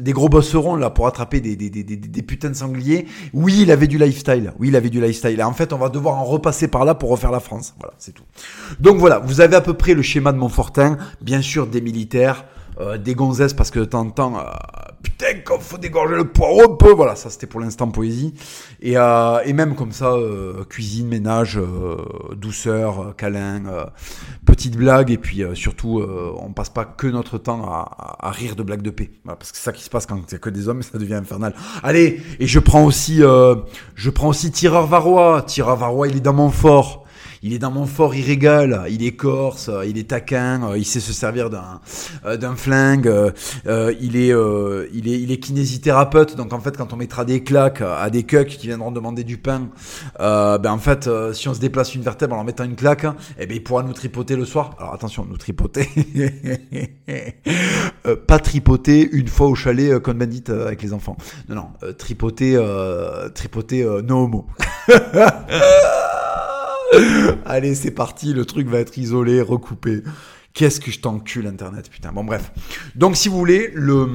des 0.00 0.12
gros 0.12 0.28
bosserons 0.28 0.74
là 0.74 0.90
pour 0.90 1.06
attraper 1.06 1.40
des, 1.40 1.54
des, 1.54 1.70
des, 1.70 1.84
des, 1.84 1.96
des 1.96 2.22
putains 2.22 2.50
de 2.50 2.54
sangliers. 2.54 3.06
Oui, 3.34 3.60
il 3.62 3.70
avait 3.70 3.86
du 3.86 3.98
lifestyle. 3.98 4.52
Oui, 4.58 4.68
il 4.68 4.76
avait 4.76 4.90
du 4.90 5.00
lifestyle. 5.00 5.38
Et 5.38 5.44
en 5.44 5.52
fait, 5.52 5.72
on 5.72 5.78
va 5.78 5.90
devoir 5.90 6.16
en 6.16 6.24
repasser 6.24 6.66
par 6.66 6.84
là 6.84 6.94
pour 6.94 7.10
refaire 7.10 7.30
la 7.30 7.40
France. 7.40 7.74
Voilà, 7.78 7.94
c'est 7.98 8.12
tout. 8.12 8.24
Donc 8.80 8.96
voilà, 8.98 9.20
vous 9.20 9.40
avez 9.40 9.54
à 9.54 9.60
peu 9.60 9.74
près 9.74 9.94
le 9.94 10.02
schéma 10.02 10.32
de 10.32 10.38
Montfortin. 10.38 10.98
Bien 11.20 11.40
sûr, 11.40 11.66
des 11.66 11.80
militaires, 11.86 12.44
euh, 12.80 12.98
des 12.98 13.14
gonzesses 13.14 13.54
parce 13.54 13.70
que 13.70 13.78
de 13.78 13.84
temps 13.86 14.00
en 14.00 14.10
temps, 14.10 14.38
euh, 14.38 14.42
putain, 15.06 15.40
qu'on 15.44 15.60
faut 15.60 15.78
dégorger 15.78 16.16
le 16.16 16.24
poireau 16.24 16.72
un 16.72 16.76
peu. 16.76 16.92
Voilà, 16.92 17.16
ça 17.16 17.30
c'était 17.30 17.46
pour 17.46 17.60
l'instant 17.60 17.88
poésie. 17.88 18.34
Et, 18.80 18.96
euh, 18.96 19.38
et 19.44 19.52
même 19.52 19.74
comme 19.74 19.92
ça, 19.92 20.12
euh, 20.12 20.64
cuisine, 20.64 21.08
ménage, 21.08 21.58
euh, 21.58 21.96
douceur, 22.34 23.14
câlin, 23.16 23.86
petite 24.44 24.76
blague. 24.76 25.10
Et 25.10 25.18
puis 25.18 25.42
surtout, 25.54 26.02
on 26.38 26.52
passe 26.52 26.70
pas 26.70 26.84
que 26.84 27.06
notre 27.06 27.38
temps 27.38 27.64
à, 27.66 28.30
rire 28.30 28.56
de 28.56 28.62
blagues 28.62 28.82
de 28.82 28.90
paix. 28.90 29.10
Parce 29.24 29.52
que 29.52 29.58
c'est 29.58 29.64
ça 29.64 29.72
qui 29.72 29.82
se 29.82 29.90
passe 29.90 30.06
quand 30.06 30.16
a 30.32 30.38
que 30.38 30.50
des 30.50 30.68
hommes, 30.68 30.82
ça 30.82 30.98
devient 30.98 31.14
infernal. 31.14 31.54
Allez, 31.82 32.20
et 32.40 32.46
je 32.46 32.58
prends 32.58 32.84
aussi, 32.84 33.18
je 33.18 34.10
prends 34.10 34.28
aussi 34.28 34.50
Tireur 34.50 34.86
Varrois. 34.86 35.42
Tireur 35.42 35.76
Varrois, 35.76 36.08
il 36.08 36.16
est 36.16 36.20
dans 36.20 36.34
mon 36.34 36.50
fort. 36.50 37.05
Il 37.42 37.52
est 37.52 37.58
dans 37.58 37.70
mon 37.70 37.86
fort, 37.86 38.14
il 38.14 38.26
il 38.26 39.04
est 39.04 39.16
corse, 39.16 39.70
il 39.86 39.98
est 39.98 40.08
taquin, 40.08 40.70
euh, 40.70 40.78
il 40.78 40.84
sait 40.84 41.00
se 41.00 41.12
servir 41.12 41.50
d'un 41.50 41.80
euh, 42.24 42.36
d'un 42.36 42.56
flingue, 42.56 43.08
euh, 43.08 43.30
euh, 43.66 43.94
il 44.00 44.16
est 44.16 44.32
euh, 44.32 44.88
il 44.92 45.08
est 45.08 45.20
il 45.20 45.32
est 45.32 45.38
kinésithérapeute. 45.38 46.36
Donc 46.36 46.52
en 46.52 46.60
fait, 46.60 46.76
quand 46.76 46.92
on 46.92 46.96
mettra 46.96 47.24
des 47.24 47.42
claques 47.42 47.82
à 47.82 48.10
des 48.10 48.24
cucks 48.24 48.48
qui 48.48 48.66
viendront 48.66 48.90
demander 48.90 49.24
du 49.24 49.38
pain, 49.38 49.68
euh, 50.20 50.58
ben 50.58 50.72
en 50.72 50.78
fait, 50.78 51.08
si 51.32 51.48
on 51.48 51.54
se 51.54 51.60
déplace 51.60 51.94
une 51.94 52.02
vertèbre 52.02 52.34
en 52.34 52.36
leur 52.36 52.44
mettant 52.44 52.64
une 52.64 52.76
claque, 52.76 53.06
eh 53.38 53.46
ben 53.46 53.56
il 53.56 53.62
pourra 53.62 53.82
nous 53.82 53.92
tripoter 53.92 54.36
le 54.36 54.44
soir. 54.44 54.74
Alors 54.78 54.94
attention, 54.94 55.26
nous 55.28 55.36
tripoter, 55.36 55.86
pas 58.26 58.38
tripoter 58.38 59.08
une 59.12 59.28
fois 59.28 59.48
au 59.48 59.54
chalet 59.54 59.98
comme 60.00 60.18
bandit 60.18 60.44
avec 60.48 60.82
les 60.82 60.92
enfants. 60.92 61.16
Non 61.48 61.56
non, 61.56 61.68
tripoter 61.98 62.58
tripoter 63.34 63.84
no 64.02 64.24
homo. 64.24 64.46
Allez, 67.44 67.74
c'est 67.74 67.90
parti, 67.90 68.32
le 68.32 68.44
truc 68.44 68.68
va 68.68 68.78
être 68.78 68.98
isolé, 68.98 69.40
recoupé. 69.40 70.02
Qu'est-ce 70.56 70.80
que 70.80 70.90
je 70.90 71.00
t'encule 71.00 71.46
Internet, 71.46 71.90
putain. 71.90 72.12
Bon, 72.12 72.24
bref. 72.24 72.50
Donc, 72.94 73.14
si 73.18 73.28
vous 73.28 73.36
voulez, 73.36 73.70
le, 73.74 74.08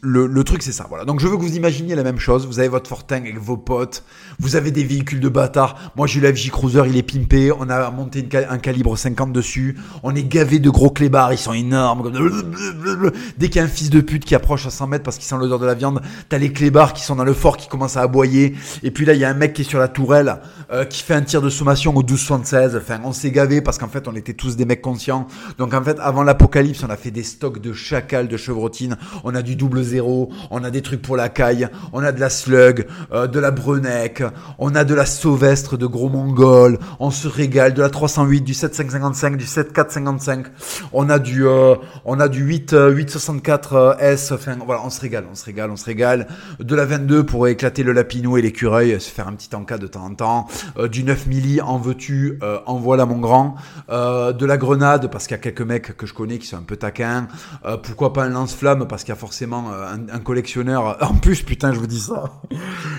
le, 0.00 0.26
le 0.26 0.42
truc, 0.44 0.62
c'est 0.62 0.72
ça. 0.72 0.86
Voilà. 0.88 1.04
Donc, 1.04 1.20
je 1.20 1.28
veux 1.28 1.36
que 1.36 1.42
vous 1.42 1.56
imaginiez 1.56 1.94
la 1.94 2.02
même 2.02 2.18
chose. 2.18 2.46
Vous 2.46 2.58
avez 2.58 2.68
votre 2.68 2.88
Fortin 2.88 3.16
avec 3.16 3.38
vos 3.38 3.58
potes. 3.58 4.02
Vous 4.38 4.56
avez 4.56 4.70
des 4.70 4.82
véhicules 4.82 5.20
de 5.20 5.28
bâtard. 5.28 5.92
Moi, 5.94 6.06
j'ai 6.06 6.20
eu 6.20 6.22
la 6.22 6.34
FJ 6.34 6.50
Cruiser, 6.50 6.84
il 6.86 6.96
est 6.96 7.02
pimpé. 7.02 7.52
On 7.52 7.68
a 7.68 7.90
monté 7.90 8.26
un 8.48 8.56
calibre 8.56 8.96
50 8.96 9.30
dessus. 9.30 9.76
On 10.02 10.14
est 10.14 10.22
gavé 10.22 10.58
de 10.58 10.70
gros 10.70 10.88
clébards. 10.88 11.34
Ils 11.34 11.38
sont 11.38 11.52
énormes. 11.52 12.10
Dès 13.36 13.48
qu'il 13.48 13.56
y 13.56 13.60
a 13.60 13.64
un 13.64 13.68
fils 13.68 13.90
de 13.90 14.00
pute 14.00 14.24
qui 14.24 14.34
approche 14.34 14.64
à 14.66 14.70
100 14.70 14.86
mètres 14.86 15.04
parce 15.04 15.18
qu'il 15.18 15.26
sent 15.26 15.36
l'odeur 15.38 15.58
de 15.58 15.66
la 15.66 15.74
viande, 15.74 16.00
t'as 16.30 16.38
les 16.38 16.50
clébards 16.50 16.94
qui 16.94 17.02
sont 17.02 17.16
dans 17.16 17.24
le 17.24 17.34
fort 17.34 17.58
qui 17.58 17.68
commencent 17.68 17.98
à 17.98 18.00
aboyer. 18.00 18.54
Et 18.82 18.90
puis 18.90 19.04
là, 19.04 19.12
il 19.12 19.20
y 19.20 19.24
a 19.26 19.28
un 19.28 19.34
mec 19.34 19.52
qui 19.52 19.60
est 19.60 19.68
sur 19.68 19.80
la 19.80 19.88
tourelle, 19.88 20.36
euh, 20.72 20.86
qui 20.86 21.02
fait 21.02 21.12
un 21.12 21.20
tir 21.20 21.42
de 21.42 21.50
sommation 21.50 21.90
au 21.90 22.00
1276. 22.00 22.74
Enfin, 22.74 23.00
on 23.04 23.12
s'est 23.12 23.30
gavé 23.30 23.60
parce 23.60 23.76
qu'en 23.76 23.88
fait, 23.88 24.08
on 24.08 24.16
était 24.16 24.32
tous 24.32 24.56
des 24.56 24.64
mecs 24.64 24.80
conscients. 24.80 25.26
Donc, 25.58 25.73
en 25.74 25.82
fait, 25.82 25.98
avant 26.00 26.22
l'apocalypse, 26.22 26.82
on 26.84 26.90
a 26.90 26.96
fait 26.96 27.10
des 27.10 27.22
stocks 27.22 27.60
de 27.60 27.72
chacal, 27.72 28.28
de 28.28 28.36
chevrotine. 28.36 28.96
On 29.24 29.34
a 29.34 29.42
du 29.42 29.56
double 29.56 29.82
zéro. 29.82 30.30
On 30.50 30.64
a 30.64 30.70
des 30.70 30.82
trucs 30.82 31.02
pour 31.02 31.16
la 31.16 31.28
caille. 31.28 31.68
On 31.92 32.02
a 32.02 32.12
de 32.12 32.20
la 32.20 32.30
slug, 32.30 32.86
euh, 33.12 33.26
de 33.26 33.38
la 33.38 33.50
brenec. 33.50 34.22
On 34.58 34.74
a 34.74 34.84
de 34.84 34.94
la 34.94 35.06
sauvestre 35.06 35.76
de 35.76 35.86
gros 35.86 36.08
mongols. 36.08 36.78
On 37.00 37.10
se 37.10 37.28
régale 37.28 37.74
de 37.74 37.82
la 37.82 37.90
308, 37.90 38.42
du 38.42 38.54
7555, 38.54 39.36
du 39.36 39.46
7455. 39.46 40.46
On 40.92 41.08
a 41.10 41.18
du, 41.18 41.46
euh, 41.46 41.74
on 42.04 42.20
a 42.20 42.28
du 42.28 42.42
8, 42.42 42.72
euh, 42.72 42.90
864 42.90 43.72
euh, 43.74 43.94
S. 43.98 44.32
Enfin, 44.32 44.56
voilà, 44.64 44.82
on 44.84 44.90
se 44.90 45.00
régale, 45.00 45.24
on 45.30 45.34
se 45.34 45.44
régale, 45.44 45.70
on 45.70 45.76
se 45.76 45.84
régale. 45.84 46.26
De 46.60 46.74
la 46.74 46.84
22 46.84 47.24
pour 47.24 47.48
éclater 47.48 47.82
le 47.82 47.92
lapinou 47.92 48.36
et 48.36 48.42
l'écureuil, 48.42 49.00
se 49.00 49.10
faire 49.10 49.28
un 49.28 49.32
petit 49.32 49.54
encas 49.54 49.78
de 49.78 49.86
temps 49.86 50.04
en 50.04 50.14
temps. 50.14 50.46
Du 50.90 51.04
9 51.04 51.26
milli, 51.26 51.60
en 51.60 51.78
veux-tu, 51.78 52.38
en 52.66 52.78
voilà 52.78 53.06
mon 53.06 53.18
grand. 53.18 53.54
De 53.88 54.46
la 54.46 54.56
grenade, 54.56 55.10
parce 55.10 55.26
qu'il 55.26 55.36
y 55.36 55.40
a 55.40 55.42
quelqu'un 55.42 55.53
quelques 55.54 55.66
mecs 55.66 55.96
que 55.96 56.06
je 56.06 56.12
connais 56.14 56.38
qui 56.38 56.46
sont 56.46 56.56
un 56.56 56.62
peu 56.62 56.76
taquins. 56.76 57.28
Euh, 57.64 57.76
pourquoi 57.76 58.12
pas 58.12 58.24
un 58.24 58.28
lance-flamme 58.28 58.86
parce 58.88 59.04
qu'il 59.04 59.10
y 59.10 59.16
a 59.16 59.16
forcément 59.16 59.72
euh, 59.72 59.96
un, 60.12 60.18
collectionneur. 60.18 60.98
En 61.14 61.14
plus, 61.14 61.42
putain, 61.42 61.72
je 61.72 61.78
vous 61.78 61.86
dis 61.86 62.00
ça. 62.00 62.42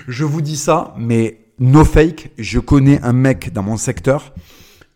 je 0.08 0.24
vous 0.24 0.40
dis 0.40 0.56
ça, 0.56 0.94
mais 0.98 1.40
no 1.58 1.84
fake. 1.84 2.30
Je 2.38 2.58
connais 2.58 3.00
un 3.02 3.12
mec 3.12 3.52
dans 3.52 3.62
mon 3.62 3.76
secteur. 3.76 4.32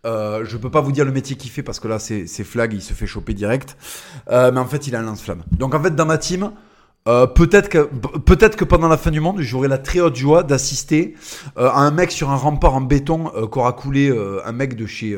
Euh, 0.05 0.43
je 0.45 0.57
peux 0.57 0.71
pas 0.71 0.81
vous 0.81 0.91
dire 0.91 1.05
le 1.05 1.11
métier 1.11 1.35
qu'il 1.35 1.51
fait 1.51 1.61
parce 1.61 1.79
que 1.79 1.87
là 1.87 1.99
c'est 1.99 2.25
flag, 2.43 2.73
il 2.73 2.81
se 2.81 2.93
fait 2.93 3.05
choper 3.05 3.33
direct. 3.33 3.77
Mais 4.29 4.57
en 4.57 4.65
fait, 4.65 4.87
il 4.87 4.95
a 4.95 4.99
un 4.99 5.03
lance-flamme. 5.03 5.43
Donc 5.51 5.75
en 5.75 5.83
fait, 5.83 5.95
dans 5.95 6.05
ma 6.05 6.17
team, 6.17 6.51
euh, 7.07 7.25
peut-être 7.25 7.67
que 7.67 7.89
peut-être 8.19 8.55
que 8.55 8.63
pendant 8.63 8.87
la 8.87 8.97
fin 8.97 9.09
du 9.09 9.19
monde, 9.19 9.41
j'aurai 9.41 9.67
la 9.67 9.79
très 9.79 9.99
haute 9.99 10.15
joie 10.15 10.43
d'assister 10.43 11.15
euh, 11.57 11.67
à 11.67 11.79
un 11.79 11.89
mec 11.89 12.11
sur 12.11 12.29
un 12.29 12.35
rempart 12.35 12.75
en 12.75 12.81
béton 12.81 13.31
euh, 13.35 13.47
qu'aura 13.47 13.73
coulé 13.73 14.09
euh, 14.09 14.39
un 14.45 14.51
mec 14.51 14.75
de 14.75 14.85
chez 14.85 15.17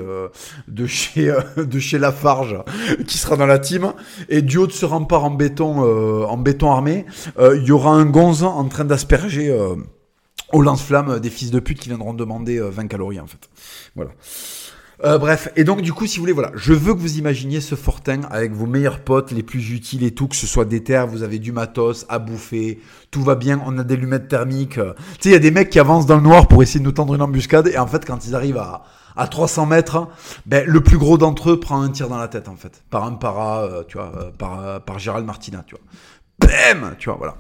de 0.68 0.88
chez 0.88 1.34
de 1.58 1.80
chez 1.80 2.00
Lafarge 2.00 2.58
qui 3.06 3.18
sera 3.18 3.36
dans 3.36 3.46
la 3.46 3.60
team 3.60 3.94
et 4.30 4.42
du 4.42 4.58
haut 4.58 4.68
de 4.68 4.72
ce 4.72 4.86
rempart 4.86 5.26
en 5.26 5.32
béton 5.32 5.84
en 6.26 6.38
béton 6.38 6.72
armé, 6.72 7.06
il 7.40 7.64
y 7.64 7.72
aura 7.72 7.92
un 7.92 8.06
gonze 8.06 8.44
en 8.44 8.66
train 8.66 8.86
d'asperger 8.86 9.54
au 10.52 10.62
lance-flamme 10.62 11.20
des 11.20 11.30
fils 11.30 11.52
de 11.52 11.60
pute 11.60 11.80
qui 11.80 11.90
viendront 11.90 12.14
demander 12.14 12.60
20 12.60 12.88
calories 12.88 13.20
en 13.20 13.28
fait. 13.28 13.50
Voilà. 13.96 14.12
Euh, 15.06 15.18
bref, 15.18 15.50
et 15.58 15.66
donc 15.66 15.82
du 15.82 15.92
coup, 15.92 16.08
si 16.08 16.18
vous 16.18 16.22
voulez, 16.22 16.34
voilà, 16.34 16.52
je 16.56 16.72
veux 16.72 16.94
que 16.94 17.00
vous 17.00 17.18
imaginiez 17.18 17.60
ce 17.60 17.76
fortin 17.76 18.22
avec 18.32 18.54
vos 18.54 18.66
meilleurs 18.66 19.02
potes, 19.02 19.32
les 19.32 19.44
plus 19.44 19.72
utiles 19.72 20.04
et 20.04 20.12
tout, 20.12 20.30
que 20.30 20.36
ce 20.36 20.48
soit 20.48 20.64
des 20.64 20.82
terres, 20.82 21.08
vous 21.08 21.24
avez 21.24 21.40
du 21.40 21.52
matos 21.52 22.06
à 22.08 22.20
bouffer, 22.20 22.80
tout 23.12 23.22
va 23.22 23.36
bien, 23.36 23.62
on 23.66 23.78
a 23.78 23.84
des 23.84 23.98
lunettes 23.98 24.30
thermiques. 24.30 24.76
Tu 24.76 24.80
sais, 25.20 25.30
il 25.30 25.32
y 25.34 25.36
a 25.36 25.40
des 25.40 25.52
mecs 25.52 25.70
qui 25.70 25.80
avancent 25.80 26.06
dans 26.06 26.16
le 26.16 26.22
noir 26.22 26.48
pour 26.48 26.64
essayer 26.64 26.80
de 26.80 26.86
nous 26.86 26.94
tendre 26.94 27.16
une 27.16 27.22
embuscade, 27.22 27.68
et 27.68 27.78
en 27.78 27.88
fait, 27.88 28.06
quand 28.06 28.26
ils 28.26 28.34
arrivent 28.34 28.58
à, 28.58 28.84
à 29.18 29.28
300 29.28 29.66
mètres, 29.66 30.08
ben, 30.46 30.66
le 30.66 30.80
plus 30.80 30.98
gros 30.98 31.18
d'entre 31.18 31.52
eux 31.52 31.60
prend 31.60 31.82
un 31.82 31.90
tir 31.90 32.08
dans 32.08 32.18
la 32.18 32.30
tête, 32.30 32.48
en 32.48 32.56
fait, 32.56 32.82
par 32.90 33.04
un 33.04 33.12
para, 33.12 33.64
euh, 33.64 33.84
tu 33.86 33.98
vois, 33.98 34.14
euh, 34.16 34.32
par, 34.32 34.80
par 34.86 35.00
Gérald 35.00 35.26
Martina, 35.26 35.66
tu 35.68 35.76
vois. 35.76 35.84
Bam 36.46 36.96
tu 36.98 37.10
vois 37.10 37.18
voilà. 37.18 37.36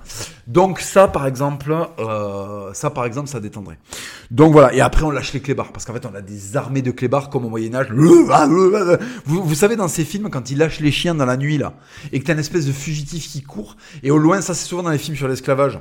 Donc 0.47 0.79
ça 0.79 1.07
par 1.07 1.27
exemple 1.27 1.75
euh, 1.99 2.73
ça 2.73 2.89
par 2.89 3.05
exemple 3.05 3.29
ça 3.29 3.39
détendrait. 3.39 3.77
Donc 4.31 4.53
voilà 4.53 4.73
et 4.73 4.81
après 4.81 5.03
on 5.03 5.11
lâche 5.11 5.33
les 5.33 5.41
clébards 5.41 5.71
parce 5.71 5.85
qu'en 5.85 5.93
fait 5.93 6.05
on 6.05 6.15
a 6.15 6.21
des 6.21 6.57
armées 6.57 6.81
de 6.81 6.91
clébards 6.91 7.29
comme 7.29 7.45
au 7.45 7.49
Moyen 7.49 7.75
Âge 7.75 7.91
vous, 9.25 9.43
vous 9.43 9.55
savez 9.55 9.75
dans 9.75 9.87
ces 9.87 10.05
films 10.05 10.29
quand 10.29 10.51
ils 10.51 10.57
lâchent 10.57 10.79
les 10.79 10.91
chiens 10.91 11.15
dans 11.15 11.25
la 11.25 11.37
nuit 11.37 11.57
là 11.57 11.73
et 12.11 12.19
que 12.19 12.25
t'as 12.25 12.33
une 12.33 12.39
espèce 12.39 12.65
de 12.65 12.71
fugitif 12.71 13.29
qui 13.29 13.41
court 13.41 13.75
et 14.01 14.11
au 14.11 14.17
loin 14.17 14.41
ça 14.41 14.53
c'est 14.53 14.65
souvent 14.65 14.83
dans 14.83 14.91
les 14.91 14.97
films 14.97 15.17
sur 15.17 15.27
l'esclavage. 15.27 15.79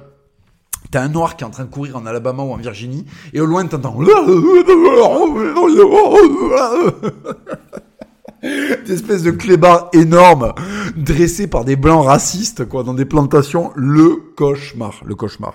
T'as 0.91 1.01
un 1.01 1.09
noir 1.09 1.37
qui 1.37 1.45
est 1.45 1.47
en 1.47 1.51
train 1.51 1.65
de 1.65 1.71
courir 1.71 1.97
en 1.97 2.05
Alabama 2.07 2.43
ou 2.43 2.53
en 2.53 2.57
Virginie, 2.57 3.07
et 3.33 3.41
au 3.41 3.47
loin 3.47 3.65
t'entends 3.65 3.97
des 8.87 8.93
espèces 8.93 9.23
de 9.23 9.31
clébards 9.31 9.89
énormes 9.93 10.53
dressés 10.97 11.47
par 11.47 11.65
des 11.65 11.77
blancs 11.77 12.05
racistes 12.05 12.65
quoi 12.65 12.83
dans 12.83 12.95
des 12.95 13.05
plantations 13.05 13.71
le 13.77 14.32
cauchemar 14.37 15.01
le 15.05 15.15
cauchemar. 15.15 15.55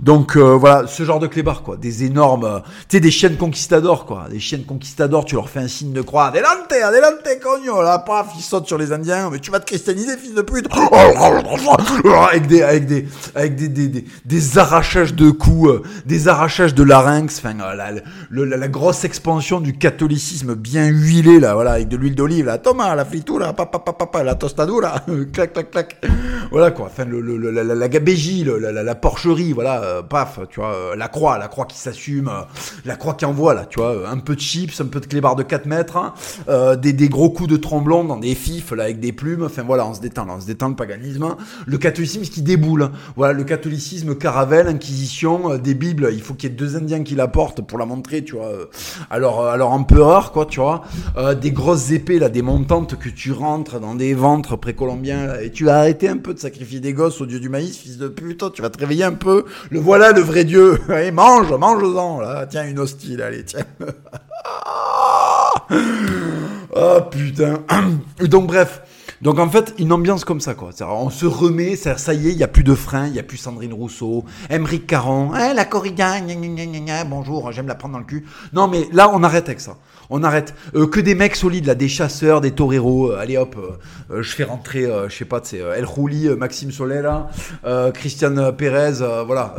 Donc 0.00 0.36
euh, 0.36 0.56
voilà 0.56 0.86
ce 0.86 1.02
genre 1.04 1.20
de 1.20 1.26
clébards 1.26 1.62
quoi. 1.62 1.76
Des 1.76 2.04
énormes 2.04 2.62
tu 2.88 2.96
sais 2.96 3.00
des 3.00 3.10
chiennes 3.10 3.36
conquistadors 3.36 4.06
quoi. 4.06 4.26
Des 4.30 4.40
chiennes 4.40 4.64
conquistadors 4.64 5.24
tu 5.24 5.34
leur 5.34 5.48
fais 5.48 5.60
un 5.60 5.68
signe 5.68 5.92
de 5.92 6.02
croix. 6.02 6.26
Adelante 6.26 6.72
adelante 6.72 7.28
cogno. 7.42 7.82
Là 7.82 7.98
paf 7.98 8.28
ils 8.36 8.42
sautent 8.42 8.66
sur 8.66 8.78
les 8.78 8.92
indiens. 8.92 9.30
Mais 9.30 9.38
tu 9.38 9.50
vas 9.50 9.60
te 9.60 9.66
christianiser 9.66 10.16
fils 10.16 10.34
de 10.34 10.42
pute. 10.42 10.68
Avec 12.30 12.46
des 12.46 12.62
avec 12.62 12.86
des 12.86 13.06
avec 13.34 13.54
des 13.54 13.68
des, 13.68 13.88
des, 13.88 14.04
des 14.24 14.58
arrachages 14.58 15.14
de 15.14 15.30
coups 15.30 15.68
euh, 15.68 15.82
des 16.06 16.28
arrachages 16.28 16.74
de 16.74 16.82
larynx. 16.82 17.38
Enfin 17.38 17.58
euh, 17.60 18.00
la, 18.30 18.68
grosse 18.68 19.04
expansion 19.04 19.60
du 19.60 19.76
catholicisme 19.78 20.54
bien 20.54 20.86
huilé 20.86 21.38
là 21.38 21.54
voilà 21.54 21.72
avec 21.72 21.88
de 21.88 21.96
l'huile 21.96 22.14
de 22.14 22.22
olive, 22.22 22.46
la 22.46 22.58
toma, 22.58 22.94
la 22.94 23.04
fritura, 23.04 23.52
papa, 23.52 23.78
papa, 23.78 24.22
la 24.22 24.34
tostadura, 24.34 25.04
clac, 25.32 25.52
clac, 25.52 25.70
clac. 25.70 26.00
Voilà 26.50 26.70
quoi. 26.70 26.86
Enfin, 26.86 27.04
le, 27.04 27.20
le, 27.20 27.50
la, 27.50 27.62
la, 27.62 27.74
la 27.74 27.88
la, 28.14 28.82
la, 28.82 28.94
porcherie, 28.94 29.52
voilà, 29.52 29.82
euh, 29.82 30.02
paf, 30.02 30.40
tu 30.48 30.60
vois, 30.60 30.74
euh, 30.74 30.96
la 30.96 31.08
croix, 31.08 31.38
la 31.38 31.48
croix 31.48 31.66
qui 31.66 31.78
s'assume, 31.78 32.28
euh, 32.28 32.42
la 32.84 32.96
croix 32.96 33.14
qui 33.14 33.24
envoie 33.24 33.54
là, 33.54 33.66
tu 33.66 33.80
vois, 33.80 34.08
un 34.08 34.18
peu 34.18 34.34
de 34.34 34.40
chips, 34.40 34.80
un 34.80 34.86
peu 34.86 35.00
de 35.00 35.06
clébard 35.06 35.36
de 35.36 35.42
4 35.42 35.66
mètres, 35.66 35.96
hein, 35.96 36.14
des, 36.76 36.92
des 36.92 37.08
gros 37.08 37.30
coups 37.30 37.48
de 37.48 37.56
tromblon 37.56 38.04
dans 38.04 38.16
des 38.16 38.34
fifs 38.34 38.72
là 38.72 38.84
avec 38.84 39.00
des 39.00 39.12
plumes. 39.12 39.44
Enfin 39.44 39.62
voilà, 39.62 39.86
on 39.86 39.94
se 39.94 40.00
détend, 40.00 40.26
on 40.28 40.40
se 40.40 40.46
détend 40.46 40.68
le 40.68 40.76
paganisme, 40.76 41.34
le 41.66 41.78
catholicisme 41.78 42.32
qui 42.32 42.42
déboule. 42.42 42.90
Voilà, 43.16 43.32
le 43.32 43.44
catholicisme 43.44 44.14
Caravelle, 44.14 44.68
Inquisition, 44.68 45.58
des 45.58 45.74
bibles. 45.74 46.10
Il 46.12 46.22
faut 46.22 46.34
qu'il 46.34 46.50
y 46.50 46.52
ait 46.52 46.56
deux 46.56 46.76
Indiens 46.76 47.02
qui 47.02 47.14
la 47.14 47.28
portent 47.28 47.62
pour 47.62 47.78
la 47.78 47.86
montrer, 47.86 48.24
tu 48.24 48.36
vois. 48.36 48.50
alors, 49.10 49.46
alors 49.46 49.72
empereur 49.72 50.32
quoi, 50.32 50.46
tu 50.46 50.60
vois, 50.60 50.82
des 51.40 51.50
grosses 51.50 51.90
épées 51.90 52.18
là, 52.18 52.28
des 52.28 52.42
montantes 52.42 52.98
que 52.98 53.08
tu 53.08 53.32
rentres 53.32 53.80
dans 53.80 53.94
des 53.94 54.14
ventres 54.14 54.56
précolombiens, 54.56 55.38
et 55.40 55.50
tu 55.50 55.64
vas 55.64 55.78
arrêter 55.78 56.08
un 56.08 56.18
peu 56.18 56.34
de 56.34 56.38
sacrifier 56.38 56.80
des 56.80 56.92
gosses 56.92 57.20
au 57.20 57.26
dieu 57.26 57.40
du 57.40 57.48
maïs, 57.48 57.76
fils 57.76 57.98
de 57.98 58.03
pute, 58.08 58.52
tu 58.52 58.62
vas 58.62 58.70
te 58.70 58.78
réveiller 58.78 59.04
un 59.04 59.12
peu. 59.12 59.44
Le 59.70 59.80
voilà, 59.80 60.12
le 60.12 60.20
vrai 60.20 60.44
dieu. 60.44 60.80
Allez, 60.88 61.10
mange, 61.10 61.52
mange-en, 61.52 62.20
là. 62.20 62.46
Tiens, 62.46 62.66
une 62.66 62.78
hostie, 62.78 63.20
allez, 63.20 63.44
tiens. 63.44 63.64
oh, 66.74 67.00
putain. 67.10 67.62
Donc, 68.20 68.46
bref. 68.46 68.82
Donc 69.24 69.38
en 69.38 69.48
fait, 69.48 69.74
une 69.78 69.90
ambiance 69.90 70.22
comme 70.22 70.40
ça, 70.40 70.52
quoi. 70.52 70.70
On 70.86 71.08
se 71.08 71.24
remet, 71.24 71.76
ça, 71.76 72.12
y 72.12 72.28
est, 72.28 72.32
il 72.32 72.36
n'y 72.36 72.42
a 72.42 72.48
plus 72.48 72.62
de 72.62 72.74
frein, 72.74 73.06
il 73.06 73.12
n'y 73.12 73.18
a 73.18 73.22
plus 73.22 73.38
Sandrine 73.38 73.72
Rousseau, 73.72 74.26
Emmerich 74.50 74.86
Caron, 74.86 75.32
eh, 75.34 75.54
la 75.54 75.64
corrida, 75.64 76.16
bonjour, 77.08 77.50
j'aime 77.50 77.66
la 77.66 77.74
prendre 77.74 77.94
dans 77.94 78.00
le 78.00 78.04
cul. 78.04 78.26
Non, 78.52 78.68
mais 78.68 78.86
là, 78.92 79.10
on 79.14 79.22
arrête 79.22 79.48
avec 79.48 79.60
ça. 79.60 79.78
On 80.10 80.22
arrête. 80.22 80.54
Euh, 80.74 80.86
que 80.86 81.00
des 81.00 81.14
mecs 81.14 81.36
solides, 81.36 81.66
là, 81.66 81.74
des 81.74 81.88
chasseurs, 81.88 82.40
des 82.40 82.52
toreros. 82.52 83.12
Euh, 83.12 83.18
allez 83.18 83.36
hop, 83.36 83.56
euh, 84.10 84.22
je 84.22 84.34
fais 84.34 84.44
rentrer, 84.44 84.88
je 85.08 85.14
sais 85.14 85.24
pas, 85.24 85.40
c'est 85.42 85.58
El 85.58 85.84
Rouli, 85.84 86.28
Maxime 86.30 86.70
Solela, 86.70 87.28
Christian 87.94 88.52
Pérez, 88.52 88.98
voilà, 89.26 89.54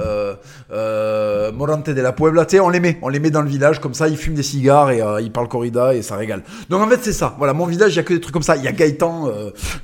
Morante 1.54 1.90
de 1.90 2.02
la 2.02 2.12
Puebla. 2.12 2.46
Tu 2.46 2.58
sais, 2.58 2.60
on 2.60 2.70
les 2.70 2.80
met, 2.80 2.98
on 3.02 3.10
les 3.10 3.20
met 3.20 3.32
dans 3.32 3.42
le 3.42 3.50
village, 3.50 3.80
comme 3.80 3.94
ça, 3.94 4.08
ils 4.08 4.18
fument 4.18 4.36
des 4.36 4.44
cigares 4.44 4.92
et 4.92 5.02
ils 5.22 5.32
parlent 5.32 5.48
corrida 5.48 5.94
et 5.94 6.02
ça 6.02 6.16
régale. 6.16 6.44
Donc 6.70 6.82
en 6.82 6.88
fait, 6.88 7.00
c'est 7.02 7.14
ça. 7.14 7.36
Voilà, 7.38 7.54
mon 7.54 7.66
village, 7.66 7.94
il 7.94 7.98
y 7.98 8.00
a 8.00 8.04
que 8.04 8.14
des 8.14 8.22
trucs 8.22 8.34
comme 8.34 8.44
ça. 8.44 8.56
Il 8.56 8.64
y 8.64 8.68
a 8.68 8.72
Gaëtan 8.72 9.30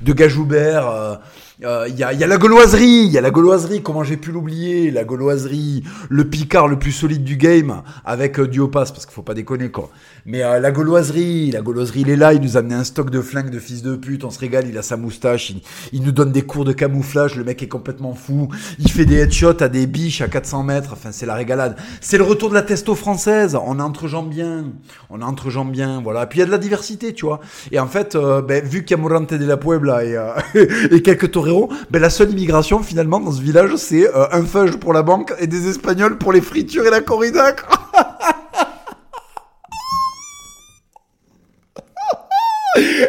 de 0.00 0.12
Gajoubert. 0.12 1.20
Il 1.62 1.68
euh, 1.68 1.88
y, 1.90 2.02
a, 2.02 2.12
y, 2.12 2.24
a, 2.24 2.26
la 2.26 2.38
gauloiserie, 2.38 3.04
il 3.04 3.12
y 3.12 3.18
a 3.18 3.20
la 3.20 3.30
gauloiserie, 3.30 3.84
comment 3.84 4.02
j'ai 4.02 4.16
pu 4.16 4.32
l'oublier, 4.32 4.90
la 4.90 5.04
gauloiserie, 5.04 5.84
le 6.08 6.24
picard 6.24 6.66
le 6.66 6.76
plus 6.76 6.90
solide 6.90 7.22
du 7.22 7.36
game, 7.36 7.82
avec 8.04 8.40
euh, 8.40 8.48
Duopas, 8.48 8.86
parce 8.86 9.06
qu'il 9.06 9.14
faut 9.14 9.22
pas 9.22 9.34
déconner 9.34 9.70
quoi. 9.70 9.88
Mais 10.26 10.42
euh, 10.42 10.58
la 10.58 10.72
gauloiserie, 10.72 11.52
la 11.52 11.60
gauloiserie 11.60 12.00
il 12.00 12.10
est 12.10 12.16
là, 12.16 12.32
il 12.32 12.40
nous 12.40 12.56
a 12.56 12.60
amené 12.60 12.74
un 12.74 12.82
stock 12.82 13.10
de 13.10 13.20
flingues 13.20 13.50
de 13.50 13.60
fils 13.60 13.82
de 13.82 13.94
pute, 13.94 14.24
on 14.24 14.30
se 14.30 14.40
régale, 14.40 14.66
il 14.68 14.76
a 14.76 14.82
sa 14.82 14.96
moustache, 14.96 15.54
il, 15.92 16.02
nous 16.02 16.10
donne 16.10 16.32
des 16.32 16.42
cours 16.42 16.64
de 16.64 16.72
camouflage, 16.72 17.36
le 17.36 17.44
mec 17.44 17.62
est 17.62 17.68
complètement 17.68 18.14
fou, 18.14 18.48
il 18.80 18.90
fait 18.90 19.04
des 19.04 19.18
headshots 19.18 19.62
à 19.62 19.68
des 19.68 19.86
biches 19.86 20.20
à 20.20 20.26
400 20.26 20.64
mètres, 20.64 20.90
enfin 20.94 21.10
c'est 21.12 21.26
la 21.26 21.34
régalade. 21.34 21.76
C'est 22.00 22.18
le 22.18 22.24
retour 22.24 22.48
de 22.48 22.54
la 22.54 22.62
testo 22.62 22.96
française, 22.96 23.54
on 23.54 23.78
est 23.78 23.82
entre 23.82 24.08
gens 24.08 24.24
bien, 24.24 24.64
on 25.10 25.20
est 25.20 25.24
entre 25.24 25.48
gens 25.48 25.64
bien, 25.64 26.00
voilà. 26.02 26.26
Puis 26.26 26.38
il 26.38 26.40
y 26.40 26.42
a 26.42 26.46
de 26.46 26.50
la 26.50 26.58
diversité, 26.58 27.14
tu 27.14 27.24
vois. 27.24 27.38
Et 27.70 27.78
en 27.78 27.86
fait, 27.86 28.16
euh, 28.16 28.42
ben, 28.42 28.64
vu 28.64 28.84
qu'il 28.84 28.96
y 28.96 28.98
a 28.98 29.00
Morante 29.00 29.32
de 29.32 29.46
la 29.46 29.56
Puebla 29.56 30.04
et, 30.04 30.18
et 30.90 31.02
quelques 31.02 31.30
toreros, 31.52 31.68
ben 31.90 32.00
la 32.00 32.10
seule 32.10 32.30
immigration 32.30 32.82
finalement 32.82 33.20
dans 33.20 33.32
ce 33.32 33.42
village, 33.42 33.76
c'est 33.76 34.08
euh, 34.08 34.26
un 34.32 34.44
fudge 34.44 34.76
pour 34.76 34.92
la 34.92 35.02
banque 35.02 35.32
et 35.38 35.46
des 35.46 35.68
Espagnols 35.68 36.18
pour 36.18 36.32
les 36.32 36.40
fritures 36.40 36.86
et 36.86 36.90
la 36.90 37.00
corrida. 37.00 37.54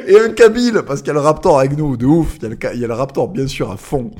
et 0.07 0.19
un 0.19 0.29
Kabyle, 0.29 0.81
parce 0.85 1.01
qu'il 1.01 1.07
y 1.07 1.11
a 1.11 1.13
le 1.13 1.19
Raptor 1.19 1.59
avec 1.59 1.77
nous, 1.77 1.97
de 1.97 2.05
ouf. 2.05 2.37
Il 2.37 2.43
y, 2.43 2.45
a 2.45 2.49
le, 2.49 2.57
il 2.75 2.91
Raptor, 2.91 3.29
bien 3.29 3.47
sûr, 3.47 3.71
à 3.71 3.77
fond. 3.77 4.11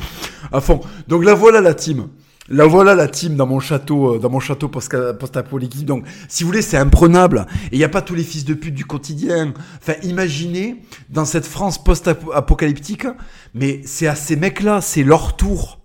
À 0.52 0.62
fond. 0.62 0.80
Donc 1.08 1.26
là, 1.26 1.34
voilà 1.34 1.62
la 1.62 1.74
team. 1.74 2.08
Là 2.50 2.66
voilà 2.66 2.94
la 2.94 3.08
team 3.08 3.36
dans 3.36 3.48
mon 3.48 3.62
château, 3.62 4.16
euh, 4.16 4.20
dans 4.20 4.30
mon 4.30 4.42
château 4.42 4.68
post-apocalyptique. 4.68 5.86
Donc, 5.86 6.06
si 6.28 6.44
vous 6.44 6.50
voulez, 6.50 6.62
c'est 6.62 6.78
imprenable. 6.78 7.46
Et 7.72 7.76
il 7.76 7.78
n'y 7.78 7.86
a 7.86 7.90
pas 7.90 8.02
tous 8.02 8.16
les 8.16 8.24
fils 8.24 8.44
de 8.44 8.54
pute 8.54 8.76
du 8.76 8.86
quotidien. 8.86 9.54
Enfin, 9.82 9.94
imaginez 10.04 10.82
dans 11.10 11.24
cette 11.24 11.46
France 11.46 11.82
post-apocalyptique, 11.82 13.08
mais 13.54 13.82
c'est 13.86 14.08
à 14.08 14.16
ces 14.16 14.36
mecs-là, 14.36 14.82
c'est 14.82 15.04
leur 15.04 15.38
tour. 15.38 15.80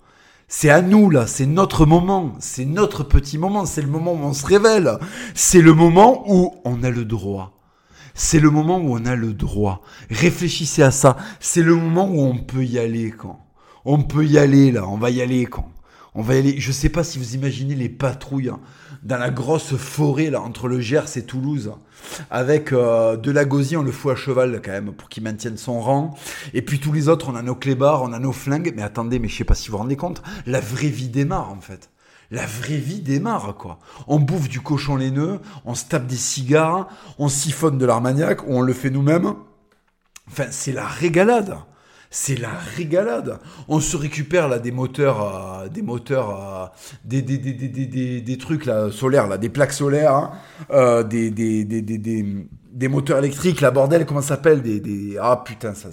C'est 0.49 0.71
à 0.71 0.81
nous 0.81 1.11
là, 1.11 1.27
c'est 1.27 1.47
notre 1.47 1.85
moment, 1.85 2.35
c'est 2.41 2.65
notre 2.65 3.05
petit 3.05 3.37
moment, 3.37 3.67
c'est 3.67 3.83
le 3.83 3.89
moment 3.89 4.15
où 4.15 4.25
on 4.25 4.33
se 4.33 4.47
révèle, 4.47 4.99
c'est 5.35 5.61
le 5.61 5.75
moment 5.75 6.25
où 6.27 6.55
on 6.65 6.83
a 6.83 6.91
le 6.91 7.05
droit. 7.05 7.53
C'est 8.15 8.41
le 8.41 8.51
moment 8.51 8.79
où 8.79 8.97
on 8.99 9.05
a 9.05 9.15
le 9.15 9.33
droit. 9.33 9.83
Réfléchissez 10.11 10.83
à 10.83 10.91
ça. 10.91 11.17
C'est 11.39 11.63
le 11.63 11.77
moment 11.77 12.09
où 12.09 12.21
on 12.21 12.39
peut 12.39 12.65
y 12.65 12.79
aller 12.79 13.13
quand. 13.13 13.47
On 13.85 14.03
peut 14.03 14.25
y 14.25 14.39
aller 14.39 14.73
là, 14.73 14.89
on 14.89 14.97
va 14.97 15.11
y 15.11 15.23
aller 15.23 15.47
quand. 15.47 15.71
On 16.19 16.23
va 16.23 16.35
aller. 16.35 16.59
Je 16.59 16.73
sais 16.73 16.89
pas 16.89 17.05
si 17.05 17.17
vous 17.17 17.37
imaginez 17.37 17.77
les 17.77 17.89
patrouilles 17.89 18.49
hein, 18.49 18.59
dans 19.05 19.19
la 19.19 19.31
grosse 19.31 19.77
forêt 19.77 20.31
là 20.31 20.41
entre 20.41 20.67
le 20.67 20.81
Gers 20.81 21.17
et 21.17 21.23
Toulouse, 21.23 21.71
avec 22.29 22.73
euh, 22.73 23.17
de 23.17 23.31
la 23.31 23.45
gosier, 23.45 23.77
on 23.77 23.85
le 23.85 23.93
fout 23.93 24.11
à 24.11 24.17
cheval 24.17 24.61
quand 24.65 24.73
même 24.73 24.93
pour 24.93 25.09
qu'il 25.09 25.23
maintienne 25.23 25.57
son 25.57 25.81
rang. 25.81 26.17
Et 26.55 26.63
puis 26.63 26.81
tous 26.81 26.93
les 26.93 27.09
autres, 27.09 27.29
on 27.31 27.37
a 27.37 27.43
nos 27.43 27.55
clébards, 27.55 28.03
on 28.03 28.13
a 28.13 28.19
nos 28.19 28.33
flingues. 28.33 28.73
Mais 28.75 28.83
attendez, 28.83 29.21
mais 29.21 29.29
je 29.29 29.37
sais 29.37 29.45
pas 29.45 29.55
si 29.55 29.69
vous 29.69 29.77
vous 29.77 29.79
rendez 29.79 29.95
compte, 29.95 30.21
la 30.45 30.59
vraie 30.59 30.89
vie 30.89 31.09
démarre 31.09 31.53
en 31.53 31.61
fait. 31.61 31.89
La 32.33 32.47
vraie 32.47 32.79
vie 32.79 33.01
démarre, 33.01 33.55
quoi. 33.57 33.79
On 34.09 34.19
bouffe 34.19 34.49
du 34.49 34.61
cochon 34.61 34.97
laineux, 34.97 35.39
on 35.65 35.77
se 35.77 35.85
tape 35.85 36.09
des 36.09 36.17
cigares, 36.17 36.89
on 37.21 37.29
siphonne 37.29 37.79
de 37.79 37.87
l'armagnac, 37.87 38.43
ou 38.43 38.55
on 38.55 38.61
le 38.61 38.73
fait 38.73 38.91
nous-mêmes. 38.91 39.35
Enfin, 40.29 40.47
c'est 40.51 40.73
la 40.73 40.85
régalade. 40.85 41.57
C'est 42.11 42.37
la 42.37 42.51
régalade. 42.77 43.39
On 43.69 43.81
se 43.81 43.97
récupère 43.97 44.49
là 44.49 44.59
des 44.59 44.73
moteurs, 44.73 45.63
euh, 45.63 45.69
des 45.69 45.83
moteurs, 45.83 46.31
euh, 46.31 46.67
des, 47.05 48.39
trucs 48.39 48.65
là 48.65 48.91
solaires, 48.91 49.39
des 49.39 49.51
plaques 49.51 49.75
solaires, 49.75 50.15
hein. 50.15 50.33
euh, 50.71 51.03
des, 51.03 52.89
moteurs 52.89 53.19
électriques, 53.19 53.61
la 53.61 53.71
bordel, 53.71 54.07
comment 54.07 54.23
ça 54.23 54.29
s'appelle 54.29 54.63
des, 54.63 55.19
ah 55.21 55.43
putain, 55.45 55.75
ça 55.75 55.91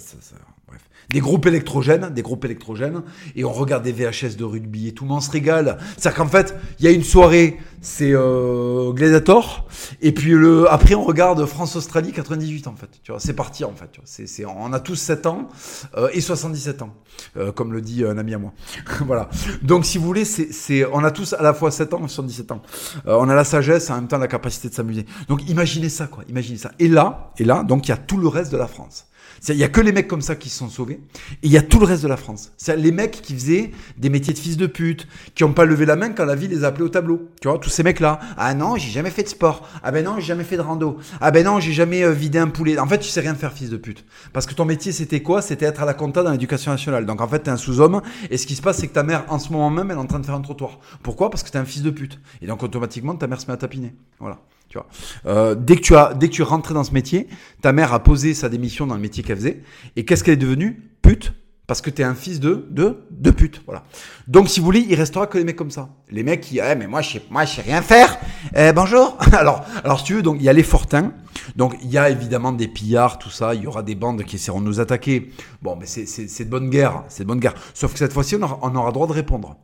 des 1.10 1.20
groupes 1.20 1.46
électrogènes, 1.46 2.10
des 2.12 2.22
groupes 2.22 2.44
électrogènes, 2.44 3.02
et 3.34 3.44
on 3.44 3.52
regarde 3.52 3.84
des 3.84 3.92
VHS 3.92 4.36
de 4.36 4.44
rugby 4.44 4.88
et 4.88 4.92
tout 4.92 5.04
le 5.04 5.10
monde 5.10 5.22
se 5.22 5.30
régale. 5.30 5.78
C'est-à-dire 5.96 6.18
qu'en 6.18 6.28
fait, 6.28 6.54
il 6.78 6.84
y 6.84 6.88
a 6.88 6.90
une 6.90 7.04
soirée, 7.04 7.58
c'est 7.80 8.12
euh, 8.12 8.92
Gladiator, 8.92 9.68
et 10.00 10.12
puis 10.12 10.32
le 10.32 10.70
après 10.70 10.94
on 10.94 11.04
regarde 11.04 11.44
France-Australie 11.46 12.12
98 12.12 12.66
en 12.66 12.74
fait. 12.74 12.88
Tu 13.02 13.12
vois, 13.12 13.20
c'est 13.20 13.34
parti 13.34 13.64
en 13.64 13.74
fait. 13.74 13.90
C'est, 14.04 14.26
c'est, 14.26 14.44
on 14.44 14.72
a 14.72 14.80
tous 14.80 14.96
7 14.96 15.26
ans 15.26 15.48
euh, 15.96 16.08
et 16.12 16.20
77 16.20 16.82
ans, 16.82 16.90
euh, 17.36 17.52
comme 17.52 17.72
le 17.72 17.80
dit 17.80 18.04
un 18.04 18.18
ami 18.18 18.34
à 18.34 18.38
moi. 18.38 18.52
voilà. 19.06 19.28
Donc 19.62 19.84
si 19.84 19.98
vous 19.98 20.04
voulez, 20.04 20.24
c'est, 20.24 20.52
c'est, 20.52 20.84
on 20.92 21.04
a 21.04 21.10
tous 21.10 21.32
à 21.34 21.42
la 21.42 21.54
fois 21.54 21.70
7 21.70 21.94
ans 21.94 22.04
et 22.04 22.08
77 22.08 22.52
ans. 22.52 22.62
Euh, 23.06 23.16
on 23.18 23.28
a 23.28 23.34
la 23.34 23.44
sagesse, 23.44 23.90
en 23.90 23.96
même 23.96 24.08
temps 24.08 24.18
la 24.18 24.28
capacité 24.28 24.68
de 24.68 24.74
s'amuser. 24.74 25.06
Donc 25.28 25.48
imaginez 25.48 25.88
ça 25.88 26.06
quoi, 26.06 26.24
imaginez 26.28 26.58
ça. 26.58 26.72
Et 26.78 26.88
là, 26.88 27.32
et 27.38 27.44
là, 27.44 27.62
donc 27.62 27.86
il 27.86 27.90
y 27.90 27.94
a 27.94 27.96
tout 27.96 28.18
le 28.18 28.28
reste 28.28 28.52
de 28.52 28.56
la 28.56 28.66
France. 28.66 29.06
Il 29.48 29.56
y 29.56 29.64
a 29.64 29.68
que 29.68 29.80
les 29.80 29.92
mecs 29.92 30.08
comme 30.08 30.20
ça 30.20 30.36
qui 30.36 30.48
se 30.48 30.58
sont 30.58 30.68
sauvés. 30.68 31.00
Et 31.42 31.46
il 31.46 31.50
y 31.50 31.58
a 31.58 31.62
tout 31.62 31.78
le 31.78 31.86
reste 31.86 32.02
de 32.02 32.08
la 32.08 32.16
France. 32.16 32.52
C'est 32.56 32.76
les 32.76 32.92
mecs 32.92 33.22
qui 33.22 33.34
faisaient 33.34 33.70
des 33.96 34.08
métiers 34.08 34.34
de 34.34 34.38
fils 34.38 34.56
de 34.56 34.66
pute, 34.66 35.06
qui 35.34 35.44
n'ont 35.44 35.52
pas 35.52 35.64
levé 35.64 35.86
la 35.86 35.96
main 35.96 36.10
quand 36.10 36.24
la 36.24 36.34
vie 36.34 36.48
les 36.48 36.64
a 36.64 36.68
appelés 36.68 36.84
au 36.84 36.88
tableau. 36.88 37.28
Tu 37.40 37.48
vois, 37.48 37.58
tous 37.58 37.70
ces 37.70 37.82
mecs-là. 37.82 38.20
Ah 38.36 38.54
non, 38.54 38.76
j'ai 38.76 38.90
jamais 38.90 39.10
fait 39.10 39.22
de 39.22 39.28
sport. 39.28 39.68
Ah 39.82 39.90
ben 39.90 40.04
non, 40.04 40.16
j'ai 40.16 40.26
jamais 40.26 40.44
fait 40.44 40.56
de 40.56 40.62
rando. 40.62 40.98
Ah 41.20 41.30
ben 41.30 41.44
non, 41.44 41.60
j'ai 41.60 41.72
jamais 41.72 42.02
euh, 42.02 42.12
vidé 42.12 42.38
un 42.38 42.48
poulet. 42.48 42.78
En 42.78 42.86
fait, 42.86 42.98
tu 42.98 43.08
sais 43.08 43.20
rien 43.20 43.34
faire, 43.34 43.52
fils 43.52 43.70
de 43.70 43.76
pute. 43.76 44.04
Parce 44.32 44.46
que 44.46 44.54
ton 44.54 44.64
métier, 44.64 44.92
c'était 44.92 45.22
quoi? 45.22 45.42
C'était 45.42 45.66
être 45.66 45.82
à 45.82 45.86
la 45.86 45.94
compta 45.94 46.22
dans 46.22 46.30
l'éducation 46.30 46.70
nationale. 46.70 47.06
Donc 47.06 47.20
en 47.20 47.28
fait, 47.28 47.40
t'es 47.40 47.50
un 47.50 47.56
sous-homme. 47.56 48.02
Et 48.30 48.38
ce 48.38 48.46
qui 48.46 48.54
se 48.54 48.62
passe, 48.62 48.78
c'est 48.78 48.88
que 48.88 48.94
ta 48.94 49.02
mère, 49.02 49.24
en 49.28 49.38
ce 49.38 49.52
moment 49.52 49.70
même, 49.70 49.90
elle 49.90 49.96
est 49.96 50.00
en 50.00 50.06
train 50.06 50.20
de 50.20 50.26
faire 50.26 50.34
un 50.34 50.40
trottoir. 50.40 50.78
Pourquoi? 51.02 51.30
Parce 51.30 51.42
que 51.42 51.50
t'es 51.50 51.58
un 51.58 51.64
fils 51.64 51.82
de 51.82 51.90
pute. 51.90 52.20
Et 52.40 52.46
donc 52.46 52.62
automatiquement, 52.62 53.14
ta 53.14 53.26
mère 53.26 53.40
se 53.40 53.46
met 53.46 53.52
à 53.52 53.56
tapiner. 53.56 53.94
Voilà. 54.18 54.38
Tu 54.68 54.78
vois. 54.78 54.86
Euh, 55.26 55.54
dès 55.54 55.76
que 55.76 55.80
tu 55.80 55.96
as, 55.96 56.14
dès 56.14 56.28
que 56.28 56.34
tu 56.34 56.42
rentré 56.42 56.74
dans 56.74 56.84
ce 56.84 56.92
métier, 56.92 57.28
ta 57.62 57.72
mère 57.72 57.92
a 57.92 58.02
posé 58.02 58.34
sa 58.34 58.48
démission 58.48 58.86
dans 58.86 58.94
le 58.94 59.00
métier 59.00 59.22
qu'elle 59.22 59.36
faisait. 59.36 59.62
Et 59.96 60.04
qu'est-ce 60.04 60.24
qu'elle 60.24 60.34
est 60.34 60.38
devenue? 60.38 60.82
Pute. 61.02 61.32
Parce 61.66 61.80
que 61.80 61.90
tu 61.90 62.02
es 62.02 62.04
un 62.04 62.14
fils 62.14 62.38
de, 62.38 62.66
de, 62.70 63.04
de 63.10 63.30
pute. 63.32 63.62
Voilà. 63.66 63.82
Donc, 64.28 64.48
si 64.48 64.60
vous 64.60 64.66
voulez, 64.66 64.86
il 64.88 64.94
restera 64.94 65.26
que 65.26 65.36
les 65.36 65.42
mecs 65.42 65.56
comme 65.56 65.72
ça. 65.72 65.88
Les 66.10 66.22
mecs 66.22 66.40
qui, 66.40 66.60
eh, 66.60 66.76
mais 66.76 66.86
moi, 66.86 67.02
je 67.02 67.14
sais, 67.14 67.22
moi, 67.28 67.44
je 67.44 67.56
sais 67.56 67.62
rien 67.62 67.82
faire. 67.82 68.18
Eh, 68.54 68.72
bonjour. 68.72 69.18
alors, 69.32 69.64
alors, 69.82 69.98
si 69.98 70.04
tu 70.04 70.14
veux, 70.14 70.22
donc, 70.22 70.36
il 70.38 70.44
y 70.44 70.48
a 70.48 70.52
les 70.52 70.62
fortins. 70.62 71.12
Donc, 71.56 71.76
il 71.82 71.90
y 71.90 71.98
a 71.98 72.08
évidemment 72.08 72.52
des 72.52 72.68
pillards, 72.68 73.18
tout 73.18 73.30
ça. 73.30 73.54
Il 73.54 73.62
y 73.62 73.66
aura 73.66 73.82
des 73.82 73.96
bandes 73.96 74.22
qui 74.22 74.36
essaieront 74.36 74.60
de 74.60 74.66
nous 74.66 74.78
attaquer. 74.78 75.32
Bon, 75.60 75.74
mais 75.74 75.86
c'est, 75.86 76.06
c'est, 76.06 76.28
c'est 76.28 76.44
de 76.44 76.50
bonne 76.50 76.70
guerre. 76.70 77.02
C'est 77.08 77.24
de 77.24 77.28
bonne 77.28 77.40
guerre. 77.40 77.54
Sauf 77.74 77.92
que 77.92 77.98
cette 77.98 78.12
fois-ci, 78.12 78.36
on 78.36 78.42
aura, 78.42 78.60
on 78.62 78.74
aura 78.76 78.92
droit 78.92 79.08
de 79.08 79.12
répondre. 79.12 79.56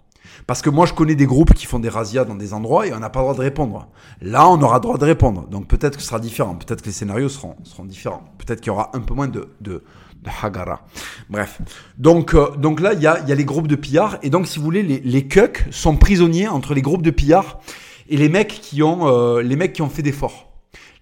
Parce 0.46 0.62
que 0.62 0.70
moi, 0.70 0.86
je 0.86 0.92
connais 0.92 1.14
des 1.14 1.26
groupes 1.26 1.54
qui 1.54 1.66
font 1.66 1.78
des 1.78 1.88
razzias 1.88 2.24
dans 2.24 2.34
des 2.34 2.52
endroits 2.54 2.86
et 2.86 2.92
on 2.92 2.98
n'a 2.98 3.10
pas 3.10 3.20
le 3.20 3.24
droit 3.24 3.34
de 3.34 3.40
répondre. 3.40 3.88
Là, 4.20 4.48
on 4.48 4.60
aura 4.62 4.76
le 4.76 4.80
droit 4.80 4.98
de 4.98 5.04
répondre. 5.04 5.46
Donc 5.48 5.66
peut-être 5.68 5.96
que 5.96 6.02
ce 6.02 6.08
sera 6.08 6.20
différent. 6.20 6.54
Peut-être 6.54 6.82
que 6.82 6.86
les 6.86 6.92
scénarios 6.92 7.28
seront, 7.28 7.56
seront 7.64 7.84
différents. 7.84 8.22
Peut-être 8.38 8.60
qu'il 8.60 8.68
y 8.68 8.70
aura 8.70 8.90
un 8.94 9.00
peu 9.00 9.14
moins 9.14 9.28
de, 9.28 9.48
de, 9.60 9.82
de 10.22 10.30
Hagara. 10.42 10.82
Bref. 11.30 11.60
Donc, 11.98 12.34
euh, 12.34 12.50
donc 12.56 12.80
là, 12.80 12.92
il 12.92 13.00
y 13.00 13.06
a, 13.06 13.20
y 13.26 13.32
a 13.32 13.34
les 13.34 13.44
groupes 13.44 13.68
de 13.68 13.76
pillards. 13.76 14.18
Et 14.22 14.30
donc, 14.30 14.46
si 14.46 14.58
vous 14.58 14.64
voulez, 14.64 14.82
les, 14.82 15.00
les 15.00 15.28
cucks 15.28 15.64
sont 15.70 15.96
prisonniers 15.96 16.48
entre 16.48 16.74
les 16.74 16.82
groupes 16.82 17.02
de 17.02 17.10
pillards 17.10 17.60
et 18.08 18.16
les 18.16 18.28
mecs 18.28 18.60
qui 18.60 18.82
ont, 18.82 19.08
euh, 19.08 19.42
les 19.42 19.56
mecs 19.56 19.72
qui 19.72 19.82
ont 19.82 19.90
fait 19.90 20.02
des 20.02 20.12
forts 20.12 20.48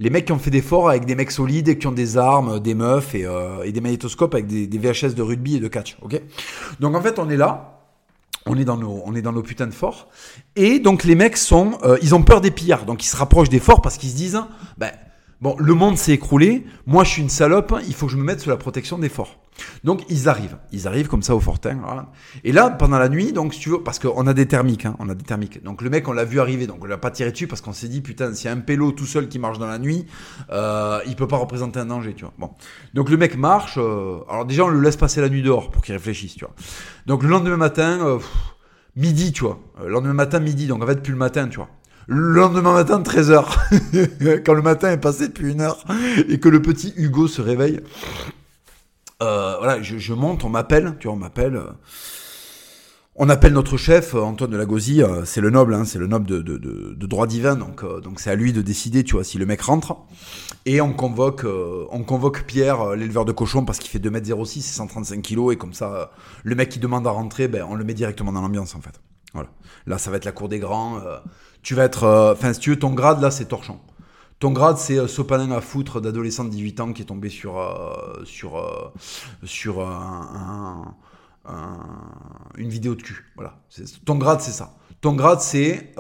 les 0.01 0.09
mecs 0.09 0.24
qui 0.24 0.33
ont 0.33 0.39
fait 0.39 0.51
des 0.51 0.62
forts 0.62 0.89
avec 0.89 1.05
des 1.05 1.14
mecs 1.14 1.31
solides 1.31 1.68
et 1.68 1.78
qui 1.78 1.87
ont 1.87 1.93
des 1.93 2.16
armes, 2.16 2.59
des 2.59 2.74
meufs 2.74 3.14
et, 3.14 3.26
euh, 3.26 3.62
et 3.64 3.70
des 3.70 3.83
magnétoscopes 3.83 4.35
avec 4.35 4.47
des, 4.47 4.66
des, 4.66 4.78
VHS 4.78 5.14
de 5.14 5.22
rugby 5.22 5.57
et 5.57 5.61
de 5.61 5.68
catch. 5.68 5.99
Ok? 6.01 6.20
Donc 6.81 6.97
en 6.97 7.03
fait, 7.03 7.18
on 7.18 7.28
est 7.28 7.37
là 7.37 7.80
on 8.47 8.57
est 8.57 8.64
dans 8.64 8.76
nos, 8.76 9.03
on 9.05 9.14
est 9.14 9.22
putains 9.43 9.66
de 9.66 9.74
forts. 9.74 10.09
Et 10.57 10.78
donc 10.78 11.05
les 11.05 11.14
mecs 11.14 11.36
sont, 11.36 11.78
euh, 11.84 11.99
ils 12.03 12.14
ont 12.14 12.22
peur 12.22 12.41
des 12.41 12.51
pillards, 12.51 12.84
donc 12.84 13.05
ils 13.05 13.09
se 13.09 13.16
rapprochent 13.16 13.49
des 13.49 13.61
forts 13.61 13.82
parce 13.82 13.99
qu'ils 13.99 14.11
se 14.11 14.16
disent, 14.16 14.41
ben 14.78 14.91
bon, 15.41 15.57
le 15.59 15.74
monde 15.74 15.97
s'est 15.97 16.12
écroulé, 16.12 16.64
moi 16.86 17.05
je 17.05 17.11
suis 17.11 17.22
une 17.22 17.28
salope, 17.28 17.74
il 17.86 17.95
faut 17.95 18.07
que 18.07 18.12
je 18.12 18.16
me 18.16 18.24
mette 18.24 18.41
sous 18.41 18.51
la 18.51 18.57
protection 18.57 18.99
des 18.99 19.09
forts. 19.09 19.36
Donc 19.84 20.03
ils 20.09 20.28
arrivent, 20.28 20.57
ils 20.72 20.86
arrivent 20.88 21.09
comme 21.09 21.22
ça 21.22 21.34
au 21.34 21.41
fortin. 21.41 21.78
Et 22.45 22.53
là, 22.53 22.70
pendant 22.70 22.99
la 22.99 23.09
nuit, 23.09 23.32
donc 23.32 23.55
si 23.55 23.61
tu 23.61 23.70
veux, 23.70 23.82
parce 23.82 23.99
qu'on 23.99 24.26
a 24.26 24.34
des 24.34 24.47
thermiques, 24.47 24.86
hein, 24.86 24.97
on 24.99 25.09
a 25.09 25.14
des 25.14 25.24
thermiques. 25.24 25.62
Donc 25.62 25.82
le 25.82 25.91
mec, 25.91 26.09
on 26.09 26.12
l'a 26.12 26.24
vu 26.24 26.41
arriver, 26.41 26.66
donc 26.66 26.78
on 26.82 26.86
l'a 26.86 26.99
pas 26.99 27.11
tiré 27.11 27.30
dessus 27.32 27.47
parce 27.47 27.61
qu'on 27.61 27.72
s'est 27.72 27.88
dit 27.88 28.01
putain, 28.01 28.34
s'il 28.34 28.47
y 28.47 28.49
a 28.49 28.53
un 28.53 28.61
pélo 28.61 28.93
tout 28.93 29.07
seul 29.07 29.28
qui 29.28 29.38
marche 29.38 29.59
dans 29.59 29.66
la 29.66 29.78
nuit, 29.78 30.07
euh, 30.51 31.01
il 31.07 31.16
peut 31.16 31.28
pas 31.28 31.36
représenter 31.36 31.80
un 31.80 31.86
danger, 31.86 32.14
tu 32.14 32.24
vois. 32.24 32.34
Bon, 32.38 32.51
donc 32.95 33.11
le 33.11 33.16
mec 33.16 33.36
marche. 33.36 33.74
Euh, 33.78 34.20
alors 34.28 34.47
déjà, 34.47 34.64
on 34.64 34.68
le 34.68 34.80
laisse 34.80 34.97
passer 34.97 35.20
la 35.20 35.28
nuit 35.28 35.43
dehors 35.43 35.70
pour 35.70 35.82
qu'il 35.82 35.95
réfléchisse, 35.95 36.34
tu 36.34 36.45
vois. 36.45 36.55
Donc 37.07 37.22
le 37.22 37.28
lendemain 37.28 37.57
matin, 37.57 37.99
euh, 38.07 38.18
midi, 38.97 39.32
tu 39.32 39.45
vois. 39.45 39.61
Le 39.82 39.88
lendemain 39.88 40.14
matin, 40.14 40.41
midi, 40.41 40.66
donc 40.66 40.82
en 40.82 40.86
fait 40.86 41.03
plus 41.03 41.12
le 41.12 41.18
matin, 41.18 41.49
tu 41.49 41.57
vois. 41.57 41.68
Le 42.07 42.33
lendemain 42.33 42.73
matin, 42.73 43.01
13h. 43.01 44.43
Quand 44.45 44.55
le 44.55 44.63
matin 44.63 44.91
est 44.91 45.01
passé 45.01 45.29
depuis 45.29 45.53
une 45.53 45.61
heure 45.61 45.85
et 46.29 46.41
que 46.41 46.49
le 46.49 46.61
petit 46.63 46.93
Hugo 46.97 47.29
se 47.29 47.41
réveille. 47.41 47.81
Euh, 49.23 49.57
voilà, 49.59 49.83
je, 49.83 50.15
monte, 50.15 50.45
on 50.45 50.49
m'appelle, 50.49 50.97
tu 50.99 51.09
on 51.09 51.17
m'appelle. 51.17 51.57
Euh, 51.57 51.71
on 53.17 53.29
appelle 53.29 53.53
notre 53.53 53.77
chef, 53.77 54.15
euh, 54.15 54.21
Antoine 54.21 54.51
de 54.51 54.57
la 54.57 54.65
Gauzie, 54.65 55.03
c'est 55.25 55.43
le 55.43 55.51
noble, 55.51 55.75
hein, 55.75 55.85
c'est 55.85 55.99
le 55.99 56.07
noble 56.07 56.27
de, 56.27 57.07
droit 57.07 57.27
divin, 57.27 57.55
donc 57.55 57.85
donc 58.03 58.19
c'est 58.19 58.31
à 58.31 58.35
lui 58.35 58.55
de 58.55 58.63
décider, 58.63 59.05
tu 59.05 59.15
vois, 59.15 59.25
si 59.25 59.37
le 59.37 59.45
mec 59.45 59.61
rentre. 59.61 59.97
Et 60.65 60.81
on 60.81 60.95
convoque, 60.95 61.45
on 61.91 62.03
convoque 62.03 62.45
Pierre, 62.45 62.97
l'éleveur 62.97 63.27
de 63.27 63.33
cochons, 63.33 63.65
parce 63.65 63.79
qu'il 63.79 63.91
fait 63.91 63.99
2m06 63.99 64.59
et 64.59 64.63
135 64.63 65.23
kg, 65.23 65.53
et 65.53 65.57
comme 65.57 65.75
ça, 65.75 66.13
le 66.45 66.55
mec 66.55 66.71
qui 66.71 66.79
demande 66.79 67.07
à 67.07 67.11
rentrer, 67.11 67.47
ben, 67.47 67.67
on 67.69 67.75
le 67.75 67.85
met 67.85 67.95
directement 67.95 68.33
dans 68.33 68.41
l'ambiance, 68.41 68.75
en 68.75 68.81
fait. 68.81 69.01
Voilà. 69.35 69.51
Là, 69.87 69.99
ça 69.99 70.11
va 70.11 70.17
être 70.17 70.25
la 70.25 70.33
cour 70.33 70.49
des 70.49 70.59
grands. 70.59 70.99
Tu 71.63 71.75
vas 71.75 71.85
être, 71.85 72.35
enfin, 72.37 72.53
si 72.53 72.61
tu 72.61 72.71
veux, 72.71 72.79
ton 72.79 72.91
grade, 72.91 73.21
là, 73.21 73.31
c'est 73.31 73.47
torchon. 73.47 73.79
Ton 74.41 74.53
grade, 74.53 74.79
c'est 74.79 74.99
euh, 74.99 75.07
Sopanin 75.07 75.53
à 75.53 75.61
foutre 75.61 76.01
d'adolescent 76.01 76.45
de 76.45 76.49
18 76.49 76.81
ans 76.81 76.93
qui 76.95 77.03
est 77.03 77.05
tombé 77.05 77.29
sur, 77.29 77.59
euh, 77.59 78.25
sur, 78.25 78.57
euh, 78.57 78.91
sur 79.45 79.81
un, 79.83 80.95
une 82.57 82.71
vidéo 82.71 82.95
de 82.95 83.03
cul. 83.03 83.31
Voilà. 83.37 83.59
Ton 84.07 84.17
grade, 84.17 84.41
c'est 84.41 84.53
ça. 84.53 84.77
Ton 85.03 85.13
grade, 85.13 85.41
c'est 85.41 85.93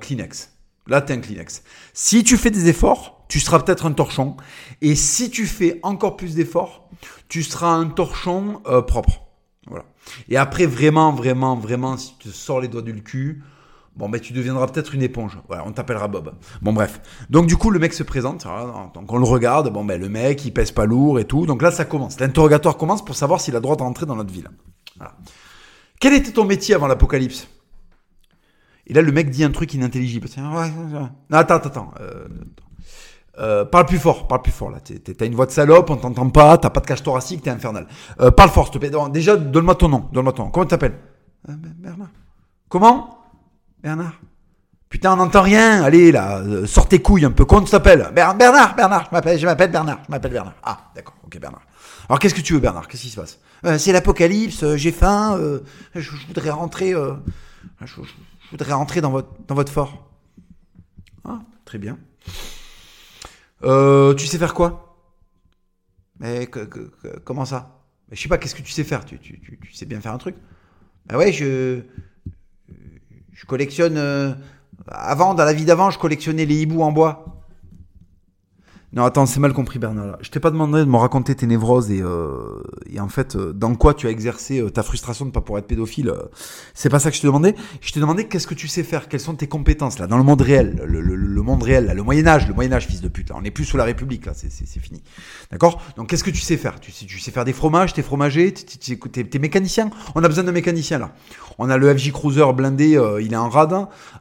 Kleenex. 0.00 0.54
Là, 0.88 1.02
t'es 1.02 1.14
un 1.14 1.20
Kleenex. 1.20 1.62
Si 1.92 2.24
tu 2.24 2.36
fais 2.36 2.50
des 2.50 2.68
efforts, 2.68 3.24
tu 3.28 3.38
seras 3.38 3.60
peut-être 3.60 3.86
un 3.86 3.92
torchon. 3.92 4.36
Et 4.80 4.96
si 4.96 5.30
tu 5.30 5.46
fais 5.46 5.78
encore 5.82 6.16
plus 6.16 6.34
d'efforts, 6.34 6.88
tu 7.28 7.42
seras 7.44 7.70
un 7.70 7.86
torchon 7.86 8.60
propre. 8.86 9.26
Voilà. 9.66 9.84
Et 10.28 10.36
après, 10.36 10.66
vraiment, 10.66 11.12
vraiment, 11.12 11.54
vraiment, 11.54 11.96
si 11.96 12.14
tu 12.18 12.30
te 12.30 12.34
sors 12.34 12.60
les 12.60 12.68
doigts 12.68 12.82
du 12.82 13.02
cul, 13.02 13.42
Bon, 13.98 14.08
ben, 14.08 14.20
tu 14.20 14.32
deviendras 14.32 14.68
peut-être 14.68 14.94
une 14.94 15.02
éponge. 15.02 15.40
Voilà, 15.48 15.66
on 15.66 15.72
t'appellera 15.72 16.06
Bob. 16.06 16.32
Bon, 16.62 16.72
bref. 16.72 17.00
Donc, 17.30 17.46
du 17.46 17.56
coup, 17.56 17.70
le 17.70 17.80
mec 17.80 17.92
se 17.92 18.04
présente. 18.04 18.46
Donc, 18.94 19.12
on 19.12 19.18
le 19.18 19.24
regarde. 19.24 19.72
Bon, 19.72 19.84
ben, 19.84 20.00
le 20.00 20.08
mec, 20.08 20.44
il 20.44 20.52
pèse 20.52 20.70
pas 20.70 20.86
lourd 20.86 21.18
et 21.18 21.24
tout. 21.24 21.46
Donc 21.46 21.62
là, 21.62 21.72
ça 21.72 21.84
commence. 21.84 22.20
L'interrogatoire 22.20 22.76
commence 22.76 23.04
pour 23.04 23.16
savoir 23.16 23.40
s'il 23.40 23.54
a 23.56 23.58
le 23.58 23.62
droit 23.62 23.74
d'entrer 23.74 24.06
dans 24.06 24.14
notre 24.14 24.32
ville. 24.32 24.48
Voilà. 24.96 25.14
Quel 26.00 26.14
était 26.14 26.30
ton 26.30 26.44
métier 26.44 26.76
avant 26.76 26.86
l'apocalypse? 26.86 27.48
Et 28.86 28.94
là, 28.94 29.02
le 29.02 29.10
mec 29.10 29.30
dit 29.30 29.42
un 29.42 29.50
truc 29.50 29.74
inintelligible. 29.74 30.28
Non, 30.38 30.58
attends, 31.32 31.56
attends, 31.56 31.68
attends. 31.68 31.94
Euh, 32.00 32.28
euh, 33.40 33.64
parle 33.64 33.86
plus 33.86 33.98
fort, 33.98 34.28
parle 34.28 34.42
plus 34.42 34.52
fort 34.52 34.70
là. 34.70 34.78
T'as 34.80 35.26
une 35.26 35.34
voix 35.34 35.46
de 35.46 35.50
salope, 35.50 35.90
on 35.90 35.96
t'entend 35.96 36.30
pas, 36.30 36.56
t'as 36.56 36.70
pas 36.70 36.80
de 36.80 36.86
cage 36.86 37.02
thoracique, 37.02 37.42
t'es 37.42 37.50
infernal. 37.50 37.86
Euh, 38.20 38.30
parle 38.30 38.50
fort, 38.50 38.66
s'il 38.66 38.74
te 38.74 38.78
plaît. 38.78 38.90
Déjà, 39.10 39.36
donne-moi 39.36 39.74
ton 39.74 39.88
nom, 39.88 40.08
donne-moi 40.12 40.32
ton 40.32 40.44
nom. 40.44 40.50
Comment 40.50 40.66
tu 40.66 40.70
t'appelles? 40.70 40.98
Bernard. 41.46 42.10
Comment? 42.68 43.17
Bernard 43.82 44.20
Putain, 44.88 45.12
on 45.12 45.16
n'entend 45.16 45.42
rien. 45.42 45.82
Allez, 45.82 46.10
là, 46.10 46.38
euh, 46.38 46.66
sors 46.66 46.88
tes 46.88 47.02
couilles 47.02 47.26
un 47.26 47.30
peu. 47.30 47.44
Comment 47.44 47.62
tu 47.62 47.70
t'appelles? 47.70 48.10
Bernard, 48.14 48.74
Bernard, 48.74 49.04
je 49.06 49.14
m'appelle, 49.14 49.38
je 49.38 49.46
Bernard. 49.46 50.00
Je 50.06 50.10
m'appelle 50.10 50.32
Bernard. 50.32 50.54
Ah, 50.62 50.90
d'accord, 50.94 51.16
ok, 51.24 51.38
Bernard. 51.38 51.62
Alors, 52.08 52.18
qu'est-ce 52.18 52.34
que 52.34 52.40
tu 52.40 52.54
veux, 52.54 52.60
Bernard? 52.60 52.88
Qu'est-ce 52.88 53.02
qui 53.02 53.10
se 53.10 53.20
passe? 53.20 53.38
Euh, 53.66 53.76
C'est 53.76 53.92
l'apocalypse, 53.92 54.62
euh, 54.62 54.76
j'ai 54.76 54.92
faim, 54.92 55.38
je, 55.94 56.10
voudrais 56.26 56.50
rentrer, 56.50 56.92
je, 56.92 57.94
voudrais 58.50 58.72
rentrer 58.72 59.02
dans 59.02 59.10
votre, 59.10 59.72
fort. 59.72 60.10
Ah, 61.24 61.40
très 61.66 61.78
bien. 61.78 61.98
tu 63.62 64.26
sais 64.26 64.38
faire 64.38 64.54
quoi? 64.54 64.96
Mais 66.18 66.48
comment 67.24 67.44
ça? 67.44 67.82
Je 68.10 68.20
sais 68.20 68.28
pas, 68.28 68.38
qu'est-ce 68.38 68.54
que 68.54 68.62
tu 68.62 68.72
sais 68.72 68.84
faire? 68.84 69.04
Tu 69.04 69.50
sais 69.74 69.84
bien 69.84 70.00
faire 70.00 70.12
un 70.12 70.18
truc? 70.18 70.36
Ah 71.10 71.18
ouais, 71.18 71.30
je 71.30 71.82
je 73.38 73.46
collectionne. 73.46 73.96
Euh, 73.96 74.32
avant, 74.88 75.34
dans 75.34 75.44
la 75.44 75.52
vie 75.52 75.64
d'avant, 75.64 75.90
je 75.90 75.98
collectionnais 75.98 76.44
les 76.44 76.56
hiboux 76.56 76.82
en 76.82 76.92
bois. 76.92 77.37
Non, 78.94 79.04
attends, 79.04 79.26
c'est 79.26 79.38
mal 79.38 79.52
compris, 79.52 79.78
Bernard. 79.78 80.16
Je 80.22 80.30
t'ai 80.30 80.40
pas 80.40 80.50
demandé 80.50 80.78
de 80.80 80.86
me 80.86 80.96
raconter 80.96 81.34
tes 81.34 81.46
névroses 81.46 81.90
et, 81.90 82.00
euh, 82.00 82.62
et 82.90 83.00
en 83.00 83.08
fait, 83.08 83.36
euh, 83.36 83.52
dans 83.52 83.74
quoi 83.74 83.92
tu 83.92 84.06
as 84.06 84.10
exercé 84.10 84.60
euh, 84.62 84.70
ta 84.70 84.82
frustration 84.82 85.26
de 85.26 85.30
pas 85.30 85.42
pouvoir 85.42 85.58
être 85.58 85.66
pédophile. 85.66 86.08
euh, 86.08 86.22
c'est 86.72 86.88
pas 86.88 86.98
ça 86.98 87.10
que 87.10 87.16
je 87.16 87.20
te 87.20 87.26
demandais. 87.26 87.54
Je 87.82 87.92
t'ai 87.92 88.00
demandé 88.00 88.26
qu'est-ce 88.28 88.46
que 88.46 88.54
tu 88.54 88.66
sais 88.66 88.82
faire, 88.82 89.08
quelles 89.08 89.20
sont 89.20 89.34
tes 89.34 89.46
compétences 89.46 89.98
là, 89.98 90.06
dans 90.06 90.16
le 90.16 90.22
monde 90.24 90.40
réel, 90.40 90.82
le, 90.86 91.02
le- 91.02 91.16
le 91.16 91.42
monde 91.42 91.62
réel, 91.62 91.84
là, 91.84 91.92
le 91.92 92.02
Moyen 92.02 92.26
Âge, 92.26 92.48
le 92.48 92.54
Moyen 92.54 92.72
Âge, 92.72 92.86
fils 92.86 93.02
de 93.02 93.08
pute. 93.08 93.28
Là, 93.28 93.34
on 93.36 93.42
n'est 93.42 93.50
plus 93.50 93.66
sous 93.66 93.76
la 93.76 93.84
République, 93.84 94.24
là, 94.24 94.32
c'est, 94.34 94.50
c'est, 94.50 94.80
fini. 94.80 95.02
D'accord? 95.52 95.82
Donc, 95.98 96.08
qu'est-ce 96.08 96.24
que 96.24 96.30
tu 96.30 96.40
sais 96.40 96.56
faire? 96.56 96.80
Tu 96.80 96.90
sais, 96.90 97.04
tu 97.04 97.18
sais 97.18 97.30
faire 97.30 97.44
des 97.44 97.52
fromages, 97.52 97.92
t'es 97.92 98.02
fromager, 98.02 98.54
t'es, 98.54 98.96
t'es, 98.96 99.24
t'es- 99.24 99.38
mécanicien? 99.38 99.90
On 100.14 100.24
a 100.24 100.28
besoin 100.28 100.44
d'un 100.44 100.52
mécanicien 100.52 100.98
là. 100.98 101.12
On 101.58 101.68
a 101.68 101.76
le 101.76 101.94
FJ 101.94 102.10
Cruiser 102.12 102.46
blindé, 102.54 102.96
euh, 102.96 103.20
il 103.20 103.34
est 103.34 103.36
en 103.36 103.50
rade. 103.50 103.74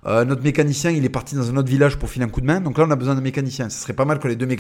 Euh, 0.06 0.26
notre 0.26 0.44
mécanicien, 0.44 0.92
il 0.92 1.06
est 1.06 1.10
parti 1.10 1.36
dans 1.36 1.50
un 1.50 1.56
autre 1.56 1.70
village 1.70 1.98
pour 1.98 2.10
filer 2.10 2.26
un 2.26 2.30
coup 2.30 2.42
de 2.42 2.48
main. 2.48 2.60
Donc 2.60 2.78
là, 2.78 2.84
on 2.86 2.92
a 2.92 2.96
besoin 2.98 3.16
d'un 3.16 3.22
mécanicien. 3.22 3.70
Ce 3.70 3.80
serait 3.80 3.94
pas 3.94 4.04
mal 4.04 4.20
que 4.20 4.28
les 4.28 4.36
deux 4.36 4.46
mécaniciens. 4.46 4.57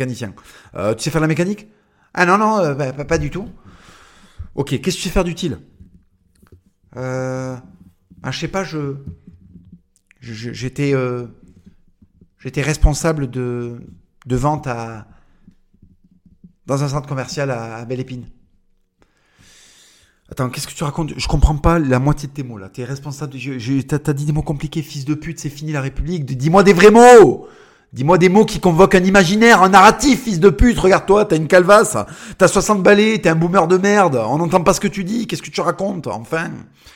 Euh, 0.75 0.93
tu 0.95 1.03
sais 1.03 1.09
faire 1.09 1.21
la 1.21 1.27
mécanique? 1.27 1.67
Ah 2.13 2.25
non, 2.25 2.37
non, 2.37 2.59
euh, 2.59 2.73
pas, 2.73 3.17
du 3.17 3.29
tout. 3.29 3.47
Ok, 4.55 4.69
qu'est-ce 4.69 4.97
que 4.97 5.01
tu 5.01 5.07
sais 5.07 5.09
faire 5.09 5.23
d'utile? 5.23 5.59
Euh, 6.95 7.55
ah, 8.23 8.31
Je 8.31 8.39
sais 8.39 8.47
pas, 8.47 8.63
je, 8.63 8.95
euh, 10.23 11.27
j'étais 12.39 12.61
responsable 12.61 13.29
de, 13.29 13.79
de 14.25 14.35
vente 14.35 14.67
à, 14.67 15.07
dans 16.65 16.83
un 16.83 16.87
centre 16.89 17.07
commercial 17.07 17.51
à, 17.51 17.77
à 17.77 17.85
Belle-Épine. 17.85 18.25
Attends, 20.29 20.49
qu'est-ce 20.49 20.67
que 20.67 20.73
tu 20.73 20.83
racontes? 20.83 21.13
Je 21.15 21.27
comprends 21.27 21.55
pas 21.55 21.79
la 21.79 21.99
moitié 21.99 22.27
de 22.27 22.33
tes 22.33 22.43
mots 22.43 22.57
là. 22.57 22.67
T'es 22.67 22.83
responsable. 22.83 23.31
De... 23.31 23.81
t'as 23.81 24.13
dit 24.13 24.25
des 24.25 24.33
mots 24.33 24.41
compliqués, 24.41 24.81
fils 24.81 25.05
de 25.05 25.13
pute, 25.13 25.39
c'est 25.39 25.49
fini 25.49 25.71
la 25.71 25.81
République. 25.81 26.25
Dis-moi 26.25 26.63
des 26.63 26.73
vrais 26.73 26.91
mots 26.91 27.47
Dis-moi 27.93 28.17
des 28.17 28.27
mots 28.27 28.43
qui 28.43 28.59
convoquent 28.59 28.95
un 28.95 29.03
imaginaire, 29.03 29.63
un 29.63 29.69
narratif, 29.69 30.23
fils 30.23 30.41
de 30.41 30.49
pute. 30.49 30.77
Regarde-toi, 30.77 31.23
t'as 31.23 31.37
une 31.37 31.47
calvasse, 31.47 31.95
t'as 32.37 32.49
60 32.49 32.83
balais, 32.83 33.17
t'es 33.17 33.29
un 33.29 33.35
boomer 33.35 33.65
de 33.65 33.77
merde. 33.77 34.21
On 34.27 34.37
n'entend 34.37 34.61
pas 34.61 34.73
ce 34.73 34.81
que 34.81 34.89
tu 34.89 35.05
dis. 35.05 35.25
Qu'est-ce 35.25 35.41
que 35.41 35.49
tu 35.49 35.61
racontes 35.61 36.07
Enfin, 36.07 36.51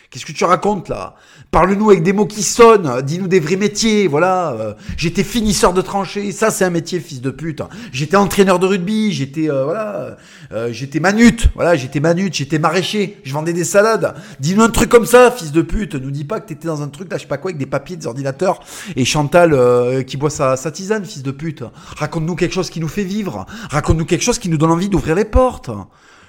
qu'est-ce 0.09 0.25
que 0.25 0.33
tu 0.33 0.43
racontes 0.43 0.89
là? 0.89 1.15
Parle-nous 1.49 1.89
avec 1.89 2.03
des 2.03 2.11
mots 2.11 2.25
qui 2.25 2.43
sonnent. 2.43 3.01
Dis-nous 3.01 3.27
des 3.27 3.39
vrais 3.39 3.55
métiers. 3.55 4.07
Voilà. 4.07 4.51
Euh, 4.51 4.73
j'étais 4.97 5.23
finisseur 5.23 5.71
de 5.71 5.81
tranchées. 5.81 6.33
Ça, 6.33 6.51
c'est 6.51 6.65
un 6.65 6.69
métier, 6.69 6.99
fils 6.99 7.21
de 7.21 7.29
pute. 7.29 7.61
J'étais 7.93 8.17
entraîneur 8.17 8.59
de 8.59 8.67
rugby. 8.67 9.13
J'étais 9.13 9.49
euh, 9.49 9.63
voilà. 9.63 10.17
Euh, 10.51 10.73
j'étais 10.73 10.99
manute. 10.99 11.47
Voilà. 11.55 11.75
J'étais 11.75 12.01
manute. 12.01 12.33
J'étais 12.33 12.59
maraîcher. 12.59 13.17
Je 13.23 13.33
vendais 13.33 13.53
des 13.53 13.63
salades. 13.63 14.13
Dis-nous 14.41 14.63
un 14.63 14.69
truc 14.69 14.89
comme 14.89 15.05
ça, 15.05 15.31
fils 15.31 15.53
de 15.53 15.61
pute. 15.61 15.95
Nous 15.95 16.11
dis 16.11 16.25
pas 16.25 16.41
que 16.41 16.47
t'étais 16.47 16.67
dans 16.67 16.81
un 16.81 16.89
truc 16.89 17.09
là, 17.09 17.17
je 17.17 17.23
sais 17.23 17.27
pas 17.27 17.37
quoi, 17.37 17.51
avec 17.51 17.57
des 17.57 17.65
papiers, 17.65 17.95
des 17.95 18.07
ordinateurs 18.07 18.59
et 18.95 19.05
Chantal 19.05 20.05
qui 20.05 20.17
boit 20.17 20.29
sa, 20.29 20.55
sa 20.55 20.71
fils 21.03 21.23
de 21.23 21.31
pute. 21.31 21.63
Raconte-nous 21.97 22.35
quelque 22.35 22.53
chose 22.53 22.69
qui 22.69 22.79
nous 22.79 22.87
fait 22.87 23.03
vivre. 23.03 23.45
Raconte-nous 23.69 24.05
quelque 24.05 24.23
chose 24.23 24.39
qui 24.39 24.49
nous 24.49 24.57
donne 24.57 24.71
envie 24.71 24.89
d'ouvrir 24.89 25.15
les 25.15 25.25
portes. 25.25 25.69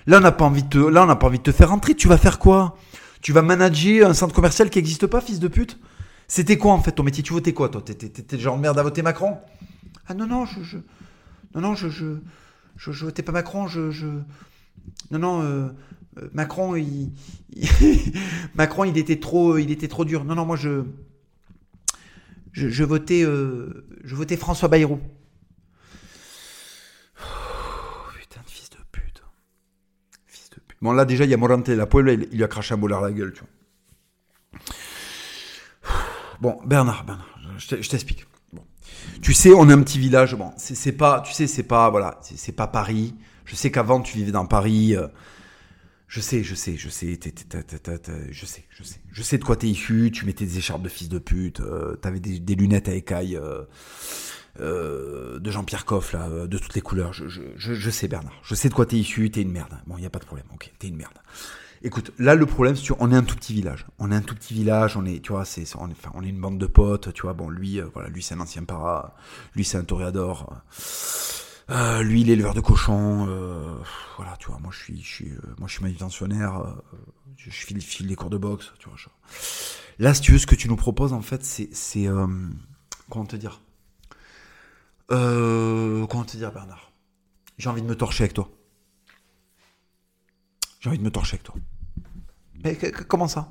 Là, 0.06 0.18
on 0.18 0.20
n'a 0.20 0.32
pas 0.32 0.44
envie 0.44 0.62
de 0.64 0.68
te, 0.68 0.78
là, 0.78 1.04
on 1.04 1.06
n'a 1.06 1.16
pas 1.16 1.26
envie 1.28 1.38
de 1.38 1.42
te 1.44 1.52
faire 1.52 1.70
rentrer. 1.70 1.94
Tu 1.94 2.08
vas 2.08 2.16
faire 2.18 2.38
quoi? 2.38 2.76
Tu 3.20 3.32
vas 3.32 3.42
manager 3.42 4.08
un 4.10 4.14
centre 4.14 4.34
commercial 4.34 4.68
qui 4.70 4.78
n'existe 4.78 5.06
pas, 5.06 5.20
fils 5.20 5.38
de 5.38 5.48
pute? 5.48 5.78
C'était 6.26 6.56
quoi 6.58 6.72
en 6.72 6.80
fait 6.82 6.92
ton 6.92 7.02
métier? 7.02 7.22
Tu 7.22 7.32
votais 7.32 7.52
quoi, 7.52 7.68
toi? 7.68 7.82
T'étais 7.82 8.38
genre 8.38 8.58
merde 8.58 8.78
à 8.78 8.82
voter 8.82 9.02
Macron? 9.02 9.36
Ah 10.08 10.14
non 10.14 10.26
non, 10.26 10.44
je, 10.46 10.76
non 11.54 11.60
non, 11.60 11.74
je 11.74 11.88
je 11.88 12.16
je, 12.76 13.04
votais 13.04 13.22
pas 13.22 13.32
Macron. 13.32 13.68
Je 13.68 13.90
je 13.90 14.06
non 15.10 15.18
non. 15.18 15.42
euh, 15.42 15.68
euh, 16.18 16.28
Macron, 16.34 16.74
il- 16.74 17.12
Macron, 18.54 18.84
il 18.84 18.98
était 18.98 19.20
trop, 19.20 19.56
il 19.58 19.70
était 19.70 19.88
trop 19.88 20.04
dur. 20.04 20.24
Non, 20.24 20.34
non, 20.34 20.44
moi 20.44 20.56
je, 20.56 20.82
je, 22.52 22.68
je 22.68 22.84
votais, 22.84 23.22
euh, 23.24 23.86
je 24.04 24.14
votais 24.14 24.36
François 24.36 24.68
Bayrou. 24.68 25.00
Oh, 27.20 27.24
putain 28.18 28.40
de 28.44 28.50
fils 28.50 28.70
de 28.70 28.76
pute. 28.90 29.22
Fils 30.26 30.50
de 30.50 30.56
pute. 30.56 30.78
Bon, 30.80 30.92
là, 30.92 31.04
déjà, 31.04 31.24
il 31.24 31.30
y 31.30 31.34
a 31.34 31.36
Morante, 31.36 31.68
la 31.68 31.86
poêle, 31.86 32.28
il, 32.30 32.36
lui 32.36 32.44
a 32.44 32.48
craché 32.48 32.74
un 32.74 32.76
boulard 32.78 33.02
à 33.02 33.08
la 33.08 33.12
gueule, 33.12 33.32
tu 33.32 33.40
vois. 33.40 33.48
Bon, 36.40 36.58
Bernard, 36.66 37.04
Bernard, 37.04 37.38
je 37.58 37.88
t'explique. 37.88 38.26
Tu 39.22 39.32
sais, 39.32 39.52
on 39.52 39.68
est 39.70 39.72
un 39.72 39.82
petit 39.82 39.98
village. 39.98 40.34
Bon, 40.34 40.52
c'est 40.56 40.92
pas, 40.92 41.20
tu 41.20 41.32
sais, 41.32 41.46
c'est 41.46 41.62
pas, 41.62 41.88
voilà, 41.90 42.18
c'est 42.22 42.52
pas 42.52 42.66
Paris. 42.66 43.14
Je 43.44 43.54
sais 43.54 43.70
qu'avant, 43.70 44.00
tu 44.00 44.16
vivais 44.16 44.32
dans 44.32 44.46
Paris. 44.46 44.96
euh, 44.96 45.06
je 46.12 46.20
sais, 46.20 46.44
je 46.44 46.54
sais, 46.54 46.76
je 46.76 46.90
sais, 46.90 47.16
t'es- 47.16 47.30
t'es- 47.30 47.44
t'es- 47.44 47.62
t'es- 47.62 47.78
t'es- 47.78 47.98
t'es- 47.98 48.32
je 48.32 48.44
sais, 48.44 48.64
je 48.68 48.82
sais. 48.82 49.00
Je 49.12 49.22
sais 49.22 49.38
de 49.38 49.44
quoi 49.44 49.56
t'es 49.56 49.66
issu, 49.66 50.10
tu 50.12 50.26
mettais 50.26 50.44
des 50.44 50.58
écharpes 50.58 50.82
de 50.82 50.90
fils 50.90 51.08
de 51.08 51.18
pute, 51.18 51.60
euh, 51.60 51.96
t'avais 51.96 52.20
des, 52.20 52.38
des 52.38 52.54
lunettes 52.54 52.86
à 52.90 52.92
écailles 52.92 53.34
euh, 53.38 53.62
euh, 54.60 55.38
de 55.38 55.50
Jean-Pierre 55.50 55.86
Coff, 55.86 56.12
là, 56.12 56.28
euh, 56.28 56.46
de 56.46 56.58
toutes 56.58 56.74
les 56.74 56.82
couleurs. 56.82 57.14
Je, 57.14 57.28
je, 57.28 57.40
je, 57.56 57.90
sais, 57.90 58.08
Bernard, 58.08 58.34
je 58.42 58.54
sais 58.54 58.68
de 58.68 58.74
quoi 58.74 58.84
t'es 58.84 58.98
issu, 58.98 59.30
t'es 59.30 59.40
une 59.40 59.52
merde. 59.52 59.72
Bon, 59.86 59.96
y 59.96 60.04
a 60.04 60.10
pas 60.10 60.18
de 60.18 60.26
problème, 60.26 60.44
ok, 60.52 60.70
t'es 60.78 60.88
une 60.88 60.96
merde. 60.96 61.14
Écoute, 61.82 62.12
là, 62.18 62.34
le 62.34 62.44
problème, 62.44 62.76
c'est 62.76 62.94
qu'on 62.94 63.10
est 63.10 63.16
un 63.16 63.22
tout 63.22 63.34
petit 63.36 63.54
village. 63.54 63.86
On 63.98 64.12
est 64.12 64.14
un 64.14 64.20
tout 64.20 64.34
petit 64.34 64.52
village, 64.52 64.98
on 64.98 65.06
est, 65.06 65.20
tu 65.24 65.32
vois, 65.32 65.46
c'est, 65.46 65.64
on 65.76 65.90
enfin, 65.90 66.10
on 66.12 66.22
est 66.22 66.28
une 66.28 66.40
bande 66.42 66.58
de 66.58 66.66
potes, 66.66 67.14
tu 67.14 67.22
vois. 67.22 67.32
Bon, 67.32 67.48
lui, 67.48 67.80
euh, 67.80 67.86
voilà, 67.94 68.10
lui, 68.10 68.22
c'est 68.22 68.34
un 68.34 68.40
ancien 68.40 68.64
para, 68.64 69.16
lui, 69.56 69.64
c'est 69.64 69.78
un 69.78 69.84
toréador. 69.84 70.62
Euh, 71.70 72.02
lui, 72.02 72.20
il 72.22 72.30
est 72.30 72.34
éleveur 72.34 72.54
de 72.54 72.60
cochons. 72.60 73.26
euh, 73.28 73.76
voilà, 74.16 74.36
tu 74.38 74.48
vois, 74.48 74.58
moi, 74.58 74.70
je 74.72 74.78
suis, 74.78 75.02
je 75.02 75.08
suis, 75.08 75.28
euh, 75.30 75.38
moi, 75.58 75.68
je 75.68 75.74
suis 75.74 75.82
manutentionnaire. 75.82 76.58
euh, 76.58 76.72
je 77.36 77.50
je 77.50 77.56
file, 77.66 77.80
file 77.80 78.06
les 78.08 78.14
cours 78.16 78.30
de 78.30 78.36
boxe, 78.38 78.72
tu 78.78 78.88
vois. 78.88 78.96
je- 78.98 79.08
Là, 79.98 80.14
si 80.14 80.20
tu 80.20 80.32
veux, 80.32 80.38
ce 80.38 80.46
que 80.46 80.54
tu 80.54 80.68
nous 80.68 80.76
proposes, 80.76 81.12
en 81.12 81.22
fait, 81.22 81.44
c'est, 81.44 81.68
c'est, 81.72 82.06
euh, 82.08 82.26
comment 83.10 83.26
te 83.26 83.36
dire? 83.36 83.60
Comment 85.08 86.24
te 86.24 86.36
dire, 86.36 86.52
Bernard? 86.52 86.90
J'ai 87.58 87.68
envie 87.68 87.82
de 87.82 87.86
me 87.86 87.94
torcher 87.96 88.24
avec 88.24 88.34
toi. 88.34 88.48
J'ai 90.80 90.88
envie 90.88 90.98
de 90.98 91.04
me 91.04 91.10
torcher 91.10 91.34
avec 91.34 91.44
toi. 91.44 91.54
Mais 92.64 92.76
comment 93.08 93.28
ça 93.28 93.48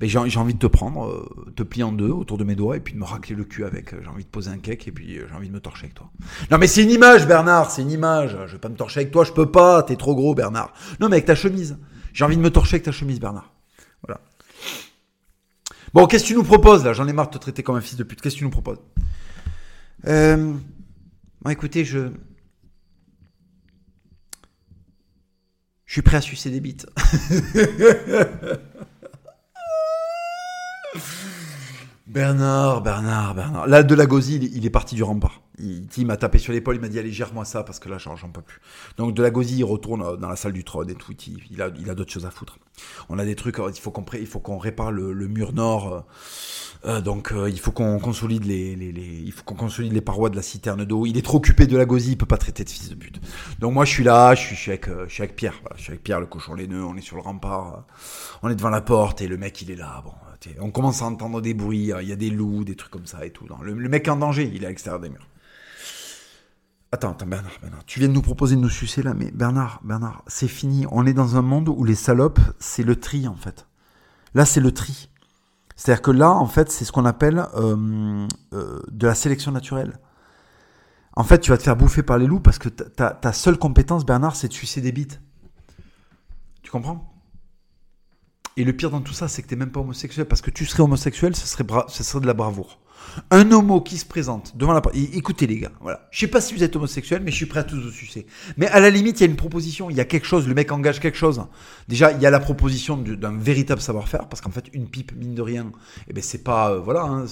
Mais 0.00 0.08
j'ai 0.08 0.18
envie 0.18 0.54
de 0.54 0.58
te 0.58 0.66
prendre, 0.66 1.06
euh, 1.06 1.52
te 1.54 1.62
plier 1.62 1.84
en 1.84 1.92
deux 1.92 2.10
autour 2.10 2.38
de 2.38 2.44
mes 2.44 2.54
doigts 2.54 2.76
et 2.76 2.80
puis 2.80 2.94
de 2.94 2.98
me 2.98 3.04
racler 3.04 3.34
le 3.34 3.44
cul 3.44 3.64
avec. 3.64 3.90
J'ai 3.90 4.08
envie 4.08 4.24
de 4.24 4.28
poser 4.28 4.50
un 4.50 4.58
cake 4.58 4.88
et 4.88 4.92
puis 4.92 5.18
euh, 5.18 5.26
j'ai 5.28 5.34
envie 5.34 5.48
de 5.48 5.52
me 5.52 5.60
torcher 5.60 5.84
avec 5.84 5.94
toi. 5.94 6.10
Non 6.50 6.58
mais 6.58 6.66
c'est 6.66 6.82
une 6.82 6.90
image, 6.90 7.26
Bernard, 7.26 7.70
c'est 7.70 7.82
une 7.82 7.90
image. 7.90 8.36
Je 8.46 8.52
vais 8.52 8.58
pas 8.58 8.68
me 8.68 8.76
torcher 8.76 9.00
avec 9.00 9.12
toi, 9.12 9.24
je 9.24 9.32
peux 9.32 9.50
pas. 9.50 9.82
T'es 9.82 9.96
trop 9.96 10.14
gros, 10.14 10.34
Bernard. 10.34 10.72
Non 11.00 11.08
mais 11.08 11.16
avec 11.16 11.26
ta 11.26 11.34
chemise. 11.34 11.78
J'ai 12.12 12.24
envie 12.24 12.36
de 12.36 12.42
me 12.42 12.50
torcher 12.50 12.76
avec 12.76 12.84
ta 12.84 12.92
chemise, 12.92 13.20
Bernard. 13.20 13.52
Voilà. 14.06 14.20
Bon, 15.92 16.06
qu'est-ce 16.06 16.24
que 16.24 16.28
tu 16.28 16.34
nous 16.34 16.44
proposes 16.44 16.84
là? 16.84 16.92
J'en 16.92 17.06
ai 17.06 17.12
marre 17.12 17.28
de 17.28 17.34
te 17.34 17.38
traiter 17.38 17.62
comme 17.62 17.76
un 17.76 17.80
fils 17.80 17.96
de 17.96 18.04
pute. 18.04 18.20
Qu'est-ce 18.20 18.34
que 18.34 18.38
tu 18.38 18.44
nous 18.44 18.50
proposes? 18.50 18.80
Euh... 20.06 20.54
Bon, 21.42 21.50
écoutez, 21.50 21.84
je. 21.84 22.08
Je 25.94 26.00
suis 26.00 26.02
prêt 26.02 26.16
à 26.16 26.20
sucer 26.20 26.50
des 26.50 26.58
bites. 26.58 26.88
Bernard, 32.08 32.80
Bernard, 32.82 33.36
Bernard. 33.36 33.68
Là, 33.68 33.84
de 33.84 33.94
la 33.94 34.06
il, 34.06 34.56
il 34.56 34.66
est 34.66 34.70
parti 34.70 34.96
du 34.96 35.04
rempart. 35.04 35.43
Il, 35.58 35.86
il 35.96 36.06
m'a 36.06 36.16
tapé 36.16 36.38
sur 36.38 36.52
l'épaule, 36.52 36.76
il 36.76 36.80
m'a 36.80 36.88
dit 36.88 36.98
Allez, 36.98 37.12
gère-moi 37.12 37.44
ça, 37.44 37.62
parce 37.62 37.78
que 37.78 37.88
là, 37.88 37.98
j'en 37.98 38.16
peux 38.16 38.42
plus. 38.42 38.60
Donc, 38.96 39.14
de 39.14 39.22
la 39.22 39.30
gauzy, 39.30 39.58
il 39.58 39.64
retourne 39.64 40.16
dans 40.18 40.28
la 40.28 40.36
salle 40.36 40.52
du 40.52 40.64
trône 40.64 40.90
et 40.90 40.94
tout. 40.94 41.12
Il, 41.50 41.62
a, 41.62 41.70
il 41.78 41.88
a 41.90 41.94
d'autres 41.94 42.12
choses 42.12 42.26
à 42.26 42.30
foutre. 42.30 42.58
On 43.08 43.18
a 43.20 43.24
des 43.24 43.36
trucs, 43.36 43.58
il 43.72 43.80
faut 43.80 43.92
qu'on 43.92 44.04
il 44.18 44.26
faut 44.26 44.40
qu'on 44.40 44.58
répare 44.58 44.90
le, 44.90 45.12
le 45.12 45.28
mur 45.28 45.52
nord. 45.52 45.92
euh, 45.94 46.00
euh, 46.86 47.00
donc, 47.00 47.32
euh, 47.32 47.48
il 47.48 47.58
faut 47.60 47.70
qu'on 47.72 47.98
consolide 47.98 48.44
les, 48.44 48.76
les, 48.76 48.92
les- 48.92 49.22
il 49.24 49.32
faut 49.32 49.44
qu'on 49.44 49.54
consolide 49.54 49.92
les 49.92 50.00
parois 50.00 50.28
de 50.28 50.36
la 50.36 50.42
citerne 50.42 50.84
d'eau. 50.84 51.06
Il 51.06 51.16
est 51.16 51.22
trop 51.22 51.38
occupé 51.38 51.66
de 51.66 51.76
la 51.76 51.84
gauzy, 51.86 52.12
il 52.12 52.18
peut 52.18 52.26
pas 52.26 52.36
traiter 52.36 52.64
de 52.64 52.70
fils 52.70 52.88
de 52.90 52.94
pute. 52.94 53.20
Donc, 53.60 53.72
moi, 53.74 53.84
je 53.84 53.90
suis 53.92 54.04
là, 54.04 54.34
je 54.34 54.40
suis, 54.40 54.56
je 54.56 54.60
suis 54.60 54.70
avec, 54.72 54.88
euh, 54.88 55.06
je 55.08 55.14
suis 55.14 55.22
avec 55.22 55.36
Pierre. 55.36 55.54
Je 55.76 55.82
suis 55.82 55.90
avec 55.92 56.02
Pierre, 56.02 56.20
le 56.20 56.26
cochon 56.26 56.54
laineux. 56.54 56.84
On 56.84 56.96
est 56.96 57.00
sur 57.00 57.16
le 57.16 57.22
rempart. 57.22 57.74
euh, 57.74 57.80
on 58.42 58.48
est 58.50 58.54
devant 58.56 58.70
la 58.70 58.80
porte 58.80 59.22
et 59.22 59.28
le 59.28 59.36
mec, 59.36 59.62
il 59.62 59.70
est 59.70 59.76
là. 59.76 60.02
Bon, 60.04 60.12
on 60.60 60.70
commence 60.70 61.00
à 61.02 61.06
entendre 61.06 61.40
des 61.40 61.54
bruits. 61.54 61.92
Il 62.02 62.08
y 62.08 62.12
a 62.12 62.16
des 62.16 62.30
loups, 62.30 62.64
des 62.64 62.74
trucs 62.76 62.90
comme 62.92 63.06
ça 63.06 63.24
et 63.24 63.30
tout. 63.30 63.46
Le, 63.62 63.72
le 63.72 63.88
mec 63.88 64.06
est 64.06 64.10
en 64.10 64.16
danger. 64.16 64.50
Il 64.52 64.62
est 64.62 64.66
à 64.66 64.68
l'extérieur 64.70 65.00
des 65.00 65.08
murs. 65.10 65.26
Attends, 66.94 67.10
attends, 67.10 67.26
Bernard, 67.26 67.58
Bernard. 67.60 67.84
Tu 67.86 67.98
viens 67.98 68.06
de 68.06 68.12
nous 68.12 68.22
proposer 68.22 68.54
de 68.54 68.60
nous 68.60 68.68
sucer 68.68 69.02
là, 69.02 69.14
mais 69.14 69.32
Bernard, 69.32 69.80
Bernard, 69.82 70.22
c'est 70.28 70.46
fini. 70.46 70.86
On 70.92 71.04
est 71.06 71.12
dans 71.12 71.34
un 71.34 71.42
monde 71.42 71.68
où 71.68 71.82
les 71.82 71.96
salopes, 71.96 72.38
c'est 72.60 72.84
le 72.84 72.94
tri 72.94 73.26
en 73.26 73.34
fait. 73.34 73.66
Là, 74.32 74.44
c'est 74.44 74.60
le 74.60 74.70
tri. 74.70 75.10
C'est-à-dire 75.74 76.02
que 76.02 76.12
là, 76.12 76.30
en 76.30 76.46
fait, 76.46 76.70
c'est 76.70 76.84
ce 76.84 76.92
qu'on 76.92 77.04
appelle 77.04 77.46
euh, 77.56 78.28
euh, 78.52 78.80
de 78.92 79.08
la 79.08 79.16
sélection 79.16 79.50
naturelle. 79.50 79.98
En 81.14 81.24
fait, 81.24 81.40
tu 81.40 81.50
vas 81.50 81.58
te 81.58 81.64
faire 81.64 81.74
bouffer 81.74 82.04
par 82.04 82.16
les 82.16 82.28
loups 82.28 82.38
parce 82.38 82.60
que 82.60 82.68
ta, 82.68 83.32
seule 83.32 83.58
compétence, 83.58 84.06
Bernard, 84.06 84.36
c'est 84.36 84.46
de 84.46 84.52
sucer 84.52 84.80
des 84.80 84.92
bites. 84.92 85.20
Tu 86.62 86.70
comprends? 86.70 87.12
Et 88.56 88.62
le 88.62 88.72
pire 88.72 88.90
dans 88.90 89.00
tout 89.00 89.14
ça, 89.14 89.26
c'est 89.26 89.42
que 89.42 89.48
t'es 89.48 89.56
même 89.56 89.72
pas 89.72 89.80
homosexuel 89.80 90.26
parce 90.26 90.42
que 90.42 90.52
tu 90.52 90.64
serais 90.64 90.84
homosexuel, 90.84 91.34
ce 91.34 91.48
serait 91.48 92.20
de 92.20 92.26
la 92.28 92.34
bravoure. 92.34 92.78
Un 93.30 93.50
homo 93.52 93.80
qui 93.80 93.96
se 93.96 94.04
présente 94.04 94.56
devant 94.56 94.72
la 94.72 94.80
porte. 94.80 94.96
Écoutez 94.96 95.46
les 95.46 95.58
gars, 95.58 95.72
voilà. 95.80 96.08
Je 96.10 96.18
sais 96.18 96.26
pas 96.26 96.40
si 96.40 96.54
vous 96.54 96.62
êtes 96.62 96.74
homosexuel, 96.76 97.22
mais 97.24 97.30
je 97.30 97.36
suis 97.36 97.46
prêt 97.46 97.60
à 97.60 97.64
tous 97.64 97.80
vous 97.80 97.90
sucer. 97.90 98.26
Mais 98.56 98.66
à 98.68 98.80
la 98.80 98.90
limite, 98.90 99.20
il 99.20 99.24
y 99.24 99.26
a 99.26 99.30
une 99.30 99.36
proposition, 99.36 99.90
il 99.90 99.96
y 99.96 100.00
a 100.00 100.04
quelque 100.04 100.26
chose, 100.26 100.48
le 100.48 100.54
mec 100.54 100.72
engage 100.72 101.00
quelque 101.00 101.16
chose. 101.16 101.42
Déjà, 101.88 102.12
il 102.12 102.20
y 102.20 102.26
a 102.26 102.30
la 102.30 102.40
proposition 102.40 102.96
d'un 102.96 103.36
véritable 103.36 103.80
savoir-faire, 103.80 104.28
parce 104.28 104.40
qu'en 104.40 104.50
fait, 104.50 104.64
une 104.72 104.88
pipe, 104.88 105.12
mine 105.16 105.34
de 105.34 105.42
rien, 105.42 105.70
eh 106.08 106.12
ben 106.12 106.22
c'est 106.22 106.42
pas, 106.42 106.72
euh, 106.72 106.80
voilà, 106.80 107.02
hein, 107.02 107.26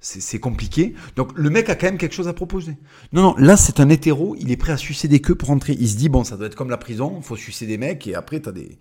c'est 0.00 0.40
compliqué. 0.40 0.94
Donc 1.16 1.32
le 1.36 1.50
mec 1.50 1.68
a 1.68 1.74
quand 1.74 1.86
même 1.86 1.98
quelque 1.98 2.14
chose 2.14 2.28
à 2.28 2.32
proposer. 2.32 2.76
Non, 3.12 3.22
non, 3.22 3.34
là 3.38 3.56
c'est 3.56 3.80
un 3.80 3.88
hétéro, 3.88 4.34
il 4.38 4.50
est 4.50 4.56
prêt 4.56 4.72
à 4.72 4.76
sucer 4.76 5.08
des 5.08 5.20
queues 5.20 5.34
pour 5.34 5.48
rentrer. 5.48 5.76
Il 5.78 5.88
se 5.88 5.96
dit, 5.96 6.08
bon, 6.08 6.24
ça 6.24 6.36
doit 6.36 6.46
être 6.46 6.56
comme 6.56 6.70
la 6.70 6.78
prison, 6.78 7.20
faut 7.22 7.36
sucer 7.36 7.66
des 7.66 7.78
mecs, 7.78 8.06
et 8.06 8.14
après, 8.14 8.40
t'as 8.40 8.52
des... 8.52 8.78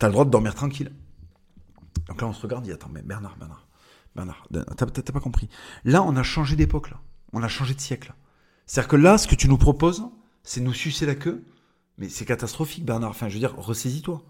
as 0.00 0.06
le 0.06 0.12
droit 0.12 0.24
de 0.24 0.30
dormir 0.30 0.54
tranquille. 0.54 0.92
Donc 2.08 2.20
là, 2.20 2.28
on 2.28 2.32
se 2.32 2.42
regarde, 2.42 2.64
il 2.64 2.68
dit, 2.68 2.72
attends, 2.72 2.90
mais 2.92 3.02
Bernard, 3.02 3.36
Bernard. 3.38 3.67
Bernard, 4.14 4.46
t'as 4.76 4.86
pas 4.86 5.20
compris. 5.20 5.48
Là, 5.84 6.02
on 6.02 6.16
a 6.16 6.22
changé 6.22 6.56
d'époque, 6.56 6.90
là. 6.90 7.00
On 7.32 7.42
a 7.42 7.48
changé 7.48 7.74
de 7.74 7.80
siècle. 7.80 8.14
C'est-à-dire 8.66 8.88
que 8.88 8.96
là, 8.96 9.18
ce 9.18 9.28
que 9.28 9.34
tu 9.34 9.48
nous 9.48 9.58
proposes, 9.58 10.04
c'est 10.42 10.60
nous 10.60 10.72
sucer 10.72 11.06
la 11.06 11.14
queue. 11.14 11.44
Mais 11.98 12.08
c'est 12.08 12.24
catastrophique, 12.24 12.84
Bernard. 12.84 13.10
Enfin, 13.10 13.28
je 13.28 13.34
veux 13.34 13.40
dire, 13.40 13.54
ressaisis-toi. 13.56 14.22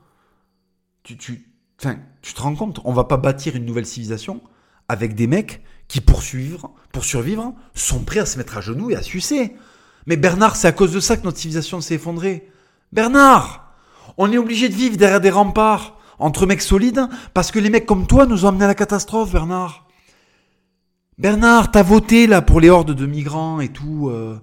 Tu, 1.03 1.17
tu, 1.17 1.53
tu 2.23 2.35
te 2.35 2.41
rends 2.41 2.55
compte, 2.55 2.81
on 2.85 2.93
va 2.93 3.05
pas 3.05 3.17
bâtir 3.17 3.57
une 3.57 3.65
nouvelle 3.65 3.87
civilisation 3.87 4.43
avec 4.89 5.15
des 5.15 5.27
mecs 5.27 5.63
qui, 5.87 6.01
pour 6.01 6.23
survivre, 6.23 6.75
pour 6.93 7.05
survivre, 7.05 7.55
sont 7.75 8.05
prêts 8.05 8.21
à 8.21 8.27
se 8.27 8.39
mettre 8.39 8.57
à 8.57 8.61
genoux 8.61 8.91
et 8.91 8.97
à 8.97 9.03
sucer. 9.03 9.55
Mais 10.07 10.17
Bernard, 10.17 10.57
c'est 10.57 10.69
à 10.69 10.73
cause 10.73 10.93
de 10.93 11.01
ça 11.01 11.17
que 11.17 11.25
notre 11.25 11.39
civilisation 11.39 11.81
s'est 11.81 11.95
effondrée. 11.95 12.51
Bernard, 12.93 13.75
on 14.17 14.33
est 14.33 14.39
obligé 14.39 14.69
de 14.69 14.75
vivre 14.75 14.97
derrière 14.97 15.21
des 15.21 15.31
remparts 15.31 15.98
entre 16.19 16.47
mecs 16.47 16.63
solides, 16.63 17.09
parce 17.35 17.51
que 17.51 17.59
les 17.59 17.71
mecs 17.71 17.87
comme 17.87 18.07
toi 18.07 18.27
nous 18.27 18.45
ont 18.45 18.49
amené 18.49 18.65
à 18.65 18.69
la 18.69 18.75
catastrophe, 18.75 19.33
Bernard. 19.33 19.89
Bernard, 21.19 21.73
t'as 21.73 21.83
voté 21.83 22.27
là 22.27 22.43
pour 22.43 22.61
les 22.61 22.71
hordes 22.71 22.93
de 22.93 23.07
migrants 23.07 23.61
et 23.61 23.69
tout. 23.69 24.09
Euh. 24.09 24.39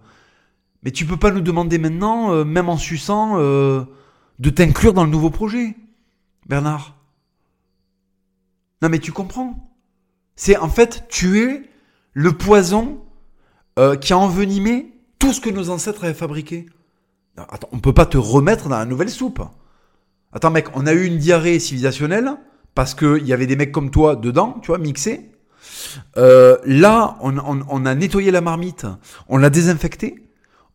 mais 0.83 0.91
tu 0.91 1.05
peux 1.05 1.17
pas 1.17 1.31
nous 1.31 1.41
demander 1.41 1.77
maintenant, 1.77 2.31
euh, 2.31 2.43
même 2.43 2.69
en 2.69 2.77
suçant, 2.77 3.39
euh, 3.39 3.85
de 4.39 4.49
t'inclure 4.49 4.93
dans 4.93 5.05
le 5.05 5.09
nouveau 5.09 5.29
projet. 5.29 5.75
Bernard. 6.47 6.95
Non 8.81 8.89
mais 8.89 8.99
tu 8.99 9.11
comprends. 9.11 9.71
C'est 10.35 10.57
en 10.57 10.67
fait 10.69 11.07
tuer 11.07 11.69
le 12.13 12.33
poison 12.33 13.01
qui 13.99 14.13
a 14.13 14.17
envenimé 14.17 14.93
tout 15.19 15.33
ce 15.33 15.41
que 15.41 15.49
nos 15.49 15.69
ancêtres 15.69 16.05
avaient 16.05 16.13
fabriqué. 16.13 16.65
attends, 17.35 17.67
on 17.73 17.79
peut 17.79 17.93
pas 17.93 18.05
te 18.05 18.17
remettre 18.17 18.69
dans 18.69 18.77
la 18.77 18.85
nouvelle 18.85 19.09
soupe. 19.09 19.41
Attends, 20.35 20.51
mec, 20.51 20.67
on 20.75 20.85
a 20.85 20.91
eu 20.91 21.05
une 21.05 21.17
diarrhée 21.17 21.59
civilisationnelle 21.59 22.35
parce 22.75 22.93
qu'il 22.93 23.25
y 23.25 23.31
avait 23.31 23.47
des 23.47 23.55
mecs 23.55 23.71
comme 23.71 23.89
toi 23.89 24.17
dedans, 24.17 24.57
tu 24.61 24.67
vois, 24.67 24.77
mixés. 24.77 25.31
Euh, 26.17 26.57
là, 26.65 27.17
on, 27.21 27.85
a 27.85 27.95
nettoyé 27.95 28.31
la 28.31 28.41
marmite, 28.41 28.85
on 29.29 29.37
l'a 29.37 29.49
désinfectée. 29.49 30.27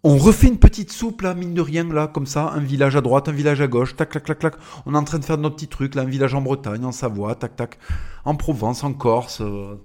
On 0.03 0.17
refait 0.17 0.47
une 0.47 0.59
petite 0.59 0.91
soupe, 0.91 1.21
là, 1.21 1.35
mine 1.35 1.53
de 1.53 1.61
rien, 1.61 1.85
là, 1.85 2.07
comme 2.07 2.25
ça, 2.25 2.53
un 2.55 2.61
village 2.61 2.97
à 2.97 3.03
droite, 3.03 3.29
un 3.29 3.33
village 3.33 3.61
à 3.61 3.67
gauche, 3.67 3.97
tac, 3.97 4.09
tac, 4.09 4.25
tac, 4.25 4.39
tac. 4.39 4.55
On 4.87 4.95
est 4.95 4.97
en 4.97 5.05
train 5.05 5.19
de 5.19 5.27
faire 5.27 5.37
notre 5.37 5.57
petit 5.57 5.69
truc, 5.69 5.95
là, 5.95 6.03
un 6.03 6.07
village 6.07 6.35
en 6.35 6.41
Bretagne, 6.41 6.83
en 6.87 6.93
Savoie, 6.93 7.35
tac, 7.35 7.55
tac, 7.55 7.79
en 8.25 8.37
Provence, 8.37 8.83
en 8.83 8.95
Corse, 8.95 9.43
euh, 9.43 9.79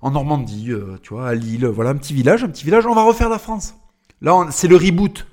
en 0.00 0.10
Normandie, 0.10 0.72
euh, 0.72 0.96
tu 1.02 1.12
vois, 1.12 1.28
à 1.28 1.34
Lille, 1.34 1.66
voilà, 1.66 1.90
un 1.90 1.96
petit 1.96 2.14
village, 2.14 2.44
un 2.44 2.48
petit 2.48 2.64
village, 2.64 2.86
on 2.86 2.94
va 2.94 3.02
refaire 3.02 3.28
la 3.28 3.38
France. 3.38 3.74
Là, 4.22 4.46
c'est 4.52 4.68
le 4.68 4.76
reboot. 4.76 5.26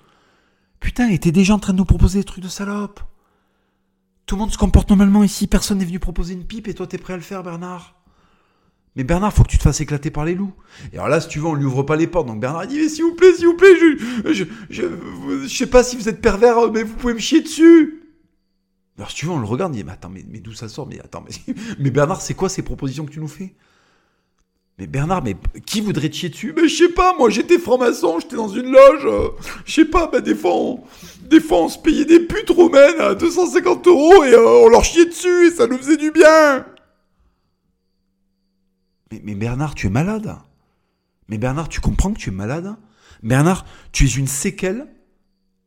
Putain, 0.82 1.16
t'es 1.16 1.32
déjà 1.32 1.54
en 1.54 1.60
train 1.60 1.72
de 1.72 1.78
nous 1.78 1.86
proposer 1.86 2.20
des 2.20 2.26
trucs 2.26 2.44
de 2.44 2.50
salope. 2.50 3.00
Tout 4.26 4.36
le 4.36 4.42
monde 4.42 4.52
se 4.52 4.58
comporte 4.58 4.90
normalement 4.90 5.24
ici, 5.24 5.48
personne 5.48 5.78
n'est 5.78 5.86
venu 5.86 6.00
proposer 6.00 6.34
une 6.34 6.46
pipe 6.46 6.68
et 6.68 6.74
toi 6.74 6.88
t'es 6.88 6.98
prêt 6.98 7.14
à 7.14 7.18
le 7.18 7.22
faire 7.22 7.44
Bernard 7.44 7.96
mais 8.96 9.04
Bernard, 9.04 9.34
faut 9.34 9.44
que 9.44 9.50
tu 9.50 9.58
te 9.58 9.64
fasses 9.64 9.82
éclater 9.82 10.10
par 10.10 10.24
les 10.24 10.36
loups. 10.36 10.54
Et 10.94 10.96
alors 10.96 11.10
là, 11.10 11.20
si 11.20 11.28
tu 11.28 11.40
veux, 11.40 11.48
on 11.48 11.54
lui 11.54 11.66
ouvre 11.66 11.84
pas 11.84 11.98
les 11.98 12.08
portes. 12.08 12.28
Donc 12.28 12.40
Bernard 12.40 12.66
dit, 12.68 12.78
mais 12.78 12.88
s'il 12.88 13.04
vous 13.04 13.14
plaît, 13.14 13.34
s'il 13.34 13.48
vous 13.48 13.58
plaît, 13.58 13.76
je, 13.78 14.46
je, 14.70 14.86
je, 15.44 15.48
sais 15.48 15.68
pas 15.68 15.84
si 15.84 15.98
vous 15.98 16.08
êtes 16.08 16.22
pervers, 16.22 16.72
mais 16.72 16.84
vous 16.84 16.96
pouvez 16.96 17.14
me 17.14 17.20
chier 17.20 17.42
dessus. 17.42 18.04
Alors 18.98 19.12
si 19.12 19.18
tu 19.18 19.26
veux, 19.26 19.34
on 19.34 19.40
le 19.40 19.46
regarde, 19.46 19.76
il 19.76 19.80
dit, 19.80 19.84
mais 19.84 19.92
attends, 19.92 20.10
mais, 20.10 20.24
mais 20.30 20.40
d'où 20.40 20.54
ça 20.54 20.70
sort? 20.70 20.88
Mais 20.88 21.00
attends, 21.02 21.26
mais 21.80 21.90
Bernard, 21.92 22.22
c'est 22.22 22.36
quoi 22.36 22.48
ces 22.48 22.62
propositions 22.62 23.06
que 23.06 23.12
tu 23.12 23.20
nous 23.20 23.28
fais? 23.28 23.54
Mais 24.78 24.88
Bernard, 24.88 25.24
mais 25.24 25.38
qui 25.66 25.80
voudrait 25.80 26.10
te 26.10 26.16
chier 26.16 26.30
dessus? 26.30 26.54
Mais 26.56 26.68
je 26.68 26.76
sais 26.76 26.90
pas, 26.90 27.16
moi 27.18 27.30
j'étais 27.30 27.58
franc-maçon, 27.58 28.20
j'étais 28.20 28.36
dans 28.36 28.50
une 28.50 28.72
loge. 28.72 29.08
je 29.66 29.72
sais 29.72 29.86
pas, 29.86 30.08
bah 30.08 30.20
des 30.20 30.36
fois, 30.36 30.54
on, 30.54 30.84
des 31.22 31.40
fois 31.40 31.64
on 31.64 31.70
se 31.70 31.80
payait 31.80 32.06
des 32.06 32.20
putes 32.20 32.50
romaines 32.50 33.00
à 33.00 33.16
250 33.16 33.88
euros 33.88 34.24
et 34.26 34.34
euh, 34.34 34.66
on 34.66 34.70
leur 34.70 34.84
chiait 34.84 35.06
dessus 35.06 35.48
et 35.48 35.52
ça 35.52 35.68
nous 35.68 35.78
faisait 35.78 35.98
du 35.98 36.12
bien. 36.12 36.66
Mais, 39.24 39.36
Bernard, 39.36 39.76
tu 39.76 39.88
es 39.88 39.90
malade. 39.90 40.36
Mais 41.30 41.38
Bernard, 41.38 41.70
tu 41.70 41.80
comprends 41.80 42.12
que 42.12 42.20
tu 42.20 42.30
es 42.30 42.34
malade? 42.34 42.76
Bernard, 43.24 43.66
tu 43.92 44.06
es 44.06 44.10
une 44.10 44.28
séquelle 44.28 44.88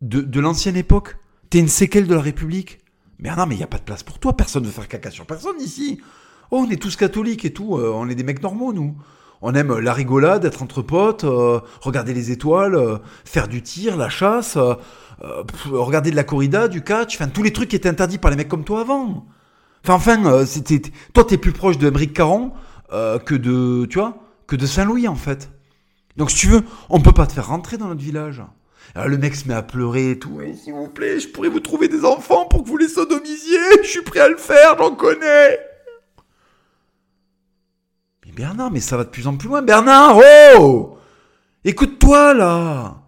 de, 0.03 0.21
de 0.21 0.41
l'ancienne 0.41 0.77
époque. 0.77 1.17
T'es 1.51 1.59
une 1.59 1.69
séquelle 1.69 2.07
de 2.07 2.15
la 2.15 2.21
République. 2.21 2.81
Bernard, 3.19 3.47
mais 3.47 3.55
il 3.55 3.59
n'y 3.59 3.65
a 3.65 3.69
pas 3.69 3.79
de 3.79 3.85
place 3.85 4.03
pour 4.03 4.19
toi. 4.19 4.37
Personne 4.37 4.63
ne 4.63 4.69
veut 4.69 4.73
faire 4.73 4.87
caca 4.87 5.11
sur 5.11 5.27
personne 5.27 5.61
ici. 5.61 6.01
Oh, 6.51 6.65
on 6.67 6.71
est 6.71 6.81
tous 6.81 6.97
catholiques 6.97 7.45
et 7.45 7.53
tout, 7.53 7.77
euh, 7.77 7.93
on 7.95 8.09
est 8.09 8.15
des 8.15 8.23
mecs 8.23 8.43
normaux, 8.43 8.73
nous. 8.73 8.97
On 9.43 9.55
aime 9.55 9.79
la 9.79 9.93
rigolade, 9.93 10.45
être 10.45 10.63
entre 10.63 10.83
potes, 10.83 11.25
euh, 11.25 11.61
regarder 11.81 12.15
les 12.15 12.33
étoiles, 12.33 12.75
euh, 12.75 12.99
faire 13.25 13.47
du 13.47 13.63
tir, 13.63 13.97
la 13.97 14.09
chasse, 14.09 14.59
regarder 15.71 16.11
de 16.11 16.17
la 16.17 16.25
corrida, 16.25 16.67
du 16.69 16.83
catch, 16.83 17.17
enfin 17.17 17.29
tous 17.29 17.43
les 17.43 17.53
trucs 17.53 17.69
qui 17.69 17.77
étaient 17.77 17.89
interdits 17.89 18.19
par 18.19 18.31
les 18.31 18.37
mecs 18.37 18.49
comme 18.49 18.65
toi 18.65 18.81
avant. 18.81 19.27
Enfin, 19.85 19.95
enfin, 19.95 20.47
c'était, 20.47 20.91
toi 21.13 21.25
t'es 21.25 21.39
plus 21.39 21.53
proche 21.53 21.79
de 21.79 21.89
Bric 21.89 22.13
Caron 22.15 22.53
que 22.91 23.35
de, 23.35 23.87
tu 23.87 23.99
vois, 23.99 24.19
que 24.49 24.57
de 24.57 24.67
Saint-Louis 24.67 25.07
en 25.07 25.15
fait. 25.15 25.51
Donc 26.17 26.33
si 26.33 26.37
tu 26.39 26.47
veux, 26.49 26.63
on 26.89 27.01
peut 27.01 27.13
pas 27.13 27.27
te 27.27 27.33
faire 27.33 27.47
rentrer 27.47 27.77
dans 27.77 27.87
notre 27.87 28.01
village. 28.01 28.43
Alors 28.97 29.09
le 29.09 29.19
mec 29.19 29.37
se 29.37 29.47
met 29.47 29.55
à 29.55 29.63
pleurer 29.63 30.11
et 30.13 30.19
tout. 30.19 30.41
S'il 30.55 30.73
vous 30.73 30.89
plaît, 30.89 31.21
je 31.21 31.29
pourrais 31.29 31.49
vous 31.49 31.61
trouver 31.61 31.87
des 31.87 32.05
enfants 32.05 32.47
pour 32.47 32.65
que 32.65 32.69
vous 32.69 32.77
les 32.77 32.89
sodomisiez. 32.89 33.59
Je 33.85 33.89
suis 33.89 34.03
prêt 34.03 34.21
à 34.21 34.29
le 34.29 34.37
faire, 34.37 34.77
j'en 34.79 34.97
connais. 34.97 35.61
Bernard, 38.39 38.71
mais 38.71 38.79
ça 38.79 38.97
va 38.97 39.03
de 39.03 39.09
plus 39.09 39.27
en 39.27 39.37
plus 39.37 39.49
loin. 39.49 39.63
Bernard, 39.63 40.17
oh 40.61 40.97
Écoute-toi 41.65 42.35
là 42.35 43.03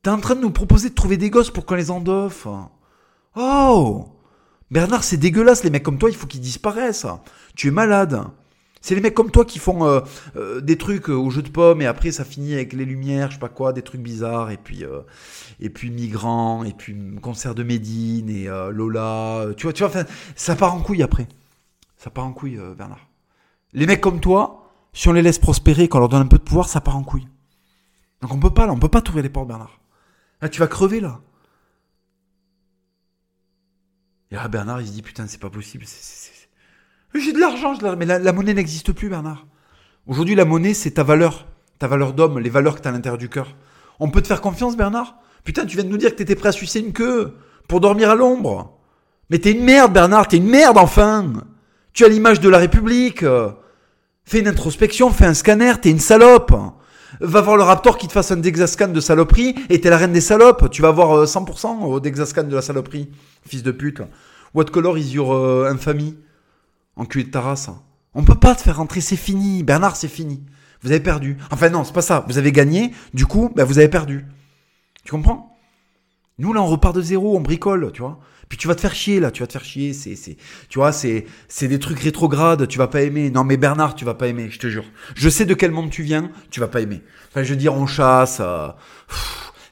T'es 0.00 0.10
en 0.10 0.20
train 0.20 0.36
de 0.36 0.42
nous 0.42 0.52
proposer 0.52 0.90
de 0.90 0.94
trouver 0.94 1.16
des 1.16 1.28
gosses 1.28 1.50
pour 1.50 1.66
qu'on 1.66 1.74
les 1.74 1.90
endoffe. 1.90 2.46
Oh 3.34 4.04
Bernard, 4.70 5.02
c'est 5.02 5.16
dégueulasse, 5.16 5.64
les 5.64 5.70
mecs 5.70 5.82
comme 5.82 5.98
toi, 5.98 6.08
il 6.08 6.14
faut 6.14 6.28
qu'ils 6.28 6.40
disparaissent. 6.40 7.08
Tu 7.56 7.66
es 7.66 7.70
malade. 7.72 8.22
C'est 8.80 8.94
les 8.94 9.00
mecs 9.00 9.12
comme 9.12 9.32
toi 9.32 9.44
qui 9.44 9.58
font 9.58 9.84
euh, 9.84 10.02
euh, 10.36 10.60
des 10.60 10.78
trucs 10.78 11.10
euh, 11.10 11.14
au 11.14 11.30
jeu 11.30 11.42
de 11.42 11.50
pommes 11.50 11.82
et 11.82 11.86
après 11.86 12.12
ça 12.12 12.24
finit 12.24 12.54
avec 12.54 12.72
les 12.72 12.84
lumières, 12.84 13.30
je 13.30 13.34
sais 13.34 13.40
pas 13.40 13.48
quoi, 13.48 13.72
des 13.72 13.82
trucs 13.82 14.00
bizarres 14.00 14.52
et 14.52 14.56
puis 14.56 14.84
et 15.58 15.68
puis 15.68 15.90
migrants 15.90 16.62
et 16.62 16.72
puis 16.74 16.96
concert 17.20 17.56
de 17.56 17.64
Médine 17.64 18.30
et 18.30 18.44
Lola, 18.70 19.46
tu 19.56 19.64
vois, 19.64 19.72
tu 19.72 19.84
vois, 19.84 20.04
ça 20.36 20.54
part 20.54 20.74
en 20.76 20.80
couille 20.80 21.02
après. 21.02 21.26
Ça 21.96 22.08
part 22.08 22.24
en 22.24 22.32
couille, 22.32 22.60
Bernard. 22.78 23.10
Les 23.72 23.86
mecs 23.86 24.00
comme 24.00 24.20
toi, 24.20 24.59
si 24.92 25.08
on 25.08 25.12
les 25.12 25.22
laisse 25.22 25.38
prospérer, 25.38 25.88
qu'on 25.88 25.98
leur 25.98 26.08
donne 26.08 26.22
un 26.22 26.26
peu 26.26 26.38
de 26.38 26.42
pouvoir, 26.42 26.68
ça 26.68 26.80
part 26.80 26.96
en 26.96 27.02
couille. 27.02 27.28
Donc 28.22 28.32
on 28.32 28.38
peut 28.38 28.52
pas, 28.52 28.66
là, 28.66 28.72
on 28.72 28.78
peut 28.78 28.88
pas 28.88 29.00
t'ouvrir 29.00 29.22
les 29.22 29.30
portes, 29.30 29.48
Bernard. 29.48 29.80
Là, 30.42 30.48
tu 30.48 30.60
vas 30.60 30.66
crever, 30.66 31.00
là. 31.00 31.20
Et 34.30 34.36
là, 34.36 34.48
Bernard, 34.48 34.80
il 34.80 34.86
se 34.86 34.92
dit, 34.92 35.02
putain, 35.02 35.26
c'est 35.26 35.40
pas 35.40 35.50
possible. 35.50 35.84
J'ai 37.14 37.32
de 37.32 37.38
l'argent, 37.38 37.76
mais 37.96 38.06
la, 38.06 38.32
monnaie 38.32 38.54
n'existe 38.54 38.92
plus, 38.92 39.08
Bernard. 39.08 39.46
Aujourd'hui, 40.06 40.34
la 40.34 40.44
monnaie, 40.44 40.74
c'est 40.74 40.92
ta 40.92 41.02
valeur. 41.02 41.46
Ta 41.78 41.88
valeur 41.88 42.12
d'homme, 42.12 42.38
les 42.38 42.50
valeurs 42.50 42.76
que 42.76 42.80
t'as 42.80 42.90
à 42.90 42.92
l'intérieur 42.92 43.18
du 43.18 43.28
cœur. 43.28 43.56
On 43.98 44.10
peut 44.10 44.22
te 44.22 44.28
faire 44.28 44.40
confiance, 44.40 44.76
Bernard? 44.76 45.16
Putain, 45.44 45.66
tu 45.66 45.76
viens 45.76 45.84
de 45.84 45.88
nous 45.88 45.96
dire 45.96 46.10
que 46.10 46.16
t'étais 46.16 46.36
prêt 46.36 46.50
à 46.50 46.52
sucer 46.52 46.80
une 46.80 46.92
queue 46.92 47.36
pour 47.68 47.80
dormir 47.80 48.10
à 48.10 48.14
l'ombre. 48.14 48.78
Mais 49.30 49.38
t'es 49.38 49.52
une 49.52 49.64
merde, 49.64 49.92
Bernard, 49.92 50.28
t'es 50.28 50.36
une 50.36 50.48
merde, 50.48 50.76
enfin 50.76 51.32
Tu 51.92 52.04
as 52.04 52.08
l'image 52.08 52.40
de 52.40 52.48
la 52.48 52.58
République. 52.58 53.24
Fais 54.30 54.38
une 54.38 54.46
introspection, 54.46 55.10
fais 55.10 55.24
un 55.24 55.34
scanner, 55.34 55.72
t'es 55.82 55.90
une 55.90 55.98
salope. 55.98 56.54
Va 57.20 57.40
voir 57.40 57.56
le 57.56 57.64
Raptor 57.64 57.98
qui 57.98 58.06
te 58.06 58.12
fasse 58.12 58.30
un 58.30 58.36
Dexascan 58.36 58.86
de 58.86 59.00
saloperie 59.00 59.56
et 59.68 59.80
t'es 59.80 59.90
la 59.90 59.96
reine 59.96 60.12
des 60.12 60.20
salopes. 60.20 60.70
Tu 60.70 60.82
vas 60.82 60.88
avoir 60.90 61.24
100% 61.24 61.82
au 61.82 61.98
Dexascan 61.98 62.44
de 62.44 62.54
la 62.54 62.62
saloperie, 62.62 63.10
fils 63.44 63.64
de 63.64 63.72
pute. 63.72 64.02
What 64.54 64.66
color 64.66 64.96
is 64.98 65.10
your 65.14 65.32
euh, 65.32 65.68
infamie? 65.68 66.16
Enculé 66.94 67.24
de 67.24 67.30
ta 67.30 67.40
race. 67.40 67.70
On 68.14 68.22
peut 68.22 68.36
pas 68.36 68.54
te 68.54 68.62
faire 68.62 68.76
rentrer, 68.76 69.00
c'est 69.00 69.16
fini. 69.16 69.64
Bernard, 69.64 69.96
c'est 69.96 70.06
fini. 70.06 70.44
Vous 70.82 70.92
avez 70.92 71.00
perdu. 71.00 71.36
Enfin 71.50 71.68
non, 71.68 71.82
c'est 71.82 71.92
pas 71.92 72.00
ça. 72.00 72.24
Vous 72.28 72.38
avez 72.38 72.52
gagné, 72.52 72.92
du 73.12 73.26
coup, 73.26 73.50
ben, 73.56 73.64
vous 73.64 73.78
avez 73.80 73.88
perdu. 73.88 74.26
Tu 75.02 75.10
comprends? 75.10 75.58
Nous 76.38 76.52
là, 76.52 76.62
on 76.62 76.66
repart 76.66 76.94
de 76.94 77.02
zéro, 77.02 77.36
on 77.36 77.40
bricole, 77.40 77.90
tu 77.92 78.02
vois. 78.02 78.20
Puis 78.50 78.58
tu 78.58 78.68
vas 78.68 78.74
te 78.74 78.80
faire 78.80 78.94
chier 78.94 79.20
là, 79.20 79.30
tu 79.30 79.42
vas 79.42 79.46
te 79.46 79.52
faire 79.52 79.64
chier. 79.64 79.94
C'est, 79.94 80.16
c'est, 80.16 80.36
tu 80.68 80.80
vois, 80.80 80.90
c'est, 80.92 81.24
c'est 81.48 81.68
des 81.68 81.78
trucs 81.78 82.00
rétrogrades. 82.00 82.66
Tu 82.68 82.78
vas 82.78 82.88
pas 82.88 83.00
aimer. 83.00 83.30
Non 83.30 83.44
mais 83.44 83.56
Bernard, 83.56 83.94
tu 83.94 84.04
vas 84.04 84.14
pas 84.14 84.26
aimer, 84.26 84.50
je 84.50 84.58
te 84.58 84.66
jure. 84.66 84.84
Je 85.14 85.28
sais 85.28 85.46
de 85.46 85.54
quel 85.54 85.70
monde 85.70 85.88
tu 85.88 86.02
viens, 86.02 86.30
tu 86.50 86.60
vas 86.60 86.68
pas 86.68 86.80
aimer. 86.80 87.00
Enfin, 87.30 87.44
je 87.44 87.50
veux 87.50 87.56
dire, 87.56 87.74
on 87.74 87.86
chasse. 87.86 88.38
Euh, 88.40 88.68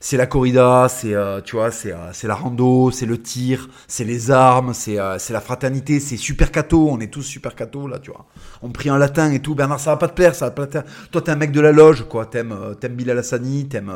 c'est 0.00 0.16
la 0.16 0.26
corrida, 0.26 0.86
c'est 0.88 1.14
euh, 1.14 1.40
tu 1.40 1.56
vois, 1.56 1.70
c'est 1.70 1.92
euh, 1.92 2.12
c'est 2.12 2.28
la 2.28 2.34
rando, 2.34 2.90
c'est 2.90 3.06
le 3.06 3.20
tir, 3.20 3.68
c'est 3.88 4.04
les 4.04 4.30
armes, 4.30 4.72
c'est 4.72 4.98
euh, 4.98 5.18
la 5.30 5.40
fraternité, 5.40 6.00
c'est 6.00 6.16
super 6.16 6.52
cato, 6.52 6.88
on 6.90 7.00
est 7.00 7.12
tous 7.12 7.22
super 7.22 7.54
cato 7.54 7.86
là, 7.88 7.98
tu 7.98 8.10
vois. 8.10 8.26
On 8.62 8.70
prie 8.70 8.90
en 8.90 8.96
latin 8.96 9.30
et 9.32 9.40
tout. 9.40 9.54
Bernard, 9.54 9.80
ça 9.80 9.90
va 9.90 9.96
pas 9.96 10.08
te 10.08 10.14
plaire, 10.14 10.34
ça 10.34 10.46
va 10.46 10.50
pas 10.52 10.66
te 10.66 10.72
plaire. 10.72 10.84
Toi, 11.10 11.22
t'es 11.22 11.30
un 11.32 11.36
mec 11.36 11.52
de 11.52 11.60
la 11.60 11.72
loge, 11.72 12.04
quoi. 12.08 12.26
T'aimes 12.26 12.56
t'aimes 12.80 12.94
Bilal 12.94 13.18
Hassani, 13.18 13.68
t'aimes 13.68 13.92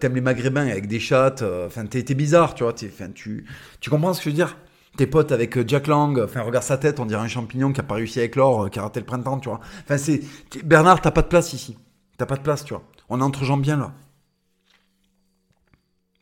t'aimes 0.00 0.14
les 0.14 0.20
Maghrébins 0.20 0.66
avec 0.66 0.88
des 0.88 1.00
chattes. 1.00 1.44
Enfin, 1.66 1.86
t'es 1.86 2.02
bizarre, 2.14 2.54
tu 2.54 2.64
vois. 2.64 2.72
Enfin, 2.72 3.10
tu 3.14 3.46
tu 3.80 3.90
comprends 3.90 4.14
ce 4.14 4.20
que 4.20 4.24
je 4.24 4.30
veux 4.30 4.34
dire? 4.34 4.56
Tes 4.96 5.06
potes 5.08 5.32
avec 5.32 5.68
Jack 5.68 5.88
Lang, 5.88 6.20
enfin 6.20 6.42
regarde 6.42 6.64
sa 6.64 6.78
tête, 6.78 7.00
on 7.00 7.06
dirait 7.06 7.20
un 7.20 7.28
champignon 7.28 7.72
qui 7.72 7.80
a 7.80 7.82
pas 7.82 7.96
réussi 7.96 8.20
à 8.20 8.22
éclore, 8.22 8.70
qui 8.70 8.78
a 8.78 8.82
raté 8.82 9.00
le 9.00 9.06
printemps, 9.06 9.40
tu 9.40 9.48
vois. 9.48 9.60
Enfin 9.82 9.98
c'est 9.98 10.20
Bernard, 10.64 11.00
t'as 11.00 11.10
pas 11.10 11.22
de 11.22 11.26
place 11.26 11.52
ici. 11.52 11.76
T'as 12.16 12.26
pas 12.26 12.36
de 12.36 12.42
place, 12.42 12.64
tu 12.64 12.74
vois. 12.74 12.84
On 13.08 13.20
est 13.20 13.24
entre 13.24 13.44
gens 13.44 13.56
bien 13.56 13.76
là. 13.76 13.92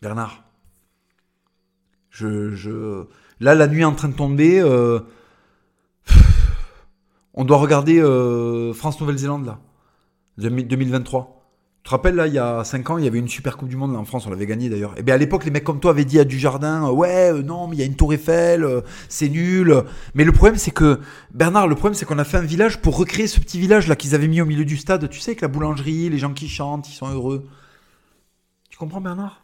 Bernard. 0.03 0.43
Je, 2.11 2.51
je... 2.51 3.05
Là, 3.39 3.55
la 3.55 3.69
nuit 3.69 3.83
est 3.83 3.85
en 3.85 3.95
train 3.95 4.09
de 4.09 4.17
tomber. 4.17 4.61
Euh, 4.61 4.99
on 7.35 7.45
doit 7.45 7.59
regarder 7.59 8.01
euh, 8.01 8.75
France-Nouvelle-Zélande, 8.75 9.47
là. 9.47 9.61
2023. 10.39 11.39
Tu 11.85 11.89
te 11.89 11.91
rappelles, 11.91 12.17
là, 12.17 12.27
il 12.27 12.35
y 12.35 12.39
a 12.39 12.65
5 12.65 12.91
ans, 12.91 12.99
il 12.99 13.05
y 13.05 13.07
avait 13.07 13.19
une 13.19 13.29
super 13.29 13.57
Coupe 13.57 13.69
du 13.69 13.77
Monde 13.77 13.93
là, 13.93 13.99
en 13.99 14.05
France, 14.05 14.27
on 14.27 14.31
l'avait 14.31 14.47
gagné 14.47 14.69
d'ailleurs. 14.69 14.93
Et 14.93 15.01
eh 15.01 15.03
bien 15.03 15.15
à 15.15 15.19
l'époque, 15.19 15.45
les 15.45 15.51
mecs 15.51 15.65
comme 15.65 15.81
toi 15.81 15.91
avaient 15.93 16.05
dit 16.05 16.19
à 16.19 16.25
Dujardin 16.25 16.89
Ouais, 16.91 17.33
euh, 17.33 17.43
non, 17.43 17.67
mais 17.69 17.77
il 17.77 17.79
y 17.79 17.83
a 17.83 17.87
une 17.87 17.97
tour 17.97 18.13
Eiffel, 18.13 18.67
c'est 19.09 19.29
nul. 19.29 19.85
Mais 20.15 20.25
le 20.25 20.33
problème, 20.33 20.57
c'est 20.57 20.71
que, 20.71 21.01
Bernard, 21.33 21.69
le 21.69 21.75
problème, 21.75 21.95
c'est 21.95 22.07
qu'on 22.07 22.19
a 22.19 22.25
fait 22.25 22.39
un 22.39 22.43
village 22.43 22.81
pour 22.81 22.97
recréer 22.97 23.29
ce 23.29 23.39
petit 23.41 23.59
village 23.59 23.89
là 23.89 23.95
qu'ils 23.95 24.15
avaient 24.17 24.29
mis 24.29 24.41
au 24.41 24.47
milieu 24.47 24.65
du 24.65 24.77
stade. 24.77 25.09
Tu 25.09 25.21
sais, 25.21 25.33
avec 25.33 25.43
la 25.43 25.49
boulangerie, 25.49 26.09
les 26.09 26.19
gens 26.19 26.33
qui 26.33 26.49
chantent, 26.49 26.89
ils 26.89 26.95
sont 26.95 27.09
heureux. 27.09 27.49
Tu 28.71 28.79
comprends, 28.79 29.01
Bernard? 29.01 29.43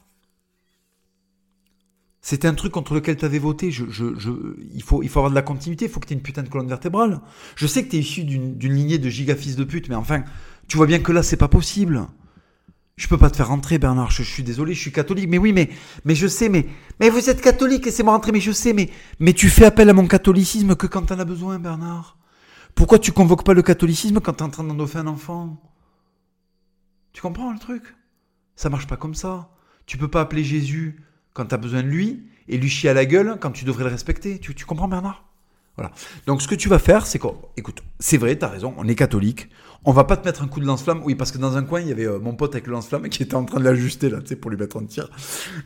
C'était 2.29 2.47
un 2.47 2.53
truc 2.53 2.73
contre 2.73 2.93
lequel 2.93 3.17
tu 3.17 3.25
avais 3.25 3.39
voté. 3.39 3.71
Il 3.71 4.83
faut 4.83 5.03
avoir 5.17 5.31
de 5.31 5.35
la 5.35 5.41
continuité, 5.41 5.87
il 5.87 5.91
faut 5.91 5.99
que 5.99 6.07
tu 6.07 6.13
aies 6.13 6.17
une 6.17 6.23
putain 6.23 6.43
de 6.43 6.51
colonne 6.51 6.69
vertébrale. 6.69 7.23
Je 7.57 7.67
sais 7.67 7.83
que 7.83 7.89
tu 7.89 7.97
es 7.97 8.01
issu 8.01 8.25
d'une 8.25 8.75
lignée 8.75 8.99
de 8.99 9.09
gigafils 9.09 9.55
de 9.55 9.65
pute, 9.65 9.89
mais 9.89 9.95
enfin, 9.95 10.25
tu 10.67 10.77
vois 10.77 10.85
bien 10.85 10.99
que 10.99 11.11
là, 11.11 11.23
c'est 11.23 11.39
pas 11.39 11.49
possible. 11.49 12.07
Je 12.97 13.09
peux 13.09 13.17
pas 13.17 13.31
te 13.31 13.37
faire 13.39 13.49
rentrer, 13.49 13.79
Bernard. 13.79 14.11
Je, 14.11 14.23
suis 14.23 14.43
désolé, 14.43 14.75
je 14.75 14.79
suis 14.79 14.93
catholique. 14.93 15.27
Mais 15.27 15.39
oui, 15.39 15.55
mais, 15.55 15.71
mais 16.05 16.15
je 16.15 16.27
sais, 16.27 16.51
mais, 16.51 16.67
mais 17.01 17.09
vous 17.09 17.31
êtes 17.31 17.41
catholique, 17.41 17.87
laissez-moi 17.87 18.13
rentrer. 18.13 18.33
Mais 18.33 18.41
je 18.41 18.53
sais, 18.53 18.75
mais, 18.75 18.91
mais 19.21 19.33
tu 19.33 19.49
fais 19.49 19.65
appel 19.65 19.89
à 19.89 19.95
mon 19.95 20.07
catholicisme 20.07 20.77
que 20.77 20.87
quand 20.87 21.07
t'en 21.07 21.19
as 21.19 21.25
besoin, 21.25 21.59
Bernard. 21.59 22.19
Pourquoi 22.75 22.99
tu 22.99 23.11
convoques 23.11 23.45
pas 23.45 23.55
le 23.55 23.63
catholicisme 23.63 24.21
quand 24.21 24.35
t'es 24.35 24.43
en 24.43 24.51
train 24.51 24.65
d'endoffer 24.65 24.99
un 24.99 25.07
enfant 25.07 25.63
Tu 27.15 27.23
comprends 27.23 27.55
le 27.55 27.59
truc? 27.59 27.97
Ça 28.55 28.69
marche 28.69 28.87
pas 28.87 28.99
comme 28.99 29.15
ça. 29.15 29.49
Tu 29.87 29.97
peux 29.97 30.09
pas 30.09 30.21
appeler 30.21 30.45
Jésus 30.45 31.01
quand 31.35 31.47
tu 31.47 31.55
as 31.55 31.59
besoin 31.59 31.83
de 31.83 31.89
lui 31.89 32.25
et 32.49 32.59
lui 32.59 32.69
chier 32.69 32.91
à 32.91 32.95
la 32.95 33.07
gueule 33.07 33.39
quand 33.41 33.51
tu 33.51 33.65
devrais 33.65 33.85
le 33.85 33.91
respecter. 33.91 34.39
Tu, 34.39 34.55
comprends 34.65 34.89
Bernard? 34.89 35.25
Voilà. 35.77 35.93
Donc 36.27 36.43
ce 36.43 36.49
que 36.49 36.55
tu 36.55 36.69
vas 36.69 36.79
faire, 36.79 37.07
c'est 37.07 37.19
quoi? 37.19 37.53
Écoute, 37.57 37.83
c'est 38.01 38.17
vrai, 38.17 38.37
tu 38.37 38.45
as 38.45 38.49
raison, 38.49 38.75
on 38.79 38.89
est 38.89 38.95
catholique. 38.95 39.49
On 39.85 39.93
va 39.93 40.03
pas 40.03 40.17
te 40.17 40.27
mettre 40.27 40.43
un 40.43 40.49
coup 40.49 40.59
de 40.59 40.67
lance-flamme. 40.67 41.03
Oui, 41.05 41.15
parce 41.15 41.31
que 41.31 41.39
dans 41.39 41.57
un 41.57 41.63
coin, 41.63 41.81
il 41.81 41.89
y 41.89 41.93
avait 41.93 42.07
euh, 42.07 42.19
mon 42.19 42.35
pote 42.35 42.53
avec 42.55 42.67
le 42.67 42.73
lance-flamme 42.73 43.09
qui 43.09 43.23
était 43.23 43.37
en 43.37 43.45
train 43.45 43.61
de 43.61 43.65
l'ajuster 43.65 44.11
là, 44.11 44.21
tu 44.21 44.27
sais, 44.27 44.37
pour 44.37 44.51
lui 44.51 44.59
mettre 44.59 44.77
en 44.77 44.85
tir. 44.85 45.09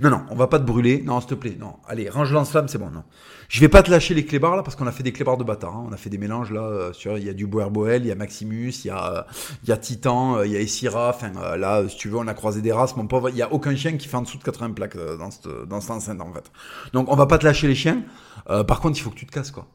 Non, 0.01 0.11
non, 0.11 0.23
on 0.31 0.37
va 0.37 0.49
pas 0.49 0.59
te 0.59 0.65
brûler. 0.65 1.03
Non, 1.05 1.21
s'il 1.21 1.31
te 1.31 1.35
plaît. 1.35 1.57
Non, 1.59 1.77
allez, 1.89 2.11
range 2.11 2.31
lance-flamme, 2.31 2.69
c'est 2.69 2.77
bon. 2.77 2.91
Non, 2.91 3.05
je 3.49 3.59
vais 3.61 3.71
pas 3.71 3.83
te 3.83 3.91
lâcher 3.91 4.13
les 4.13 4.27
clébards 4.27 4.55
là 4.55 4.63
parce 4.63 4.77
qu'on 4.77 4.87
a 4.87 4.93
fait 4.93 5.03
des 5.03 5.13
clébards 5.13 5.39
de 5.39 5.45
bâtard. 5.45 5.75
Hein. 5.75 5.87
On 5.89 5.93
a 5.93 5.97
fait 5.97 6.11
des 6.11 6.19
mélanges 6.19 6.53
là. 6.53 6.61
Euh, 6.61 6.93
sur, 6.93 7.17
il 7.17 7.25
y 7.25 7.31
a 7.31 7.33
du 7.33 7.47
Boerboel, 7.47 8.03
il 8.03 8.09
y 8.09 8.13
a 8.13 8.15
Maximus, 8.15 8.73
il 8.85 8.89
y 8.89 8.91
a, 8.91 9.13
euh, 9.13 9.23
il 9.63 9.71
y 9.71 9.73
a 9.73 9.79
Titan, 9.79 10.43
il 10.43 10.53
y 10.53 10.57
a 10.57 10.61
Essira. 10.61 11.09
Enfin, 11.09 11.33
là, 11.57 11.83
si 11.89 11.97
tu 11.97 12.09
veux, 12.09 12.19
on 12.19 12.29
a 12.29 12.35
croisé 12.35 12.61
des 12.61 12.73
races. 12.73 12.95
Mon 12.97 13.07
pauvre, 13.07 13.31
il 13.31 13.37
y 13.37 13.43
a 13.43 13.51
aucun 13.51 13.75
chien 13.75 13.97
qui 13.97 14.09
fait 14.09 14.17
en 14.17 14.23
dessous 14.23 14.39
de 14.39 14.45
80 14.45 14.73
plaques 14.73 14.97
dans 15.19 15.31
cette, 15.31 15.49
dans 15.69 15.81
cette 15.81 15.91
enceinte 15.91 16.21
en 16.21 16.33
fait. 16.33 16.53
Donc, 16.93 17.11
on 17.11 17.17
va 17.17 17.27
pas 17.27 17.39
te 17.39 17.47
lâcher 17.47 17.67
les 17.67 17.75
chiens. 17.75 18.03
par 18.47 18.81
contre, 18.81 18.99
il 18.99 19.01
faut 19.01 19.11
que 19.11 19.17
tu 19.17 19.27
te 19.27 19.33
casses 19.33 19.51
quoi. 19.51 19.67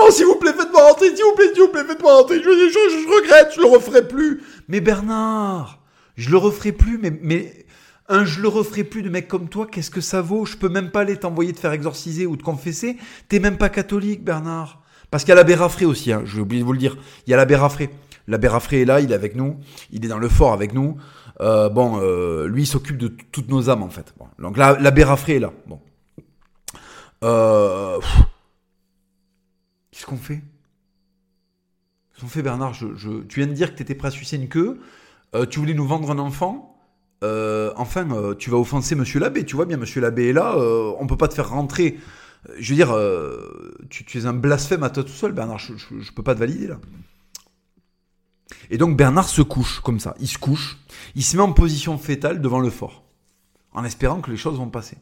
Non, 0.00 0.10
s'il 0.10 0.26
vous 0.26 0.36
plaît, 0.36 0.52
faites-moi 0.52 0.88
rentrer, 0.88 1.14
s'il 1.14 1.24
vous 1.24 1.34
plaît, 1.34 1.52
s'il 1.52 1.62
vous 1.62 1.68
plaît, 1.68 1.84
faites-moi 1.84 2.16
rentrer. 2.16 2.42
Je, 2.42 2.48
regrette, 2.48 3.54
je 3.54 3.60
le 3.60 3.66
referai 3.66 4.06
plus. 4.06 4.42
Mais 4.68 4.80
Bernard, 4.80 5.80
je 6.16 6.30
le 6.30 6.36
referai 6.36 6.72
plus, 6.72 6.98
mais, 6.98 7.12
mais 7.22 7.66
un 8.08 8.24
je 8.24 8.40
le 8.40 8.48
referai 8.48 8.84
plus 8.84 9.02
de 9.02 9.08
mec 9.08 9.28
comme 9.28 9.48
toi, 9.48 9.66
qu'est-ce 9.66 9.90
que 9.90 10.00
ça 10.00 10.20
vaut? 10.20 10.44
Je 10.44 10.56
peux 10.56 10.68
même 10.68 10.90
pas 10.90 11.00
aller 11.00 11.16
t'envoyer 11.16 11.52
te 11.52 11.60
faire 11.60 11.72
exorciser 11.72 12.26
ou 12.26 12.36
te 12.36 12.42
confesser. 12.42 12.96
T'es 13.28 13.38
même 13.38 13.58
pas 13.58 13.68
catholique, 13.68 14.24
Bernard. 14.24 14.82
Parce 15.10 15.24
qu'il 15.24 15.30
y 15.30 15.32
a 15.32 15.36
l'abbé 15.36 15.54
Raffré 15.54 15.84
aussi, 15.84 16.12
hein, 16.12 16.22
j'ai 16.24 16.40
oublié 16.40 16.62
de 16.62 16.66
vous 16.66 16.72
le 16.72 16.78
dire. 16.78 16.96
Il 17.26 17.30
y 17.30 17.34
a 17.34 17.36
l'abbé 17.36 17.56
Raffré. 17.56 17.90
L'abbé 18.28 18.48
Raffré 18.48 18.82
est 18.82 18.84
là, 18.84 19.00
il 19.00 19.12
est 19.12 19.14
avec 19.14 19.36
nous, 19.36 19.56
il 19.92 20.04
est 20.04 20.08
dans 20.08 20.18
le 20.18 20.28
fort 20.28 20.52
avec 20.52 20.74
nous. 20.74 20.96
Euh, 21.40 21.68
bon, 21.68 22.00
euh, 22.00 22.48
lui, 22.48 22.62
il 22.62 22.66
s'occupe 22.66 22.96
de 22.96 23.08
toutes 23.30 23.48
nos 23.48 23.70
âmes, 23.70 23.82
en 23.82 23.88
fait. 23.88 24.14
Donc 24.38 24.56
l'abbé 24.56 25.04
Raffré 25.04 25.36
est 25.36 25.40
là. 25.40 25.52
Bon. 25.66 25.80
Euh, 27.22 27.98
Qu'est-ce 29.96 30.04
qu'on 30.04 30.18
fait? 30.18 30.42
Qu'est-ce 32.10 32.20
qu'on 32.20 32.28
fait, 32.28 32.42
Bernard? 32.42 32.72
Tu 32.72 33.40
viens 33.40 33.46
de 33.46 33.54
dire 33.54 33.72
que 33.72 33.78
tu 33.78 33.82
étais 33.82 33.94
prêt 33.94 34.08
à 34.08 34.10
sucer 34.10 34.36
une 34.36 34.46
queue. 34.46 34.78
Euh, 35.34 35.46
tu 35.46 35.58
voulais 35.58 35.72
nous 35.72 35.86
vendre 35.86 36.10
un 36.10 36.18
enfant? 36.18 36.78
Euh, 37.24 37.72
enfin, 37.76 38.06
euh, 38.10 38.34
tu 38.34 38.50
vas 38.50 38.58
offenser 38.58 38.94
Monsieur 38.94 39.20
l'abbé. 39.20 39.46
Tu 39.46 39.56
vois 39.56 39.64
bien, 39.64 39.78
Monsieur 39.78 40.02
l'abbé 40.02 40.28
est 40.28 40.32
là. 40.34 40.54
on 40.58 41.06
peut 41.06 41.16
pas 41.16 41.28
te 41.28 41.34
faire 41.34 41.48
rentrer. 41.48 41.98
Je 42.58 42.74
veux 42.74 42.76
dire, 42.76 42.94
tu, 43.88 44.18
es 44.18 44.26
un 44.26 44.34
blasphème 44.34 44.82
à 44.82 44.90
toi 44.90 45.02
tout 45.02 45.08
seul, 45.08 45.32
Bernard. 45.32 45.60
Je, 45.60 45.72
je, 45.78 46.12
peux 46.12 46.22
pas 46.22 46.34
te 46.34 46.40
valider 46.40 46.66
là. 46.66 46.78
Et 48.68 48.76
donc 48.76 48.98
Bernard 48.98 49.30
se 49.30 49.40
couche 49.40 49.80
comme 49.80 49.98
ça. 49.98 50.14
Il 50.20 50.28
se 50.28 50.36
couche. 50.36 50.76
Il 51.14 51.24
se 51.24 51.38
met 51.38 51.42
en 51.42 51.54
position 51.54 51.96
fétale 51.96 52.42
devant 52.42 52.60
le 52.60 52.68
fort, 52.68 53.02
en 53.72 53.82
espérant 53.82 54.20
que 54.20 54.30
les 54.30 54.36
choses 54.36 54.58
vont 54.58 54.68
passer. 54.68 54.98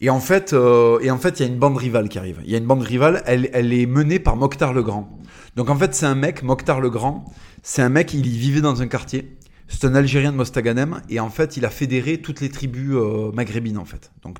Et 0.00 0.10
en 0.10 0.20
fait, 0.20 0.52
euh, 0.52 0.98
et 1.00 1.10
en 1.10 1.18
fait, 1.18 1.40
il 1.40 1.46
y 1.46 1.48
a 1.48 1.52
une 1.52 1.58
bande 1.58 1.76
rivale 1.76 2.08
qui 2.08 2.18
arrive. 2.18 2.40
Il 2.44 2.50
y 2.50 2.54
a 2.54 2.58
une 2.58 2.66
bande 2.66 2.82
rivale, 2.82 3.22
elle, 3.26 3.48
elle 3.52 3.72
est 3.72 3.86
menée 3.86 4.18
par 4.18 4.36
Mokhtar 4.36 4.72
le 4.72 4.82
Grand. 4.82 5.08
Donc 5.56 5.70
en 5.70 5.76
fait, 5.76 5.94
c'est 5.94 6.06
un 6.06 6.14
mec, 6.14 6.42
Mokhtar 6.42 6.80
le 6.80 6.90
Grand, 6.90 7.24
c'est 7.62 7.82
un 7.82 7.88
mec, 7.88 8.12
il 8.12 8.26
y 8.26 8.38
vivait 8.38 8.60
dans 8.60 8.82
un 8.82 8.88
quartier. 8.88 9.36
C'est 9.68 9.84
un 9.84 9.94
Algérien 9.94 10.32
de 10.32 10.36
Mostaganem 10.36 11.00
et 11.08 11.18
en 11.18 11.30
fait, 11.30 11.56
il 11.56 11.64
a 11.64 11.70
fédéré 11.70 12.18
toutes 12.18 12.40
les 12.40 12.50
tribus 12.50 12.94
euh, 12.94 13.32
maghrébines 13.32 13.78
en 13.78 13.84
fait. 13.84 14.12
Donc 14.22 14.38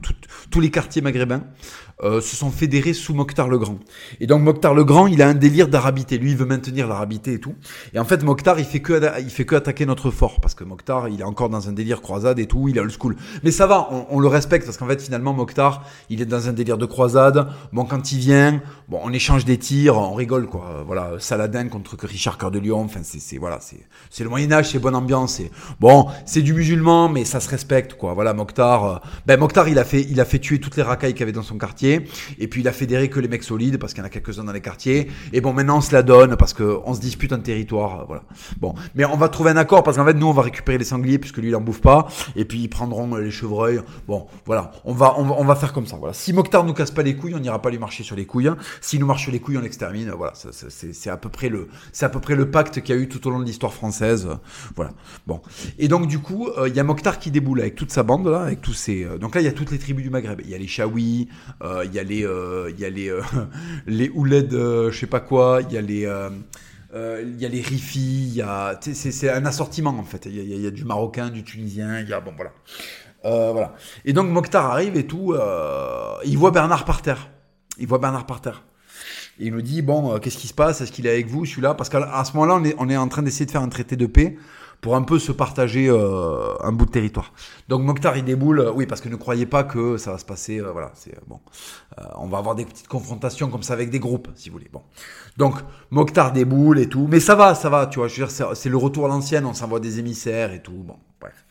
tous 0.50 0.60
les 0.60 0.70
quartiers 0.70 1.02
maghrébins 1.02 1.42
euh, 2.02 2.20
se 2.20 2.36
sont 2.36 2.50
fédérés 2.50 2.92
sous 2.92 3.14
Mokhtar 3.14 3.48
le 3.48 3.58
Grand. 3.58 3.78
Et 4.20 4.26
donc 4.26 4.42
Mokhtar 4.42 4.74
le 4.74 4.84
Grand, 4.84 5.06
il 5.06 5.22
a 5.22 5.28
un 5.28 5.34
délire 5.34 5.68
d'arabité. 5.68 6.18
Lui, 6.18 6.32
il 6.32 6.36
veut 6.36 6.44
maintenir 6.44 6.86
l'arabité 6.86 7.32
et 7.32 7.40
tout. 7.40 7.54
Et 7.94 7.98
en 7.98 8.04
fait, 8.04 8.22
Mokhtar, 8.22 8.58
il 8.58 8.66
fait 8.66 8.80
que 8.80 9.00
il 9.20 9.30
fait 9.30 9.46
que 9.46 9.54
attaquer 9.54 9.86
notre 9.86 10.10
fort 10.10 10.40
parce 10.40 10.54
que 10.54 10.62
Mokhtar, 10.62 11.08
il 11.08 11.20
est 11.20 11.24
encore 11.24 11.48
dans 11.48 11.70
un 11.70 11.72
délire 11.72 12.02
croisade 12.02 12.38
et 12.38 12.46
tout. 12.46 12.68
Il 12.68 12.78
a 12.78 12.82
le 12.82 12.90
school. 12.90 13.16
Mais 13.42 13.50
ça 13.50 13.66
va, 13.66 13.88
on, 14.10 14.20
le 14.20 14.28
respecte 14.28 14.66
parce 14.66 14.76
qu'en 14.76 14.86
fait, 14.86 15.00
finalement, 15.00 15.32
Mokhtar, 15.32 15.84
il 16.10 16.20
est 16.20 16.26
dans 16.26 16.48
un 16.48 16.52
délire 16.52 16.76
de 16.76 16.86
croisade. 16.86 17.48
Bon, 17.72 17.84
quand 17.84 18.12
il 18.12 18.18
vient, 18.18 18.60
bon, 18.88 19.00
on 19.02 19.12
échange 19.12 19.46
des 19.46 19.56
tirs, 19.56 19.96
on 19.96 20.12
rigole 20.12 20.48
quoi. 20.48 20.84
Voilà, 20.86 21.12
Saladin 21.18 21.68
contre 21.68 21.96
Richard 22.06 22.36
Cœur 22.36 22.50
de 22.50 22.58
Lion. 22.58 22.82
Enfin, 22.82 23.00
c'est 23.02 23.38
voilà, 23.38 23.58
c'est 24.10 24.22
le 24.22 24.28
Moyen 24.28 24.52
Âge, 24.52 24.70
c'est 24.70 24.78
bonne 24.78 24.94
ambiance. 24.94 25.15
C'est 25.26 25.50
bon, 25.80 26.08
c'est 26.26 26.42
du 26.42 26.52
musulman, 26.52 27.08
mais 27.08 27.24
ça 27.24 27.40
se 27.40 27.48
respecte 27.48 27.94
quoi. 27.94 28.12
Voilà, 28.12 28.34
Mokhtar. 28.34 28.84
Euh, 28.84 28.96
ben 29.26 29.40
Mokhtar, 29.40 29.68
il 29.68 29.78
a 29.78 29.84
fait, 29.84 30.02
il 30.02 30.20
a 30.20 30.26
fait 30.26 30.38
tuer 30.38 30.58
toutes 30.58 30.76
les 30.76 30.82
racailles 30.82 31.14
qu'il 31.14 31.22
avait 31.22 31.32
dans 31.32 31.42
son 31.42 31.56
quartier. 31.56 32.06
Et 32.38 32.48
puis 32.48 32.60
il 32.60 32.68
a 32.68 32.72
fédéré 32.72 33.08
que 33.08 33.20
les 33.20 33.28
mecs 33.28 33.42
solides 33.42 33.78
parce 33.78 33.94
qu'il 33.94 34.02
y 34.02 34.04
en 34.04 34.06
a 34.06 34.10
quelques-uns 34.10 34.44
dans 34.44 34.52
les 34.52 34.60
quartiers. 34.60 35.10
Et 35.32 35.40
bon, 35.40 35.54
maintenant 35.54 35.78
on 35.78 35.80
se 35.80 35.92
la 35.92 36.02
donne 36.02 36.36
parce 36.36 36.52
qu'on 36.52 36.92
se 36.92 37.00
dispute 37.00 37.32
un 37.32 37.38
territoire. 37.38 38.00
Euh, 38.00 38.04
voilà. 38.06 38.22
Bon, 38.60 38.74
mais 38.94 39.06
on 39.06 39.16
va 39.16 39.30
trouver 39.30 39.52
un 39.52 39.56
accord 39.56 39.82
parce 39.82 39.96
qu'en 39.96 40.04
fait 40.04 40.14
nous 40.14 40.26
on 40.26 40.32
va 40.32 40.42
récupérer 40.42 40.76
les 40.76 40.84
sangliers 40.84 41.18
puisque 41.18 41.38
lui 41.38 41.48
il 41.48 41.56
en 41.56 41.60
bouffe 41.62 41.80
pas. 41.80 42.08
Et 42.34 42.44
puis 42.44 42.60
ils 42.60 42.68
prendront 42.68 43.16
les 43.16 43.30
chevreuils. 43.30 43.80
Bon, 44.06 44.26
voilà. 44.44 44.72
On 44.84 44.92
va, 44.92 45.18
on 45.18 45.44
va, 45.44 45.54
faire 45.56 45.72
comme 45.72 45.86
ça. 45.86 45.96
Voilà. 45.96 46.12
Si 46.12 46.32
Mokhtar 46.32 46.64
nous 46.64 46.74
casse 46.74 46.90
pas 46.90 47.02
les 47.02 47.16
couilles, 47.16 47.34
on 47.34 47.38
n'ira 47.38 47.62
pas 47.62 47.70
lui 47.70 47.78
marcher 47.78 48.02
sur 48.02 48.16
les 48.16 48.26
couilles. 48.26 48.50
S'il 48.80 49.00
nous 49.00 49.06
marche 49.06 49.22
sur 49.22 49.32
les 49.32 49.40
couilles, 49.40 49.58
on 49.58 49.62
l'extermine. 49.62 50.10
Voilà. 50.10 50.32
C'est 50.34 51.10
à 51.10 51.16
peu 51.16 51.28
près 51.28 51.48
le, 51.48 51.68
c'est 51.92 52.04
à 52.04 52.08
peu 52.08 52.20
près 52.20 52.34
le 52.34 52.50
pacte 52.50 52.80
qu'il 52.80 52.94
y 52.94 52.98
a 52.98 53.00
eu 53.00 53.08
tout 53.08 53.26
au 53.26 53.30
long 53.30 53.38
de 53.38 53.44
l'histoire 53.44 53.72
française. 53.72 54.28
Voilà. 54.74 54.92
Bon. 55.26 55.40
Et 55.78 55.88
donc 55.88 56.07
du 56.07 56.18
coup, 56.18 56.48
euh, 56.48 56.68
il 56.68 56.74
y 56.74 56.80
a 56.80 56.84
Mokhtar 56.84 57.18
qui 57.18 57.30
déboule 57.30 57.61
avec 57.61 57.74
toute 57.74 57.90
sa 57.90 58.02
bande 58.02 58.26
là, 58.26 58.42
avec 58.42 58.61
tous 58.61 58.74
ses. 58.74 59.04
Euh, 59.04 59.18
donc 59.18 59.34
là, 59.34 59.40
il 59.40 59.44
y 59.44 59.48
a 59.48 59.52
toutes 59.52 59.70
les 59.70 59.78
tribus 59.78 60.04
du 60.04 60.11
Maghreb. 60.11 60.40
Il 60.44 60.50
y 60.50 60.54
a 60.54 60.59
les 60.59 60.66
Chaouis, 60.66 61.28
il 61.62 61.92
y 61.92 61.98
a 61.98 62.02
les, 62.02 62.24
euh, 62.24 62.70
il 62.70 62.80
y 62.80 62.84
a 62.84 62.90
les, 62.90 63.09
euh, 63.09 63.22
les 63.86 64.09
Ouled, 64.11 64.50
je 64.52 64.96
sais 64.96 65.07
pas 65.07 65.20
quoi, 65.20 65.61
il 65.68 65.74
y 65.74 65.78
a 65.78 65.80
les, 65.80 66.07
euh, 66.07 66.30
il 67.26 67.40
y 67.40 67.46
a 67.46 67.48
les 67.48 67.61
Rifi, 67.61 68.40
y 68.40 68.44
c'est 68.80 69.30
un 69.30 69.44
assortiment 69.46 69.90
en 69.98 70.04
fait. 70.04 70.26
Il 70.26 70.62
y, 70.62 70.66
a, 70.66 70.70
du 70.70 70.84
marocain, 70.84 71.30
du 71.30 71.44
tunisien, 71.44 72.00
il 72.00 72.09
y 72.09 72.12
a, 72.12 72.20
bon 72.20 72.32
voilà. 72.36 72.52
voilà. 73.22 73.74
Et 74.04 74.12
donc 74.12 74.28
Mokhtar 74.28 74.66
arrive 74.66 74.96
et 74.96 75.07
tout, 75.07 75.34
il 76.24 76.38
voit 76.38 76.50
Bernard 76.50 76.84
par 76.84 77.02
terre. 77.02 77.28
Il 77.78 77.86
voit 77.86 77.98
Bernard 77.98 78.26
par 78.26 78.40
terre. 78.40 78.62
Et 79.38 79.48
il 79.48 79.52
nous 79.52 79.61
dit, 79.61 79.82
bon, 79.82 80.18
qu'est-ce 80.18 80.38
qui 80.38 80.48
se 80.48 80.54
passe 80.54 80.80
Est-ce 80.80 80.90
qu'il 80.90 81.07
est 81.07 81.11
avec 81.11 81.26
vous, 81.26 81.44
celui-là 81.44 81.74
Parce 81.74 81.90
qu'à 81.90 82.24
ce 82.24 82.32
moment-là, 82.32 82.54
on 82.54 82.64
est, 82.64 82.74
on 82.78 82.88
est 82.88 82.96
en 82.96 83.09
train 83.09 83.22
d'essayer 83.22 83.44
de 83.44 83.50
faire 83.50 83.61
un 83.61 83.68
traité 83.68 83.94
de 83.94 84.07
paix 84.07 84.38
pour 84.80 84.96
un 84.96 85.02
peu 85.02 85.18
se 85.18 85.32
partager 85.32 85.88
euh, 85.88 86.54
un 86.60 86.72
bout 86.72 86.86
de 86.86 86.90
territoire. 86.90 87.32
Donc 87.68 87.82
Mokhtar 87.82 88.16
il 88.16 88.24
déboule, 88.24 88.60
euh, 88.60 88.72
oui 88.72 88.86
parce 88.86 89.00
que 89.00 89.08
ne 89.08 89.16
croyez 89.16 89.46
pas 89.46 89.64
que 89.64 89.96
ça 89.96 90.12
va 90.12 90.18
se 90.18 90.24
passer, 90.24 90.60
euh, 90.60 90.70
voilà, 90.72 90.92
c'est 90.94 91.14
bon, 91.26 91.40
on 92.16 92.28
va 92.28 92.38
avoir 92.38 92.54
des 92.54 92.64
petites 92.64 92.88
confrontations 92.88 93.48
comme 93.48 93.62
ça 93.62 93.72
avec 93.72 93.90
des 93.90 93.98
groupes, 93.98 94.28
si 94.34 94.48
vous 94.48 94.54
voulez. 94.54 94.70
Bon, 94.72 94.82
donc 95.36 95.56
Mokhtar 95.90 96.32
déboule 96.32 96.78
et 96.78 96.88
tout, 96.88 97.06
mais 97.10 97.20
ça 97.20 97.34
va, 97.34 97.54
ça 97.54 97.68
va, 97.68 97.86
tu 97.86 97.98
vois, 97.98 98.08
je 98.08 98.20
veux 98.20 98.26
dire, 98.26 98.56
c'est 98.56 98.68
le 98.68 98.76
retour 98.76 99.06
à 99.06 99.08
l'ancienne, 99.08 99.46
on 99.46 99.54
s'envoie 99.54 99.80
des 99.80 99.98
émissaires 99.98 100.52
et 100.52 100.62
tout, 100.62 100.84
bon, 100.84 100.96
bref. 101.20 101.44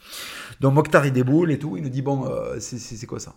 Donc 0.61 0.73
Mokhtar 0.73 1.05
il 1.05 1.11
déboule 1.11 1.51
et 1.51 1.59
tout, 1.59 1.75
il 1.77 1.83
nous 1.83 1.89
dit 1.89 2.01
bon, 2.01 2.29
euh, 2.29 2.59
c'est 2.59 3.05
quoi 3.05 3.19
ça? 3.19 3.35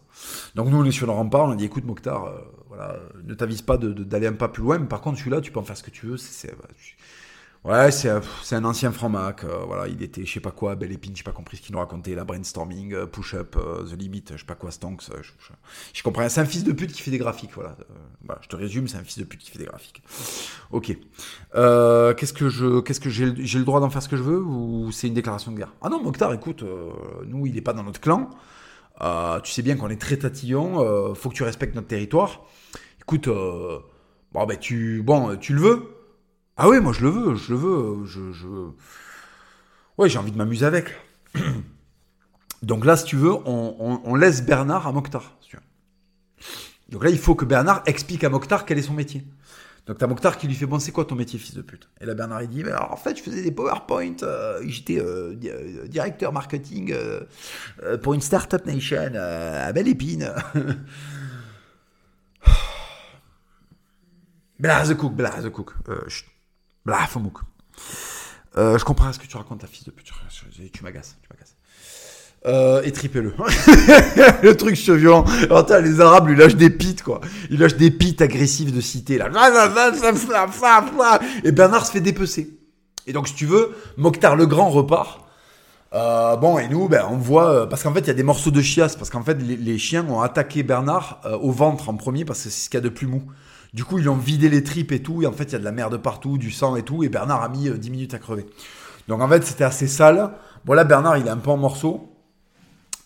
Donc 0.54 0.68
nous 0.68 0.78
on 0.78 0.84
est 0.84 0.92
sur 0.92 1.06
le 1.06 1.12
rempart, 1.12 1.46
on 1.46 1.50
a 1.50 1.56
dit 1.56 1.64
écoute 1.64 1.84
Mokhtar, 1.84 2.26
euh, 2.26 2.38
voilà, 2.68 2.96
ne 3.24 3.34
t'avise 3.34 3.62
pas 3.62 3.76
d'aller 3.76 4.28
un 4.28 4.34
pas 4.34 4.48
plus 4.48 4.62
loin, 4.62 4.78
mais 4.78 4.86
par 4.86 5.00
contre 5.00 5.18
celui-là 5.18 5.40
tu 5.40 5.50
peux 5.50 5.58
en 5.58 5.64
faire 5.64 5.76
ce 5.76 5.82
que 5.82 5.90
tu 5.90 6.06
veux, 6.06 6.16
c'est 6.16 6.54
Ouais, 7.64 7.90
c'est 7.90 8.08
un 8.54 8.64
ancien 8.64 8.92
franc-mac. 8.92 9.42
Euh, 9.42 9.64
voilà, 9.66 9.88
il 9.88 10.02
était, 10.02 10.24
je 10.24 10.32
sais 10.32 10.40
pas 10.40 10.52
quoi, 10.52 10.76
Belle 10.76 10.92
Épine, 10.92 11.12
je 11.14 11.18
sais 11.18 11.24
pas 11.24 11.32
compris 11.32 11.56
ce 11.56 11.62
qu'il 11.62 11.72
nous 11.72 11.80
racontait, 11.80 12.14
la 12.14 12.24
brainstorming, 12.24 12.94
euh, 12.94 13.06
push-up, 13.06 13.56
euh, 13.56 13.82
The 13.84 13.98
Limit, 13.98 14.24
je 14.30 14.38
sais 14.38 14.44
pas 14.44 14.54
quoi, 14.54 14.70
Stonks. 14.70 15.02
Je, 15.02 15.28
je, 15.92 16.02
comprends. 16.02 16.28
C'est 16.28 16.40
un 16.40 16.44
fils 16.44 16.62
de 16.62 16.72
pute 16.72 16.92
qui 16.92 17.02
fait 17.02 17.10
des 17.10 17.18
graphiques. 17.18 17.50
Voilà. 17.54 17.76
voilà 18.24 18.40
je 18.42 18.48
te 18.48 18.54
résume, 18.56 18.86
c'est 18.86 18.96
un 18.96 19.02
fils 19.02 19.18
de 19.18 19.24
pute 19.24 19.40
qui 19.40 19.50
fait 19.50 19.58
des 19.58 19.64
graphiques. 19.64 20.02
Ok. 20.70 20.86
qu'est-ce 20.86 22.32
que 22.32 22.48
je, 22.48 22.80
qu'est-ce 22.80 23.00
que 23.00 23.10
j'ai, 23.10 23.26
le 23.26 23.64
droit 23.64 23.80
d'en 23.80 23.90
faire 23.90 24.02
ce 24.02 24.08
que 24.08 24.16
je 24.16 24.22
veux 24.22 24.40
ou 24.40 24.92
c'est 24.92 25.08
une 25.08 25.14
déclaration 25.14 25.50
de 25.50 25.56
guerre? 25.56 25.74
Ah 25.82 25.88
non, 25.88 26.02
Mokhtar, 26.02 26.32
écoute, 26.32 26.64
nous, 27.26 27.46
il 27.46 27.56
est 27.56 27.62
pas 27.62 27.72
dans 27.72 27.82
notre 27.82 28.00
clan. 28.00 28.30
tu 29.42 29.52
sais 29.52 29.62
bien 29.62 29.76
qu'on 29.76 29.90
est 29.90 30.00
très 30.00 30.16
tatillon. 30.16 31.14
faut 31.14 31.28
que 31.28 31.34
tu 31.34 31.42
respectes 31.42 31.74
notre 31.74 31.88
territoire. 31.88 32.44
Écoute, 33.00 33.28
bon 33.28 34.46
ben 34.46 34.56
tu, 34.56 35.02
bon, 35.02 35.36
tu 35.36 35.54
le 35.54 35.60
veux 35.60 35.97
ah 36.58 36.68
oui, 36.68 36.80
moi 36.80 36.92
je 36.92 37.02
le 37.02 37.10
veux, 37.10 37.36
je 37.36 37.52
le 37.52 37.58
veux, 37.58 38.04
je, 38.04 38.32
je... 38.32 38.46
Ouais, 39.96 40.08
j'ai 40.08 40.18
envie 40.18 40.32
de 40.32 40.36
m'amuser 40.36 40.66
avec. 40.66 40.94
Donc 42.62 42.84
là, 42.84 42.96
si 42.96 43.04
tu 43.04 43.16
veux, 43.16 43.32
on, 43.32 44.14
laisse 44.16 44.42
Bernard 44.42 44.86
à 44.88 44.92
Mokhtar. 44.92 45.36
Donc 46.88 47.04
là, 47.04 47.10
il 47.10 47.18
faut 47.18 47.34
que 47.34 47.44
Bernard 47.44 47.82
explique 47.86 48.24
à 48.24 48.30
Mokhtar 48.30 48.64
quel 48.64 48.78
est 48.78 48.82
son 48.82 48.94
métier. 48.94 49.24
Donc 49.86 49.98
t'as 49.98 50.06
Mokhtar 50.06 50.36
qui 50.36 50.46
lui 50.46 50.54
fait 50.54 50.66
bon 50.66 50.78
c'est 50.78 50.92
quoi 50.92 51.06
ton 51.06 51.14
métier 51.14 51.38
fils 51.38 51.54
de 51.54 51.62
pute? 51.62 51.88
Et 52.00 52.04
là 52.04 52.12
Bernard 52.12 52.42
il 52.42 52.48
dit 52.50 52.62
alors, 52.62 52.92
en 52.92 52.96
fait 52.96 53.16
je 53.16 53.22
faisais 53.22 53.42
des 53.42 53.50
PowerPoint, 53.50 54.16
euh, 54.22 54.60
j'étais 54.66 55.00
euh, 55.00 55.34
euh, 55.44 55.86
directeur 55.88 56.30
marketing 56.30 56.94
pour 58.02 58.12
une 58.12 58.20
startup 58.20 58.66
nation 58.66 59.14
à 59.14 59.72
Belle 59.72 59.88
Épine. 59.88 60.30
Blaze 64.58 64.94
cook, 64.94 65.14
blaze 65.14 65.48
cook. 65.50 65.72
Blah, 66.88 67.06
euh, 68.56 68.78
je 68.78 68.84
comprends 68.86 69.12
ce 69.12 69.18
que 69.18 69.26
tu 69.26 69.36
racontes, 69.36 69.60
ta 69.60 69.66
fils 69.66 69.84
de 69.84 69.90
pute. 69.90 70.10
Tu 70.72 70.82
m'agaces, 70.82 71.18
tu 71.20 71.28
m'agaces. 71.30 71.54
Euh, 72.46 72.80
et 72.82 72.92
tripez-le. 72.92 73.34
le 74.42 74.56
truc 74.56 74.74
c'est 74.74 74.96
violent. 74.96 75.26
Alors, 75.50 75.66
les 75.82 76.00
Arabes 76.00 76.28
lui 76.28 76.34
lâchent 76.34 76.56
des 76.56 76.70
pits, 76.70 76.96
quoi. 76.96 77.20
Ils 77.50 77.58
lâchent 77.58 77.76
des 77.76 77.90
pits 77.90 78.16
agressifs 78.20 78.72
de 78.72 78.80
cité, 78.80 79.18
là. 79.18 79.28
Et 81.44 81.52
Bernard 81.52 81.84
se 81.84 81.92
fait 81.92 82.00
dépecer. 82.00 82.56
Et 83.06 83.12
donc, 83.12 83.28
si 83.28 83.34
tu 83.34 83.44
veux, 83.44 83.76
Mokhtar 83.98 84.34
le 84.34 84.46
Grand 84.46 84.70
repart. 84.70 85.28
Euh, 85.92 86.36
bon, 86.36 86.58
et 86.58 86.68
nous, 86.68 86.88
ben, 86.88 87.04
on 87.10 87.18
voit, 87.18 87.68
parce 87.68 87.82
qu'en 87.82 87.92
fait, 87.92 88.00
il 88.00 88.06
y 88.06 88.12
a 88.12 88.14
des 88.14 88.22
morceaux 88.22 88.50
de 88.50 88.62
chiasse, 88.62 88.96
parce 88.96 89.10
qu'en 89.10 89.22
fait, 89.22 89.36
les, 89.42 89.78
chiens 89.78 90.06
ont 90.08 90.22
attaqué 90.22 90.62
Bernard 90.62 91.20
au 91.42 91.50
ventre 91.52 91.90
en 91.90 91.96
premier, 91.96 92.24
parce 92.24 92.44
que 92.44 92.48
c'est 92.48 92.64
ce 92.64 92.70
qu'il 92.70 92.78
y 92.78 92.82
a 92.82 92.84
de 92.84 92.88
plus 92.88 93.06
mou. 93.06 93.24
Du 93.74 93.84
coup, 93.84 93.98
ils 93.98 94.08
ont 94.08 94.16
vidé 94.16 94.48
les 94.48 94.64
tripes 94.64 94.92
et 94.92 95.02
tout, 95.02 95.22
et 95.22 95.26
en 95.26 95.32
fait, 95.32 95.44
il 95.44 95.52
y 95.52 95.56
a 95.56 95.58
de 95.58 95.64
la 95.64 95.72
merde 95.72 95.96
partout, 95.98 96.38
du 96.38 96.50
sang 96.50 96.76
et 96.76 96.82
tout, 96.82 97.04
et 97.04 97.08
Bernard 97.08 97.42
a 97.42 97.48
mis 97.48 97.68
10 97.70 97.88
euh, 97.88 97.90
minutes 97.90 98.14
à 98.14 98.18
crever. 98.18 98.46
Donc 99.08 99.20
en 99.20 99.28
fait, 99.28 99.44
c'était 99.44 99.64
assez 99.64 99.86
sale. 99.86 100.32
Bon, 100.64 100.74
là, 100.74 100.84
Bernard, 100.84 101.18
il 101.18 101.26
est 101.26 101.30
un 101.30 101.36
peu 101.36 101.50
en 101.50 101.56
morceaux. 101.56 102.14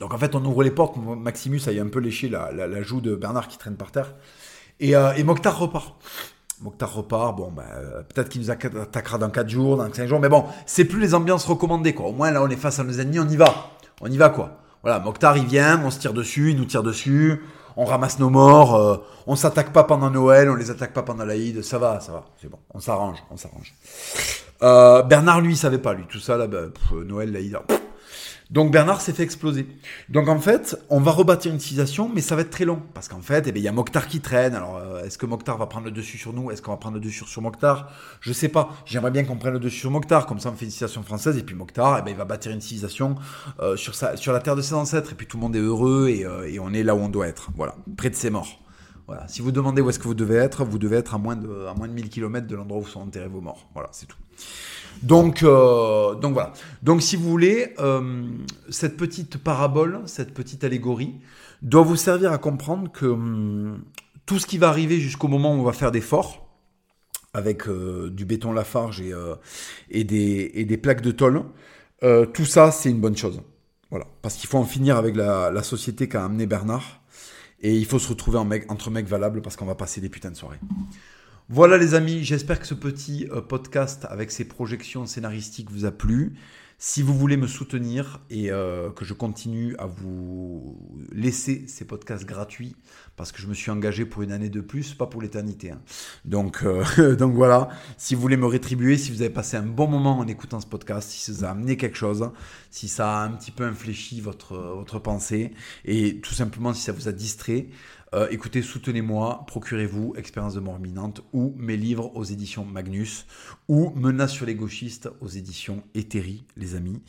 Donc 0.00 0.14
en 0.14 0.18
fait, 0.18 0.34
on 0.34 0.44
ouvre 0.44 0.62
les 0.62 0.70
portes. 0.70 0.96
Maximus 0.96 1.60
a 1.66 1.70
un 1.70 1.88
peu 1.88 2.00
léché 2.00 2.28
la, 2.28 2.82
joue 2.82 3.00
de 3.00 3.14
Bernard 3.14 3.48
qui 3.48 3.58
traîne 3.58 3.76
par 3.76 3.92
terre. 3.92 4.14
Et, 4.80 4.96
euh, 4.96 5.12
repart. 5.12 5.94
Mokhtar 6.60 6.94
repart, 6.94 7.36
bon, 7.36 7.50
bah, 7.50 7.64
euh, 7.74 8.02
peut-être 8.02 8.28
qu'il 8.28 8.40
nous 8.40 8.50
attaquera 8.50 9.18
dans 9.18 9.30
4 9.30 9.48
jours, 9.48 9.76
dans 9.76 9.92
5 9.92 10.06
jours, 10.06 10.20
mais 10.20 10.28
bon, 10.28 10.44
c'est 10.64 10.84
plus 10.84 11.00
les 11.00 11.12
ambiances 11.12 11.44
recommandées, 11.44 11.92
quoi. 11.92 12.06
Au 12.06 12.12
moins, 12.12 12.30
là, 12.30 12.40
on 12.40 12.48
est 12.48 12.56
face 12.56 12.78
à 12.78 12.84
nos 12.84 13.00
ennemis, 13.00 13.18
on 13.18 13.28
y 13.28 13.36
va. 13.36 13.72
On 14.00 14.08
y 14.08 14.16
va, 14.16 14.28
quoi. 14.28 14.60
Voilà, 14.82 15.00
Mokhtar, 15.00 15.36
il 15.36 15.46
vient, 15.46 15.82
on 15.84 15.90
se 15.90 15.98
tire 15.98 16.12
dessus, 16.12 16.50
il 16.50 16.56
nous 16.56 16.64
tire 16.64 16.84
dessus 16.84 17.40
on 17.76 17.84
ramasse 17.84 18.18
nos 18.18 18.30
morts, 18.30 18.74
euh, 18.74 18.96
on 19.26 19.36
s'attaque 19.36 19.72
pas 19.72 19.84
pendant 19.84 20.10
Noël, 20.10 20.50
on 20.50 20.54
les 20.54 20.70
attaque 20.70 20.92
pas 20.92 21.02
pendant 21.02 21.24
l'Aïd, 21.24 21.62
ça 21.62 21.78
va, 21.78 22.00
ça 22.00 22.12
va, 22.12 22.24
c'est 22.40 22.48
bon, 22.48 22.58
on 22.74 22.80
s'arrange, 22.80 23.18
on 23.30 23.36
s'arrange. 23.36 23.74
Euh, 24.62 25.02
Bernard, 25.02 25.40
lui, 25.40 25.54
il 25.54 25.56
savait 25.56 25.78
pas, 25.78 25.94
lui, 25.94 26.04
tout 26.08 26.20
ça, 26.20 26.36
là, 26.36 26.46
bah, 26.46 26.64
Noël, 26.92 27.32
l'Aïd, 27.32 27.58
donc 28.52 28.70
Bernard 28.70 29.00
s'est 29.00 29.14
fait 29.14 29.22
exploser. 29.22 29.66
Donc 30.10 30.28
en 30.28 30.38
fait, 30.38 30.76
on 30.90 31.00
va 31.00 31.10
rebâtir 31.10 31.50
une 31.50 31.58
civilisation, 31.58 32.10
mais 32.14 32.20
ça 32.20 32.36
va 32.36 32.42
être 32.42 32.50
très 32.50 32.66
long. 32.66 32.82
Parce 32.92 33.08
qu'en 33.08 33.22
fait, 33.22 33.46
eh 33.48 33.52
il 33.56 33.62
y 33.62 33.66
a 33.66 33.72
Mokhtar 33.72 34.06
qui 34.06 34.20
traîne. 34.20 34.54
Alors, 34.54 34.76
euh, 34.76 35.02
est-ce 35.04 35.16
que 35.16 35.24
Mokhtar 35.24 35.56
va 35.56 35.64
prendre 35.64 35.86
le 35.86 35.90
dessus 35.90 36.18
sur 36.18 36.34
nous? 36.34 36.50
Est-ce 36.50 36.60
qu'on 36.60 36.70
va 36.70 36.76
prendre 36.76 36.96
le 36.96 37.00
dessus 37.00 37.24
sur 37.24 37.40
Mokhtar? 37.40 37.90
Je 38.20 38.30
sais 38.30 38.50
pas. 38.50 38.68
J'aimerais 38.84 39.10
bien 39.10 39.24
qu'on 39.24 39.36
prenne 39.36 39.54
le 39.54 39.58
dessus 39.58 39.78
sur 39.78 39.90
Mokhtar. 39.90 40.26
Comme 40.26 40.38
ça, 40.38 40.50
on 40.50 40.52
fait 40.52 40.66
une 40.66 40.70
civilisation 40.70 41.02
française. 41.02 41.38
Et 41.38 41.42
puis 41.42 41.54
Mokhtar, 41.54 42.04
eh 42.06 42.10
il 42.10 42.16
va 42.16 42.26
bâtir 42.26 42.52
une 42.52 42.60
civilisation 42.60 43.16
euh, 43.60 43.76
sur, 43.76 43.94
la 44.32 44.40
terre 44.40 44.54
de 44.54 44.60
ses 44.60 44.74
ancêtres. 44.74 45.12
Et 45.12 45.14
puis 45.14 45.26
tout 45.26 45.38
le 45.38 45.42
monde 45.42 45.56
est 45.56 45.60
heureux 45.60 46.08
et, 46.10 46.26
euh, 46.26 46.46
et 46.46 46.60
on 46.60 46.74
est 46.74 46.82
là 46.82 46.94
où 46.94 46.98
on 46.98 47.08
doit 47.08 47.28
être. 47.28 47.50
Voilà, 47.56 47.74
près 47.96 48.10
de 48.10 48.14
ses 48.14 48.28
morts. 48.28 48.60
Voilà. 49.06 49.26
Si 49.28 49.40
vous 49.40 49.50
demandez 49.50 49.80
où 49.80 49.88
est-ce 49.88 49.98
que 49.98 50.04
vous 50.04 50.14
devez 50.14 50.36
être, 50.36 50.62
vous 50.64 50.78
devez 50.78 50.96
être 50.96 51.14
à 51.14 51.18
moins 51.18 51.36
de, 51.36 51.66
à 51.66 51.72
moins 51.72 51.88
de 51.88 51.94
1000 51.94 52.10
km 52.10 52.46
de 52.46 52.56
l'endroit 52.56 52.80
où 52.80 52.86
sont 52.86 53.00
enterrés 53.00 53.28
vos 53.28 53.40
morts. 53.40 53.66
Voilà, 53.72 53.88
c'est 53.92 54.06
tout. 54.06 54.18
Donc, 55.02 55.42
euh, 55.42 56.14
donc 56.14 56.32
voilà. 56.32 56.52
Donc 56.82 57.02
si 57.02 57.16
vous 57.16 57.28
voulez, 57.28 57.74
euh, 57.80 58.22
cette 58.70 58.96
petite 58.96 59.36
parabole, 59.38 60.02
cette 60.06 60.32
petite 60.32 60.64
allégorie, 60.64 61.14
doit 61.60 61.82
vous 61.82 61.96
servir 61.96 62.32
à 62.32 62.38
comprendre 62.38 62.90
que 62.90 63.06
hum, 63.06 63.82
tout 64.26 64.38
ce 64.38 64.46
qui 64.46 64.58
va 64.58 64.68
arriver 64.68 65.00
jusqu'au 65.00 65.28
moment 65.28 65.54
où 65.54 65.58
on 65.58 65.64
va 65.64 65.72
faire 65.72 65.90
des 65.90 66.00
forts, 66.00 66.48
avec 67.34 67.66
euh, 67.66 68.10
du 68.10 68.24
béton 68.24 68.52
Lafarge 68.52 69.00
et, 69.00 69.12
et, 69.90 70.04
des, 70.04 70.76
plaques 70.76 71.02
de 71.02 71.10
tôle, 71.10 71.42
tout 72.32 72.44
ça 72.44 72.70
c'est 72.70 72.90
une 72.90 73.00
bonne 73.00 73.16
chose. 73.16 73.40
Voilà. 73.90 74.06
Parce 74.22 74.36
qu'il 74.36 74.48
faut 74.48 74.58
en 74.58 74.64
finir 74.64 74.96
avec 74.96 75.16
la, 75.16 75.62
société 75.62 76.08
qu'a 76.08 76.24
amené 76.24 76.46
Bernard. 76.46 77.00
Et 77.60 77.76
il 77.76 77.86
faut 77.86 78.00
se 78.00 78.08
retrouver 78.08 78.38
entre 78.38 78.90
mecs 78.90 79.06
valables 79.06 79.40
parce 79.40 79.54
qu'on 79.54 79.66
va 79.66 79.76
passer 79.76 80.00
des 80.00 80.08
putains 80.08 80.30
de 80.32 80.36
soirées. 80.36 80.58
Voilà 81.48 81.76
les 81.76 81.94
amis, 81.94 82.22
j'espère 82.22 82.60
que 82.60 82.66
ce 82.66 82.74
petit 82.74 83.26
euh, 83.32 83.40
podcast 83.40 84.06
avec 84.08 84.30
ses 84.30 84.44
projections 84.44 85.06
scénaristiques 85.06 85.70
vous 85.70 85.84
a 85.84 85.90
plu. 85.90 86.34
Si 86.78 87.02
vous 87.02 87.16
voulez 87.16 87.36
me 87.36 87.46
soutenir 87.46 88.20
et 88.30 88.50
euh, 88.50 88.90
que 88.90 89.04
je 89.04 89.12
continue 89.12 89.76
à 89.78 89.86
vous 89.86 90.78
laisser 91.12 91.64
ces 91.68 91.84
podcasts 91.84 92.24
gratuits, 92.24 92.74
parce 93.16 93.30
que 93.32 93.40
je 93.40 93.46
me 93.46 93.54
suis 93.54 93.70
engagé 93.70 94.04
pour 94.04 94.22
une 94.22 94.32
année 94.32 94.48
de 94.48 94.60
plus, 94.60 94.94
pas 94.94 95.06
pour 95.06 95.20
l'éternité. 95.20 95.70
Hein. 95.70 95.80
Donc, 96.24 96.62
euh, 96.64 96.84
voilà, 97.20 97.68
si 97.98 98.14
vous 98.14 98.20
voulez 98.20 98.36
me 98.36 98.46
rétribuer, 98.46 98.96
si 98.96 99.12
vous 99.12 99.22
avez 99.22 99.30
passé 99.30 99.56
un 99.56 99.62
bon 99.62 99.86
moment 99.86 100.18
en 100.18 100.26
écoutant 100.26 100.60
ce 100.60 100.66
podcast, 100.66 101.10
si 101.10 101.20
ça 101.20 101.32
vous 101.32 101.44
a 101.44 101.48
amené 101.50 101.76
quelque 101.76 101.96
chose, 101.98 102.30
si 102.70 102.88
ça 102.88 103.20
a 103.20 103.24
un 103.24 103.30
petit 103.30 103.50
peu 103.50 103.64
infléchi 103.64 104.20
votre, 104.20 104.56
votre 104.56 104.98
pensée, 104.98 105.52
et 105.84 106.18
tout 106.20 106.34
simplement 106.34 106.72
si 106.72 106.82
ça 106.82 106.92
vous 106.92 107.06
a 107.08 107.12
distrait, 107.12 107.68
euh, 108.14 108.28
écoutez, 108.30 108.60
soutenez-moi, 108.60 109.44
procurez-vous 109.46 110.14
Expérience 110.16 110.54
de 110.54 110.60
mort 110.60 110.76
imminente 110.78 111.22
ou 111.32 111.54
mes 111.56 111.76
livres 111.76 112.14
aux 112.14 112.24
éditions 112.24 112.64
Magnus 112.64 113.26
ou 113.68 113.90
Menace 113.90 114.32
sur 114.32 114.44
les 114.44 114.54
gauchistes 114.54 115.08
aux 115.20 115.28
éditions 115.28 115.82
Ethérie, 115.94 116.44
les 116.56 116.74
amis, 116.74 117.02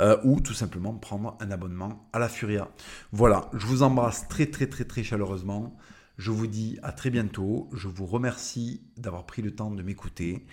euh, 0.00 0.18
ou 0.24 0.40
tout 0.40 0.52
simplement 0.52 0.92
prendre 0.92 1.38
un 1.40 1.50
abonnement 1.50 2.06
à 2.12 2.18
la 2.18 2.28
Furia. 2.28 2.68
Voilà, 3.12 3.50
je 3.54 3.66
vous 3.66 3.82
embrasse 3.82 4.28
très 4.28 4.46
très 4.46 4.66
très 4.66 4.84
très 4.84 5.02
chaleureusement. 5.02 5.74
Je 6.18 6.30
vous 6.30 6.46
dis 6.46 6.78
à 6.82 6.92
très 6.92 7.08
bientôt. 7.08 7.70
Je 7.72 7.88
vous 7.88 8.06
remercie 8.06 8.82
d'avoir 8.98 9.24
pris 9.24 9.40
le 9.40 9.52
temps 9.52 9.70
de 9.70 9.82
m'écouter. 9.82 10.44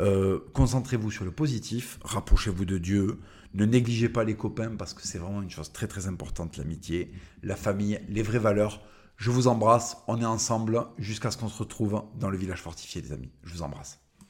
Euh, 0.00 0.40
concentrez-vous 0.52 1.12
sur 1.12 1.24
le 1.24 1.30
positif, 1.30 2.00
rapprochez-vous 2.02 2.64
de 2.64 2.78
Dieu, 2.78 3.20
ne 3.54 3.64
négligez 3.64 4.08
pas 4.08 4.24
les 4.24 4.34
copains 4.34 4.74
parce 4.76 4.94
que 4.94 5.06
c'est 5.06 5.18
vraiment 5.18 5.40
une 5.40 5.50
chose 5.50 5.72
très 5.72 5.86
très 5.86 6.08
importante, 6.08 6.56
l'amitié, 6.56 7.12
la 7.44 7.54
famille, 7.54 8.00
les 8.08 8.22
vraies 8.22 8.40
valeurs. 8.40 8.84
Je 9.16 9.30
vous 9.30 9.46
embrasse, 9.46 9.96
on 10.08 10.20
est 10.20 10.26
ensemble 10.26 10.86
jusqu'à 10.98 11.30
ce 11.30 11.38
qu'on 11.38 11.48
se 11.48 11.58
retrouve 11.58 12.02
dans 12.16 12.30
le 12.30 12.36
village 12.36 12.62
fortifié, 12.62 13.00
les 13.00 13.12
amis. 13.12 13.30
Je 13.42 13.54
vous 13.54 13.62
embrasse. 13.62 14.03